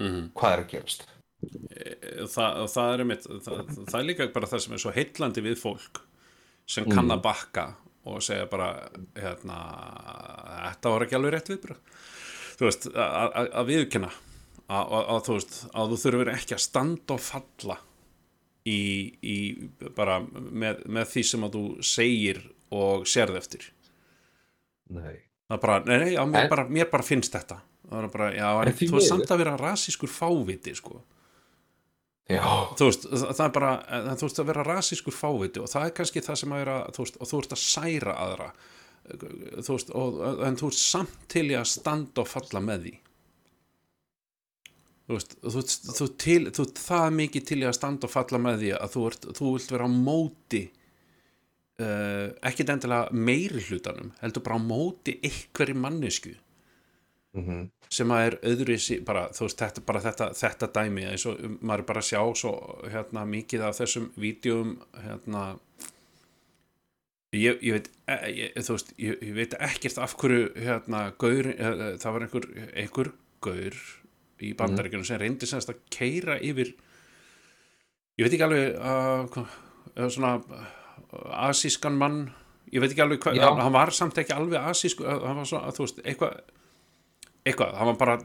Mm. 0.01 0.31
hvað 0.33 0.53
er 0.53 0.61
að 0.63 0.69
gerast. 0.71 1.03
það, 2.33 2.63
það 2.73 2.93
er 2.99 3.03
mitt 3.05 3.23
það, 3.27 3.59
það 3.91 3.99
er 3.99 4.07
líka 4.07 4.27
bara 4.33 4.47
það 4.47 4.61
sem 4.63 4.73
er 4.73 4.81
svo 4.81 4.91
heillandi 4.95 5.41
við 5.45 5.57
fólk 5.61 5.99
sem 6.65 6.85
kann 6.89 7.05
Mm. 7.05 7.11
að 7.17 7.21
bakka 7.21 7.65
og 8.05 8.21
segja 8.25 8.47
bara 8.49 8.89
hérna, 9.15 9.57
þetta 10.73 10.89
var 10.93 11.05
ekki 11.05 11.15
alveg 11.19 11.33
rétt 11.35 11.51
viðbröð 11.53 11.77
þú 12.57 12.65
veist, 12.67 12.87
að- 12.95 13.33
að 13.35 13.49
að 13.53 13.69
viðkynna 13.69 14.09
að, 14.69 14.83
að, 14.97 15.03
að 15.13 15.21
þú 15.27 15.33
veist, 15.37 15.53
að 15.75 15.91
þú 15.93 15.97
þurfur 16.03 16.33
ekki 16.33 16.55
að 16.57 16.63
standa 16.65 17.13
og 17.13 17.19
falla 17.21 17.77
í, 18.65 18.79
í 19.21 19.37
bara 19.95 20.19
með, 20.23 20.85
með 20.87 21.05
því 21.13 21.23
sem 21.29 21.43
að 21.43 21.51
þú 21.57 21.63
segir 21.83 22.41
og 22.71 23.05
sérð 23.05 23.37
eftir 23.37 23.69
Nei. 24.89 25.19
Það 25.49 25.57
er 25.57 25.61
bara, 25.65 25.79
nei, 25.87 25.97
nei, 26.03 26.11
já, 26.15 26.23
mér, 26.25 26.45
En- 26.45 26.51
bara, 26.53 26.65
mér 26.69 26.89
bara 26.91 27.03
finnst 27.03 27.33
þetta. 27.35 27.59
Það 27.89 28.03
er 28.03 28.13
bara, 28.13 28.29
já, 28.33 28.47
En 28.61 28.67
en, 28.71 28.77
þú 28.79 28.91
veist 28.95 29.11
samt 29.11 29.33
að 29.33 29.41
vera 29.43 29.57
rasískur 29.59 30.09
fáviti 30.09 30.75
sko. 30.75 31.01
Þú 32.79 32.85
veist, 32.87 33.07
það 33.11 33.41
er 33.45 33.51
bara 33.57 33.71
þú 34.15 34.27
veist 34.27 34.39
að 34.39 34.47
vera 34.53 34.63
rasískur 34.63 35.13
fáviti 35.15 35.59
og 35.59 35.67
það 35.69 35.85
er 35.89 35.95
kannski 35.97 36.23
það 36.23 36.37
sem 36.39 36.53
að 36.55 36.61
vera, 36.63 36.77
þú 36.95 37.03
veist, 37.03 37.17
og 37.19 37.29
þú 37.29 37.41
ert 37.43 37.55
að 37.57 37.63
særa 37.63 38.13
aðra. 38.23 38.49
Þú 39.59 39.73
veist, 39.75 39.89
og, 39.99 40.21
en 40.47 40.59
þú 40.61 40.69
ert 40.71 40.79
samt 40.79 41.17
til 41.33 41.49
í 41.51 41.57
að 41.59 41.67
standa 41.73 42.23
og 42.23 42.29
falla 42.31 42.61
með 42.63 42.85
því. 42.87 42.93
Þú 45.03 45.17
veist, 45.17 45.35
þú, 45.43 45.63
þú, 45.99 46.07
til, 46.23 46.39
þú 46.55 46.65
það 46.79 47.09
mikið 47.19 47.45
til 47.49 47.59
í 47.59 47.67
að 47.67 47.75
standa 47.75 48.07
og 48.07 48.13
falla 48.13 48.39
með 48.39 48.61
því 48.63 48.71
að 48.79 48.93
þú, 48.95 49.03
ert, 49.11 49.27
þú 49.35 49.51
vilt 49.57 49.73
vera 49.75 49.89
á 49.91 49.91
móti 49.91 50.63
uh, 51.81 52.27
ekkit 52.45 52.73
endilega 52.75 53.09
meiri 53.11 53.63
hlutanum 53.69 54.11
heldur 54.21 54.45
bara 54.45 54.59
á 54.59 54.61
móti 54.61 55.19
einhverju 55.23 55.79
mannesku 55.79 56.35
Mm 57.33 57.71
sem 57.93 58.13
að 58.13 58.25
er 58.27 58.37
öðruvísi 58.49 58.99
bara, 59.05 59.27
veist, 59.37 59.59
þetta, 59.59 59.83
bara 59.85 60.01
þetta, 60.03 60.29
þetta 60.37 60.69
dæmi 60.75 61.05
og 61.13 61.41
maður 61.61 61.83
er 61.83 61.87
bara 61.89 62.03
að 62.03 62.09
sjá 62.09 62.21
svo 62.39 62.53
hérna 62.89 63.25
mikið 63.29 63.65
af 63.67 63.79
þessum 63.79 64.07
vídjum 64.19 64.75
hérna 65.03 65.43
ég, 67.35 67.59
ég 67.61 67.77
veit 67.77 67.89
e, 68.07 68.17
ég, 68.39 68.55
veist, 68.69 68.93
ég, 69.01 69.25
veit 69.37 69.57
ekkert 69.59 69.99
af 70.03 70.15
hverju 70.21 70.47
hérna 70.57 71.05
gaur, 71.21 71.51
eh, 71.53 71.83
það 72.01 72.15
var 72.15 72.27
einhver 72.27 72.49
einhver 72.71 73.11
gaur 73.43 73.81
í 74.43 74.53
bandaríkjunum 74.59 75.07
sem 75.07 75.21
reyndi 75.21 75.49
semst 75.49 75.71
að 75.71 75.83
keira 75.93 76.39
yfir 76.41 76.73
ég 78.17 78.25
veit 78.25 78.33
ekki 78.33 78.47
alveg 78.47 78.79
uh, 78.79 80.09
svona 80.09 80.37
asískan 81.49 81.97
mann 81.99 82.23
ég 82.73 82.81
veit 82.81 82.91
ekki 82.93 83.03
alveg 83.05 83.21
hvað, 83.23 83.39
hann, 83.43 83.73
var 83.75 83.91
samt 83.95 84.17
ekki 84.21 84.33
alveg 84.35 84.67
asísku, 84.71 85.05
uh, 85.05 85.19
hann 85.27 85.39
var 85.41 85.49
svona, 85.49 85.73
þú 85.75 85.85
veist, 85.85 86.01
eitthvað 86.03 86.39
eitthvað, 87.43 87.75
hann 87.79 87.91
var 87.91 87.99
bara 87.99 88.17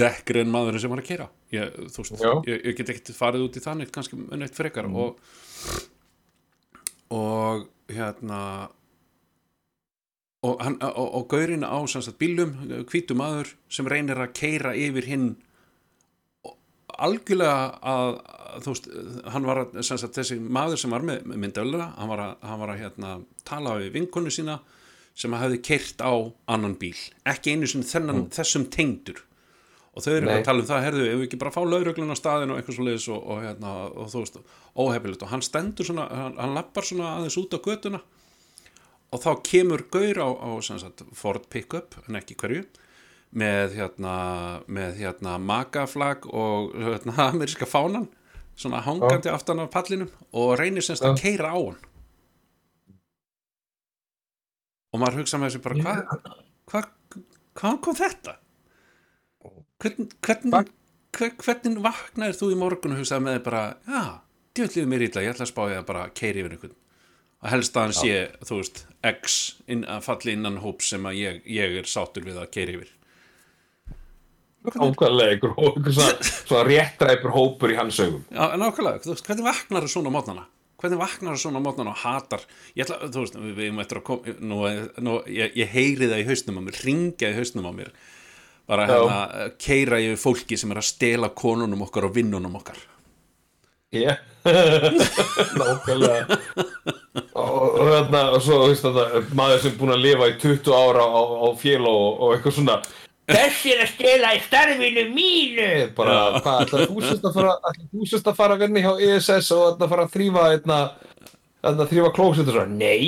dekkri 0.00 0.40
en 0.44 0.52
maðurinn 0.54 0.80
sem 0.82 0.92
var 0.92 1.02
að 1.02 1.10
keira 1.10 1.28
ég, 1.54 1.78
þú 1.92 2.04
veist, 2.04 2.24
ég, 2.48 2.64
ég 2.70 2.76
get 2.78 2.92
ekkert 2.94 3.14
farið 3.18 3.46
út 3.46 3.58
í 3.60 3.64
þannig 3.64 3.94
kannski 3.94 4.18
neitt 4.32 4.58
frekar 4.58 4.88
Mm. 4.88 4.96
og 4.96 5.18
og 7.10 7.64
hérna 7.90 8.70
og, 10.46 10.60
hann, 10.62 10.78
og, 10.80 11.14
og 11.18 11.28
gaurinn 11.28 11.66
á 11.66 11.78
bílum, 12.18 12.54
hvítu 12.88 13.16
maður 13.18 13.54
sem 13.68 13.88
reynir 13.90 14.16
að 14.22 14.32
keira 14.38 14.74
yfir 14.78 15.04
hinn 15.10 15.28
og 15.34 15.49
algjörlega 17.06 17.54
að, 17.92 18.18
þú 18.64 18.74
veist, 18.74 18.90
hann 19.34 19.48
var 19.48 19.62
að, 19.62 19.80
sem 19.86 20.00
sagt, 20.00 20.18
þessi 20.18 20.36
maður 20.40 20.82
sem 20.82 20.94
var 20.94 21.06
með 21.06 21.24
myndavöluna, 21.32 21.88
hann 21.96 22.12
var 22.12 22.22
að, 22.26 22.36
hann 22.50 22.62
var 22.62 22.74
að 22.74 22.84
hérna, 22.84 23.14
tala 23.48 23.78
við 23.80 23.96
vinkonu 23.96 24.32
sína 24.34 24.60
sem 25.18 25.34
að 25.34 25.44
hafði 25.44 25.58
keirt 25.66 26.04
á 26.04 26.12
annan 26.54 26.76
bíl. 26.80 26.96
Ekki 27.28 27.54
einu 27.54 27.68
sinni 27.68 27.88
þennan, 27.88 28.28
þessum 28.34 28.68
tengdur. 28.72 29.24
Og 29.90 30.04
þau 30.04 30.12
eru 30.12 30.28
Nei. 30.28 30.36
að 30.36 30.44
tala 30.46 30.62
um 30.62 30.68
það, 30.68 30.84
herðu, 30.86 31.06
ef 31.08 31.18
við 31.18 31.26
ekki 31.26 31.40
bara 31.40 31.52
fá 31.54 31.60
lauruglun 31.66 32.14
á 32.14 32.16
staðinu 32.18 32.54
og 32.54 32.60
eitthvað 32.60 32.76
svo 32.76 32.86
leiðis 32.86 33.08
og, 33.10 33.24
og, 33.26 33.40
hérna, 33.42 33.72
og 33.90 34.12
þú 34.12 34.22
veist, 34.22 34.38
óhefilegt 34.78 35.24
og 35.26 35.32
hann 35.32 35.42
stendur 35.42 35.88
svona, 35.88 36.06
hann, 36.14 36.36
hann 36.38 36.54
lappar 36.54 36.86
svona 36.86 37.16
aðeins 37.16 37.38
út 37.42 37.56
á 37.58 37.60
götuna 37.64 38.00
og 39.10 39.22
þá 39.24 39.30
kemur 39.46 39.82
gaur 39.90 40.22
á, 40.22 40.28
á 40.30 40.50
sem 40.62 40.78
sagt, 40.78 41.02
Ford 41.18 41.48
pickup, 41.50 41.98
en 42.06 42.20
ekki 42.20 42.38
hverju 42.38 42.62
með 43.30 43.76
hérna, 43.78 44.14
með 44.66 44.98
hérna 45.02 45.36
magaflag 45.38 46.26
og 46.26 46.74
hérna, 46.74 47.14
ameríska 47.30 47.68
fánan 47.68 48.08
svona 48.58 48.82
hangandi 48.84 49.30
aftan 49.32 49.62
af 49.62 49.70
pallinum 49.72 50.10
og 50.36 50.56
reynir 50.60 50.84
semst 50.84 51.06
að 51.06 51.20
keira 51.22 51.54
á 51.54 51.58
hann 51.58 51.78
og 54.90 55.00
maður 55.00 55.22
hugsa 55.22 55.38
með 55.38 55.54
þessu 55.54 55.64
bara 55.64 55.80
hvað 55.80 56.40
hva, 56.70 56.82
hvaðan 57.58 57.80
kom 57.84 57.96
þetta? 57.98 58.36
Hvern, 59.80 60.10
hvernig 60.20 60.72
hver, 61.16 61.32
hvernig 61.40 61.80
vaknaðir 61.84 62.38
þú 62.38 62.50
í 62.54 62.58
morgun 62.58 62.94
og 62.94 63.02
hugsaði 63.02 63.26
með 63.26 63.38
þig 63.38 63.46
bara 63.48 63.64
já, 63.86 64.02
djöflið 64.58 64.88
mér 64.90 65.06
illa, 65.06 65.24
ég 65.24 65.34
ætla 65.34 65.46
að 65.46 65.52
spá 65.52 65.62
ég 65.70 65.80
að 65.80 65.88
bara 65.90 66.06
keiri 66.20 66.42
yfir 66.44 66.56
einhvern. 66.56 66.78
Og 67.40 67.48
helst 67.48 67.76
að 67.76 67.86
hann 67.86 67.96
sé, 67.96 68.16
þú 68.44 68.60
veist, 68.60 68.82
X 69.10 69.36
inn, 69.72 69.86
að 69.88 70.02
falli 70.04 70.34
innan 70.36 70.60
hóp 70.60 70.84
sem 70.84 71.06
að 71.08 71.20
ég, 71.22 71.38
ég 71.48 71.78
er 71.80 71.88
sátur 71.88 72.26
við 72.26 72.40
að 72.42 72.50
keiri 72.52 72.76
yfir 72.76 72.90
Einhver, 74.60 75.54
hó- 75.56 75.70
einhver 75.72 75.92
svona, 75.96 76.16
svona 76.44 76.64
réttræpur 76.68 77.32
hópur 77.32 77.72
í 77.72 77.76
hans 77.78 77.96
augum. 78.04 78.24
Já, 78.28 78.42
en 78.52 78.60
ákveðlega, 78.66 79.00
þú 79.06 79.14
veist, 79.14 79.24
hvernig 79.30 79.46
vaknar 79.46 79.86
það 79.86 79.92
svona 79.94 80.12
á 80.12 80.16
mótnana? 80.18 80.44
Hvernig 80.80 81.00
vaknar 81.00 81.32
það 81.36 81.40
svona 81.46 81.60
á 81.60 81.64
mótnana 81.64 81.94
og 81.94 82.00
hatar? 82.02 82.44
Ég 82.76 82.84
ætla, 82.84 82.98
þú 83.08 83.24
veist, 83.24 83.38
við 83.40 83.62
erum 83.70 83.80
eftir 83.80 84.00
að 84.02 84.04
koma, 84.10 84.34
nú, 84.40 84.60
nú 85.06 85.16
ég, 85.32 85.56
ég 85.56 85.72
heyri 85.72 86.10
það 86.12 86.20
í 86.22 86.28
hausnum 86.28 86.60
á 86.60 86.62
mér, 86.68 86.80
ringja 86.84 87.32
í 87.32 87.38
hausnum 87.40 87.68
á 87.68 87.72
mér, 87.80 87.90
bara 88.68 88.86
hérna, 88.90 89.48
keira 89.60 89.98
yfir 90.04 90.20
fólki 90.26 90.60
sem 90.60 90.70
er 90.76 90.80
að 90.82 90.88
stela 90.92 91.32
konunum 91.32 91.86
okkar 91.88 92.10
og 92.10 92.14
vinnunum 92.20 92.60
okkar. 92.60 92.76
Já, 93.90 94.12
nákvæmlega. 95.58 96.38
Og, 97.34 97.80
og, 97.80 97.88
þarna, 97.90 98.20
og 98.36 98.42
svo, 98.44 98.60
þú 98.62 98.68
veist 98.70 98.84
þetta, 98.86 99.22
maður 99.36 99.62
sem 99.64 99.72
er 99.72 99.78
búinn 99.80 99.94
að 99.96 100.04
lifa 100.04 100.28
í 100.30 100.36
20 100.42 100.74
ára 100.76 101.06
á, 101.10 101.20
á 101.20 101.48
fél 101.58 101.80
og, 101.88 102.04
og 102.22 102.34
eitthvað 102.36 102.56
svona 102.60 102.76
Þessi 103.30 103.68
er 103.74 103.80
að 103.84 103.90
stela 103.94 104.28
í 104.36 104.38
starfinu 104.44 105.02
mínu! 105.14 105.68
Bara, 105.96 106.14
hvað, 106.40 106.56
ætlar 106.64 106.80
þú 106.90 106.96
sérst 107.04 107.24
að 107.28 107.34
fara, 107.38 107.52
ætlar 107.70 107.88
þú 107.92 108.00
sérst 108.10 108.28
að 108.30 108.38
fara 108.40 108.52
að 108.56 108.62
vinna 108.64 108.80
hjá 108.84 108.92
ESS 109.08 109.48
og 109.56 109.62
ætlar 109.68 109.86
að 109.86 109.92
fara 109.94 110.04
að 110.06 110.14
þrýfa, 110.16 110.42
að 111.70 111.74
þrýfa 111.92 112.10
klósett 112.16 112.50
og 112.50 112.54
svo, 112.56 112.64
nei! 112.72 113.04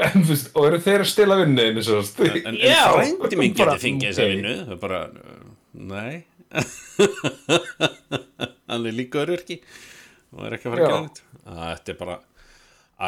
En, 0.00 0.18
veist, 0.24 0.46
og 0.56 0.62
eru 0.70 0.78
þeir 0.80 1.02
að 1.04 1.08
stela 1.10 1.34
vinnu 1.42 1.64
En, 1.68 1.76
en, 1.76 1.82
en 2.56 2.56
frændi 2.56 3.36
Bara, 3.60 3.74
geti 3.76 3.84
fengið 3.84 4.06
þessa 4.08 4.24
vinnu, 4.30 4.54
það 4.64 4.74
er 4.74 4.80
bara, 4.80 5.00
uh, 5.10 5.14
nei, 5.90 6.14
hann 8.70 8.86
er 8.88 8.94
líka 8.96 9.20
öryrki 9.22 9.56
og 10.34 10.40
er 10.46 10.52
ekki 10.56 10.66
að 10.70 10.74
fara 10.74 10.80
að 10.80 10.84
gera 10.88 11.04
þetta. 11.04 11.22
Þetta 11.60 11.88
er 11.92 11.96
bara, 12.00 12.16
æ, 13.00 13.02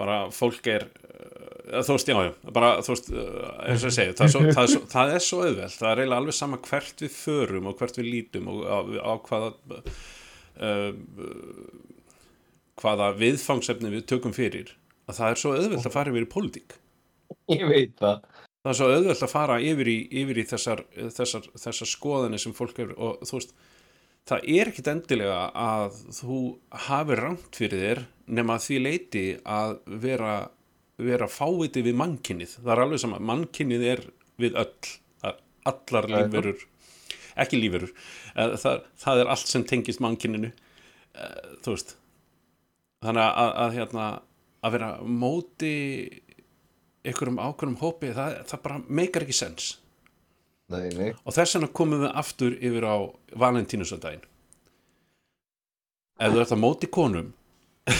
bara 0.00 0.18
fólk 0.34 0.68
er, 0.72 0.86
uh, 1.04 1.80
þú 1.86 1.96
veist, 1.96 2.10
já, 2.10 2.16
já, 2.26 2.32
bara, 2.56 2.70
þú 2.84 2.94
veist, 2.94 3.10
uh, 3.14 3.48
eins 3.64 3.84
og 3.84 3.90
ég 3.90 3.96
segi, 3.98 4.14
það 4.18 4.26
er, 4.26 4.32
svo, 4.34 4.44
það, 4.48 4.62
er 4.64 4.72
svo, 4.74 4.82
það 4.94 5.14
er 5.14 5.24
svo 5.26 5.40
auðvelt, 5.46 5.78
það 5.80 5.90
er 5.90 6.02
eiginlega 6.02 6.22
alveg 6.24 6.38
sama 6.38 6.60
hvert 6.68 7.04
við 7.04 7.12
förum 7.18 7.68
og 7.70 7.76
hvert 7.80 8.00
við 8.00 8.10
lítum 8.10 8.52
og 8.52 8.62
á, 8.66 8.78
á 9.00 9.12
hvaða, 9.28 9.50
uh, 10.68 10.92
hvaða 12.82 13.10
viðfangsefni 13.20 13.92
við 13.94 14.08
tökum 14.14 14.34
fyrir, 14.36 14.72
að 15.08 15.20
það 15.20 15.34
er 15.34 15.42
svo 15.44 15.54
auðvelt 15.58 15.88
að 15.90 15.96
fara 15.98 16.14
yfir 16.14 16.26
í 16.26 16.32
pólitík 16.34 16.78
Ég 17.52 17.64
veit 17.68 17.94
það. 18.00 18.24
það 18.64 18.70
er 18.72 18.78
svo 18.78 18.88
auðvelt 18.92 19.22
að 19.26 19.32
fara 19.32 19.60
yfir 19.60 19.90
í, 19.90 19.96
yfir 20.22 20.40
í 20.40 20.44
þessar, 20.48 20.82
þessar, 21.16 21.46
þessar 21.60 21.90
skoðanir 21.90 22.42
sem 22.42 22.54
fólk 22.56 22.78
hefur 22.80 22.94
og 22.96 23.24
þú 23.26 23.38
veist 23.38 23.54
það 24.28 24.50
er 24.56 24.72
ekkit 24.72 24.90
endilega 24.92 25.38
að 25.60 26.02
þú 26.16 26.40
hafi 26.88 27.18
rangt 27.20 27.60
fyrir 27.60 27.84
þér 27.84 28.02
nema 28.38 28.58
því 28.62 28.80
leiti 28.80 29.24
að 29.44 29.78
vera, 30.04 30.34
vera 30.96 31.28
fáviti 31.28 31.84
við 31.84 31.98
mannkinnið 32.00 32.58
það 32.60 32.74
er 32.74 32.84
alveg 32.86 33.02
sama, 33.04 33.20
mannkinnið 33.20 33.88
er 33.94 34.04
við 34.40 34.56
öll, 34.58 34.92
allar 35.64 36.10
lífverur. 36.10 36.68
Ekki 37.40 37.58
lífverur. 37.58 37.90
Eh, 38.34 38.54
það, 38.62 38.84
það 39.02 39.20
er 39.20 39.30
allt 39.34 39.50
sem 39.50 39.64
tengist 39.66 40.02
mannkinninu 40.02 40.50
Eh, 41.14 41.54
þú 41.62 41.76
veist. 41.76 41.94
Þannig 43.04 43.22
að, 43.22 43.50
að, 43.62 43.74
hérna 43.78 44.04
að 44.64 44.74
vera 44.74 44.90
móti 45.06 45.72
einhverjum 47.04 47.38
ákveðnum 47.38 47.80
hópi 47.82 48.12
það, 48.16 48.38
það 48.48 48.62
bara 48.64 48.78
meikar 48.88 49.26
ekki 49.26 49.36
sens 49.36 49.74
Nei, 50.72 50.88
nei. 50.96 51.10
og 51.12 51.34
þess 51.36 51.58
vegna 51.58 51.68
komum 51.76 52.06
við 52.06 52.14
aftur 52.22 52.54
yfir 52.56 52.86
á 52.88 52.96
valentínusardaginn 53.42 54.24
ef 56.24 56.32
þú 56.32 56.40
ert 56.44 56.54
að 56.56 56.62
móti 56.62 56.88
konum 56.88 57.32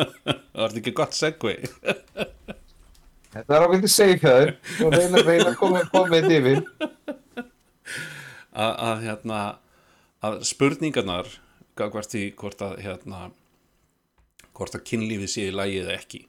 það 0.00 0.62
var 0.62 0.78
ekki 0.80 0.96
gott 0.96 1.16
segvi 1.16 1.58
Þetta 3.30 3.58
er 3.60 3.74
hjá 4.18 4.32
þér 4.34 4.48
og 4.82 4.94
reyna, 4.96 5.20
reyna 5.22 5.50
að 5.52 5.58
koma, 5.60 5.84
koma 5.92 6.08
með 6.10 6.24
þetta 6.24 6.38
yfir. 6.40 6.62
að, 8.50 8.72
að 8.72 9.04
hérna 9.04 9.42
að 10.26 10.40
spurningarnar 10.48 11.30
gagvart 11.78 12.10
því 12.10 12.24
hvort 12.40 12.64
að 12.66 12.80
hérna 12.82 13.20
hvort 14.56 14.74
að 14.74 14.84
kynlífið 14.90 15.30
sé 15.30 15.46
í 15.48 15.54
lagi 15.54 15.78
eða 15.84 15.94
ekki 15.96 16.24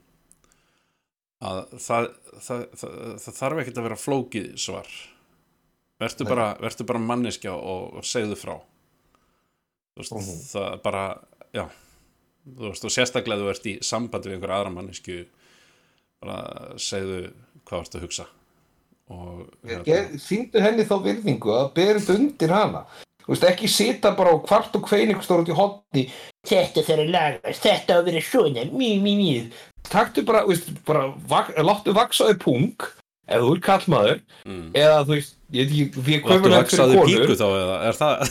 að 1.41 1.63
það, 1.81 2.07
það, 2.39 2.65
það, 2.79 2.95
það 3.23 3.39
þarf 3.39 3.61
ekkert 3.63 3.79
að 3.81 3.87
vera 3.89 3.99
flókið 3.99 4.49
svar. 4.61 4.91
Verður 6.01 6.31
bara, 6.31 6.47
vertu 6.61 6.87
bara 6.89 7.03
manneskja 7.03 7.53
og, 7.53 7.99
og 7.99 8.07
segðu 8.07 8.37
frá. 8.39 8.55
Þú 9.99 10.01
veist, 10.01 10.47
það 10.49 10.67
er 10.71 10.81
bara 10.81 11.03
já, 11.53 11.65
þú 12.47 12.69
veist, 12.69 12.87
og 12.87 12.93
sérstaklega 12.95 13.43
þú 13.43 13.51
ert 13.51 13.69
í 13.69 13.77
sambandi 13.85 14.31
við 14.31 14.37
einhver 14.37 14.55
aðra 14.55 14.73
mannesku 14.73 15.17
bara 16.21 16.39
segðu 16.81 17.21
hvað 17.67 17.83
varst 17.83 17.97
að 17.97 18.05
hugsa. 18.07 18.27
Og 19.11 19.45
hérna, 19.67 20.01
Sýndu 20.23 20.61
henni 20.63 20.87
þá 20.87 20.95
virðingu 21.03 21.53
að 21.53 21.71
berið 21.75 22.11
undir 22.15 22.53
hana. 22.55 22.85
Þú 23.21 23.33
veist, 23.35 23.47
ekki 23.51 23.69
sita 23.69 24.13
bara 24.17 24.33
á 24.33 24.37
kvart 24.41 24.75
og 24.79 24.85
kvein 24.87 25.11
ykkur 25.13 25.27
stór 25.27 25.43
út 25.43 25.51
í 25.51 25.57
hotni. 25.57 26.05
Þetta 26.47 26.83
þarf 26.87 27.03
að 27.03 27.11
lagast, 27.13 27.65
þetta 27.67 27.93
á 27.93 27.99
að 27.99 28.07
vera 28.09 28.23
svona, 28.25 28.63
mjög, 28.71 29.03
mjög, 29.05 29.19
mjög. 29.21 29.59
Taktu 29.91 30.23
bara, 30.27 30.45
veist, 30.47 30.71
bara, 30.87 31.09
vak, 31.27 31.51
láttu 31.59 31.93
vaksaði 31.95 32.37
pung, 32.39 32.87
ef 33.27 33.43
þú 33.43 33.51
er 33.57 33.61
kallmaður, 33.65 34.23
eða 34.77 35.03
þú 35.03 35.17
veist, 35.17 35.35
ég 35.51 35.67
veit 35.67 35.75
ekki, 35.75 36.05
við 36.07 36.23
Láttu 36.23 36.37
erum 36.37 36.57
vaksaði 36.61 37.03
píku 37.09 37.37
þá 37.39 37.47
eða 37.49 37.77
er 37.89 37.99
það 37.99 38.25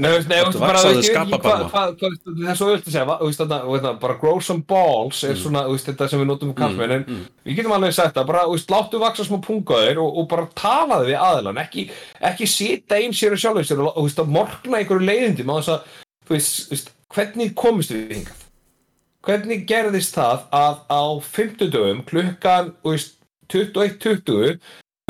Nei, 0.00 0.06
veist, 0.14 0.30
nei, 0.30 0.38
Láttu 0.40 0.56
veist, 0.56 0.62
bara, 0.62 0.80
það 0.80 2.48
er 2.48 2.56
svo 2.56 2.70
öll 2.72 2.78
að 2.78 2.86
segja, 2.88 3.04
veist, 3.20 3.42
þarna, 3.42 3.58
veist, 3.68 3.88
bara 4.00 4.16
grow 4.22 4.40
some 4.40 4.64
balls 4.64 5.20
er 5.28 5.36
svona, 5.36 5.66
þú 5.68 5.76
veist, 5.76 5.90
þetta 5.90 6.08
sem 6.08 6.22
við 6.22 6.30
notum 6.30 6.54
um 6.54 6.56
kallmenn, 6.56 6.94
en 6.96 7.24
við 7.44 7.60
getum 7.60 7.76
alveg 7.76 7.92
sagt 7.98 8.16
það, 8.16 8.30
bara, 8.32 8.46
láttu 8.72 9.02
vaksa 9.02 9.28
smá 9.28 9.36
pungaðir 9.44 10.00
og, 10.00 10.22
og 10.22 10.30
bara 10.30 10.48
talaði 10.56 11.12
við 11.12 11.24
aðilan, 11.26 11.60
ekki, 11.66 11.90
ekki 12.30 12.48
sita 12.48 12.96
einn 12.96 13.12
sér 13.16 13.36
og 13.36 13.42
sjálfur 13.44 13.68
sér 13.68 13.84
og, 13.84 13.92
að 14.24 14.32
morgna 14.38 14.80
einhverju 14.80 15.10
að, 15.76 15.98
veist, 16.32 16.94
hvernig 17.12 17.52
komist 17.58 17.92
við 17.92 18.16
hingað? 18.22 18.39
Hvernig 19.26 19.66
gerðist 19.68 20.14
það 20.16 20.46
að 20.56 20.76
á 20.88 21.02
50 21.20 21.70
dögum, 21.74 21.98
klukkan, 22.08 22.70
þú 22.80 22.94
veist, 22.94 23.16
21.20, 23.52 24.60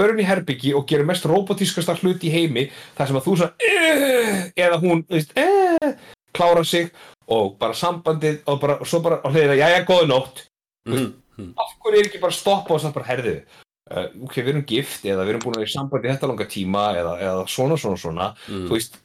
förum 0.00 0.18
í 0.22 0.24
herbyggi 0.26 0.72
og 0.74 0.86
gerum 0.88 1.10
mest 1.12 1.26
robotískasta 1.28 1.94
hlut 2.00 2.22
í 2.24 2.30
heimi 2.32 2.64
þar 2.96 3.06
sem 3.10 3.18
að 3.20 3.26
þú 3.28 3.34
svo 3.36 3.48
"Eh", 3.60 4.50
eða 4.56 4.78
hún 4.80 5.04
eh, 5.10 5.94
klára 6.32 6.64
sig 6.64 6.90
og 7.28 7.58
bara 7.58 7.74
sambandið 7.74 8.40
og 8.46 8.60
bara, 8.60 8.78
og 8.80 8.86
svo 8.88 9.00
bara 9.04 9.20
á 9.22 9.28
hliðina, 9.30 9.58
jæja, 9.60 9.84
góða 9.86 10.06
nótt 10.08 10.46
Mhm. 10.88 11.54
af 11.58 11.68
hverju 11.84 12.00
er 12.00 12.06
ekki 12.08 12.20
bara 12.20 12.32
stoppa 12.32 12.74
og 12.74 12.80
það 12.80 12.94
bara 12.94 13.06
herðu 13.06 13.42
uh, 13.90 14.06
ok, 14.24 14.34
við 14.40 14.48
erum 14.48 14.64
gift 14.66 15.04
eða 15.04 15.24
við 15.24 15.28
erum 15.28 15.40
búin 15.44 15.54
að 15.54 15.60
vera 15.60 15.68
í 15.70 15.76
sambandi 15.76 16.08
þetta 16.08 16.28
langa 16.28 16.44
tíma 16.46 16.84
eða, 16.96 17.14
eða 17.20 17.44
svona, 17.48 17.76
svona, 17.76 17.96
svona 17.96 18.34
Mm. 18.48 18.66
þú 18.68 18.70
veist, 18.72 18.96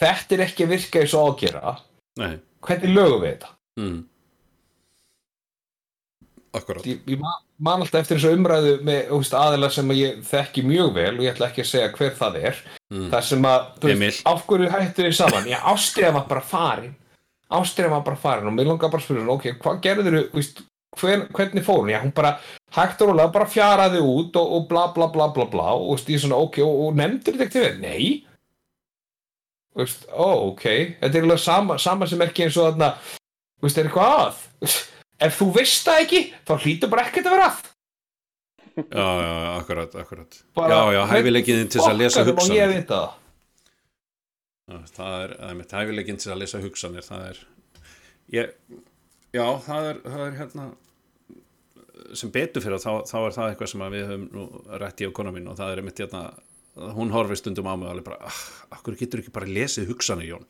þetta 0.00 0.32
er 0.34 0.44
ekki 0.46 0.64
að 0.64 0.68
virka 0.72 1.00
eins 1.00 1.14
og 1.14 1.20
á 1.20 1.24
að 1.28 1.38
gera 1.40 1.76
Nei. 2.16 2.38
hvernig 2.62 2.94
lögum 2.94 3.20
við 3.22 3.30
þetta? 3.36 3.48
mm. 3.78 4.04
Akkurat. 6.52 6.84
Ég, 6.84 6.98
ég 7.08 7.18
ma- 7.20 7.38
man 7.64 7.80
alltaf 7.80 8.02
eftir 8.02 8.18
þessu 8.18 8.34
umræðu 8.36 8.72
með 8.84 9.06
veist, 9.08 9.32
aðila 9.38 9.70
sem 9.72 9.88
ég 9.96 10.18
þekki 10.28 10.64
mjög 10.68 10.90
vel 10.98 11.12
og 11.18 11.22
ég 11.24 11.30
ætla 11.32 11.46
ekki 11.48 11.62
að 11.64 11.70
segja 11.70 11.92
hver 11.96 12.10
það 12.18 12.34
er 12.42 12.58
Mm. 12.92 13.06
þar 13.08 13.22
sem 13.24 13.42
að, 13.48 13.62
þú 13.80 13.92
veist, 14.02 14.26
af 14.28 14.42
hverju 14.46 14.68
hættu 14.68 15.02
þið 15.06 15.14
saman? 15.16 15.46
Já, 15.48 15.58
ástriða 15.72 16.12
var 16.12 16.26
bara 16.28 16.40
farin. 16.44 16.94
Ástriða 17.50 17.88
var 17.94 18.02
bara 18.04 18.16
farin 18.20 18.46
og 18.50 18.52
mér 18.52 18.66
langar 18.68 18.90
bara 18.92 19.00
að 19.00 19.06
spyrja 19.06 19.22
hún, 19.24 19.32
ok, 19.32 19.46
hvað 19.62 19.80
gerður 19.86 20.18
þú, 20.18 20.22
veist 20.36 20.60
hver, 21.00 21.22
hvernig 21.32 21.64
fór 21.64 21.80
hún, 21.80 21.88
já, 21.94 22.02
hún 22.02 22.12
bara 22.12 22.34
hægt 22.76 23.00
og 23.00 23.08
rólega 23.08 23.32
bara 23.32 23.46
fjaraði 23.48 24.02
út 24.04 24.36
og, 24.36 24.52
og 24.58 24.68
bla 24.68 24.86
bla 24.92 25.06
bla 25.08 25.28
bla 25.32 25.46
bla 25.48 25.70
og 25.72 25.96
ég 26.04 26.20
svona, 26.20 26.36
ok, 26.36 26.58
og, 26.66 26.76
og 26.90 26.94
nefndir 27.00 27.38
þetta 27.40 27.48
ekki 27.48 27.64
við, 27.64 27.80
nei. 27.80 28.24
Þú 29.72 29.80
veist, 29.86 30.04
ó, 30.12 30.28
ok. 30.52 30.64
Þetta 31.00 31.16
er 31.16 31.22
alveg 31.24 31.40
sama, 31.40 31.78
sama 31.80 32.06
sem 32.06 32.20
ekki 32.20 32.44
eins 32.44 32.58
og 32.60 32.74
þarna 32.74 32.90
þú 33.00 33.64
veist, 33.64 33.78
er 33.80 33.88
eitthvað 33.88 34.16
að 34.20 34.82
ef 35.26 35.38
þú 35.40 35.48
veist 35.56 35.86
það 35.88 36.02
ekki, 36.04 36.20
þá 36.48 36.52
hlýtur 36.64 36.92
bara 36.92 37.06
ekkert 37.08 37.28
að 37.30 37.36
vera 37.36 37.48
að. 37.50 37.64
Já, 38.72 39.08
já, 39.20 39.32
akkurat, 39.58 39.96
akkurat. 40.00 40.38
Bara, 40.56 40.76
Já, 40.78 40.92
já, 40.96 41.02
hæfileikin 41.10 41.68
til 41.68 41.82
að 41.84 41.98
lesa 42.00 42.24
hugsanir. 42.24 42.86
það? 42.88 43.18
Er, 44.72 44.86
það 44.96 45.26
er 45.50 45.58
mitt 45.58 45.74
hæfileikin 45.76 46.20
til 46.22 46.30
að 46.32 46.40
lesa 46.40 46.60
hugsanir 46.62 47.04
Það 47.04 47.26
er 47.28 47.40
ég, 48.32 48.54
Já, 49.32 49.44
það 49.66 49.90
er, 49.90 50.00
það 50.06 50.24
er 50.24 50.38
hérna 50.38 50.64
sem 52.16 52.32
betur 52.32 52.64
fyrir 52.64 52.80
þá, 52.80 53.04
þá 53.08 53.18
er 53.20 53.36
það 53.36 53.50
eitthvað 53.50 53.70
sem 53.72 53.84
við 53.94 54.08
höfum 54.08 54.24
nú 54.32 54.46
rætt 54.80 55.00
í 55.02 55.08
á 55.08 55.16
kona 55.16 55.32
mín 55.34 55.48
og 55.48 55.56
það 55.60 55.74
er 55.74 55.84
mitt 55.86 56.00
hérna 56.02 56.24
hún 56.96 57.12
horfir 57.12 57.40
stundum 57.40 57.68
á 57.68 57.74
mig 57.76 57.88
og 57.88 57.92
alveg 57.94 58.08
bara 58.08 58.28
ah, 58.28 58.40
akkur 58.76 58.96
getur 59.00 59.22
ekki 59.22 59.32
bara 59.34 59.48
lesið 59.48 59.88
hugsanir 59.92 60.32
Jón? 60.32 60.44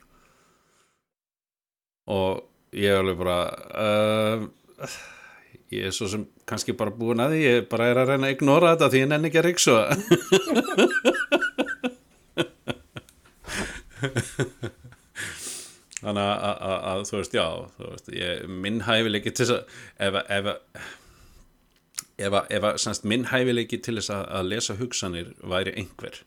Og 2.10 2.42
ég 2.74 2.90
er 2.90 3.02
alveg 3.02 3.18
bara 3.22 3.38
uh, 3.74 4.46
ég 5.72 5.86
er 5.88 5.94
svo 5.96 6.06
sem 6.12 6.24
kannski 6.48 6.74
bara 6.76 6.92
búin 6.96 7.20
að 7.24 7.34
því 7.36 7.40
ég 7.46 7.68
bara 7.72 7.90
er 7.92 8.00
að 8.02 8.08
reyna 8.12 8.28
að 8.30 8.34
ignora 8.36 8.72
þetta 8.74 8.90
því 8.92 9.02
ég 9.04 9.10
nenni 9.12 9.28
ekki 9.30 9.40
að 9.42 9.48
riksu 9.50 9.72
þannig 16.02 16.22
að, 16.22 17.04
þú 17.08 17.18
veist, 17.20 17.36
já 17.36 17.44
þú 17.76 17.90
veist, 17.92 18.10
ég, 18.16 18.42
minn 18.64 18.80
hæfileiki 18.86 19.32
til 19.36 19.46
þess 19.46 19.54
að 19.54 19.62
ef, 20.08 20.18
að- 20.18 20.60
ef, 22.18 22.32
að- 22.32 22.50
ef, 22.58 22.66
að- 22.70 22.80
semst, 22.82 23.04
minn 23.12 23.28
hæfileiki 23.30 23.78
til 23.82 23.96
þess 24.00 24.10
að, 24.16 24.24
að 24.40 24.48
lesa 24.52 24.74
hugsanir 24.80 25.32
væri 25.52 25.74
einhver 25.78 26.22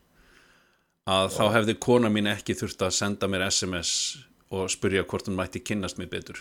að 1.06 1.28
þá 1.36 1.44
hefði 1.54 1.76
kona 1.86 2.08
mín 2.10 2.26
ekki 2.32 2.56
þurft 2.58 2.82
að 2.82 2.96
senda 2.96 3.28
mér 3.30 3.44
SMS 3.50 3.92
og 4.50 4.70
spurja 4.72 5.04
hvort 5.06 5.28
hún 5.28 5.36
mætti 5.38 5.60
kynnast 5.62 5.98
mér 6.00 6.08
betur 6.10 6.40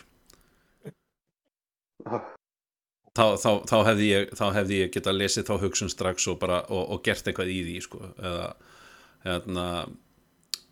þá, 2.06 3.26
þá, 3.40 3.50
þá 3.70 3.76
hefði 3.90 4.10
ég 4.12 4.34
þá 4.38 4.46
hefði 4.60 4.80
ég 4.84 4.96
geta 4.96 5.16
lesið 5.16 5.50
þá 5.50 5.54
hugsun 5.64 5.92
strax 5.94 6.28
og 6.32 6.40
bara, 6.42 6.62
og, 6.70 6.84
og 6.96 7.04
gert 7.06 7.28
eitthvað 7.28 7.54
í 7.54 7.60
því 7.68 7.78
sko, 7.86 8.02
eða 8.20 8.50
hérna 9.26 9.68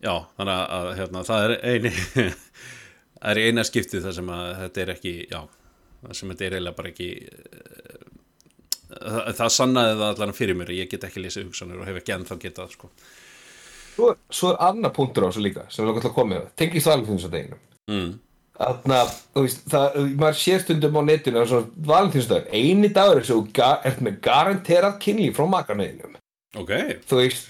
já, 0.04 0.14
þannig 0.36 0.54
að- 0.54 0.92
hérna, 1.00 1.24
það 1.26 1.44
er 1.44 1.54
eini 1.72 1.92
það 1.94 3.30
er 3.32 3.42
eina 3.48 3.64
skiptið 3.66 4.04
þar 4.06 4.18
sem 4.18 4.32
að 4.36 4.50
þetta 4.62 4.84
er 4.84 4.94
ekki 4.94 5.14
já, 5.30 5.40
það 6.04 6.18
sem 6.18 6.34
þetta 6.34 6.46
er 6.46 6.56
eiginlega 6.58 6.78
bara 6.80 6.92
ekki 6.92 7.10
eh, 7.24 8.04
það, 8.92 9.30
það 9.40 9.54
sannaði 9.58 9.94
það 10.00 10.08
allan 10.10 10.36
fyrir 10.36 10.58
mér 10.60 10.74
ég 10.76 10.90
get 10.92 11.08
ekki 11.08 11.24
lesið 11.24 11.48
hugsanir 11.48 11.80
og 11.80 11.88
hef 11.88 12.00
ekki 12.02 12.16
ennþá 12.18 12.38
getað 12.42 12.76
sko. 12.76 12.90
Svo, 13.94 14.10
svo 14.34 14.50
er 14.50 14.62
annar 14.68 14.92
punktur 14.94 15.26
á 15.26 15.30
þessu 15.30 15.42
líka 15.44 15.66
sem 15.70 15.86
við 15.86 16.00
til 16.02 16.10
að 16.10 16.16
koma 16.16 16.34
með, 16.34 16.46
tengist 16.58 16.90
valentínsdaginum 16.90 17.60
mm. 17.90 18.14
Þú 18.54 19.42
veist, 19.42 19.64
það, 19.70 19.96
maður 20.20 20.36
sér 20.38 20.60
stundum 20.62 20.98
á 20.98 21.02
netinu 21.02 21.40
og 21.42 21.48
svona 21.50 21.86
valentínsdagur, 21.88 22.52
eini 22.54 22.92
dagur 22.94 23.18
er 23.18 23.48
ga, 23.56 23.70
ert 23.82 24.04
með 24.04 24.20
garanterað 24.22 25.00
kynlíf 25.02 25.34
frá 25.40 25.48
makarneðinum 25.50 26.14
ok, 26.60 26.72
þú 27.08 27.20
veist, 27.20 27.48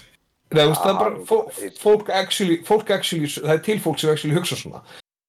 þú 0.51 0.61
veist, 0.61 0.83
það 0.83 0.91
er 0.91 1.01
bara 1.01 1.25
fólk, 1.29 1.57
fólk, 1.81 2.13
actually, 2.13 2.61
fólk 2.67 2.93
actually, 2.95 3.29
það 3.31 3.57
er 3.57 3.65
til 3.65 3.81
fólk 3.83 3.99
sem 4.01 4.13
actually 4.13 4.37
hugsa 4.37 4.57
svona. 4.59 4.81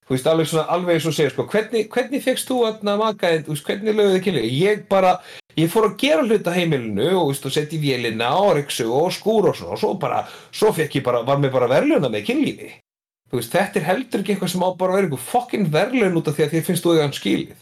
Þú 0.06 0.14
veist, 0.14 0.28
alveg 0.30 0.48
svona, 0.50 0.64
alveg 0.70 0.96
eins 0.96 1.08
og 1.10 1.16
segir, 1.16 1.34
sko, 1.34 1.48
hvernig, 1.50 1.88
hvernig 1.90 2.22
fegst 2.22 2.48
þú 2.50 2.60
að 2.68 2.84
þú 2.86 3.54
veist, 3.56 3.66
hvernig 3.66 3.98
lögðu 3.98 4.14
þið 4.14 4.24
kynlíf? 4.28 4.48
Ég 4.54 4.84
bara, 4.90 5.12
ég 5.58 5.72
fór 5.72 5.88
að 5.88 5.96
gera 6.04 6.26
hluta 6.26 6.54
heimilinu 6.54 7.08
og, 7.10 7.16
þú 7.18 7.28
veist, 7.32 7.48
og 7.50 7.56
setja 7.56 7.78
í 7.78 7.82
vélina 7.82 8.32
og 8.38 8.52
ryksu 8.60 8.86
og 8.86 9.10
skúr 9.16 9.50
og 9.50 9.58
svona, 9.58 9.74
og 9.74 9.82
svo 9.82 9.94
bara 9.98 10.22
svo 10.54 10.70
fekk 10.76 11.00
ég 11.00 11.06
bara, 11.08 11.24
var 11.26 11.42
mér 11.42 11.54
bara 11.56 11.72
verðluna 11.74 12.12
með 12.12 12.28
kynlífi. 12.30 12.70
þú 12.70 12.85
veist, 13.34 13.52
þetta 13.52 13.78
er 13.80 13.86
heldur 13.88 14.20
ekki 14.22 14.32
eitthvað 14.34 14.52
sem 14.52 14.62
á 14.62 14.70
bara 14.78 14.90
að 14.92 14.96
vera 15.00 15.06
einhver 15.08 15.24
fokkin 15.26 15.66
verðlun 15.72 16.18
út 16.20 16.28
af 16.30 16.34
því 16.36 16.42
að 16.46 16.52
þér 16.54 16.66
finnst 16.68 16.84
þú 16.86 16.90
eða 16.94 17.06
hann 17.06 17.16
skilið. 17.16 17.60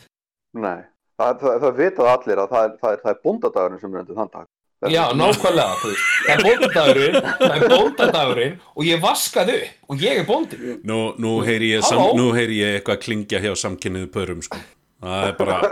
Nei, 0.64 0.80
það, 1.16 1.30
það, 1.40 1.54
það 1.62 1.72
vitað 1.80 2.06
allir 2.12 2.38
að 2.42 2.48
það 2.52 2.62
er, 2.66 2.72
það 2.82 2.90
er, 2.92 2.98
það 3.04 3.12
er 3.14 3.18
bóndadagurinn 3.24 3.80
sem 3.80 3.94
er 3.94 4.00
undir 4.04 4.18
þann 4.20 4.32
dag. 4.34 4.46
Já, 4.92 5.04
nákvæmlega, 5.16 5.74
þú 5.80 5.86
veist, 5.88 6.04
það 6.26 6.34
er 6.34 6.40
bóndadagurinn, 6.44 7.16
það 7.40 7.54
er 7.54 7.62
bóndadagurinn 7.72 8.54
og 8.74 8.82
ég 8.84 8.98
vaskaði 9.00 9.54
upp 9.62 9.70
og 9.94 9.96
ég 10.04 10.14
er 10.20 10.26
bóndi. 10.28 10.56
Nú, 10.84 10.98
nú 11.24 11.30
heyri 11.46 11.68
ég, 11.72 11.80
sam, 11.88 12.00
nú 12.18 12.26
heyri 12.36 12.56
ég 12.60 12.70
eitthvað 12.78 13.00
klingja 13.06 13.38
hjá 13.40 13.52
samkynniðu 13.64 14.08
pörum 14.12 14.42
sko. 14.44 14.58
það 15.04 15.24
er 15.28 15.34
bara 15.36 15.56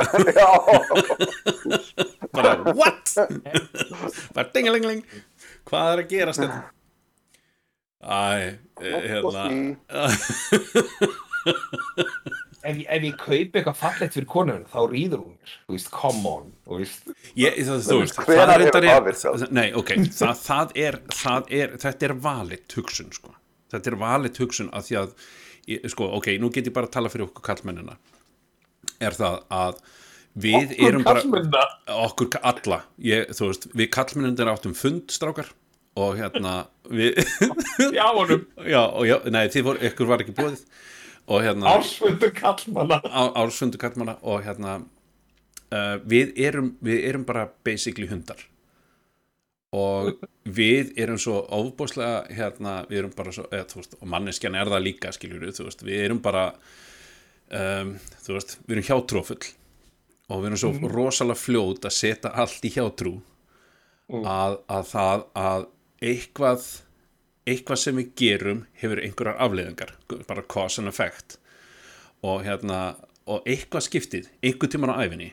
bara 2.36 2.52
what? 2.76 3.06
Bara 4.32 4.48
dingalingling 4.52 5.02
hvað 5.68 5.92
er 5.92 5.98
að 6.02 6.10
gerast 6.10 6.40
þetta 6.42 6.58
æ, 8.02 8.58
eh, 8.82 9.02
hérna 9.08 9.42
Ef, 12.62 12.76
ég- 12.78 12.86
ef 12.94 13.02
ég 13.02 13.14
kaupi 13.18 13.58
eitthvað 13.58 13.74
fallegt 13.74 14.14
fyrir 14.14 14.26
konun, 14.30 14.60
þá 14.70 14.76
rýður 14.92 15.22
hún 15.24 15.32
mér, 15.34 15.54
þú 15.66 15.74
veist, 15.74 15.88
come 15.90 16.28
on, 16.30 16.44
þú 16.62 16.76
veist. 16.78 17.08
Ég, 17.34 17.56
það, 17.66 17.80
þú 17.88 17.96
veist, 17.98 18.20
það 18.20 18.52
er 18.52 18.62
er, 18.62 19.06
virkað? 19.08 19.46
nei, 19.58 19.64
ok, 19.80 19.90
það, 20.14 20.36
það 20.44 20.74
er, 20.84 20.98
það 21.10 21.50
er, 21.58 21.72
þetta 21.82 22.06
er 22.06 22.14
valit 22.28 22.76
hugsun, 22.78 23.10
sko. 23.16 23.34
Þetta 23.74 23.90
er 23.90 23.96
valit 24.04 24.38
hugsun 24.44 24.70
að 24.78 24.86
því 24.86 24.98
að, 25.00 25.16
ég, 25.74 25.88
sko, 25.90 26.06
ok, 26.20 26.28
nú 26.38 26.52
get 26.54 26.70
ég 26.70 26.76
bara 26.76 26.86
að 26.86 26.94
tala 27.00 27.10
fyrir 27.10 27.26
okkur 27.26 27.46
kallmennina. 27.50 27.96
Er 29.02 29.18
það 29.18 29.40
að 29.58 29.82
við 30.46 30.60
Okkur 30.70 30.86
erum 30.92 31.02
bara, 31.08 31.24
karlmennina? 31.26 31.64
okkur 32.06 32.30
alla, 32.52 32.78
ég, 33.10 33.26
þú 33.34 33.50
veist, 33.50 33.66
við 33.74 33.90
kallmennina 33.98 34.54
áttum 34.54 34.78
fund, 34.78 35.10
strákar, 35.10 35.50
og 35.98 36.16
hérna, 36.16 36.54
við, 36.88 37.18
Já, 37.92 38.06
já, 38.64 38.82
og 38.86 39.04
já, 39.08 39.16
nei, 39.32 39.44
þið 39.52 39.66
voru, 39.68 39.82
ykkur 39.90 40.08
var 40.08 40.24
ekki 40.24 40.36
bóðið, 40.36 40.62
og 41.28 41.44
hérna, 41.44 41.74
ársfundur 41.76 42.32
kallmanna. 42.36 43.00
á, 43.04 43.22
ársfundu 43.42 43.80
kallmanna 43.80 44.16
og 44.22 44.42
hérna 44.46 44.78
uh, 45.72 45.96
við, 46.08 46.32
erum, 46.40 46.72
við 46.84 47.04
erum 47.10 47.26
bara 47.28 47.48
basically 47.64 48.08
hundar. 48.10 48.40
Og 49.72 50.18
við 50.44 50.90
erum 51.00 51.16
svo 51.20 51.38
ofbúslega 51.56 52.26
hérna, 52.36 52.82
við 52.90 52.98
erum 53.02 53.12
bara 53.16 53.32
svo 53.32 53.46
eða, 53.48 53.64
þú 53.70 53.78
veist, 53.80 53.94
og 53.96 54.10
manneskjan 54.12 54.56
er 54.60 54.68
það 54.68 54.84
líka 54.84 55.12
skiljur 55.16 55.46
þú 55.48 55.68
veist, 55.70 55.84
við 55.86 56.02
erum 56.04 56.20
bara 56.24 56.42
um, 57.48 57.94
þú 58.26 58.36
veist, 58.36 58.58
við 58.66 58.76
erum 58.76 58.88
hjátrúfull. 58.90 59.46
Og 60.28 60.42
við 60.42 60.50
erum 60.50 60.60
svo 60.60 60.90
rosalega 60.92 61.40
fljót 61.40 61.88
að 61.88 61.96
setja 61.96 62.34
allt 62.44 62.68
í 62.68 62.72
hjátrú. 62.74 63.14
Að, 64.12 64.58
að 64.68 64.84
það 64.90 65.24
að 65.40 65.64
eitthvað 66.02 66.66
eitthvað 67.48 67.80
sem 67.82 67.98
við 67.98 68.10
gerum 68.18 68.64
hefur 68.78 69.00
einhverjar 69.02 69.40
afleiðingar, 69.42 69.94
bara 70.28 70.44
cause 70.46 70.82
and 70.82 70.90
effect. 70.90 71.38
Og 72.22 72.44
hérna 72.46 72.96
og 73.30 73.46
eitthvað 73.46 73.86
skiptið, 73.86 74.28
einhver 74.42 74.70
tíman 74.70 74.92
á 74.94 75.02
æfinni 75.02 75.32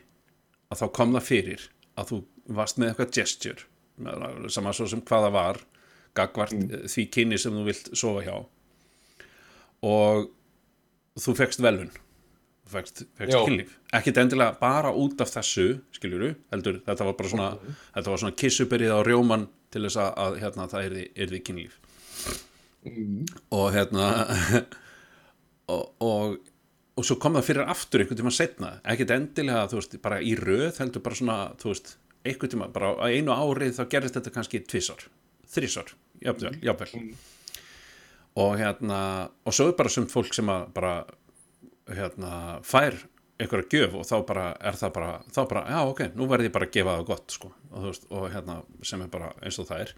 að 0.70 0.82
þá 0.82 0.88
kom 0.98 1.14
það 1.18 1.28
fyrir 1.28 1.68
að 1.98 2.12
þú 2.12 2.20
varst 2.60 2.80
með 2.80 2.91
eitthvað 2.91 3.14
gesture 3.18 3.68
með- 4.00 4.50
sama 4.54 4.74
svo 4.74 4.88
sem 4.90 5.02
hvað 5.02 5.28
það 5.28 5.38
var 5.38 5.62
gagvart 6.18 6.54
mm. 6.56 6.88
því 6.90 7.06
kynni 7.14 7.38
sem 7.38 7.54
þú 7.54 7.66
vilt 7.68 7.90
sofa 7.94 8.26
hjá. 8.26 8.36
Og 9.86 10.30
þú 11.20 11.36
fekst 11.38 11.62
velun 11.62 11.91
Já. 13.34 13.40
kynlíf. 13.46 13.78
Ekkit 14.00 14.20
endilega 14.22 14.58
bara 14.60 14.91
út 14.96 15.22
af 15.24 15.32
þessu 15.34 15.68
skiljuru, 15.96 16.34
heldur, 16.54 16.82
þetta 16.86 17.08
var 17.08 17.18
bara 17.20 17.32
svona 17.34 17.50
þetta 17.96 18.14
var 18.14 18.22
svona 18.24 18.38
kissuberið 18.44 18.94
á 18.96 19.00
rjóman 19.08 19.48
til 19.74 19.86
þess 19.86 20.02
að, 20.02 20.12
að 20.26 20.38
hérna, 20.44 20.68
það 20.72 20.88
yrði, 20.90 21.08
yrði 21.26 21.41
kynlíf. 21.50 21.80
Og 23.56 23.66
hérna 23.76 24.06
og, 25.74 25.84
og 26.00 26.40
og 27.00 27.06
svo 27.08 27.16
kom 27.22 27.38
það 27.38 27.46
fyrir 27.48 27.70
aftur 27.72 28.02
einhvern 28.04 28.20
tíma 28.20 28.32
setna, 28.36 28.70
ekkert 28.91 29.14
endilega 29.16 29.68
þú 29.72 29.78
veist, 29.80 29.94
bara 30.04 30.18
í 30.20 30.34
röð 30.36 30.82
heldur 30.82 31.04
bara 31.06 31.16
svona 31.16 31.38
þú 31.62 31.72
veist, 31.72 31.94
einhvern 32.28 32.52
tíma, 32.52 32.68
bara 32.76 32.90
á 33.00 33.08
einu 33.08 33.32
árið 33.32 33.78
þá 33.78 33.84
gerist 33.94 34.18
þetta 34.18 34.34
kannski 34.36 34.60
tvisar 34.68 35.06
þrísar, 35.50 35.94
jafnvel, 36.24 36.58
jafnvel. 36.64 37.06
Og 38.40 38.52
hérna 38.60 39.00
og 39.48 39.56
svo 39.56 39.70
er 39.72 39.78
bara 39.80 39.91
sumt 39.91 40.12
fólk 40.14 40.36
sem 40.36 40.52
að 40.52 40.68
bara 40.76 40.94
hérna 41.98 42.32
fær 42.68 42.95
einhverja 43.40 43.70
gjöf 43.72 43.94
og 43.95 44.07
þá 44.07 44.16
bara 44.28 44.45
er 44.60 44.76
það 44.80 44.94
bara 44.98 45.11
þá 45.32 45.40
bara, 45.49 45.61
já 45.72 45.80
ok, 45.88 46.02
nú 46.20 46.28
verð 46.28 46.49
ég 46.49 46.56
bara 46.56 46.68
að 46.68 46.74
gefa 46.76 46.95
það 46.98 47.06
gott 47.07 47.36
sko, 47.36 47.52
og, 47.72 47.86
veist, 47.88 48.07
og 48.11 48.26
hérna 48.34 48.57
sem 48.84 49.03
er 49.06 49.11
bara 49.14 49.30
eins 49.40 49.60
og 49.61 49.70
það 49.70 49.86
er. 49.86 49.94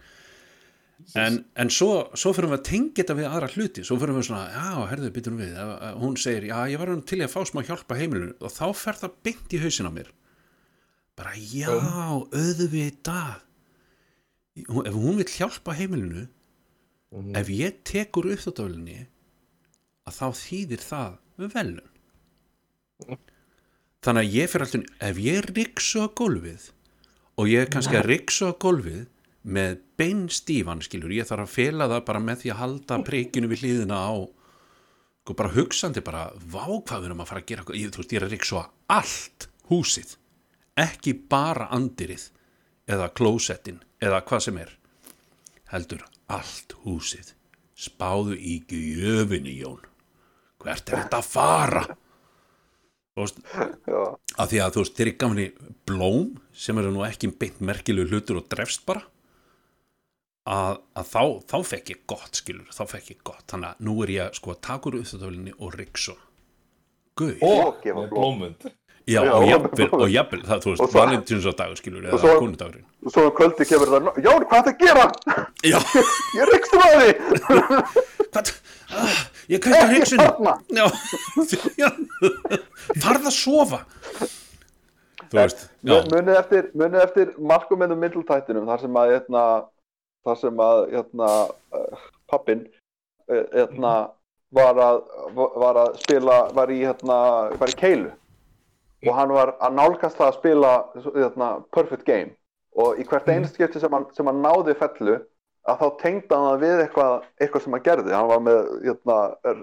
En, 1.18 1.38
en 1.58 1.70
svo, 1.74 1.88
svo 2.14 2.30
fyrir 2.36 2.52
við 2.52 2.60
að 2.60 2.66
tengja 2.68 3.00
þetta 3.00 3.16
við 3.18 3.26
aðra 3.26 3.48
hluti, 3.56 3.82
svo 3.82 3.96
fyrir 3.98 4.14
við 4.14 4.26
svona 4.28 4.44
já, 4.54 4.68
herðu, 4.92 5.08
byttum 5.16 5.40
við, 5.40 5.56
hún 5.98 6.14
segir 6.20 6.46
já, 6.52 6.58
ég 6.70 6.78
var 6.78 6.92
til 7.10 7.18
í 7.18 7.24
að 7.26 7.32
fá 7.32 7.40
smá 7.48 7.64
hjálpa 7.66 7.98
heimilinu 7.98 8.36
og 8.38 8.52
þá 8.54 8.66
fer 8.78 9.00
það 9.00 9.16
beint 9.26 9.56
í 9.56 9.62
hausin 9.64 9.90
á 9.90 9.92
mér. 9.96 10.12
Bara, 11.18 11.32
já, 11.34 11.72
auðvitað. 12.30 13.42
Hún- 14.68 14.86
ef 14.86 14.94
hún 14.94 15.18
vil 15.18 15.26
hjálpa 15.32 15.74
heimilinu 15.74 16.28
ef 17.36 17.48
ég 17.52 17.82
tekur 17.88 18.30
uppþóttavélinni 18.32 19.00
að 20.06 20.16
þá 20.20 20.26
þýðir 20.38 20.86
það 20.86 21.18
með 21.42 21.56
velun 21.58 23.18
þannig 24.02 24.22
að 24.22 24.36
ég 24.36 24.50
fyrir 24.50 24.66
alltaf 24.66 25.08
ef 25.08 25.22
ég 25.22 25.48
riksu 25.52 26.04
á 26.04 26.06
gólfið 26.20 26.68
og 27.38 27.50
ég 27.50 27.64
er 27.64 27.72
kannski 27.72 27.98
að 27.98 28.08
riksu 28.10 28.50
á 28.50 28.52
gólfið 28.54 29.02
með 29.42 29.80
beinstífan 29.98 30.82
skilur, 30.86 31.10
ég 31.10 31.26
þarf 31.26 31.48
að 31.48 31.54
fela 31.56 31.88
það 31.90 32.04
bara 32.06 32.22
með 32.22 32.42
því 32.42 32.52
að 32.52 32.60
halda 32.60 32.98
prikinu 33.06 33.50
við 33.50 33.64
hlýðina 33.64 33.98
á 33.98 34.14
sko 35.22 35.36
bara 35.38 35.54
hugsandi 35.54 36.02
bara 36.02 36.28
vá 36.34 36.66
hvað 36.66 37.00
við 37.00 37.08
erum 37.08 37.22
að 37.22 37.30
fara 37.30 37.42
að 37.42 37.48
gera 37.50 37.66
ég, 37.78 37.90
þú 37.94 38.02
veist, 38.02 38.12
ég 38.12 38.20
er 38.20 38.26
að 38.26 38.34
riksu 38.36 38.58
á 38.58 38.64
allt 38.98 39.48
húsið 39.70 40.16
ekki 40.82 41.14
bara 41.30 41.68
andirið 41.74 42.28
eða 42.90 43.10
klósettin 43.14 43.82
eða 44.02 44.22
hvað 44.26 44.46
sem 44.46 44.58
er 44.62 44.74
heldur 45.72 46.04
allt 46.32 46.74
húsið. 46.84 47.32
Spáðu 47.82 48.36
í 48.36 48.60
gjöfinni 48.68 49.56
Jón 49.58 49.91
hvert 50.64 50.88
er 50.92 50.98
þetta 51.02 51.20
að 51.20 51.28
fara. 51.28 51.84
Þú 53.12 53.24
veist 53.26 53.40
að 54.40 54.52
því 54.52 54.60
að 54.64 54.74
þú 54.74 54.82
veist, 54.82 54.96
þeir 54.96 55.06
eru 55.10 55.16
gamni 55.20 55.46
blóm 55.88 56.28
sem 56.56 56.78
eru 56.80 56.92
nú 56.94 57.04
ekki 57.04 57.32
beint 57.36 57.60
merkilegu 57.60 58.08
hlutur 58.12 58.40
og 58.40 58.48
drefst 58.52 58.86
bara. 58.88 59.04
Að, 60.42 60.80
að 60.98 61.06
þá, 61.06 61.22
þá 61.52 61.56
fekk 61.70 61.90
ég 61.92 62.00
gott 62.10 62.40
skilur, 62.40 62.70
þá 62.74 62.82
fekk 62.96 63.12
ég 63.12 63.20
gott. 63.22 63.44
Þannig 63.52 63.68
að 63.68 63.84
nú 63.86 63.96
er 64.02 64.14
ég 64.16 64.38
sko 64.40 64.54
að 64.56 64.62
taka 64.66 64.90
úr 64.90 64.96
uppþáttavélinni 64.98 65.54
og 65.60 65.76
riksu 65.78 66.16
Guð, 67.12 67.42
Og 67.44 67.82
blómund. 68.08 68.64
Já, 69.06 69.20
já, 69.24 69.32
og 69.34 69.44
jafnvel, 69.48 69.88
og 69.98 70.10
jafnvel 70.12 70.42
það, 70.46 70.60
þú 70.64 70.72
veist, 70.72 70.94
valentínsadagur 70.96 71.76
skilur, 71.80 72.04
eða 72.08 72.20
svo- 72.22 72.38
konudagurinn. 72.42 72.84
og 73.06 73.12
svo 73.14 73.24
um 73.28 73.32
kvöldi 73.38 73.66
kemur 73.68 73.90
það 73.94 74.20
Jón, 74.26 74.44
hvað 74.50 74.68
það 74.68 74.76
gera? 74.84 75.06
já, 75.66 75.78
Ég 76.38 76.52
rykst 76.52 76.76
á 76.76 76.78
því 76.82 77.10
hvað 78.32 78.52
ah, 78.92 79.18
ég 79.48 79.60
kætti 79.64 79.80
Ekki 79.80 79.96
riksinu 79.96 80.28
þarna. 80.28 80.54
já, 80.70 80.86
já. 81.80 81.90
Farð 83.02 83.26
að 83.28 83.34
sofa. 83.36 83.82
Þú 85.32 85.38
veist, 85.40 85.66
já, 85.88 85.94
munið 86.12 86.38
eftir, 86.38 86.66
munið 86.76 87.02
eftir 87.06 87.30
markumennum 87.40 88.00
middltættinum 88.04 88.66
þar 88.68 88.82
sem 88.84 88.98
að 89.02 89.12
hérna, 89.14 89.44
þar 90.28 90.40
sem 90.42 90.60
að 90.60 90.80
hérna, 90.92 91.28
uh, 91.72 92.02
pappin 92.28 92.66
uh, 93.32 93.44
hérna, 93.54 93.92
var, 94.52 94.76
að, 94.76 94.98
var 95.62 95.78
að 95.86 95.94
spila 96.04 96.40
var 96.52 96.72
í, 96.72 96.82
hérna, 96.84 97.16
var 97.60 97.72
í 97.72 97.78
keilu 97.80 98.10
og 99.02 99.16
hann 99.16 99.34
var 99.34 99.56
að 99.58 99.76
nálgast 99.78 100.18
það 100.18 100.28
að 100.28 100.38
spila 100.38 100.72
hérna, 101.16 101.50
perfect 101.74 102.06
game. 102.06 102.34
Og 102.78 103.00
í 103.00 103.04
hvert 103.08 103.28
einst 103.28 103.58
skipti 103.58 103.82
sem 103.82 103.92
hann, 103.92 104.06
sem 104.16 104.28
hann 104.28 104.42
náði 104.44 104.74
fellu 104.78 105.18
að 105.68 105.82
þá 105.82 105.86
tengda 106.00 106.38
hann 106.38 106.48
það 106.48 106.62
við 106.62 106.82
eitthvað, 106.84 107.26
eitthvað 107.42 107.64
sem 107.64 107.76
hann 107.76 107.84
gerði. 107.88 108.14
Hann 108.16 108.30
var 108.30 108.44
með 108.46 108.60
hérna, 108.86 109.18
er, 109.50 109.60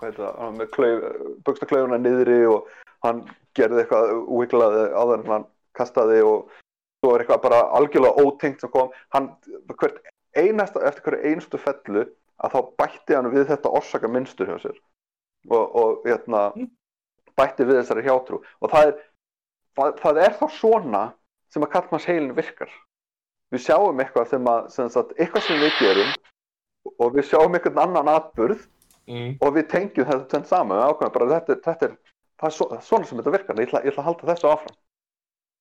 það, 0.00 0.22
hann 0.22 0.46
var 0.46 0.56
með 0.60 0.72
klauf, 0.76 1.04
buxnaklaufuna 1.46 2.00
niðri 2.00 2.40
og 2.50 2.70
hann 3.06 3.22
gerði 3.58 3.82
eitthvað 3.82 4.14
úviklaði 4.22 4.86
áður 4.94 5.18
en 5.18 5.32
hann 5.34 5.46
kastaði 5.78 6.22
og 6.26 6.50
svo 7.02 7.12
er 7.12 7.24
eitthvað 7.24 7.44
bara 7.44 7.60
algjörlega 7.78 8.24
ótengt 8.24 8.62
sem 8.62 8.72
kom. 8.72 8.92
Hann, 9.14 9.32
hvert 9.74 10.00
einasta, 10.38 10.82
eftir 10.88 11.08
hverju 11.08 11.32
einstu 11.32 11.60
fellu 11.60 12.06
að 12.42 12.54
þá 12.54 12.60
bætti 12.80 13.18
hann 13.18 13.32
við 13.34 13.48
þetta 13.50 13.74
orsaka 13.78 14.10
minnstur 14.10 14.50
hjá 14.50 14.58
sér. 14.62 14.78
Og, 15.50 15.64
og 15.74 16.06
hérna, 16.06 16.52
bætti 17.38 17.64
við 17.68 17.80
þessari 17.80 18.04
hjátrú. 18.06 18.40
Og 18.60 18.70
það 18.72 18.86
er, 18.90 18.94
það, 19.78 19.94
það 20.02 20.20
er 20.26 20.36
þá 20.40 20.46
svona 20.58 21.02
sem 21.52 21.62
að 21.66 21.72
kallmanns 21.74 22.08
heilin 22.08 22.34
virkar. 22.36 22.70
Við 23.52 23.64
sjáum 23.66 24.00
eitthvað 24.00 24.28
sem 24.30 24.46
að 24.48 24.68
sem 24.72 24.88
sagt, 24.92 25.12
eitthvað 25.20 25.42
sem 25.48 25.60
við 25.60 25.74
gerum 25.80 26.12
og 26.98 27.12
við 27.16 27.28
sjáum 27.30 27.54
einhvern 27.58 27.82
annan 27.86 28.14
atburð 28.18 28.68
Mm. 29.02 29.32
og 29.42 29.56
við 29.56 29.64
tengjum 29.66 30.06
þetta 30.06 30.44
saman. 30.46 30.78
Ákveðum 30.78 31.12
bara 31.12 31.26
þetta, 31.40 31.52
er- 31.56 31.62
þetta 31.64 31.86
er, 31.88 31.94
er 32.46 32.50
svo, 32.54 32.68
svona 32.86 33.04
sem 33.04 33.18
þetta 33.18 33.32
virkar. 33.34 33.56
Ég 33.58 33.66
ætla, 33.66 33.80
ég 33.82 33.90
ætla 33.90 34.02
að 34.04 34.06
halda 34.06 34.28
þessu 34.30 34.46
áfram 34.52 34.76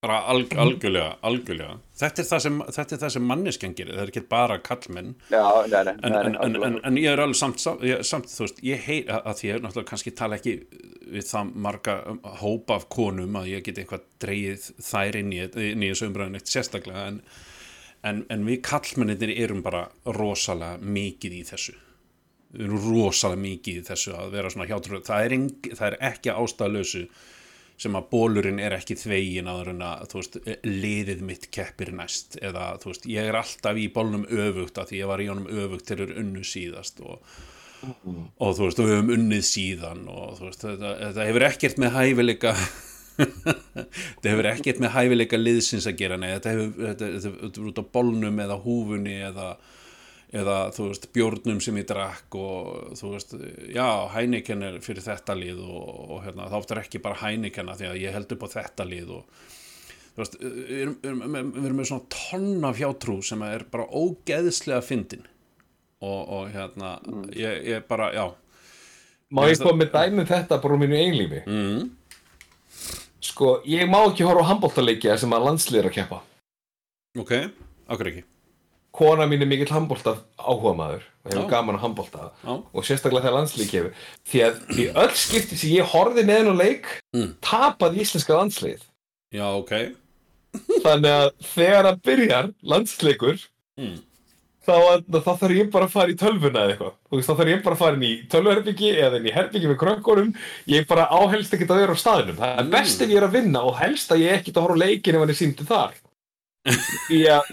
bara 0.01 0.17
alg, 0.33 0.53
algjörlega, 0.57 1.09
algjörlega. 1.21 1.75
Þetta 2.01 2.23
er 2.23 2.25
það 2.25 2.39
sem, 2.41 2.55
þetta 2.73 2.95
er 2.95 2.99
það 3.03 3.11
sem 3.13 3.27
manneskjan 3.29 3.73
gerir 3.77 3.93
það 3.93 4.03
er 4.03 4.11
ekki 4.11 4.23
bara 4.31 4.55
kallmenn 4.65 5.11
Já, 5.29 5.43
nei, 5.69 5.75
nei, 5.85 5.91
en, 5.93 6.15
nei, 6.15 6.21
en, 6.31 6.55
en, 6.57 6.77
en, 6.89 6.95
ég 6.97 7.11
er 7.11 7.21
alveg 7.21 7.37
samt, 7.37 7.61
samt, 7.61 8.31
þú 8.33 8.47
veist, 8.47 8.61
ég 8.65 8.87
hei 8.87 8.95
að 9.13 9.43
ég 9.45 9.59
náttúrulega 9.61 9.89
kannski 9.91 10.13
tala 10.17 10.39
ekki 10.39 10.55
við 11.05 11.27
það 11.29 11.51
marga 11.67 11.95
um, 12.09 12.17
hópa 12.41 12.79
af 12.79 12.87
konum 12.89 13.37
að 13.37 13.51
ég 13.51 13.65
get 13.67 13.81
eitthvað 13.83 14.07
dreigið 14.25 14.65
þær 14.87 15.19
inn 15.19 15.35
í, 15.35 15.41
inn 15.67 15.85
í 15.85 15.91
þessu 15.91 16.09
umræðin 16.09 16.39
eitt 16.39 16.49
sérstaklega 16.49 17.03
en, 17.11 17.19
en, 18.09 18.23
en 18.33 18.45
við 18.47 18.57
kallmenninir 18.65 19.35
erum 19.35 19.61
bara 19.65 19.83
rosalega 20.17 20.79
mikið 20.81 21.35
í 21.37 21.43
þessu. 21.51 21.75
Við 22.55 22.65
erum 22.71 22.87
rosalega 22.87 23.43
mikið 23.45 23.83
í 23.83 23.85
þessu 23.91 24.15
að 24.17 24.33
vera 24.33 24.49
svona 24.55 24.67
hjátrú 24.71 25.03
það 25.05 25.27
er, 25.27 25.37
það 25.75 25.87
er 25.91 25.99
ekki 26.09 26.33
ástæðalösu 26.33 27.05
sem 27.81 27.95
að 27.97 28.09
bólurinn 28.11 28.59
er 28.61 28.75
ekki 28.75 28.97
þvegin 28.99 29.49
áður 29.49 29.71
en 29.73 29.85
að 29.87 30.03
þú 30.11 30.19
veist, 30.19 30.35
liðið 30.67 31.23
mitt 31.25 31.47
keppir 31.53 31.93
næst. 31.97 32.37
Eða 32.41 32.75
þú 32.81 32.91
veist, 32.91 33.07
ég 33.09 33.31
er 33.31 33.39
alltaf 33.39 33.79
í 33.79 33.87
bólnum 33.93 34.27
öfugt 34.29 34.77
að 34.77 34.91
því 34.91 35.01
ég 35.01 35.09
var 35.09 35.23
í 35.23 35.31
honum 35.31 35.49
öfugt 35.63 35.87
til 35.89 35.97
þeir 36.03 36.13
unnu 36.21 36.45
síðast 36.45 37.01
og, 37.01 37.33
og 37.81 38.53
þú 38.59 38.67
veist, 38.67 38.83
og 38.83 38.87
við 38.87 38.95
höfum 38.99 39.11
unnið 39.17 39.43
síðan 39.49 40.05
og 40.13 40.37
þú 40.37 40.47
veist, 40.49 40.65
þetta, 40.67 40.93
þetta 41.07 41.27
hefur 41.31 41.47
ekkert 41.49 41.81
með 41.81 41.97
hæfileika 41.97 42.55
þetta 43.21 44.29
hefur 44.29 44.49
ekkert 44.51 44.81
með 44.83 44.95
hæfileika 44.95 45.39
liðsins 45.41 45.89
að 45.89 45.99
gera, 46.03 46.21
nei, 46.21 46.29
þetta 46.35 46.53
hefur 46.55 46.71
þetta, 46.85 47.11
þetta, 47.17 47.35
þetta 47.41 47.63
er 47.63 47.69
út 47.71 47.81
á 47.81 47.85
bólnum 47.97 48.43
eða 48.45 48.59
húfunni 48.61 49.17
eða 49.31 49.47
eða 50.31 50.57
þú 50.71 50.87
veist 50.87 51.07
bjórnum 51.15 51.59
sem 51.63 51.77
ég 51.81 51.87
drakk 51.89 52.35
og 52.39 52.93
þú 52.99 53.13
veist, 53.15 53.33
já 53.75 53.87
Heineken 54.13 54.63
er 54.63 54.77
fyrir 54.83 55.03
þetta 55.03 55.35
lið 55.35 55.59
og, 55.65 55.89
og 56.15 56.21
hérna, 56.25 56.47
þá 56.51 56.57
oftar 56.61 56.83
ekki 56.83 57.01
bara 57.03 57.19
Heinekena 57.19 57.75
því 57.79 57.89
að 57.89 57.99
ég 58.05 58.15
held 58.15 58.35
upp 58.35 58.45
á 58.47 58.55
þetta 58.55 58.87
lið 58.87 59.11
og 59.17 59.41
þú 60.13 60.23
veist, 60.23 60.39
við 60.39 60.79
erum, 60.85 61.35
erum, 61.35 61.81
með 61.81 61.89
svona 61.91 62.07
tonn 62.15 62.69
af 62.69 62.79
hjátrú 62.79 63.17
sem 63.27 63.43
er 63.49 63.67
bara 63.73 63.89
ógeðslega 63.91 64.79
fyndin 64.87 65.27
og, 65.99 66.21
og 66.21 66.47
hérna 66.55 66.95
ég, 67.35 67.67
ég 67.73 67.89
bara, 67.91 68.13
já 68.15 68.29
Má 69.31 69.45
ég 69.47 69.61
koma 69.63 69.79
með 69.79 69.93
dæmi 69.93 70.25
um 70.25 70.27
þetta 70.27 70.57
bara 70.59 70.75
úr 70.75 70.79
mínu 70.81 70.97
einlífi? 70.99 71.43
mm. 71.47 71.89
Sko, 73.21 73.59
ég 73.69 73.85
má 73.87 73.99
ekki 74.01 74.25
horfa 74.25 74.47
á 74.47 74.49
handbóltaleikja 74.49 75.19
sem 75.19 75.31
að 75.35 75.45
landslið 75.45 75.83
er 75.83 75.87
að 75.91 75.97
keppa. 75.99 76.23
ok, 77.19 77.33
okkur 77.91 78.09
ekki 78.11 78.30
Kona 78.91 79.23
mín 79.29 79.41
er 79.41 79.47
mikill 79.47 79.71
handbólta 79.71 80.17
áhuga 80.37 80.73
maður 80.75 81.03
og 81.23 81.31
hefur 81.31 81.49
gaman 81.51 81.77
á 81.79 81.83
handbólta 81.85 82.25
Já. 82.43 82.51
og 82.73 82.83
sérstaklega 82.83 83.23
þegar 83.23 83.37
landslið 83.37 83.69
kefur. 83.71 83.93
Því 84.27 84.41
að 84.47 84.55
í 84.75 84.85
öll 85.05 85.13
skipti 85.15 85.57
sem 85.61 85.73
ég 85.77 85.87
horfði 85.93 86.25
með 86.27 86.41
hennu 86.41 86.55
leik 86.59 86.89
Mm. 87.15 87.33
tapaði 87.43 88.01
íslenska 88.03 88.35
landslið. 88.39 88.81
já, 89.33 89.45
ok 89.47 89.91
Þannig 90.83 91.11
að 91.11 91.27
þegar 91.53 91.85
það 91.87 91.99
byrjar 92.07 92.47
landsleikur 92.73 93.37
mm. 93.79 93.93
þá, 94.67 94.75
þá 95.07 95.31
þarf 95.39 95.55
ég 95.55 95.69
bara 95.71 95.87
að 95.87 95.93
fara 95.95 96.11
í 96.11 96.17
tölvuna 96.19 96.63
eða 96.65 96.73
eitthvað. 96.75 96.93
Þú 97.07 97.15
veist, 97.19 97.29
þá 97.29 97.35
þarf 97.39 97.51
ég 97.53 97.63
bara 97.63 97.75
að 97.77 97.81
fara 97.83 97.95
inn 97.99 98.03
í 98.07 98.11
tölvuherbyggi 98.31 98.91
eða 99.05 99.19
inn 99.21 99.29
í 99.31 99.35
herbyggi 99.35 99.71
með 99.71 99.79
krökkunum. 99.85 100.33
Ég 100.71 100.87
bara 100.91 101.07
áhelst 101.07 101.55
ekki 101.55 101.67
að 101.69 101.81
vera 101.85 101.95
á 101.95 102.03
staðinum. 102.03 102.39
Það 102.41 102.59
er 102.65 102.71
best 102.75 103.01
ef 103.05 103.09
ég 103.13 103.21
er 103.21 103.27
að 103.29 103.35
vinna 103.39 103.63
og 103.71 103.77
helst 103.79 104.11
að 104.11 104.23
ég 104.25 104.35
ekkert 104.41 104.59
að 104.59 104.67
horfa 104.67 104.81
leikin 104.83 105.15
ef 105.15 105.23
hann 105.23 105.33
er 105.35 105.39
síndi 105.39 105.67
þar. 105.71 105.95
Að, 106.61 107.47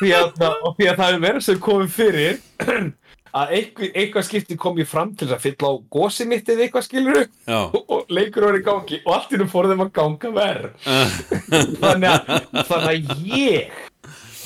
því 0.00 0.10
að, 0.18 0.32
því 0.74 0.88
að 0.90 0.96
það 0.98 1.12
er 1.12 1.20
verið 1.22 1.44
sem 1.46 1.58
komið 1.62 1.92
fyrir 1.94 2.40
að 3.38 3.52
eitthvað, 3.58 3.90
eitthvað 3.92 4.24
skipti 4.26 4.56
kom 4.58 4.80
ég 4.80 4.88
fram 4.88 5.12
til 5.18 5.28
að 5.30 5.44
fylla 5.44 5.70
á 5.70 5.74
gósi 5.94 6.26
mitt 6.26 6.48
eða 6.48 6.64
eitthvað 6.64 6.86
skilur 6.88 7.20
já, 7.22 7.58
og 7.78 8.10
leikur 8.10 8.48
var 8.48 8.58
í 8.58 8.64
gangi 8.66 8.98
og 9.04 9.12
allt 9.14 9.36
í 9.36 9.38
nú 9.38 9.46
fór 9.52 9.68
þeim 9.70 9.84
að 9.84 9.92
ganga 10.00 10.32
verð 10.34 10.88
þannig 11.84 12.32
þannig 12.70 13.12
að 13.12 13.22
ég 13.36 13.78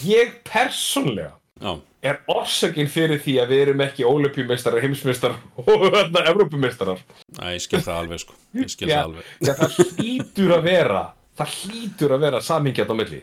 ég 0.04 0.36
persónlega 0.50 1.32
já, 1.62 1.72
er 2.02 2.20
orsökin 2.34 2.90
fyrir 2.92 3.22
því 3.22 3.38
að 3.40 3.54
við 3.54 3.64
erum 3.64 3.82
ekki 3.86 4.06
ólepjumeistarar, 4.10 4.82
heimsmeistarar 4.82 5.40
og 5.62 5.84
þarna 5.94 6.24
Evrópumeistarar. 6.32 7.02
Æ, 7.38 7.54
ég 7.54 7.62
skil 7.62 7.78
það 7.78 8.00
alveg 8.00 8.22
sko. 8.24 8.34
Já, 8.50 8.64
það 8.82 8.94
alveg. 8.98 9.28
Já, 9.38 9.52
það 9.60 9.76
hlýtur 9.78 10.56
að 10.56 10.64
vera 10.66 11.02
það 11.38 11.54
hlýtur 11.62 12.14
að 12.16 12.24
vera 12.26 12.40
samingjarn 12.44 12.92
á 12.92 12.96
milli 12.98 13.20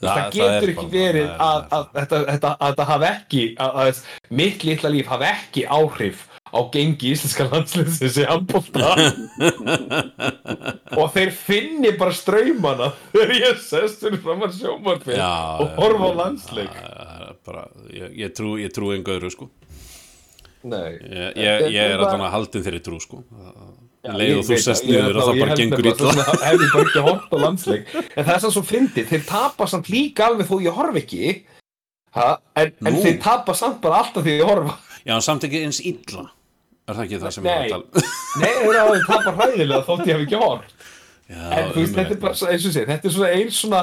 það, 0.00 0.16
það 0.16 0.32
getur 0.38 0.72
ekki 0.74 0.88
verið 0.92 1.28
það 1.28 1.34
er- 1.34 1.44
að, 1.48 1.60
að, 1.78 1.86
þetta, 1.98 2.20
þetta, 2.32 2.52
að 2.58 2.72
þetta 2.72 2.88
hafi 2.92 3.08
ekki 3.12 3.44
að, 3.64 3.78
að 3.84 4.02
mitt 4.40 4.66
litla 4.68 4.92
líf 4.94 5.12
hafi 5.12 5.30
ekki 5.32 5.64
áhrif 5.78 6.24
á 6.48 6.58
gengi 6.72 7.10
íslenska 7.12 7.44
landsliðsins 7.50 8.18
í 8.22 8.26
handbólta 8.28 8.92
og 11.00 11.10
þeir 11.12 11.32
finni 11.36 11.92
bara 12.00 12.14
straumana 12.16 12.92
þegar 13.12 13.34
ég 13.36 13.60
sest 13.64 14.04
fyrir 14.04 14.22
fram 14.24 14.46
að 14.46 14.56
sjómarfið 14.62 15.20
og 15.20 15.74
horfa 15.76 16.08
á 16.08 16.12
landsleik. 16.22 16.78
Það 16.78 17.34
bara, 17.48 17.66
ég, 17.92 18.14
ég 18.22 18.32
trú, 18.36 18.54
trú 18.72 18.94
öðru 18.96 19.32
sko. 19.34 19.50
Nei. 20.68 20.96
Ég, 21.04 21.36
ég, 21.38 21.68
ég 21.76 21.92
er 21.94 22.02
að 22.02 22.24
haldin 22.32 22.64
þeirri 22.64 22.80
trú 22.82 22.98
sko 23.02 23.22
leið 24.16 24.38
og 24.38 24.44
þú 24.48 24.58
sest 24.64 24.84
það, 24.84 24.88
niður 24.94 25.18
og 25.20 25.28
það 25.28 25.40
bara 25.42 25.56
gengur 25.58 25.84
nefnilega, 25.84 26.08
illa. 26.08 26.24
þess 26.24 26.28
vegna 26.28 26.46
hef 26.48 26.62
ég 26.64 26.72
bara 26.72 26.86
ekki 26.88 27.04
hort 27.08 27.28
á 27.28 27.36
landsleik. 27.44 27.92
En 28.16 28.24
það 28.24 28.34
er 28.34 28.40
sann 28.44 28.54
svo 28.56 28.62
fyndið, 28.70 29.06
þeir 29.12 29.24
tapa 29.28 29.66
samt 29.68 29.88
líka 29.92 30.26
alveg 30.30 30.48
þó 30.48 30.56
ég 30.64 30.72
horf 30.80 30.96
ekki. 31.02 31.32
Ha? 32.16 32.28
en, 32.56 32.72
en 32.88 32.96
þeir 33.04 33.18
tapa 33.22 33.54
samt 33.54 33.80
bara 33.84 34.00
alltaf 34.02 34.24
því 34.24 34.38
ég 34.40 34.48
horfa. 34.48 34.78
Já, 35.04 35.14
samt 35.20 35.44
ekki 35.44 35.60
eins 35.66 35.80
illa. 35.84 36.24
Er 36.88 36.96
það 36.96 37.04
ekki 37.04 37.18
það 37.20 37.32
sem 37.36 37.44
ég 37.44 37.50
Nei. 37.52 37.64
að 37.66 37.72
tala 37.74 37.84
nei, 38.40 38.52
þeir 38.62 38.76
eru 38.80 38.92
að 38.94 39.02
tapa 39.10 39.32
hræðilega 39.36 39.80
þótt 39.84 40.06
ég 40.08 40.14
hef 40.16 40.22
ekki 40.24 40.38
hort 40.40 40.70
Já, 41.28 41.42
en 41.52 41.66
þú 41.74 41.82
veist, 41.82 41.96
þetta 41.98 42.14
er 42.14 42.20
bara 42.22 42.48
eins 42.48 42.64
og 42.64 42.72
sé 42.72 42.84
þetta 42.88 43.04
er 43.10 43.12
svona 43.12 43.32
einn 43.36 43.50
svona 43.52 43.80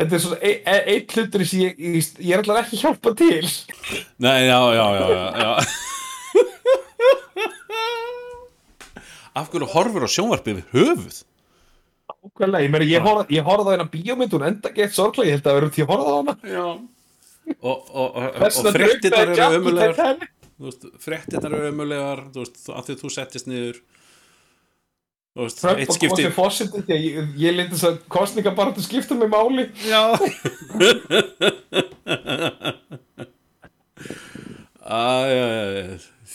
þetta 0.00 0.16
er 0.18 0.22
svona 0.24 0.38
ein- 0.48 0.64
ein- 0.72 0.88
einn 0.90 1.04
hlutur 1.14 1.44
sem 1.46 1.60
ég, 1.62 1.76
ég, 1.78 2.08
ég 2.18 2.32
er 2.34 2.42
alltaf 2.42 2.58
ekki 2.64 2.74
að 2.74 2.82
hjálpa 2.82 3.12
til. 3.20 3.52
Nei, 4.26 4.40
já, 4.48 4.58
já, 4.74 4.86
já, 4.98 5.06
já. 5.38 5.52
Af 9.38 9.50
hverju 9.52 9.68
horfur 9.72 10.06
á 10.06 10.10
sjónvarpið 10.10 10.60
við 10.60 10.66
höfuð? 10.74 11.18
Ákveðlega, 12.08 12.64
ég, 12.64 12.70
meina, 12.72 12.86
ég, 12.88 13.04
horf, 13.04 13.28
ég 13.30 13.44
horfði 13.46 13.68
á 13.68 13.72
hérna 13.74 13.92
bíómynd 13.92 14.32
hún 14.34 14.46
enda 14.48 14.72
gett 14.74 14.94
sorglega, 14.96 15.28
ég 15.28 15.34
held 15.36 15.46
að 15.50 15.58
verður 15.58 15.74
því 15.74 15.82
að 15.84 15.90
horfa 15.92 16.08
á 16.08 16.16
hana. 16.16 16.34
Já. 16.42 16.66
Og, 17.58 17.78
og, 17.88 18.08
og, 18.08 18.24
drukknaði 18.74 19.22
eru 19.22 19.38
ömulegar 19.58 19.94
Titanic. 19.96 20.34
Þú 20.58 20.64
veist, 20.66 20.82
Fréttinar 20.98 21.54
eru 21.54 21.68
ömulegar 21.70 22.20
Þú 22.34 22.42
veist, 22.42 22.56
að 22.66 22.82
því 22.88 22.92
að 22.96 23.00
þú 23.02 23.08
settist 23.14 23.46
niður. 23.48 23.78
Þú 25.38 25.40
veist, 25.46 25.58
Trump 25.62 25.78
eitt 25.78 25.92
og 25.92 25.96
skipti 25.98 26.14
kosið 26.16 26.34
fósiti 26.34 26.78
því 26.82 26.92
að 26.96 27.02
ég, 27.04 27.12
ég 27.44 27.50
lindi 27.54 27.74
þess 27.76 27.88
að 27.92 27.96
kostningabaratu 28.10 28.82
skipta 28.82 29.14
mig 29.14 29.30
máli. 29.30 29.64
Já. 29.86 30.02
Æ, 34.88 35.00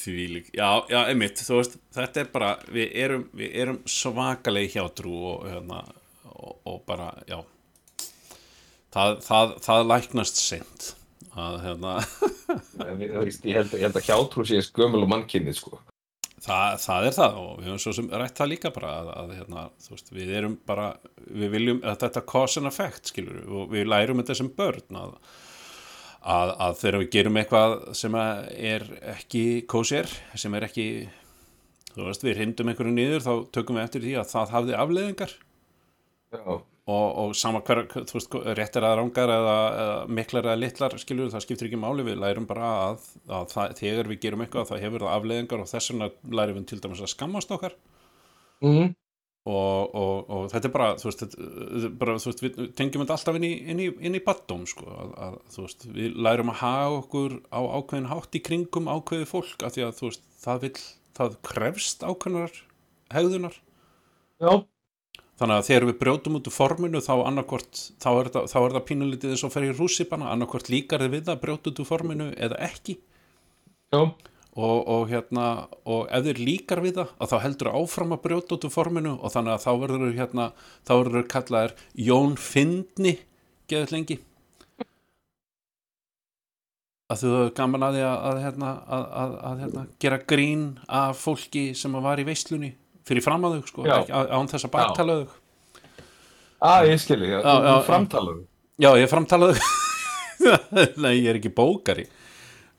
því 0.03 0.27
lík 0.35 0.51
já, 0.55 0.67
já, 0.91 0.99
einmitt, 1.07 1.41
þú 1.43 1.59
veist 1.61 1.79
þetta 1.95 2.23
er 2.23 2.31
bara, 2.33 2.51
við 2.73 2.97
erum, 3.05 3.25
við 3.37 3.57
erum 3.63 3.79
svakalegi 3.89 4.77
hjátrú 4.77 5.15
og, 5.31 5.47
hérna, 5.49 5.83
og, 6.33 6.59
og 6.69 6.83
bara, 6.89 7.11
já 7.29 7.39
það, 8.93 9.15
það, 9.25 9.55
það 9.65 9.87
læknast 9.91 10.41
seint 10.41 10.91
að 11.33 11.57
hérna 11.63 11.95
veist, 13.23 13.45
ég 13.47 13.57
held, 13.57 13.73
ég 13.73 13.87
held 13.87 13.97
að 13.97 14.09
hjátrú 14.09 14.45
sé 14.47 14.61
skömmul 14.65 15.03
og 15.05 15.11
mannkynni 15.13 15.53
sko. 15.57 15.79
það, 16.43 16.77
það 16.83 17.07
er 17.07 17.17
það 17.17 17.39
og 17.41 17.53
við 17.57 17.69
höfum 17.69 17.83
svo 17.85 17.95
sem 17.97 18.11
rætt 18.11 18.41
það 18.41 18.51
líka 18.51 18.73
bara 18.75 18.91
að, 18.99 19.13
að 19.21 19.33
hérna, 19.39 19.65
þú 19.85 19.95
veist, 19.95 20.13
við 20.13 20.35
erum 20.41 20.59
bara 20.69 20.91
við 21.23 21.55
viljum 21.55 21.81
þetta 21.87 22.25
cause 22.29 22.61
and 22.61 22.69
effect 22.69 23.13
skilur, 23.13 23.41
og 23.47 23.73
við 23.73 23.89
lærum 23.89 24.21
þetta 24.21 24.37
sem 24.41 24.51
börn 24.57 25.01
að, 25.01 25.17
að, 26.23 26.53
að 26.65 26.77
þegar 26.79 26.99
við 27.01 27.09
gerum 27.17 27.39
eitthvað 27.41 27.75
sem 27.99 28.15
er 28.17 28.85
ekki 29.15 29.43
kosher, 29.69 30.09
sem 30.39 30.55
er 30.57 30.67
ekki 30.69 30.87
þú 31.93 32.05
veist, 32.07 32.25
við 32.25 32.37
hrindum 32.39 32.71
einhverju 32.71 32.93
niður 32.93 33.25
þá 33.25 33.33
tökum 33.55 33.79
við 33.79 33.87
eftir 33.87 34.05
því 34.05 34.13
að 34.19 34.29
það 34.31 34.53
hafði 34.55 34.77
afleðingar 34.83 35.35
Já. 36.33 36.41
og, 36.43 36.63
og 37.21 37.35
sama 37.37 37.61
hver, 37.67 37.83
þú 37.93 38.17
veist, 38.17 38.37
réttir 38.59 38.87
að 38.87 38.95
rángar 39.01 39.33
eða, 39.35 39.57
eða 39.83 39.99
miklar 40.19 40.49
eða 40.49 40.61
litlar 40.63 40.97
skilur, 41.01 41.31
það 41.33 41.45
skiptir 41.45 41.69
ekki 41.69 41.81
máli, 41.83 42.07
við 42.07 42.19
lærum 42.23 42.49
bara 42.49 42.71
að, 42.87 43.07
að 43.29 43.47
það, 43.53 43.77
þegar 43.81 44.11
við 44.13 44.21
gerum 44.25 44.45
eitthvað 44.45 44.69
það 44.71 44.85
hefur 44.87 45.05
það 45.05 45.17
afleðingar 45.19 45.65
og 45.65 45.71
þess 45.73 45.93
vegna 45.93 46.11
lærum 46.39 46.59
við 46.59 46.67
til 46.71 46.81
dæmis 46.85 47.03
að 47.03 47.13
skammast 47.13 47.53
okkar 47.53 47.77
mm. 48.63 48.93
Og, 49.43 49.95
og, 49.99 50.29
og 50.31 50.43
þetta 50.53 50.69
er 50.69 50.73
bara 50.73 50.89
þú 50.99 51.09
veist, 51.09 51.23
þetta, 51.23 51.89
bara, 51.99 52.15
þú 52.21 52.29
veist 52.29 52.43
við 52.43 52.59
tengjum 52.79 53.03
þetta 53.03 53.15
alltaf 53.17 53.39
inn 53.39 53.47
í, 53.47 53.53
inn 53.73 53.81
í, 53.83 53.87
inn 54.07 54.15
í 54.15 54.23
baddóm 54.23 54.63
sko, 54.69 54.87
að, 54.87 55.15
að, 55.25 55.39
þú 55.55 55.65
veist, 55.65 55.87
við 55.97 56.19
lærum 56.27 56.51
að 56.53 56.59
haga 56.61 56.99
okkur 57.01 57.35
á 57.51 57.59
ákveðin 57.59 58.11
hátt 58.13 58.37
í 58.39 58.43
kringum 58.47 58.87
ákveði 58.87 59.27
fólk 59.27 59.65
af 59.67 59.75
því 59.75 59.87
að 59.87 59.97
þú 59.99 60.09
veist, 60.09 60.29
það 60.45 60.63
vil 60.63 60.73
það 61.19 61.39
krefst 61.49 62.05
ákveðnar 62.07 62.61
hegðunar 63.13 63.59
Já. 64.39 64.53
þannig 65.41 65.57
að 65.57 65.67
þegar 65.67 65.87
við 65.91 65.99
brjótum 65.99 66.39
út 66.39 66.49
úr 66.49 66.55
forminu 66.55 67.03
þá 67.03 67.13
annarkvort, 67.27 67.85
þá 67.99 68.09
er 68.13 68.31
það, 68.33 68.51
þá 68.53 68.59
er 68.63 68.77
það 68.77 68.85
pínulítið 68.93 69.35
eins 69.35 69.43
og 69.43 69.53
fer 69.53 69.67
í 69.67 69.73
rússipana, 69.75 70.31
annarkvort 70.31 70.71
líkar 70.71 71.03
þið 71.03 71.17
við 71.17 71.27
það 71.27 71.41
brjóta 71.43 71.73
út 71.73 71.83
úr 71.83 71.91
forminu 71.91 72.31
eða 72.39 72.63
ekki 72.63 72.97
Já. 73.93 74.07
Og, 74.53 74.83
og 74.87 75.07
hérna 75.09 75.45
og 75.89 76.05
ef 76.13 76.25
þér 76.27 76.41
líkar 76.45 76.81
við 76.83 76.99
það 76.99 77.13
að 77.17 77.31
þá 77.31 77.37
heldur 77.45 77.71
áfram 77.73 78.13
að 78.15 78.21
brjóta 78.27 78.57
út 78.57 78.67
úr 78.67 78.73
forminu 78.73 79.15
og 79.17 79.33
þannig 79.33 79.55
að 79.55 79.63
þá 79.65 79.71
verður 79.81 80.13
hérna 80.19 80.45
þá 80.85 80.93
verður 80.93 81.25
kallaðir 81.33 81.75
Jón 82.07 82.37
Fyndni 82.37 83.15
geðið 83.71 83.95
lengi 83.95 84.19
að 87.13 87.23
þú 87.23 87.33
hefur 87.33 87.53
gaman 87.57 87.87
að 87.87 87.97
því 87.97 88.05
að, 88.07 88.15
að, 88.29 88.41
hérna, 88.45 88.71
að, 88.85 89.05
að, 89.23 89.35
að 89.49 89.63
hérna, 89.63 89.85
gera 90.05 90.19
grín 90.33 90.65
af 90.87 91.21
fólki 91.21 91.65
sem 91.77 92.01
var 92.05 92.21
í 92.21 92.27
veislunni 92.27 92.73
fyrir 93.07 93.25
fram 93.25 93.45
að 93.47 93.57
þau 93.57 93.71
sko, 93.71 93.87
ekki, 93.97 94.13
án 94.13 94.51
þess 94.53 94.69
að 94.69 94.75
baktala 94.77 95.17
þau 95.21 95.39
að 96.63 96.89
ég 96.93 97.01
skilji, 97.03 97.39
framtalaðu 97.89 98.43
Já, 98.81 98.89
ég 98.97 99.09
framtalaði 99.09 99.61
Nei, 101.03 101.19
ég 101.21 101.29
er 101.29 101.37
ekki 101.37 101.51
bókari. 101.53 102.07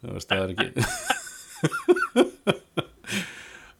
Það 0.02 0.32
er 0.36 0.54
ekki 0.54 1.20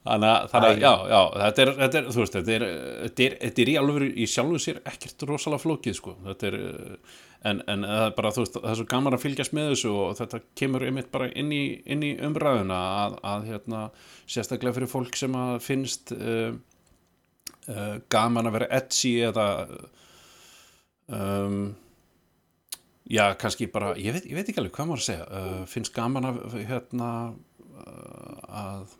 Þannig 0.05 0.29
að, 0.29 0.81
já, 0.83 0.91
já, 1.09 1.21
þetta 1.33 1.63
er, 1.63 1.71
þetta 1.79 1.97
er, 1.99 2.09
þú 2.13 2.21
veist, 2.21 2.35
þetta 2.37 2.53
er, 2.53 2.65
þetta 3.07 3.23
er, 3.25 3.37
þetta 3.41 3.63
er 3.63 3.71
í 3.73 3.77
alveg 3.81 4.19
í 4.21 4.27
sjálfu 4.29 4.59
sér 4.61 4.81
ekkert 4.91 5.25
rosalega 5.31 5.63
flókið, 5.63 5.95
sko, 5.97 6.13
þetta 6.27 6.47
er, 6.51 6.57
eh, 6.61 7.15
en, 7.49 7.63
en 7.73 7.87
það 7.89 8.05
er 8.11 8.13
bara, 8.19 8.33
þú 8.37 8.45
veist, 8.45 8.59
það 8.59 8.69
er 8.75 8.79
svo 8.81 8.87
gaman 8.91 9.17
að 9.17 9.23
fylgjast 9.23 9.55
með 9.57 9.71
þessu 9.71 9.93
og 10.03 10.19
þetta 10.19 10.41
kemur 10.61 10.85
einmitt 10.85 11.09
bara 11.15 11.31
inn 11.33 11.55
í, 11.57 11.63
inn 11.89 12.05
í 12.05 12.11
umræðuna 12.29 12.83
að, 12.99 13.17
að, 13.33 13.49
hérna, 13.49 13.81
sérstaklega 14.37 14.77
fyrir 14.77 14.93
fólk 14.93 15.17
sem 15.23 15.39
að 15.41 15.55
finnst 15.65 16.13
uh, 16.19 16.53
uh, 17.73 17.97
gaman 18.13 18.53
að 18.53 18.59
vera 18.59 18.71
edgy 18.77 19.15
eða, 19.31 19.49
um, 21.09 21.59
já, 23.09 23.25
kannski 23.41 23.73
bara, 23.73 23.97
ég 23.97 24.19
veit, 24.19 24.29
ég 24.29 24.37
veit 24.37 24.53
ekki 24.53 24.61
alveg 24.61 24.77
hvað 24.77 24.93
maður 24.93 25.07
að 25.07 25.09
segja, 25.09 25.27
uh, 25.33 25.59
finnst 25.73 25.97
gaman 25.97 26.29
að, 26.29 26.45
hérna, 26.61 27.11
að, 27.85 28.95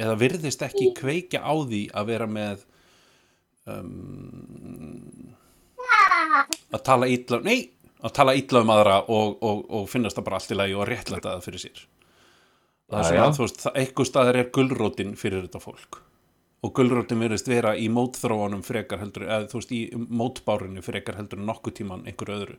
eða 0.00 0.16
virðist 0.20 0.64
ekki 0.66 0.90
kveikja 0.98 1.42
á 1.44 1.54
því 1.54 1.82
að 1.94 2.10
vera 2.12 2.28
með 2.30 2.64
um, 3.70 5.34
að 6.70 6.82
tala 6.86 7.08
ítla 7.10 7.40
nei, 7.44 7.70
að 8.00 8.14
tala 8.16 8.36
ítla 8.38 8.64
um 8.64 8.74
aðra 8.74 9.00
og, 9.06 9.40
og, 9.42 9.64
og 9.68 9.88
finnast 9.90 10.18
það 10.18 10.28
bara 10.28 10.40
allt 10.40 10.54
í 10.54 10.60
lagi 10.60 10.76
og 10.76 10.88
réttlæta 10.88 11.34
það 11.34 11.48
fyrir 11.48 11.64
sér 11.64 11.82
það 12.90 13.10
er 13.10 13.18
já. 13.18 13.24
þú 13.36 13.44
veist, 13.44 13.66
eitthvað 13.74 14.10
staðar 14.10 14.40
er 14.40 14.50
gulrótin 14.54 15.12
fyrir 15.18 15.44
þetta 15.46 15.62
fólk 15.62 16.00
og 16.60 16.74
gulrótin 16.76 17.22
virðist 17.22 17.48
vera 17.48 17.76
í 17.78 17.86
mótþróanum 17.92 18.64
frekar 18.66 19.00
heldur, 19.00 19.24
eða 19.28 19.48
þú 19.50 19.60
veist, 19.60 19.72
í 19.72 20.08
mótbárinu 20.20 20.84
frekar 20.84 21.20
heldur 21.20 21.40
nokkuð 21.44 21.78
tíman 21.80 22.04
einhverju 22.08 22.40
öðru 22.40 22.58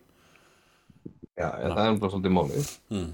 já, 1.38 1.50
það 1.50 1.84
er 1.84 2.00
bara 2.02 2.14
svolítið 2.14 2.36
málið 2.38 2.72
mm. 2.94 3.12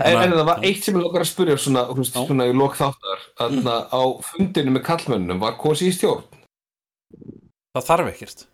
En, 0.00 0.16
en 0.24 0.32
það 0.38 0.46
var 0.48 0.62
eitt 0.64 0.84
sem 0.84 0.96
ég 0.96 1.02
lokkar 1.04 1.24
að 1.24 1.30
spyrja 1.30 1.56
svona, 1.60 1.86
þú 1.90 1.96
veist, 2.00 2.14
svona 2.16 2.46
í 2.48 2.52
lok 2.56 2.76
þáttar 2.78 3.24
Mm. 3.40 3.66
á 3.68 4.02
fundinu 4.24 4.74
með 4.76 4.84
kallmönnum 4.86 5.40
var 5.40 5.56
kosið 5.60 5.88
í 5.90 5.96
stjórn 5.96 6.24
það 7.74 7.86
þarf 7.90 8.12
ekkert 8.14 8.46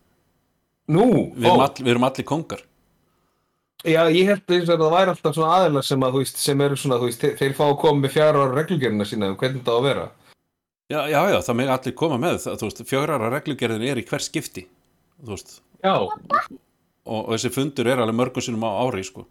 Nú, 0.87 1.03
við 1.35 1.49
erum, 1.49 1.61
all, 1.65 1.73
við 1.83 1.91
erum 1.91 2.05
allir 2.07 2.27
kongar 2.27 2.61
Já, 3.85 4.07
ég 4.09 4.25
held 4.25 4.47
að 4.49 4.71
það 4.71 4.93
væri 4.93 5.11
alltaf 5.13 5.35
svona 5.35 5.57
aðeinar 5.59 5.85
sem 5.85 6.01
að, 6.03 6.15
þú 6.15 6.21
veist, 6.23 6.39
sem 6.41 6.61
eru 6.65 6.77
svona, 6.79 6.97
þú 6.97 7.09
veist, 7.11 7.25
þeir, 7.39 7.53
fá 7.53 7.65
að 7.67 7.75
koma 7.83 8.01
með 8.03 8.13
fjara 8.15 8.41
ára 8.41 8.55
reglugerina 8.57 9.05
sína 9.05 9.29
um 9.29 9.37
hvernig 9.37 9.61
það 9.67 9.77
á 9.77 9.77
að 9.77 9.85
vera. 9.85 10.05
Já, 10.87 10.99
já, 11.11 11.19
já, 11.29 11.37
það 11.45 11.57
með 11.59 11.71
allir 11.75 11.95
koma 12.01 12.17
með 12.23 12.39
það, 12.41 12.57
þú 12.57 12.69
veist, 12.71 12.81
fjögrara 12.89 13.29
reglugerðin 13.35 13.85
er 13.91 14.01
í 14.01 14.05
hver 14.09 14.23
skipti, 14.25 14.63
þú 15.21 15.35
veist, 15.35 15.53
Já. 15.85 15.93
og, 15.93 16.17
og 17.05 17.29
þessi 17.35 17.53
fundur 17.53 17.91
er 17.93 18.01
alveg 18.01 18.17
mörgum 18.17 18.45
sinum 18.47 18.65
á 18.65 18.71
ári, 18.81 19.05
sko. 19.05 19.27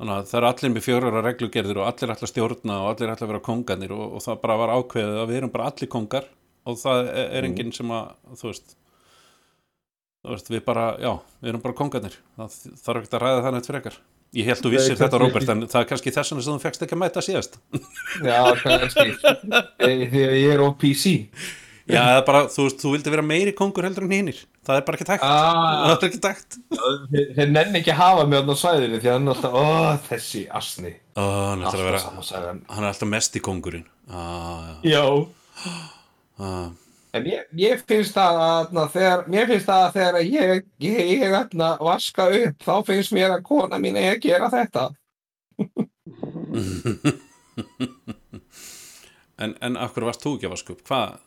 Þannig 0.00 0.16
að 0.16 0.28
það 0.30 0.38
eru 0.38 0.48
allir 0.48 0.70
með 0.72 0.84
fjögrara 0.86 1.20
reglugerðir 1.26 1.78
og 1.82 1.88
allir 1.90 2.12
ætla 2.14 2.24
að 2.24 2.30
stjórna 2.30 2.76
og 2.80 2.86
allir 2.94 3.10
ætla 3.12 3.26
að 3.26 3.32
vera 3.34 3.40
kongarnir 3.44 3.90
og, 3.92 4.04
og 4.16 4.22
það 4.24 4.38
bara 4.46 4.54
var 4.56 4.70
ákveðið 4.78 5.18
að 5.20 5.26
við 5.28 5.40
erum 5.40 5.50
bara 5.52 5.66
allir 5.68 5.90
kongar 5.92 6.28
og 6.64 6.78
það 6.80 7.00
er, 7.10 7.26
er 7.36 7.48
enginn 7.48 7.74
sem 7.76 7.92
að, 7.92 8.14
þú 8.40 8.46
veist, 8.48 8.72
þú 10.24 10.32
veist, 10.32 10.48
við 10.54 10.62
bara, 10.70 10.86
já, 11.04 11.12
við 11.42 11.52
erum 11.52 11.64
bara 11.66 11.76
kongarnir, 11.82 12.16
það 12.40 12.56
þarf 12.86 13.02
ekki 13.02 13.18
að 13.18 13.24
ræða 13.26 13.44
það 13.44 13.54
neitt 13.56 13.70
frekar. 13.70 13.98
Ég 14.40 14.46
held 14.46 14.62
þú 14.62 14.70
vissir 14.72 14.96
þetta, 14.96 15.18
ekki. 15.26 15.46
en 15.50 15.62
það 15.66 15.80
er 15.80 15.88
kannski 15.90 16.14
þess 16.14 16.32
vegna 16.32 16.46
sem 16.46 16.54
þú 16.54 16.62
fegst 16.62 16.84
ekki 16.86 16.96
að 16.96 17.02
mæta 17.02 17.22
síðast. 17.26 17.60
Já, 18.30 18.40
kannski. 18.62 19.06
Þegar 19.82 20.36
ég 20.38 20.52
er 20.54 20.62
á 20.62 20.68
PC. 20.80 21.14
Já, 21.90 22.02
bara, 22.24 22.44
þú 22.52 22.68
veist, 22.68 22.80
þú 22.80 22.94
vildi 22.94 23.14
vera 23.16 23.26
meiri 23.26 23.54
kongur 23.58 23.88
heldur 23.88 24.06
en 24.06 24.14
hinnir. 24.14 24.44
Það 24.66 24.76
er 24.76 24.82
bara 24.86 24.98
ekki 24.98 25.06
tækt. 25.08 25.22
Ah. 25.24 25.60
Það 25.86 25.94
er 25.94 26.08
ekki 26.10 26.20
tækt. 26.24 26.58
Þeir, 27.36 27.52
nenni 27.54 27.80
ekki 27.80 27.94
að 27.94 28.00
hafa 28.02 28.26
mig 28.28 28.44
á 28.44 28.54
svæðinu 28.60 28.98
því 29.00 29.08
að 29.08 29.14
hann 29.16 29.30
er 29.30 29.32
alltaf, 29.34 29.54
ó, 29.56 29.64
þessi 30.10 30.42
asni. 30.60 30.92
Ó, 31.16 31.24
hann 31.24 31.64
er 31.64 31.70
að 31.70 31.86
vera, 31.88 32.02
hann 32.68 32.84
er 32.84 32.90
alltaf 32.90 33.08
mest 33.08 33.38
í 33.40 33.42
kongurinn. 33.44 33.88
Ah, 34.10 34.76
já. 34.84 35.00
Já. 35.00 35.72
Ah. 36.40 36.68
En 37.10 37.24
ég, 37.26 37.42
ég 37.58 37.80
finnst 37.90 38.14
það 38.14 38.36
að 38.44 38.76
þegar, 38.94 39.24
mér 39.32 39.48
finnst 39.50 39.66
það 39.66 39.86
að 39.86 39.94
þegar 39.96 40.14
ég, 40.22 40.66
ég, 40.84 41.00
ég 41.16 41.32
atna, 41.34 41.68
vaska 41.82 42.28
upp, 42.38 42.58
þá 42.62 42.74
finnst 42.86 43.14
mér 43.16 43.34
að 43.34 43.46
kona 43.48 43.76
mín 43.82 43.98
er 43.98 44.14
að 44.14 44.22
gera 44.28 44.48
þetta. 44.52 44.84
en, 49.42 49.56
en 49.58 49.74
akkur 49.80 50.06
varst 50.06 50.22
þú 50.22 50.30
ekki 50.36 50.46
að 50.46 50.54
vaska 50.54 50.72
upp? 50.76 50.84
Hvað? 50.86 51.18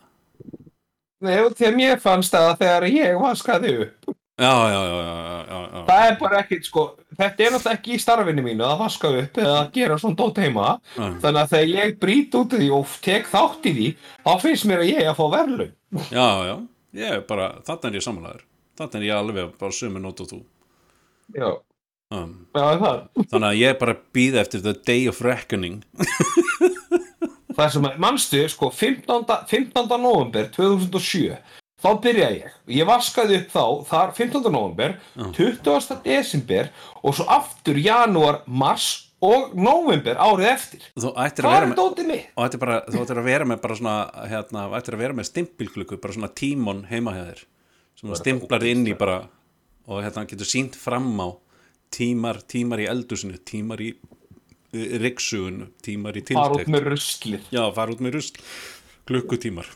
Nei, 1.24 1.38
þegar 1.56 1.78
mér 1.78 2.02
fannst 2.04 2.34
það 2.36 2.50
að 2.52 2.60
þegar 2.64 2.86
ég 2.92 3.18
vaskaði 3.24 3.74
upp. 3.86 4.14
Já, 4.42 4.50
já, 4.74 4.80
já, 4.90 5.02
já. 5.06 5.82
Það 5.88 6.04
er 6.08 6.16
bara 6.20 6.38
ekkit, 6.42 6.64
sko, 6.66 6.84
þetta 7.20 7.44
er 7.46 7.52
náttúrulega 7.54 7.78
ekki 7.78 7.92
í 7.94 8.00
starfinu 8.02 8.44
mínu 8.44 8.66
að 8.66 8.80
vaska 8.82 9.12
upp 9.22 9.38
eða 9.44 9.58
að 9.60 9.68
gera 9.76 9.98
svona 10.02 10.18
dót 10.20 10.40
heima. 10.42 10.72
Þannig 10.98 11.40
að 11.44 11.52
þegar 11.54 11.70
ég 11.74 11.94
brýt 12.02 12.38
út 12.40 12.56
af 12.58 12.64
því 12.64 12.70
og 12.80 12.96
tek 13.06 13.30
þátt 13.30 13.70
í 13.70 13.76
því, 13.78 13.90
þá 14.26 14.32
finnst 14.42 14.68
mér 14.72 14.82
að 14.84 14.90
ég 14.90 15.12
að 15.12 15.20
fá 15.20 15.24
verðlun. 15.36 15.76
Já, 16.10 16.26
já, 16.50 16.56
ég 17.04 17.14
er 17.20 17.22
bara, 17.30 17.52
þarna 17.68 17.92
er 17.92 18.00
ég 18.00 18.08
samanlegaður. 18.08 18.44
Þarna 18.82 19.00
er 19.00 19.06
ég 19.06 19.20
alveg 19.22 19.54
bara 19.62 19.78
sömu 19.78 20.02
nót 20.02 20.26
og 20.26 20.32
þú. 20.34 20.42
Já. 21.38 21.50
Um, 22.14 22.34
Já, 22.54 22.66
það. 22.82 22.98
þannig 23.32 23.48
að 23.48 23.60
ég 23.62 23.72
er 23.74 23.78
bara 23.80 23.94
að 23.96 24.02
býða 24.18 24.42
eftir 24.44 24.62
the 24.66 24.74
day 24.86 25.06
of 25.10 25.22
reckoning. 25.26 25.80
Það 27.58 27.72
sem 27.76 27.88
að, 27.90 28.00
manstu, 28.02 28.42
sko, 28.52 28.70
15. 28.74 29.26
15. 29.52 29.98
november 30.02 30.50
2007, 30.56 31.38
þá 31.84 31.90
byrjaði 32.04 32.42
ég. 32.42 32.58
Ég 32.80 32.88
vaskaði 32.90 33.40
upp 33.42 33.54
þá, 33.54 33.64
þar 33.92 34.14
15. 34.20 34.52
november, 34.54 34.96
20. 35.38 35.98
desember 36.06 36.70
og 37.04 37.18
svo 37.18 37.28
aftur 37.32 37.80
janúar, 37.84 38.42
mars 38.48 38.92
og 39.24 39.54
november 39.56 40.20
árið 40.20 40.50
eftir. 40.52 40.88
Þú 41.00 41.14
ættir 41.24 41.46
að 41.46 41.48
Hvað 41.48 41.54
vera 41.56 41.68
er 41.68 41.70
með... 41.72 41.78
dótið 41.80 42.10
mitt? 42.10 42.26
Og 42.36 42.48
ættir 42.48 42.62
bara, 42.64 42.80
þú 42.90 43.04
ættir 43.06 43.22
að 43.22 43.30
vera 43.30 43.48
með 43.48 43.62
bara 43.64 43.78
svona, 43.80 43.96
hérna, 44.32 44.66
þú 44.68 44.80
ættir 44.80 44.98
að 44.98 45.04
vera 45.06 45.18
með 45.20 45.30
stimpilklukku, 45.30 46.00
bara 46.04 46.18
svona 46.18 46.32
tímon 46.42 46.82
heima 46.90 47.14
hjá 47.16 47.24
þér. 47.30 47.46
Sem 48.02 48.16
stimplar 48.20 48.66
inn 48.68 48.84
í 48.90 48.98
bara, 49.00 49.22
og 49.88 50.04
hérna 50.04 50.26
getur 50.28 50.50
sínt 50.50 50.76
fram 50.80 51.14
á 51.24 51.28
tímar, 51.94 52.42
tímar 52.50 52.82
í 52.84 52.90
eldusinu, 52.92 53.40
tímar 53.48 53.84
í 53.86 53.94
riksugun, 54.74 55.68
tímar 55.86 56.18
í 56.18 56.26
Fara 56.28 56.58
út 56.58 56.70
með 56.72 56.90
ruslið. 56.94 57.48
Já, 57.54 57.64
fara 57.76 57.94
út 57.94 58.04
með 58.04 58.18
rusl, 58.18 58.44
klukkutímar. 59.10 59.70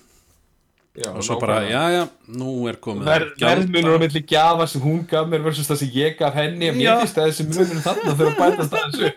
Já, 0.97 1.11
og 1.13 1.21
svo 1.21 1.35
bara, 1.37 1.59
já, 1.69 1.81
já, 1.93 2.03
nú 2.33 2.65
er 2.65 2.79
komið 2.81 3.05
að 3.05 3.11
Ver, 3.11 3.25
verðmunur 3.43 3.97
á 3.97 4.01
milli 4.01 4.21
gjafa 4.25 4.65
sem 4.65 4.81
hún 4.81 5.03
gaf 5.05 5.27
mér 5.29 5.43
versus 5.45 5.67
það 5.69 5.83
sem 5.83 5.91
ég 5.93 6.15
gaf 6.17 6.33
henni 6.33 6.71
en 6.71 6.79
Já. 6.81 6.87
mér 6.95 7.03
finnst 7.03 7.19
að 7.21 7.27
þessi 7.29 7.45
munur 7.51 7.83
þarna 7.85 8.15
þurfa 8.17 8.47
að 8.47 8.55
bæta 8.57 8.65
þessu 8.71 9.11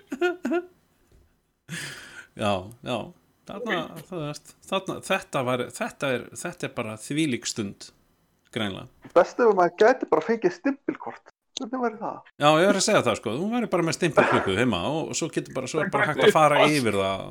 Já, 2.44 2.52
já, 2.84 2.98
þarna, 3.48 3.80
það 4.10 4.26
veist, 4.26 4.52
þarna, 4.68 4.98
þetta, 5.08 5.44
var, 5.48 5.64
þetta, 5.78 6.12
er, 6.18 6.28
þetta 6.42 6.68
er 6.68 6.74
bara 6.76 6.98
þvílík 7.00 7.48
stund, 7.48 7.88
greinlega. 8.52 9.10
Best 9.16 9.40
ef 9.40 9.56
maður 9.56 9.74
gæti 9.80 10.10
bara 10.12 10.26
fengið 10.28 10.56
stimpilkort. 10.58 11.32
Hvernig 11.60 11.82
væri 11.84 11.98
það? 12.00 12.18
Já, 12.40 12.48
ég 12.62 12.66
er 12.70 12.78
að 12.80 12.84
segja 12.86 13.02
það 13.04 13.16
sko, 13.20 13.36
þú 13.36 13.48
væri 13.52 13.68
bara 13.74 13.84
með 13.86 13.96
stimpilklukku 13.98 14.56
heima 14.56 14.80
og, 14.88 15.10
svo 15.18 15.28
getur 15.34 15.56
bara, 15.58 15.68
svo 15.70 15.82
er 15.84 15.90
bara 15.92 16.06
hægt 16.10 16.24
að 16.24 16.32
fara 16.36 16.60
yfir 16.72 16.96
það, 16.96 17.24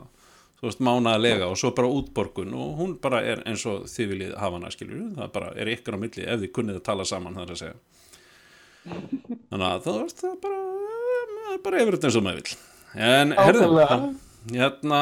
þú 0.60 0.68
veist, 0.70 0.84
mánaðlega 0.86 1.48
og 1.50 1.58
svo 1.62 1.72
bara 1.78 1.90
útborgun 2.00 2.54
og 2.54 2.76
hún 2.80 2.94
bara 3.02 3.24
er 3.26 3.42
eins 3.50 3.66
og 3.70 3.88
þið 3.90 4.12
viljið 4.14 4.36
hafa 4.38 4.60
hana, 4.60 4.72
skilur 4.76 5.02
það 5.18 5.34
bara 5.40 5.52
er 5.58 5.74
ykkur 5.74 5.98
á 5.98 6.00
milli 6.06 6.28
ef 6.30 6.44
þið 6.44 6.54
kunnið 6.60 6.80
að 6.82 6.86
tala 6.92 7.08
saman, 7.10 7.38
það 7.40 7.46
er 7.48 7.56
að 7.56 7.62
segja. 7.64 7.78
Þannig 9.50 9.68
að 9.70 9.84
þú 9.86 9.98
veist, 10.00 10.24
það 10.24 10.32
er 10.32 10.42
bara, 10.46 10.64
er 11.56 11.62
bara 11.66 11.84
yfir 11.84 11.98
þetta 11.98 12.10
eins 12.10 12.20
og 12.22 12.26
maður 12.30 12.42
vill. 12.44 12.58
En, 13.10 13.34
herðu, 13.38 13.66
Ákaflega. 13.70 13.98
hérna, 14.56 15.02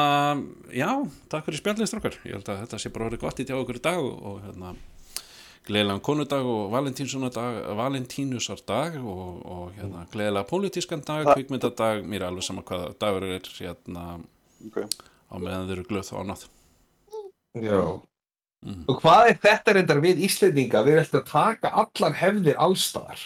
já, 0.76 0.88
takk 1.32 1.46
fyrir 1.48 1.62
spjallið 1.62 1.90
strákar, 1.92 2.18
ég 2.26 2.36
held 2.38 2.48
að 2.52 2.62
þetta 2.64 2.80
sé 2.82 2.92
bara 2.96 3.06
orðið 3.10 3.22
gott 3.26 3.42
í 3.44 3.46
tjá 3.48 3.56
okkur 3.60 3.78
í 3.78 3.84
dag 3.84 4.00
og, 4.02 4.16
og 4.32 4.40
hérna, 4.48 4.72
gleðilegan 5.68 6.02
konudag 6.04 6.46
og 6.48 6.72
valentínusar 6.72 8.60
dag 8.66 8.96
og, 9.02 9.24
og 9.44 9.72
hérna, 9.76 10.06
gleðilega 10.12 10.48
pólitískan 10.48 11.04
dag, 11.06 11.28
kvikmyndadag 11.34 12.04
mér 12.08 12.24
er 12.24 12.28
alveg 12.30 12.46
sama 12.46 12.64
hvað 12.66 12.94
dagur 13.00 13.26
er 13.28 13.48
hérna 13.58 14.04
Ok. 14.66 14.78
á 15.30 15.34
meðan 15.38 15.68
þau 15.68 15.74
eru 15.76 15.88
glöð 15.90 16.12
og 16.14 16.22
annað 16.24 16.46
Já 17.62 17.80
Og 18.88 18.96
hvað 18.98 19.28
er 19.30 19.36
þetta 19.38 19.72
reyndar 19.76 20.00
við 20.02 20.18
Íslendinga? 20.26 20.80
Við 20.82 20.96
alltaf 21.04 21.20
að 21.20 21.28
taka 21.30 21.70
allar 21.78 22.16
hefðir 22.18 22.56
allstaðar 22.58 23.20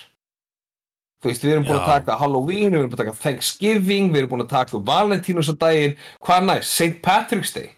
Þú 1.23 1.31
veist, 1.31 1.45
við 1.47 1.53
erum 1.55 1.65
búin 1.69 1.79
að 1.79 1.87
Já. 1.87 1.93
taka 1.95 2.17
Halloween, 2.19 2.73
við 2.75 2.81
erum 2.81 2.91
búin 2.91 2.99
að 2.99 3.05
taka 3.05 3.19
Thanksgiving, 3.23 4.09
við 4.11 4.19
erum 4.25 4.31
búin 4.33 4.43
að 4.43 4.51
taka 4.57 4.81
Valentínusardaginn, 4.91 5.93
hvað 6.27 6.47
næst? 6.49 6.73
St. 6.75 6.97
Patrick's 7.05 7.53
Day. 7.55 7.69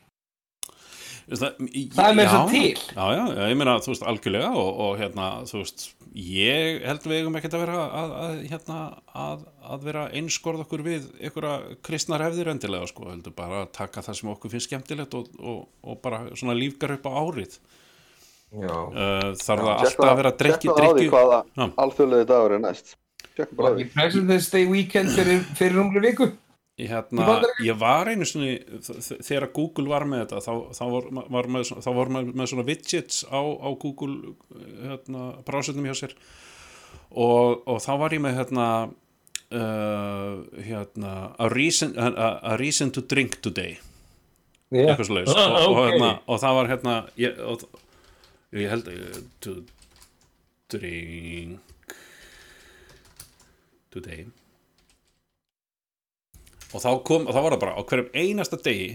Það, 1.24 1.60
Það 1.94 2.08
er 2.08 2.18
já, 2.20 2.30
svo 2.30 2.40
til. 2.52 2.80
Já, 2.92 3.04
já, 3.16 3.22
já, 3.32 3.44
ég 3.48 3.56
meina, 3.56 3.76
þú 3.80 3.92
veist, 3.94 4.02
algjörlega 4.10 4.48
og, 4.60 4.80
og 4.84 4.98
hérna, 5.00 5.28
þú 5.48 5.60
veist, 5.62 5.84
ég 6.20 6.82
held 6.84 7.06
við 7.08 7.20
eigum 7.20 7.38
ekkert 7.40 7.56
að 7.56 7.62
vera 7.64 7.84
að, 7.84 8.16
að, 8.24 8.34
hérna, 8.50 8.80
að, 9.24 9.46
að 9.74 9.86
vera 9.88 10.02
einskorð 10.20 10.64
okkur 10.66 10.84
við 10.84 11.06
einhverja 11.20 11.78
kristnar 11.86 12.26
hefðir 12.26 12.52
endilega, 12.52 12.90
sko, 12.90 13.08
heldur 13.08 13.36
bara 13.38 13.62
að 13.64 13.72
taka 13.78 14.04
það 14.04 14.20
sem 14.20 14.34
okkur 14.34 14.52
finnst 14.52 14.68
skemmtilegt 14.68 15.16
og, 15.16 15.32
og, 15.40 15.64
og 15.80 16.02
bara 16.04 16.26
svona 16.36 16.58
lífgar 16.58 16.98
upp 16.98 17.08
á 17.08 17.12
árið. 17.22 17.56
Já. 18.54 18.70
Uh, 18.70 19.32
þarf 19.40 19.64
það 19.64 19.72
alltaf 19.72 20.10
að 20.10 20.20
vera 20.20 20.34
drikki, 20.44 20.68
tékka 20.68 20.74
á 20.76 20.84
því 20.84 20.92
drikki. 20.92 21.10
hvaða 21.10 21.40
Já. 21.48 21.64
alþjóðlegi 21.82 22.28
dagur 22.28 22.54
er 22.54 22.62
næst 22.62 22.92
Var 23.34 23.74
því 23.74 23.82
ekki 23.82 23.94
President's 23.96 24.50
Day 24.52 24.66
weekend 24.70 25.10
fyrir, 25.58 25.78
umri 25.82 26.02
viku? 26.04 26.28
Ég, 26.74 26.88
hérna, 26.90 27.36
ég 27.62 27.76
var 27.78 28.08
einu 28.10 28.26
svona 28.26 28.56
þegar 29.22 29.44
Google 29.54 29.86
var 29.92 30.02
með 30.10 30.24
þetta 30.24 30.40
þá, 30.42 30.54
þá, 30.74 30.82
var, 30.90 31.04
var 31.36 31.48
með, 31.54 31.68
svona- 31.68 31.84
þá 31.84 31.90
var 32.00 32.10
með, 32.16 32.32
með 32.34 32.48
svona 32.50 32.64
widgets 32.66 33.20
á, 33.30 33.38
á 33.38 33.68
Google 33.78 34.34
hérna, 34.82 35.28
brásöndum 35.46 35.86
hjá 35.86 35.94
sér. 36.00 36.16
Og, 37.14 37.62
og 37.70 37.78
þá 37.84 37.92
var 38.02 38.16
ég 38.16 38.24
með 38.24 38.38
hérna 38.40 38.66
uh, 39.54 40.42
hérna 40.66 41.14
a 41.38 41.48
reason, 41.52 41.94
a, 41.94 42.30
a 42.42 42.56
reason 42.58 42.90
to 42.90 43.04
drink 43.06 43.38
today. 43.44 43.76
Já. 44.74 44.88
eitthvað 44.90 45.06
svo 45.06 45.14
leiðis 45.20 45.34
og, 45.38 45.56
og, 45.68 45.76
hérna, 45.86 46.06
og 46.26 46.38
það 46.42 46.54
var 46.58 46.68
hérna 46.72 46.94
ég, 47.20 47.36
og, 47.46 47.62
ég 48.58 48.72
held 48.72 48.88
uh, 48.90 49.18
to 49.44 49.52
drink 50.74 51.60
today 53.94 54.24
og 56.74 56.82
þá 56.82 56.90
kom, 57.06 57.28
þá 57.30 57.40
var 57.40 57.54
það 57.54 57.62
bara 57.64 57.78
á 57.78 57.82
hverjum 57.88 58.10
einasta 58.18 58.58
degi 58.64 58.90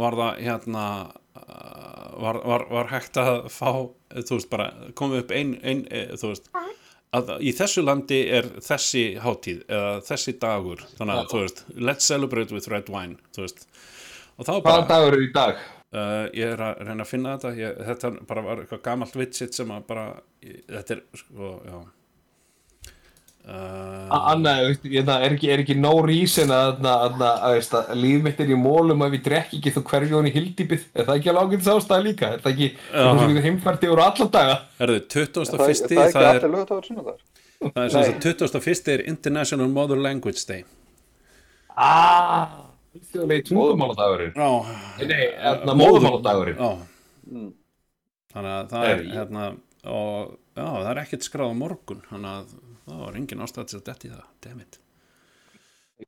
var 0.00 0.16
það 0.18 0.40
hérna 0.46 0.86
uh, 1.10 2.08
var, 2.22 2.40
var, 2.46 2.66
var 2.70 2.90
hægt 2.92 3.20
að 3.20 3.34
fá 3.52 3.68
þú 4.14 4.38
veist 4.38 4.50
bara, 4.50 4.70
komið 4.98 5.24
upp 5.24 5.34
ein, 5.34 5.54
ein 5.62 5.84
e, 5.90 6.06
þú 6.18 6.32
veist 6.32 6.50
að 7.14 7.30
í 7.46 7.52
þessu 7.54 7.84
landi 7.84 8.20
er 8.38 8.48
þessi 8.64 9.04
hátíð 9.22 9.62
eða 9.68 9.94
þessi 10.08 10.34
dagur, 10.42 10.82
þannig 10.98 11.20
að 11.20 11.30
þú 11.30 11.42
veist 11.44 11.64
let's 11.78 12.10
celebrate 12.10 12.54
with 12.54 12.70
red 12.72 12.90
wine 12.90 13.18
þú 13.36 13.46
veist, 13.46 13.66
og 14.38 14.48
þá 14.48 14.54
Hvaða 14.54 14.66
bara 14.68 14.86
dagur 14.90 15.18
er 15.18 15.26
í 15.26 15.32
dag? 15.34 15.64
Uh, 15.94 16.24
ég 16.34 16.56
er 16.56 16.58
að 16.58 16.80
reyna 16.88 17.04
að 17.04 17.06
finna 17.06 17.32
þetta. 17.36 17.50
Ég, 17.54 17.76
þetta 17.86 18.08
bara 18.26 18.42
var 18.42 18.62
eitthvað 18.64 18.80
gamalt 18.82 19.12
widget 19.14 19.54
sem 19.54 19.68
að 19.70 19.84
bara, 19.86 20.06
ég, 20.42 20.56
þetta 20.66 20.96
er 20.96 21.02
sko, 21.20 21.50
já 21.68 21.76
uh, 23.48 24.14
Anna, 24.32 24.54
veist, 24.68 24.84
ég, 24.88 25.04
það 25.06 25.26
er 25.26 25.36
ekki, 25.36 25.50
er 25.54 25.62
ekki 25.64 25.76
no 25.80 25.92
reason 26.04 26.52
að, 26.54 26.80
að, 26.84 27.04
að, 27.18 27.24
að, 27.34 27.54
veist, 27.58 27.76
að 27.80 28.00
líf 28.00 28.24
mitt 28.26 28.42
er 28.44 28.52
í 28.54 28.58
mólum 28.60 29.04
að 29.06 29.16
við 29.16 29.24
drekki 29.28 29.60
ekki 29.60 29.74
þú 29.76 29.84
hverju 29.90 30.16
hún 30.18 30.30
í 30.30 30.34
hildýpið. 30.34 30.88
Er 30.94 31.08
það 31.08 31.20
ekki 31.20 31.32
alveg 31.34 31.54
ágætis 31.54 31.70
ástæða 31.74 32.06
líka? 32.08 32.32
Er 32.36 32.44
það 32.44 32.52
ekki, 32.54 32.70
þú 32.94 33.28
við 33.34 33.48
heimfærti 33.48 33.92
úr 33.94 34.04
alla 34.04 34.28
daga? 34.38 34.58
Erðu, 34.86 35.00
Er 35.00 35.08
21. 35.14 35.48
það, 35.50 35.64
er 35.64 35.74
það 35.74 36.04
ekki 36.04 36.18
það 36.18 36.28
er, 36.28 36.38
allir 36.38 36.54
lögadagur 36.56 36.88
svona 36.90 37.06
þar? 37.08 37.24
það 37.64 37.82
er 37.84 37.94
sem 37.94 38.06
sagt 38.10 38.28
21. 38.28 38.92
er 38.94 39.04
International 39.14 39.72
Mother 39.72 40.00
Language 40.08 40.46
Day. 40.48 40.64
Ah, 41.74 42.64
Alþjóðlegi 42.94 43.48
tungumáladagurinn. 43.48 44.34
Já, 44.38 44.50
Nei, 45.08 45.22
hérna 45.42 45.74
móðumáladagurinn 45.78 46.60
þannig 48.34 48.52
að 48.54 48.68
það 48.70 48.84
Er 48.88 48.92
er 48.94 49.04
hérna, 49.14 49.48
og 49.86 50.34
já, 50.54 50.64
það 50.66 50.88
er 50.92 51.00
ekkert 51.04 51.26
skráð 51.26 51.54
á 51.54 51.56
morgun 51.58 52.00
þannig 52.10 52.30
að 52.38 52.54
það 52.88 53.04
var 53.04 53.14
engin 53.20 53.44
ástæð 53.46 53.68
til 53.70 53.78
að 53.80 53.84
detti 53.90 54.10
það, 54.14 54.24
dammit 54.46 54.80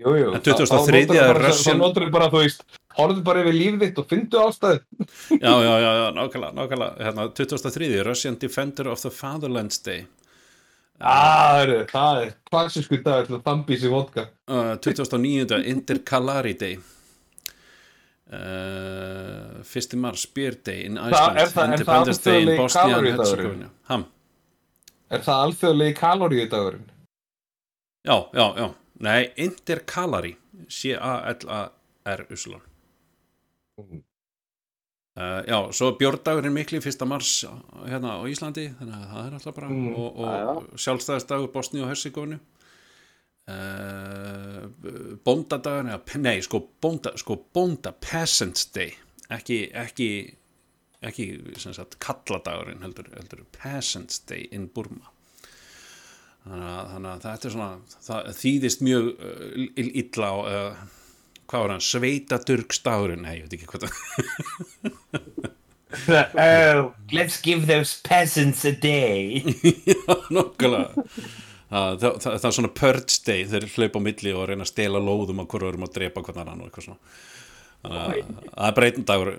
Jú, 0.01 0.11
jú, 0.19 0.33
En 0.35 0.41
23. 0.43 1.15
er 1.15 1.39
Russian 1.39 1.45
Russian- 1.47 1.77
Þá 1.79 1.83
notur 1.85 2.03
við 2.05 2.11
bara, 2.17 2.27
þú 2.33 2.41
veist, 2.43 2.65
horfðu 2.99 3.23
bara 3.29 3.43
yfir 3.45 3.55
lífið 3.55 3.83
þitt 3.85 4.01
og 4.03 4.09
fyndu 4.11 4.41
ástæðu 4.43 4.81
Já, 5.47 5.53
já, 5.63 5.75
já, 5.85 5.91
já, 6.01 6.07
nákvæmlega, 6.17 6.53
nákvæmlega 6.59 7.07
hérna, 7.07 7.29
23. 7.39 8.03
Russian 8.09 8.39
Defender 8.43 8.89
of 8.91 9.01
the 9.03 9.11
Fatherlands 9.15 9.79
Day 9.87 10.07
Ah, 10.99 11.59
heyrðu, 11.61 11.83
það 11.93 12.19
er 12.25 12.31
klassísku 12.51 12.99
dagur 13.05 13.27
til 13.29 13.35
að 13.37 13.43
þambísi 13.45 13.89
vodka 13.93 14.23
uh, 14.49 14.75
2009. 14.81 15.59
Intercalari 15.69 16.55
Day 16.57 16.79
uh, 18.33 19.63
1. 19.63 19.97
mars 20.01 20.25
Beer 20.35 20.57
Day 20.65 20.85
in 20.89 20.97
Iceland 20.99 21.13
er 21.13 21.21
það- 21.21 21.41
er 21.43 21.53
það 21.53 21.73
Independence 21.77 22.23
Day 22.25 22.43
in 22.43 22.57
Bosnia 22.57 22.97
and? 22.97 23.07
Herzegovina 23.21 23.69
Ham, 23.91 24.07
Er 25.11 25.23
það 25.23 25.43
alþjóðlegi 25.47 25.95
kaloríu 26.01 26.49
dagurinn? 26.51 26.87
já, 28.07 28.17
já, 28.35 28.47
já 28.59 28.67
Nei, 29.01 29.31
Intercalari 29.37 30.37
C-A-L-A-R 30.69 32.27
Uslun 32.33 32.63
Mhm. 33.79 34.03
Uh, 35.17 35.41
já, 35.49 35.59
svo 35.73 35.91
bjórdagurinn 35.97 36.53
mikli 36.53 36.79
1. 36.81 37.07
mars 37.09 37.45
hérna 37.89 38.17
á 38.21 38.25
Íslandi 38.29 38.67
þannig 38.79 38.97
að 38.97 39.11
það 39.13 39.27
er 39.27 39.35
alltaf 39.39 39.55
bara 39.57 39.69
Mm. 39.69 39.95
og, 39.97 40.19
og 40.21 40.79
sjálfstæðisdagur 40.81 41.53
Bosni 41.53 41.81
og 41.81 41.89
Herzegovinu 41.89 42.39
uh, 43.49 44.67
bóndadagur 45.25 45.89
eða, 45.89 46.01
nei, 46.21 46.41
sko 46.45 46.61
bónda, 46.83 47.15
sko 47.17 47.39
bónda 47.55 47.93
Peasants 48.01 48.67
Day 48.75 48.93
ekki, 49.33 49.71
ekki 49.73 50.09
ekki 51.05 51.27
sem 51.61 51.75
sagt 51.77 51.99
kalladagurinn 52.03 52.83
heldur, 52.85 53.09
heldur 53.17 53.45
Peasants 53.57 54.23
Day 54.29 54.49
in 54.55 54.69
Burma. 54.73 55.13
Þannig 56.47 56.69
að, 56.71 56.91
þannig 56.93 57.11
að 57.11 57.25
þetta 57.27 57.49
er 57.49 57.55
svona 57.57 57.71
það 58.07 58.29
þýðist 58.41 58.85
mjög 58.87 59.09
uh, 59.13 59.57
ill- 59.83 59.95
illa 60.03 60.29
á 60.31 60.37
uh, 60.37 60.85
hvað 61.51 61.65
var 61.65 61.73
hann, 61.75 61.87
sveitadurgsdagurinn 61.89 63.25
nei, 63.27 63.35
ég 63.41 63.47
veit 63.47 63.57
ekki 63.59 63.71
hvað 63.73 63.87
það 63.87 63.95
oh, 66.07 66.93
let's 67.13 67.41
give 67.43 67.67
those 67.67 68.01
peasants 68.03 68.65
a 68.65 68.73
day. 68.73 69.43
Já, 69.91 70.17
nokkulega 70.31 70.91
það, 70.97 71.99
það, 72.01 72.13
það, 72.23 72.33
það 72.33 72.49
er 72.49 72.57
svona 72.59 72.75
purge 72.81 73.21
day 73.27 73.47
þeir 73.51 73.69
hlaupa 73.75 74.03
á 74.03 74.07
milli 74.07 74.35
og 74.35 74.45
reyna 74.51 74.67
að 74.67 74.73
stela 74.73 75.03
lóðum 75.03 75.43
á 75.43 75.45
hverju 75.51 75.71
erum 75.73 75.87
að 75.87 75.97
drepa 75.99 76.23
hvernig 76.27 76.45
annan 76.45 76.63
og 76.63 76.69
eitthvað 76.69 76.87
svona. 76.89 77.17
Þannig 77.83 78.03
að 78.03 78.13
það 78.53 78.69
er 78.69 78.77
breytin 78.79 79.09
dagur 79.11 79.33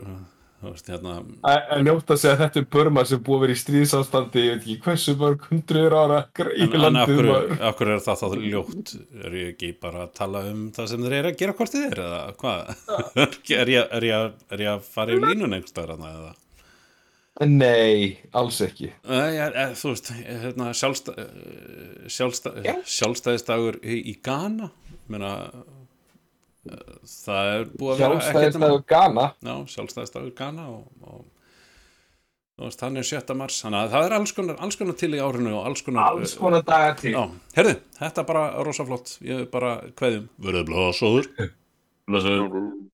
hérna 0.61 1.17
En 1.45 1.85
ljótt 1.85 2.09
að 2.13 2.21
segja 2.21 2.33
að 2.35 2.41
þetta 2.43 2.61
er 2.61 2.67
Burma 2.73 3.03
sem 3.05 3.21
búið 3.23 3.37
að 3.37 3.43
vera 3.45 3.55
í 3.55 3.59
stríðsástandi 3.61 4.43
ég 4.43 4.55
veit 4.55 4.63
ekki 4.63 4.77
hversu 4.87 5.15
mörg 5.19 5.45
hundruður 5.51 5.95
ára 5.97 6.17
en, 6.25 6.49
í 6.49 6.65
en 6.65 6.81
landið 6.81 7.03
akkur, 7.03 7.29
maður. 7.29 7.61
akkur 7.69 7.91
er 7.93 8.01
það 8.07 8.23
þá 8.23 8.27
ljótt? 8.47 8.95
Er 9.21 9.37
ég 9.37 9.53
ekki 9.53 9.71
bara 9.85 10.03
að 10.07 10.15
tala 10.17 10.43
um 10.49 10.65
það 10.75 10.89
sem 10.91 11.05
þeir 11.05 11.15
eru 11.19 11.31
að 11.31 11.39
gera 11.43 11.57
hvort 11.59 11.75
þið 11.75 11.87
er 11.91 12.03
eða 12.07 12.19
hvað? 12.41 12.75
Er, 13.27 13.39
ég, 13.69 13.85
er, 13.85 14.09
ég, 14.09 14.35
er 14.53 14.65
ég 14.65 14.73
að 14.73 14.91
fara 14.97 15.13
í 15.15 15.21
línun 15.21 15.55
einhverstaðar 15.57 15.95
þarna 15.95 16.11
eða? 16.17 16.35
Nei, 17.45 18.17
alls 18.33 18.57
ekki. 18.65 18.89
Nei, 19.05 19.35
ja, 19.35 19.47
eh, 19.53 19.73
þú 19.77 19.91
veist, 19.93 20.07
hérna, 20.25 20.71
sjálfstæ, 20.73 21.11
sjálfstæ, 22.09 22.49
sjálfstæðisdagur 22.81 23.77
í, 23.85 24.15
Ghana. 24.25 24.71
Meina, 25.11 25.33
eh, 25.45 25.76
það 27.13 27.49
er 27.53 27.65
búið 27.73 27.91
að 27.93 27.97
vera 28.01 28.13
ekkert 28.17 28.27
Sjálfstæðisdagur 28.27 28.83
Ghana. 28.91 29.25
Já, 29.43 29.55
sjálfstæðisdagur 29.73 30.33
Ghana 30.37 30.63
og, 30.73 30.83
og 31.07 31.21
veist, 32.63 32.81
hann 32.85 32.97
er 32.97 33.05
7. 33.07 33.37
mars. 33.37 33.57
Þannig 33.65 33.79
að 33.83 33.91
það 33.93 34.03
er 34.07 34.13
alls 34.17 34.33
konar, 34.39 34.55
alls 34.65 34.77
konar 34.79 34.95
til 35.03 35.11
í 35.13 35.21
árinu 35.21 35.51
og 35.59 35.63
alls 35.69 35.81
konar 35.85 36.03
Alls 36.11 36.33
konar 36.39 36.63
dagar 36.67 36.95
til. 37.01 37.13
Já, 37.13 37.23
herðu, 37.59 37.75
þetta 37.99 38.23
er 38.23 38.27
bara 38.33 38.43
rosa 38.67 38.83
flott 38.87 39.07
ég 39.25 39.45
er 39.45 39.49
bara 39.53 39.71
kveðum, 39.97 40.25
verður 40.47 40.65
blóðsóður. 40.71 41.25
Blóðsóður 42.07 42.87